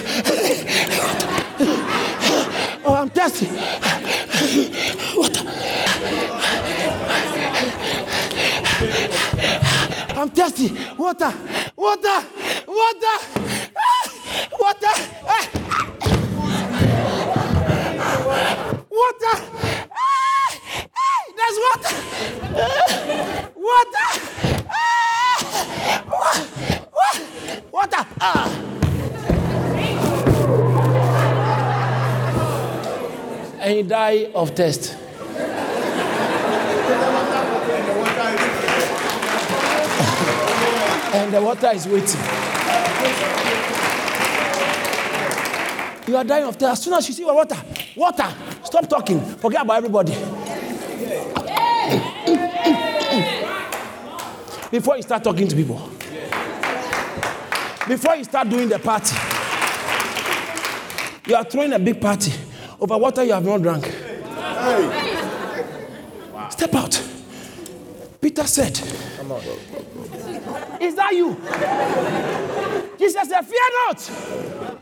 Oh, 2.83 2.95
I'm 2.95 3.09
thirsty. 3.11 3.45
Water. 10.69 11.33
Water. 11.75 12.17
Water. 12.67 12.67
Water. 12.67 13.17
Ah, 13.75 14.05
Water. 14.59 14.95
Ah. 15.25 15.45
Water. 18.89 19.35
Ah, 19.91 20.49
ah, 20.95 21.21
There's 21.37 21.57
water. 21.65 21.95
Ah, 22.55 23.49
Water. 23.55 24.09
Ah, 24.69 25.37
wa- 26.11 26.45
wa- 26.93 27.19
Water. 27.71 28.03
Ah. 28.19 28.47
And 33.61 33.75
you 33.77 33.83
die 33.83 34.29
of 34.33 34.51
thirst. 34.55 34.95
and 41.13 41.33
the 41.33 41.41
water 41.41 41.71
is 41.73 41.87
waiting. 41.87 42.21
You 46.07 46.17
are 46.17 46.23
dying 46.23 46.45
of 46.45 46.55
thirst. 46.55 46.73
As 46.73 46.83
soon 46.83 46.93
as 46.93 47.07
you 47.07 47.13
see 47.13 47.25
water, 47.25 47.55
water, 47.95 48.33
stop 48.63 48.87
talking. 48.89 49.21
Forget 49.21 49.61
about 49.63 49.77
everybody. 49.77 50.13
Before 54.71 54.95
you 54.95 55.03
start 55.03 55.23
talking 55.23 55.47
to 55.47 55.55
people, 55.55 55.77
before 57.87 58.15
you 58.15 58.23
start 58.23 58.49
doing 58.49 58.69
the 58.69 58.79
party, 58.79 59.15
you 61.27 61.35
are 61.35 61.43
throwing 61.43 61.73
a 61.73 61.79
big 61.79 61.99
party 61.99 62.31
over 62.79 62.97
water 62.97 63.23
you 63.23 63.33
have 63.33 63.45
not 63.45 63.61
drunk. 63.61 63.85
Step 66.51 66.73
out. 66.75 67.03
Peter 68.21 68.45
said, 68.45 68.79
is 70.81 70.95
that 70.95 71.13
you? 71.13 71.35
Jesus 72.97 73.29
said, 73.29 73.41
Fear 73.41 73.69
not, 73.85 74.01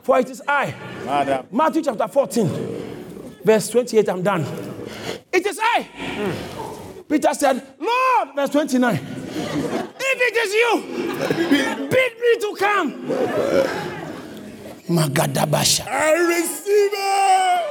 for 0.02 0.20
it 0.20 0.30
is 0.30 0.42
I. 0.48 0.74
Madam. 1.06 1.46
Matthew 1.52 1.82
chapter 1.82 2.08
14, 2.08 2.48
verse 3.44 3.70
28. 3.70 4.08
I'm 4.08 4.24
done. 4.24 4.46
It 5.32 5.46
is 5.46 5.60
I. 5.62 5.88
Peter 7.08 7.34
said, 7.34 7.62
Lord, 7.80 8.30
verse 8.34 8.50
29. 8.50 8.96
If 8.96 9.06
it 10.02 10.38
is 10.38 10.54
you, 10.54 10.82
bid 11.90 12.14
me 12.20 12.38
to 12.40 12.56
come. 12.58 12.94
Magadabasha. 14.88 15.86
I 15.86 16.14
receive 16.14 16.94
it. 16.94 17.70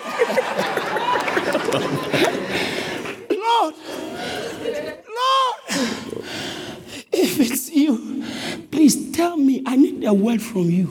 Lord, 3.38 3.74
Lord, 5.18 5.56
if 7.12 7.40
it's 7.40 7.70
you, 7.70 8.24
please 8.70 9.12
tell 9.12 9.36
me. 9.36 9.62
I 9.66 9.76
need 9.76 10.05
a 10.05 10.12
word 10.12 10.43
from 10.43 10.70
you. 10.70 10.86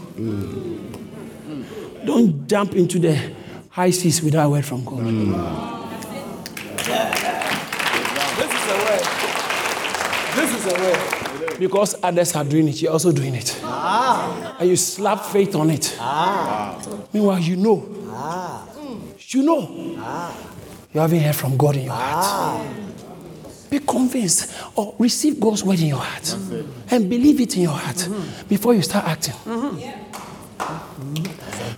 Don't 2.05 2.47
jump 2.47 2.73
into 2.75 2.99
the 2.99 3.33
high 3.69 3.91
seas 3.91 4.21
without 4.21 4.45
a 4.47 4.49
word 4.49 4.65
from 4.65 4.83
God. 4.85 5.05
This 8.37 8.51
is 8.53 8.65
a 8.69 8.77
word. 8.85 9.03
This 10.35 10.51
is 10.55 10.65
a 10.65 10.75
word. 10.79 11.59
Because 11.59 11.95
others 12.03 12.35
are 12.35 12.43
doing 12.43 12.67
it, 12.67 12.81
you're 12.81 12.91
also 12.91 13.11
doing 13.11 13.33
it. 13.35 13.59
Ah. 13.63 14.57
And 14.59 14.69
you 14.69 14.75
slap 14.75 15.25
faith 15.25 15.55
on 15.55 15.71
it. 15.71 15.97
Ah. 15.99 16.79
Meanwhile, 17.11 17.39
you 17.39 17.55
know. 17.55 17.83
Ah. 18.09 18.67
You 19.29 19.43
know. 19.43 19.69
You 20.93 20.99
haven't 21.01 21.19
heard 21.19 21.35
from 21.35 21.57
God 21.57 21.75
in 21.75 21.85
your 21.85 21.93
heart. 21.93 22.65
Be 23.69 23.79
convinced 23.79 24.53
or 24.75 24.95
receive 24.97 25.39
God's 25.39 25.63
word 25.63 25.79
in 25.79 25.87
your 25.87 25.99
heart 25.99 26.35
and 26.89 27.09
believe 27.09 27.41
it 27.41 27.55
in 27.57 27.63
your 27.63 27.73
heart 27.73 28.07
before 28.47 28.73
you 28.73 28.81
start 28.81 29.05
acting. 29.05 29.35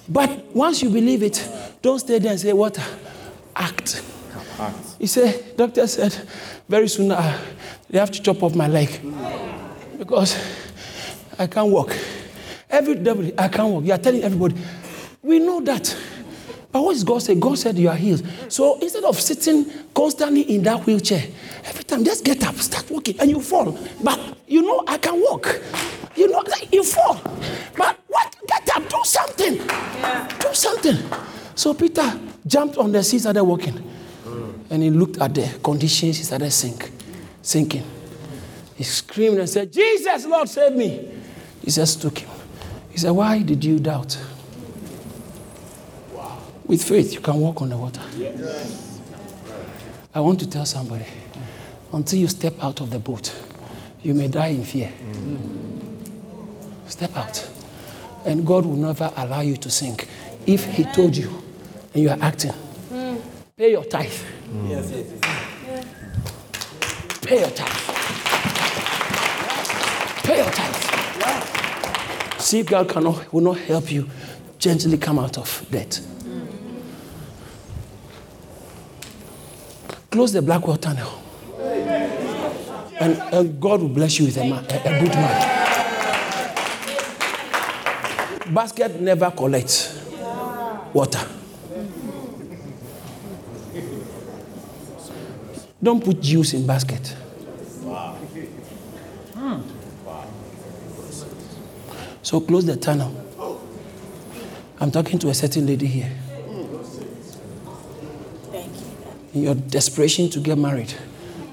But 0.07 0.45
once 0.55 0.81
you 0.83 0.89
believe 0.89 1.23
it, 1.23 1.47
don't 1.81 1.99
stay 1.99 2.19
there 2.19 2.31
and 2.31 2.39
say, 2.39 2.53
What? 2.53 2.77
Act. 3.55 4.01
He 4.99 5.07
said, 5.07 5.55
Doctor 5.55 5.87
said, 5.87 6.13
very 6.67 6.87
soon 6.89 7.11
uh, 7.11 7.37
they 7.89 7.97
have 7.97 8.11
to 8.11 8.21
chop 8.21 8.43
off 8.43 8.55
my 8.55 8.67
leg 8.67 8.89
because 9.97 10.35
I 11.37 11.47
can't 11.47 11.71
walk. 11.71 11.95
Every 12.69 12.95
devil, 12.95 13.31
I 13.37 13.47
can't 13.47 13.69
walk. 13.69 13.85
You 13.85 13.93
are 13.93 13.97
telling 13.97 14.21
everybody. 14.21 14.55
We 15.23 15.39
know 15.39 15.61
that. 15.61 15.95
But 16.71 16.83
what 16.83 16.93
does 16.93 17.03
God 17.03 17.21
say? 17.23 17.35
God 17.35 17.57
said 17.57 17.77
you 17.77 17.89
are 17.89 17.95
healed. 17.95 18.25
So 18.47 18.77
instead 18.79 19.03
of 19.03 19.19
sitting 19.19 19.65
constantly 19.93 20.41
in 20.41 20.61
that 20.63 20.85
wheelchair, 20.85 21.23
every 21.65 21.83
time 21.83 22.03
just 22.03 22.23
get 22.23 22.43
up, 22.45 22.55
start 22.55 22.89
walking, 22.91 23.19
and 23.19 23.29
you 23.29 23.41
fall. 23.41 23.77
But 24.03 24.37
you 24.47 24.61
know 24.61 24.83
I 24.87 24.97
can 24.97 25.19
walk. 25.19 25.59
You 26.15 26.29
know 26.29 26.43
you 26.71 26.83
fall. 26.83 27.19
But 27.75 27.99
what? 28.07 28.35
Get 28.47 28.69
up, 28.75 28.87
do 28.87 28.99
something. 29.03 29.57
Do 30.39 30.53
something. 30.53 30.97
So 31.55 31.73
Peter 31.73 32.19
jumped 32.45 32.77
on 32.77 32.91
the 32.91 33.03
seat, 33.03 33.19
started 33.19 33.43
walking. 33.43 33.73
Mm. 34.25 34.53
And 34.69 34.83
he 34.83 34.89
looked 34.89 35.19
at 35.19 35.33
the 35.33 35.59
conditions, 35.63 36.17
he 36.17 36.23
started 36.23 36.51
sink, 36.51 36.91
sinking. 37.41 37.83
He 38.75 38.83
screamed 38.83 39.39
and 39.39 39.49
said, 39.49 39.73
Jesus, 39.73 40.25
Lord, 40.25 40.47
save 40.47 40.73
me. 40.73 41.11
Jesus 41.63 41.95
took 41.95 42.19
him. 42.19 42.29
He 42.89 42.97
said, 42.97 43.11
Why 43.11 43.41
did 43.41 43.63
you 43.63 43.79
doubt? 43.79 44.17
With 46.69 46.83
faith, 46.83 47.13
you 47.15 47.19
can 47.19 47.39
walk 47.39 47.63
on 47.63 47.69
the 47.69 47.77
water. 47.77 47.99
I 50.13 50.19
want 50.19 50.39
to 50.41 50.47
tell 50.47 50.67
somebody 50.67 51.05
until 51.91 52.19
you 52.19 52.27
step 52.27 52.53
out 52.63 52.79
of 52.79 52.91
the 52.91 52.99
boat, 52.99 53.35
you 54.03 54.13
may 54.13 54.27
die 54.27 54.49
in 54.49 54.63
fear. 54.63 54.91
Mm. 55.01 56.07
Step 56.87 57.17
out. 57.17 57.49
And 58.23 58.45
God 58.45 58.67
will 58.67 58.75
never 58.75 59.11
allow 59.17 59.41
you 59.41 59.57
to 59.57 59.69
sink 59.71 60.07
if 60.45 60.63
He 60.65 60.83
told 60.83 61.17
you 61.17 61.41
and 61.95 62.03
you 62.03 62.09
are 62.11 62.19
acting. 62.21 62.51
Mm. 62.91 63.15
Mm. 63.15 63.21
Pay 63.57 63.71
your 63.71 63.85
tithe. 63.85 64.13
Pay 67.23 67.39
your 67.39 67.49
tithe. 67.49 67.77
Pay 70.23 70.37
your 70.37 70.51
tithe. 70.51 70.75
See 72.39 72.59
if 72.59 72.67
God 72.67 72.87
cannot, 72.89 73.33
will 73.33 73.41
not 73.41 73.57
help 73.57 73.91
you 73.91 74.07
gently 74.59 74.99
come 74.99 75.17
out 75.17 75.39
of 75.39 75.65
debt. 75.71 75.99
Close 80.09 80.33
the 80.33 80.41
Blackwall 80.41 80.77
Tunnel. 80.77 81.21
And, 82.99 83.17
and 83.33 83.61
God 83.61 83.81
will 83.81 83.89
bless 83.89 84.19
you 84.19 84.25
with 84.25 84.37
a, 84.37 84.41
a, 84.41 84.45
a 84.45 84.99
good 84.99 85.13
man. 85.13 85.55
Basket 88.53 88.99
never 88.99 89.31
collects 89.31 90.03
water. 90.93 91.25
Don't 95.81 96.03
put 96.03 96.19
juice 96.19 96.53
in 96.53 96.65
basket. 96.67 97.15
So 102.21 102.41
close 102.41 102.65
the 102.65 102.75
tunnel. 102.75 103.15
I'm 104.79 104.91
talking 104.91 105.17
to 105.19 105.29
a 105.29 105.33
certain 105.33 105.65
lady 105.65 105.87
here. 105.87 106.11
In 109.33 109.43
your 109.43 109.55
desperation 109.55 110.29
to 110.31 110.39
get 110.39 110.57
married, 110.57 110.93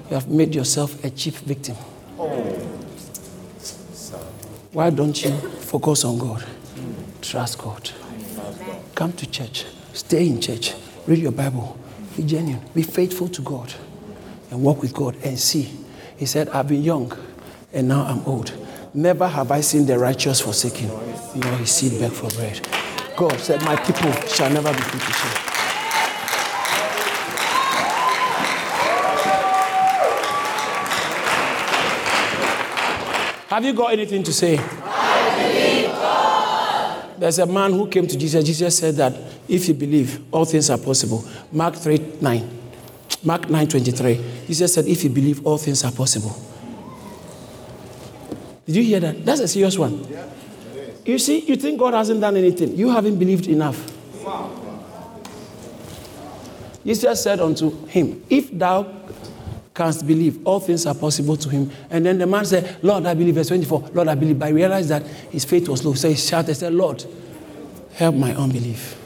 you 0.09 0.15
have 0.15 0.27
made 0.27 0.55
yourself 0.55 1.03
a 1.03 1.09
chief 1.09 1.39
victim. 1.39 1.75
Why 4.71 4.89
don't 4.89 5.23
you 5.23 5.31
focus 5.31 6.03
on 6.03 6.17
God? 6.17 6.45
Trust 7.21 7.57
God. 7.59 7.91
Come 8.95 9.13
to 9.13 9.29
church. 9.29 9.65
Stay 9.93 10.27
in 10.27 10.41
church. 10.41 10.73
Read 11.05 11.19
your 11.19 11.31
Bible. 11.31 11.77
Be 12.15 12.23
genuine. 12.23 12.63
Be 12.73 12.81
faithful 12.81 13.27
to 13.29 13.41
God. 13.41 13.73
And 14.49 14.63
walk 14.63 14.81
with 14.81 14.93
God 14.93 15.15
and 15.23 15.37
see. 15.37 15.69
He 16.17 16.25
said, 16.25 16.49
I've 16.49 16.67
been 16.67 16.83
young 16.83 17.11
and 17.73 17.87
now 17.87 18.03
I'm 18.03 18.23
old. 18.25 18.53
Never 18.93 19.27
have 19.27 19.51
I 19.51 19.61
seen 19.61 19.85
the 19.85 19.99
righteous 19.99 20.41
forsaken, 20.41 20.87
nor 21.35 21.51
his 21.57 21.71
seed 21.71 21.99
beg 21.99 22.11
for 22.11 22.29
bread. 22.29 22.67
God 23.15 23.39
said, 23.39 23.61
My 23.63 23.75
people 23.75 24.11
shall 24.27 24.49
never 24.49 24.73
be 24.73 24.81
put 24.81 25.01
to 25.01 25.11
shame. 25.11 25.46
Have 33.47 33.63
you 33.63 33.73
got 33.73 33.93
anything 33.93 34.23
to 34.23 34.33
say? 34.33 34.57
I 34.57 35.35
believe 35.37 35.91
God. 35.91 37.19
There's 37.19 37.39
a 37.39 37.45
man 37.45 37.71
who 37.71 37.87
came 37.87 38.05
to 38.05 38.17
Jesus. 38.17 38.43
Jesus 38.43 38.77
said 38.77 38.95
that 38.95 39.13
if 39.47 39.69
you 39.69 39.73
believe, 39.73 40.21
all 40.33 40.43
things 40.43 40.69
are 40.69 40.77
possible. 40.77 41.23
Mark 41.51 41.75
3 41.75 42.17
9. 42.21 42.49
Mark 43.23 43.49
9 43.49 43.67
23. 43.67 44.43
Jesus 44.47 44.73
said, 44.73 44.85
if 44.85 45.03
you 45.03 45.09
believe, 45.09 45.45
all 45.45 45.57
things 45.57 45.83
are 45.85 45.91
possible. 45.91 46.35
Did 48.65 48.75
you 48.75 48.83
hear 48.83 48.99
that? 48.99 49.25
That's 49.25 49.39
a 49.39 49.47
serious 49.47 49.77
one. 49.77 50.03
Yeah, 50.09 50.25
You 51.05 51.17
see, 51.17 51.39
you 51.39 51.55
think 51.55 51.79
God 51.79 51.93
hasn't 51.93 52.19
done 52.19 52.35
anything. 52.35 52.75
You 52.75 52.89
haven't 52.89 53.17
believed 53.17 53.47
enough. 53.47 53.93
Jesus 56.85 57.23
said 57.23 57.39
unto 57.39 57.85
him, 57.87 58.23
If 58.29 58.51
thou 58.51 58.83
canst 59.77 60.07
believe, 60.07 60.45
all 60.45 60.59
things 60.59 60.87
are 60.87 60.95
possible 60.95 61.37
to 61.37 61.49
him. 61.49 61.69
And 61.91 62.03
then 62.03 62.17
the 62.17 62.25
man 62.25 62.45
said, 62.45 62.77
Lord, 62.81 63.05
I 63.05 63.13
believe. 63.13 63.35
Verse 63.35 63.49
24, 63.49 63.91
Lord, 63.93 64.07
I 64.07 64.15
believe. 64.15 64.39
But 64.39 64.47
I 64.47 64.49
realized 64.49 64.89
that 64.89 65.05
his 65.05 65.45
faith 65.45 65.69
was 65.69 65.85
low. 65.85 65.93
So 65.93 66.09
he 66.09 66.15
shouted, 66.15 66.55
said, 66.55 66.73
Lord, 66.73 67.05
help 67.93 68.15
my 68.15 68.33
unbelief. 68.33 68.99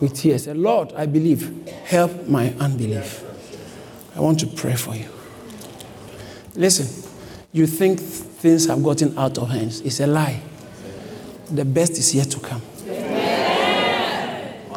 With 0.00 0.14
tears, 0.14 0.44
said, 0.44 0.56
Lord, 0.56 0.94
I 0.96 1.04
believe. 1.04 1.68
Help 1.84 2.26
my 2.26 2.54
unbelief. 2.58 3.22
I 4.16 4.20
want 4.20 4.40
to 4.40 4.46
pray 4.46 4.74
for 4.74 4.94
you. 4.94 5.08
Listen, 6.54 6.86
you 7.52 7.66
think 7.66 8.00
things 8.00 8.66
have 8.66 8.82
gotten 8.82 9.18
out 9.18 9.36
of 9.36 9.50
hands. 9.50 9.82
It's 9.82 10.00
a 10.00 10.06
lie. 10.06 10.40
The 11.50 11.66
best 11.66 11.92
is 11.92 12.14
yet 12.14 12.30
to 12.30 12.40
come. 12.40 12.62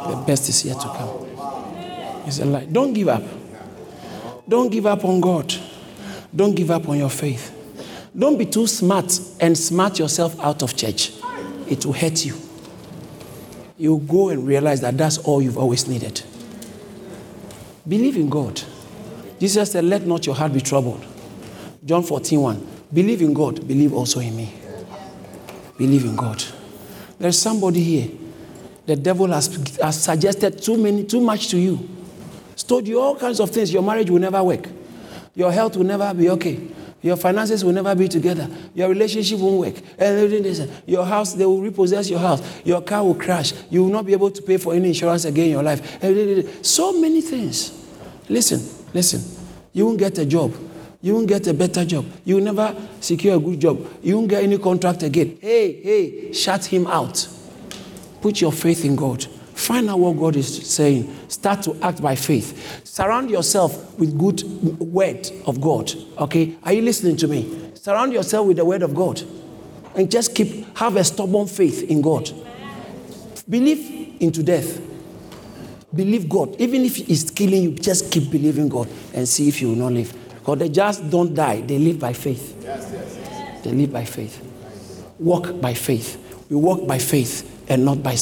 The 0.10 0.24
best 0.28 0.50
is 0.50 0.66
yet 0.66 0.80
to 0.82 0.88
come. 0.88 1.28
It's 2.26 2.40
a 2.40 2.46
lie. 2.46 2.66
Don't 2.66 2.92
give 2.92 3.08
up. 3.08 3.24
Don't 4.48 4.72
give 4.72 4.86
up 4.86 5.04
on 5.04 5.20
God. 5.20 5.54
Don't 6.36 6.56
give 6.56 6.72
up 6.72 6.88
on 6.90 6.98
your 6.98 7.10
faith. 7.10 7.54
Don't 8.18 8.38
be 8.38 8.46
too 8.46 8.68
smart 8.68 9.20
and 9.40 9.58
smart 9.58 10.00
yourself 10.00 10.40
out 10.40 10.64
of 10.64 10.76
church. 10.76 11.14
It 11.68 11.86
will 11.86 11.94
hurt 11.94 12.26
you. 12.26 12.36
You'll 13.78 14.00
go 14.00 14.30
and 14.30 14.48
realize 14.48 14.82
that 14.82 14.98
that's 14.98 15.18
all 15.20 15.42
you've 15.42 15.58
always 15.58 15.88
needed. 15.88 16.22
Believe 17.88 18.16
in 18.18 18.30
God. 18.30 18.62
Jesus 19.40 19.72
said, 19.72 19.84
Let 19.84 20.06
not 20.06 20.26
your 20.26 20.36
heart 20.36 20.54
be 20.54 20.62
troubled. 20.62 21.06
John 21.86 22.04
14, 22.04 22.42
1. 22.42 22.68
Believe 22.92 23.22
in 23.22 23.34
God, 23.34 23.68
believe 23.68 23.94
also 23.94 24.20
in 24.20 24.36
me. 24.36 24.54
Believe 25.78 26.06
in 26.06 26.16
God. 26.16 26.44
There's 27.20 27.38
somebody 27.38 27.84
here. 27.84 28.10
The 28.86 28.96
devil 28.96 29.28
has, 29.28 29.78
has 29.82 30.04
suggested 30.04 30.62
too 30.62 30.78
many, 30.78 31.04
too 31.04 31.22
much 31.22 31.50
to 31.50 31.58
you. 31.58 31.88
Told 32.68 32.88
you 32.88 33.00
all 33.00 33.16
kinds 33.16 33.40
of 33.40 33.50
things. 33.50 33.72
Your 33.72 33.82
marriage 33.82 34.10
will 34.10 34.20
never 34.20 34.44
work. 34.44 34.68
Your 35.34 35.52
health 35.52 35.78
will 35.78 35.86
never 35.86 36.14
be 36.14 36.30
okay. 36.32 36.60
Your 37.02 37.16
finances 37.16 37.64
will 37.64 37.74
never 37.74 37.94
be 37.96 38.08
together. 38.08 38.50
Your 38.74 38.90
relationship 38.90 39.40
won't 39.40 39.60
work. 39.60 39.76
Your 40.88 41.06
house, 41.06 41.34
they 41.34 41.46
will 41.46 41.62
repossess 41.62 42.10
your 42.10 42.20
house. 42.20 42.42
Your 42.66 42.82
car 42.82 43.04
will 43.04 43.16
crash. 43.16 43.54
You 43.70 43.84
will 43.84 43.92
not 43.92 44.06
be 44.06 44.14
able 44.14 44.32
to 44.32 44.42
pay 44.42 44.58
for 44.58 44.74
any 44.74 44.90
insurance 44.90 45.24
again 45.24 45.46
in 45.46 45.52
your 45.52 45.64
life. 45.64 46.04
So 46.66 47.00
many 47.00 47.22
things. 47.22 47.72
Listen, 48.28 48.62
listen. 48.94 49.22
You 49.72 49.86
won't 49.86 50.00
get 50.00 50.18
a 50.18 50.26
job. 50.26 50.54
You 51.00 51.14
won't 51.14 51.28
get 51.28 51.46
a 51.46 51.54
better 51.54 51.86
job. 51.86 52.06
You 52.26 52.36
will 52.36 52.44
never 52.44 52.76
secure 53.00 53.38
a 53.38 53.40
good 53.40 53.62
job. 53.62 53.88
You 54.02 54.18
won't 54.18 54.30
get 54.30 54.44
any 54.44 54.58
contract 54.58 55.04
again. 55.04 55.38
Hey, 55.40 55.82
hey, 55.82 56.34
shut 56.34 56.66
him 56.66 56.88
out. 56.88 57.28
Put 58.22 58.42
your 58.42 58.52
faith 58.52 58.84
in 58.84 58.96
God. 58.96 59.26
Find 59.58 59.90
out 59.90 60.00
what 60.00 60.16
God 60.18 60.36
is 60.36 60.70
saying. 60.70 61.14
Start 61.30 61.64
to 61.64 61.76
act 61.82 62.00
by 62.00 62.14
faith. 62.14 62.86
Surround 62.86 63.32
yourself 63.32 63.98
with 63.98 64.16
good 64.16 64.44
word 64.80 65.28
of 65.48 65.60
God. 65.60 65.92
Okay? 66.20 66.56
Are 66.62 66.74
you 66.74 66.84
listening 66.84 67.18
to 67.18 67.28
me? 67.28 67.72
Surround 67.74 68.14
yourself 68.14 68.46
with 68.46 68.58
the 68.58 68.66
word 68.66 68.84
of 68.84 68.94
God. 68.94 69.20
And 69.96 70.12
just 70.12 70.36
keep 70.36 70.78
have 70.78 70.96
a 70.96 71.04
stubborn 71.04 71.48
faith 71.48 71.82
in 71.90 72.04
God. 72.04 72.30
Believe 73.50 74.22
into 74.22 74.44
death. 74.44 74.80
Believe 75.94 76.30
God. 76.30 76.56
Even 76.62 76.86
if 76.86 77.10
it's 77.10 77.32
killing 77.32 77.64
you, 77.64 77.72
just 77.72 78.12
keep 78.12 78.30
believing 78.30 78.70
God 78.70 78.88
and 79.12 79.28
see 79.28 79.48
if 79.48 79.60
you 79.60 79.70
will 79.70 79.76
not 79.76 79.92
live. 79.94 80.16
Because 80.36 80.60
they 80.60 80.70
just 80.70 81.10
don't 81.10 81.34
die, 81.34 81.62
they 81.62 81.80
live 81.80 82.00
by 82.00 82.14
faith. 82.14 82.62
Yes, 82.62 82.92
yes, 82.94 83.18
yes. 83.20 83.64
They 83.64 83.72
live 83.72 83.92
by 83.92 84.06
faith. 84.06 84.40
Walk 85.18 85.60
by 85.60 85.74
faith. 85.74 86.46
We 86.48 86.58
walk 86.58 86.88
by 86.88 87.00
faith 87.00 87.66
and 87.68 87.84
not 87.84 88.04
by. 88.04 88.16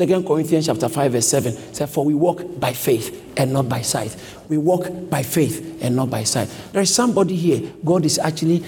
Second 0.00 0.26
Corinthians 0.26 0.64
chapter 0.64 0.88
5, 0.88 1.12
verse 1.12 1.28
7 1.28 1.74
says, 1.74 1.92
For 1.92 2.06
we 2.06 2.14
walk 2.14 2.58
by 2.58 2.72
faith 2.72 3.34
and 3.36 3.52
not 3.52 3.68
by 3.68 3.82
sight. 3.82 4.16
We 4.48 4.56
walk 4.56 4.88
by 5.10 5.22
faith 5.22 5.78
and 5.82 5.94
not 5.94 6.08
by 6.08 6.24
sight. 6.24 6.48
There 6.72 6.80
is 6.80 6.94
somebody 6.94 7.36
here, 7.36 7.70
God 7.84 8.06
is 8.06 8.18
actually 8.18 8.64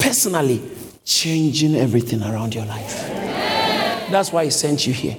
personally 0.00 0.60
changing 1.04 1.76
everything 1.76 2.24
around 2.24 2.56
your 2.56 2.64
life. 2.64 3.06
That's 4.10 4.32
why 4.32 4.46
He 4.46 4.50
sent 4.50 4.84
you 4.84 4.92
here. 4.92 5.16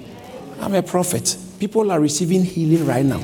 I'm 0.60 0.76
a 0.76 0.84
prophet. 0.84 1.38
People 1.58 1.90
are 1.90 2.02
receiving 2.02 2.44
healing 2.44 2.86
right 2.86 3.06
now. 3.06 3.20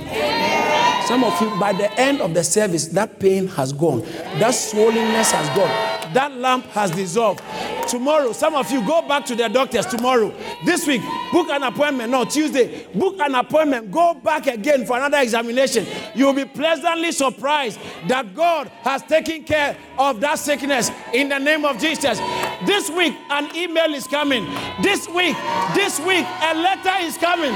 Some 1.05 1.25
of 1.25 1.41
you, 1.41 1.49
by 1.59 1.73
the 1.73 1.91
end 1.99 2.21
of 2.21 2.33
the 2.33 2.45
service, 2.45 2.87
that 2.87 3.19
pain 3.19 3.47
has 3.47 3.73
gone, 3.73 4.03
that 4.39 4.53
swollenness 4.53 5.33
has 5.33 5.49
gone, 5.49 5.88
that 6.13 6.33
lamp 6.33 6.65
has 6.67 6.91
dissolved. 6.91 7.41
Tomorrow, 7.87 8.33
some 8.33 8.53
of 8.53 8.69
you 8.71 8.85
go 8.85 9.01
back 9.07 9.25
to 9.25 9.35
the 9.35 9.47
doctors 9.47 9.85
tomorrow. 9.85 10.33
This 10.63 10.85
week, 10.85 11.01
book 11.31 11.49
an 11.49 11.63
appointment. 11.63 12.11
No, 12.11 12.23
Tuesday, 12.23 12.87
book 12.93 13.19
an 13.19 13.33
appointment. 13.33 13.89
Go 13.89 14.13
back 14.13 14.45
again 14.47 14.85
for 14.85 14.97
another 14.97 15.17
examination. 15.19 15.87
You'll 16.13 16.33
be 16.33 16.45
pleasantly 16.45 17.11
surprised 17.11 17.79
that 18.07 18.35
God 18.35 18.67
has 18.81 19.01
taken 19.03 19.43
care 19.43 19.75
of 19.97 20.21
that 20.21 20.37
sickness 20.37 20.91
in 21.13 21.29
the 21.29 21.39
name 21.39 21.65
of 21.65 21.79
Jesus. 21.79 22.19
This 22.65 22.89
week, 22.89 23.15
an 23.29 23.55
email 23.55 23.93
is 23.93 24.05
coming. 24.05 24.43
This 24.81 25.07
week, 25.07 25.35
this 25.73 25.99
week, 25.99 26.25
a 26.43 26.53
letter 26.53 27.05
is 27.05 27.17
coming. 27.17 27.53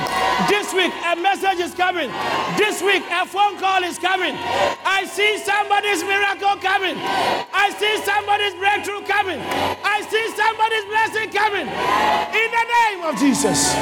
This 0.47 0.73
week, 0.73 0.93
a 1.05 1.15
message 1.19 1.59
is 1.59 1.73
coming. 1.75 2.09
This 2.57 2.81
week, 2.81 3.03
a 3.11 3.25
phone 3.25 3.57
call 3.59 3.83
is 3.83 3.99
coming. 3.99 4.33
I 4.33 5.05
see 5.05 5.37
somebody's 5.39 6.03
miracle 6.03 6.55
coming. 6.61 6.95
I 6.97 7.75
see 7.77 7.97
somebody's 8.05 8.55
breakthrough 8.55 9.03
coming. 9.05 9.39
I 9.83 10.01
see 10.07 10.25
somebody's 10.39 10.85
blessing 10.85 11.29
coming 11.31 11.67
in 11.67 12.49
the 12.55 12.65
name 12.79 13.03
of 13.03 13.19
Jesus. 13.19 13.73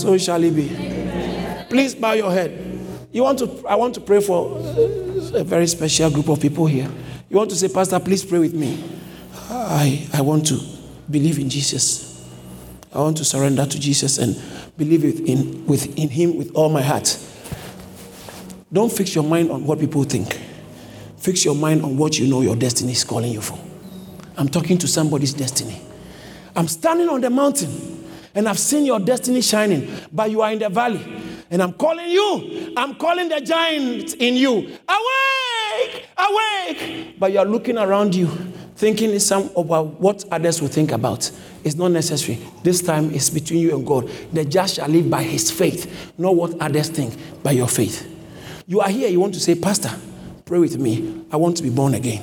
So 0.00 0.18
shall 0.18 0.42
it 0.42 0.54
be. 0.56 0.68
Please 1.70 1.94
bow 1.94 2.12
your 2.12 2.32
head. 2.32 2.50
You 3.12 3.22
want 3.22 3.38
to 3.38 3.64
I 3.68 3.76
want 3.76 3.94
to 3.94 4.00
pray 4.00 4.20
for 4.20 4.58
a 4.58 5.44
very 5.44 5.66
special 5.68 6.10
group 6.10 6.28
of 6.28 6.40
people 6.40 6.66
here. 6.66 6.90
You 7.28 7.36
want 7.36 7.50
to 7.50 7.56
say, 7.56 7.68
Pastor, 7.68 7.98
please 8.00 8.24
pray 8.24 8.38
with 8.38 8.54
me. 8.54 8.95
I, 9.48 10.08
I 10.12 10.20
want 10.22 10.46
to 10.48 10.60
believe 11.10 11.38
in 11.38 11.48
Jesus. 11.48 12.24
I 12.92 12.98
want 12.98 13.16
to 13.18 13.24
surrender 13.24 13.66
to 13.66 13.80
Jesus 13.80 14.18
and 14.18 14.40
believe 14.76 15.04
in, 15.28 15.66
with, 15.66 15.98
in 15.98 16.08
Him 16.08 16.36
with 16.36 16.52
all 16.54 16.68
my 16.68 16.82
heart. 16.82 17.18
Don't 18.72 18.90
fix 18.90 19.14
your 19.14 19.24
mind 19.24 19.50
on 19.50 19.64
what 19.64 19.78
people 19.78 20.04
think. 20.04 20.40
Fix 21.18 21.44
your 21.44 21.54
mind 21.54 21.82
on 21.82 21.96
what 21.96 22.18
you 22.18 22.26
know 22.26 22.40
your 22.40 22.56
destiny 22.56 22.92
is 22.92 23.04
calling 23.04 23.32
you 23.32 23.40
for. 23.40 23.58
I'm 24.36 24.48
talking 24.48 24.78
to 24.78 24.88
somebody's 24.88 25.32
destiny. 25.32 25.80
I'm 26.54 26.68
standing 26.68 27.08
on 27.08 27.20
the 27.20 27.30
mountain 27.30 28.04
and 28.34 28.48
I've 28.48 28.58
seen 28.58 28.84
your 28.84 29.00
destiny 29.00 29.40
shining, 29.40 29.88
but 30.12 30.30
you 30.30 30.42
are 30.42 30.52
in 30.52 30.58
the 30.58 30.68
valley. 30.68 31.22
And 31.50 31.62
I'm 31.62 31.72
calling 31.72 32.10
you. 32.10 32.74
I'm 32.76 32.96
calling 32.96 33.28
the 33.28 33.40
giant 33.40 34.14
in 34.14 34.34
you. 34.34 34.76
Awake! 34.88 36.06
Awake! 36.18 37.18
But 37.18 37.32
you 37.32 37.38
are 37.38 37.44
looking 37.44 37.78
around 37.78 38.14
you, 38.14 38.28
thinking 38.76 39.18
some 39.18 39.50
about 39.56 40.00
what 40.00 40.24
others 40.30 40.60
will 40.60 40.68
think 40.68 40.92
about. 40.92 41.30
It's 41.64 41.76
not 41.76 41.90
necessary. 41.90 42.38
This 42.62 42.82
time 42.82 43.10
is 43.10 43.30
between 43.30 43.60
you 43.60 43.74
and 43.74 43.86
God. 43.86 44.08
The 44.32 44.44
just 44.44 44.76
shall 44.76 44.88
live 44.88 45.10
by 45.10 45.22
his 45.22 45.50
faith, 45.50 46.12
not 46.18 46.36
what 46.36 46.60
others 46.60 46.90
think, 46.90 47.14
by 47.42 47.52
your 47.52 47.68
faith. 47.68 48.12
You 48.66 48.80
are 48.80 48.88
here, 48.88 49.08
you 49.08 49.18
want 49.18 49.34
to 49.34 49.40
say, 49.40 49.54
Pastor, 49.54 49.90
pray 50.44 50.58
with 50.58 50.78
me. 50.78 51.24
I 51.32 51.36
want 51.36 51.56
to 51.56 51.62
be 51.62 51.70
born 51.70 51.94
again. 51.94 52.22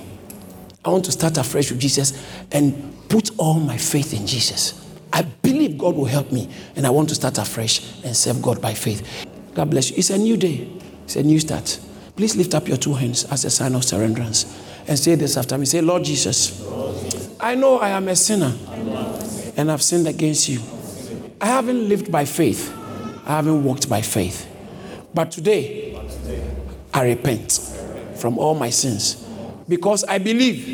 I 0.85 0.89
want 0.89 1.05
to 1.05 1.11
start 1.11 1.38
afresh 1.38 1.71
with 1.71 1.80
Jesus 1.80 2.13
and 2.51 2.93
put 3.09 3.31
all 3.38 3.59
my 3.59 3.77
faith 3.77 4.13
in 4.13 4.27
Jesus. 4.27 4.80
I 5.11 5.23
believe 5.23 5.77
God 5.77 5.95
will 5.95 6.05
help 6.05 6.31
me, 6.31 6.49
and 6.75 6.85
I 6.85 6.89
want 6.89 7.09
to 7.09 7.15
start 7.15 7.38
afresh 7.38 8.03
and 8.03 8.15
serve 8.15 8.41
God 8.41 8.61
by 8.61 8.73
faith. 8.73 9.25
God 9.53 9.69
bless 9.69 9.91
you. 9.91 9.97
It's 9.97 10.09
a 10.09 10.17
new 10.17 10.38
day, 10.38 10.69
it's 11.05 11.15
a 11.15 11.23
new 11.23 11.39
start. 11.39 11.80
Please 12.15 12.35
lift 12.35 12.53
up 12.53 12.67
your 12.67 12.77
two 12.77 12.93
hands 12.93 13.23
as 13.25 13.45
a 13.45 13.49
sign 13.49 13.73
of 13.75 13.81
surrenderance 13.81 14.62
and 14.88 14.97
say 14.97 15.15
this 15.15 15.38
after 15.38 15.57
me. 15.57 15.65
Say, 15.65 15.81
Lord 15.81 16.03
Jesus, 16.03 16.68
I 17.39 17.55
know 17.55 17.80
I 17.80 17.89
am 17.89 18.07
a 18.07 18.15
sinner 18.15 18.53
and 19.57 19.72
I've 19.72 19.81
sinned 19.81 20.07
against 20.07 20.49
you. 20.49 20.60
I 21.39 21.47
haven't 21.47 21.88
lived 21.89 22.11
by 22.11 22.26
faith, 22.26 22.73
I 23.26 23.35
haven't 23.35 23.64
walked 23.64 23.89
by 23.89 24.01
faith. 24.01 24.49
But 25.14 25.31
today, 25.31 25.99
I 26.93 27.03
repent 27.05 27.60
from 28.18 28.38
all 28.38 28.55
my 28.55 28.69
sins 28.69 29.15
because 29.68 30.03
I 30.05 30.18
believe 30.18 30.68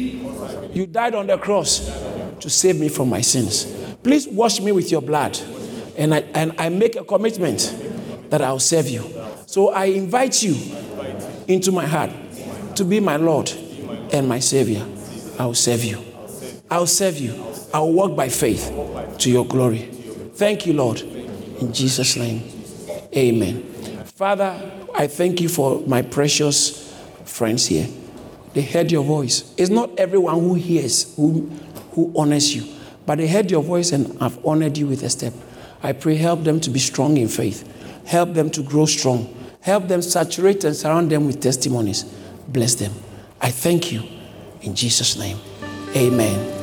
you 0.75 0.85
died 0.85 1.15
on 1.15 1.27
the 1.27 1.37
cross 1.37 1.79
to 2.39 2.49
save 2.49 2.79
me 2.79 2.89
from 2.89 3.09
my 3.09 3.21
sins. 3.21 3.65
Please 4.03 4.27
wash 4.27 4.61
me 4.61 4.71
with 4.71 4.91
your 4.91 5.01
blood. 5.01 5.37
And 5.97 6.13
I, 6.13 6.19
and 6.33 6.53
I 6.57 6.69
make 6.69 6.95
a 6.95 7.03
commitment 7.03 7.75
that 8.29 8.41
I'll 8.41 8.59
serve 8.59 8.87
you. 8.87 9.03
So 9.47 9.69
I 9.69 9.85
invite 9.85 10.41
you 10.41 10.55
into 11.47 11.71
my 11.71 11.85
heart 11.85 12.11
to 12.75 12.85
be 12.85 12.99
my 12.99 13.17
Lord 13.17 13.51
and 14.13 14.27
my 14.27 14.39
Savior. 14.39 14.85
I'll 15.37 15.53
serve 15.53 15.83
you. 15.83 16.03
I'll 16.69 16.87
serve 16.87 17.17
you. 17.17 17.33
I'll 17.73 17.91
walk 17.91 18.15
by 18.15 18.29
faith 18.29 18.71
to 19.19 19.31
your 19.31 19.45
glory. 19.45 19.83
Thank 20.35 20.65
you, 20.65 20.73
Lord. 20.73 21.01
In 21.01 21.73
Jesus' 21.73 22.15
name, 22.15 22.43
amen. 23.15 23.63
Father, 24.05 24.71
I 24.95 25.07
thank 25.07 25.41
you 25.41 25.49
for 25.49 25.81
my 25.81 26.01
precious 26.01 26.93
friends 27.25 27.67
here. 27.67 27.87
They 28.53 28.61
heard 28.61 28.91
your 28.91 29.03
voice. 29.03 29.53
It's 29.57 29.69
not 29.69 29.97
everyone 29.99 30.35
who 30.39 30.55
hears 30.55 31.15
who, 31.15 31.49
who 31.91 32.13
honors 32.15 32.55
you, 32.55 32.63
but 33.05 33.17
they 33.17 33.27
heard 33.27 33.51
your 33.51 33.63
voice 33.63 33.91
and 33.91 34.19
have 34.19 34.43
honored 34.45 34.77
you 34.77 34.87
with 34.87 35.03
a 35.03 35.09
step. 35.09 35.33
I 35.83 35.93
pray, 35.93 36.15
help 36.15 36.43
them 36.43 36.59
to 36.61 36.69
be 36.69 36.79
strong 36.79 37.17
in 37.17 37.27
faith. 37.27 37.65
Help 38.05 38.33
them 38.33 38.49
to 38.51 38.63
grow 38.63 38.85
strong. 38.85 39.33
Help 39.61 39.87
them 39.87 40.01
saturate 40.01 40.63
and 40.63 40.75
surround 40.75 41.11
them 41.11 41.27
with 41.27 41.41
testimonies. 41.41 42.03
Bless 42.47 42.75
them. 42.75 42.91
I 43.41 43.51
thank 43.51 43.91
you. 43.91 44.03
In 44.61 44.75
Jesus' 44.75 45.17
name, 45.17 45.39
amen. 45.95 46.59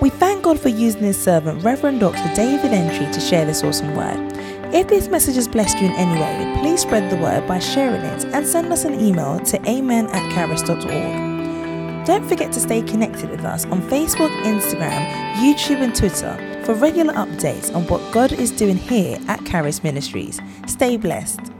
We 0.00 0.08
thank 0.08 0.44
God 0.44 0.58
for 0.58 0.68
using 0.68 1.02
his 1.02 1.20
servant, 1.20 1.62
Reverend 1.62 2.00
Dr. 2.00 2.34
David 2.34 2.72
Entry, 2.72 3.12
to 3.12 3.20
share 3.20 3.44
this 3.44 3.62
awesome 3.62 3.94
word. 3.94 4.32
If 4.72 4.86
this 4.86 5.08
message 5.08 5.34
has 5.34 5.48
blessed 5.48 5.78
you 5.78 5.88
in 5.88 5.92
any 5.92 6.18
way, 6.18 6.60
please 6.62 6.82
spread 6.82 7.10
the 7.10 7.16
word 7.16 7.46
by 7.48 7.58
sharing 7.58 8.00
it 8.02 8.24
and 8.26 8.46
send 8.46 8.72
us 8.72 8.84
an 8.84 9.00
email 9.00 9.40
to 9.40 9.68
amen 9.68 10.06
at 10.06 10.32
charis.org. 10.32 12.06
Don't 12.06 12.26
forget 12.26 12.52
to 12.52 12.60
stay 12.60 12.80
connected 12.80 13.28
with 13.30 13.44
us 13.44 13.66
on 13.66 13.82
Facebook, 13.82 14.30
Instagram, 14.42 15.34
YouTube, 15.34 15.82
and 15.82 15.94
Twitter 15.94 16.62
for 16.64 16.74
regular 16.74 17.12
updates 17.14 17.74
on 17.74 17.86
what 17.88 18.00
God 18.12 18.32
is 18.32 18.50
doing 18.50 18.76
here 18.76 19.18
at 19.28 19.44
Charis 19.44 19.82
Ministries. 19.82 20.40
Stay 20.66 20.96
blessed. 20.96 21.52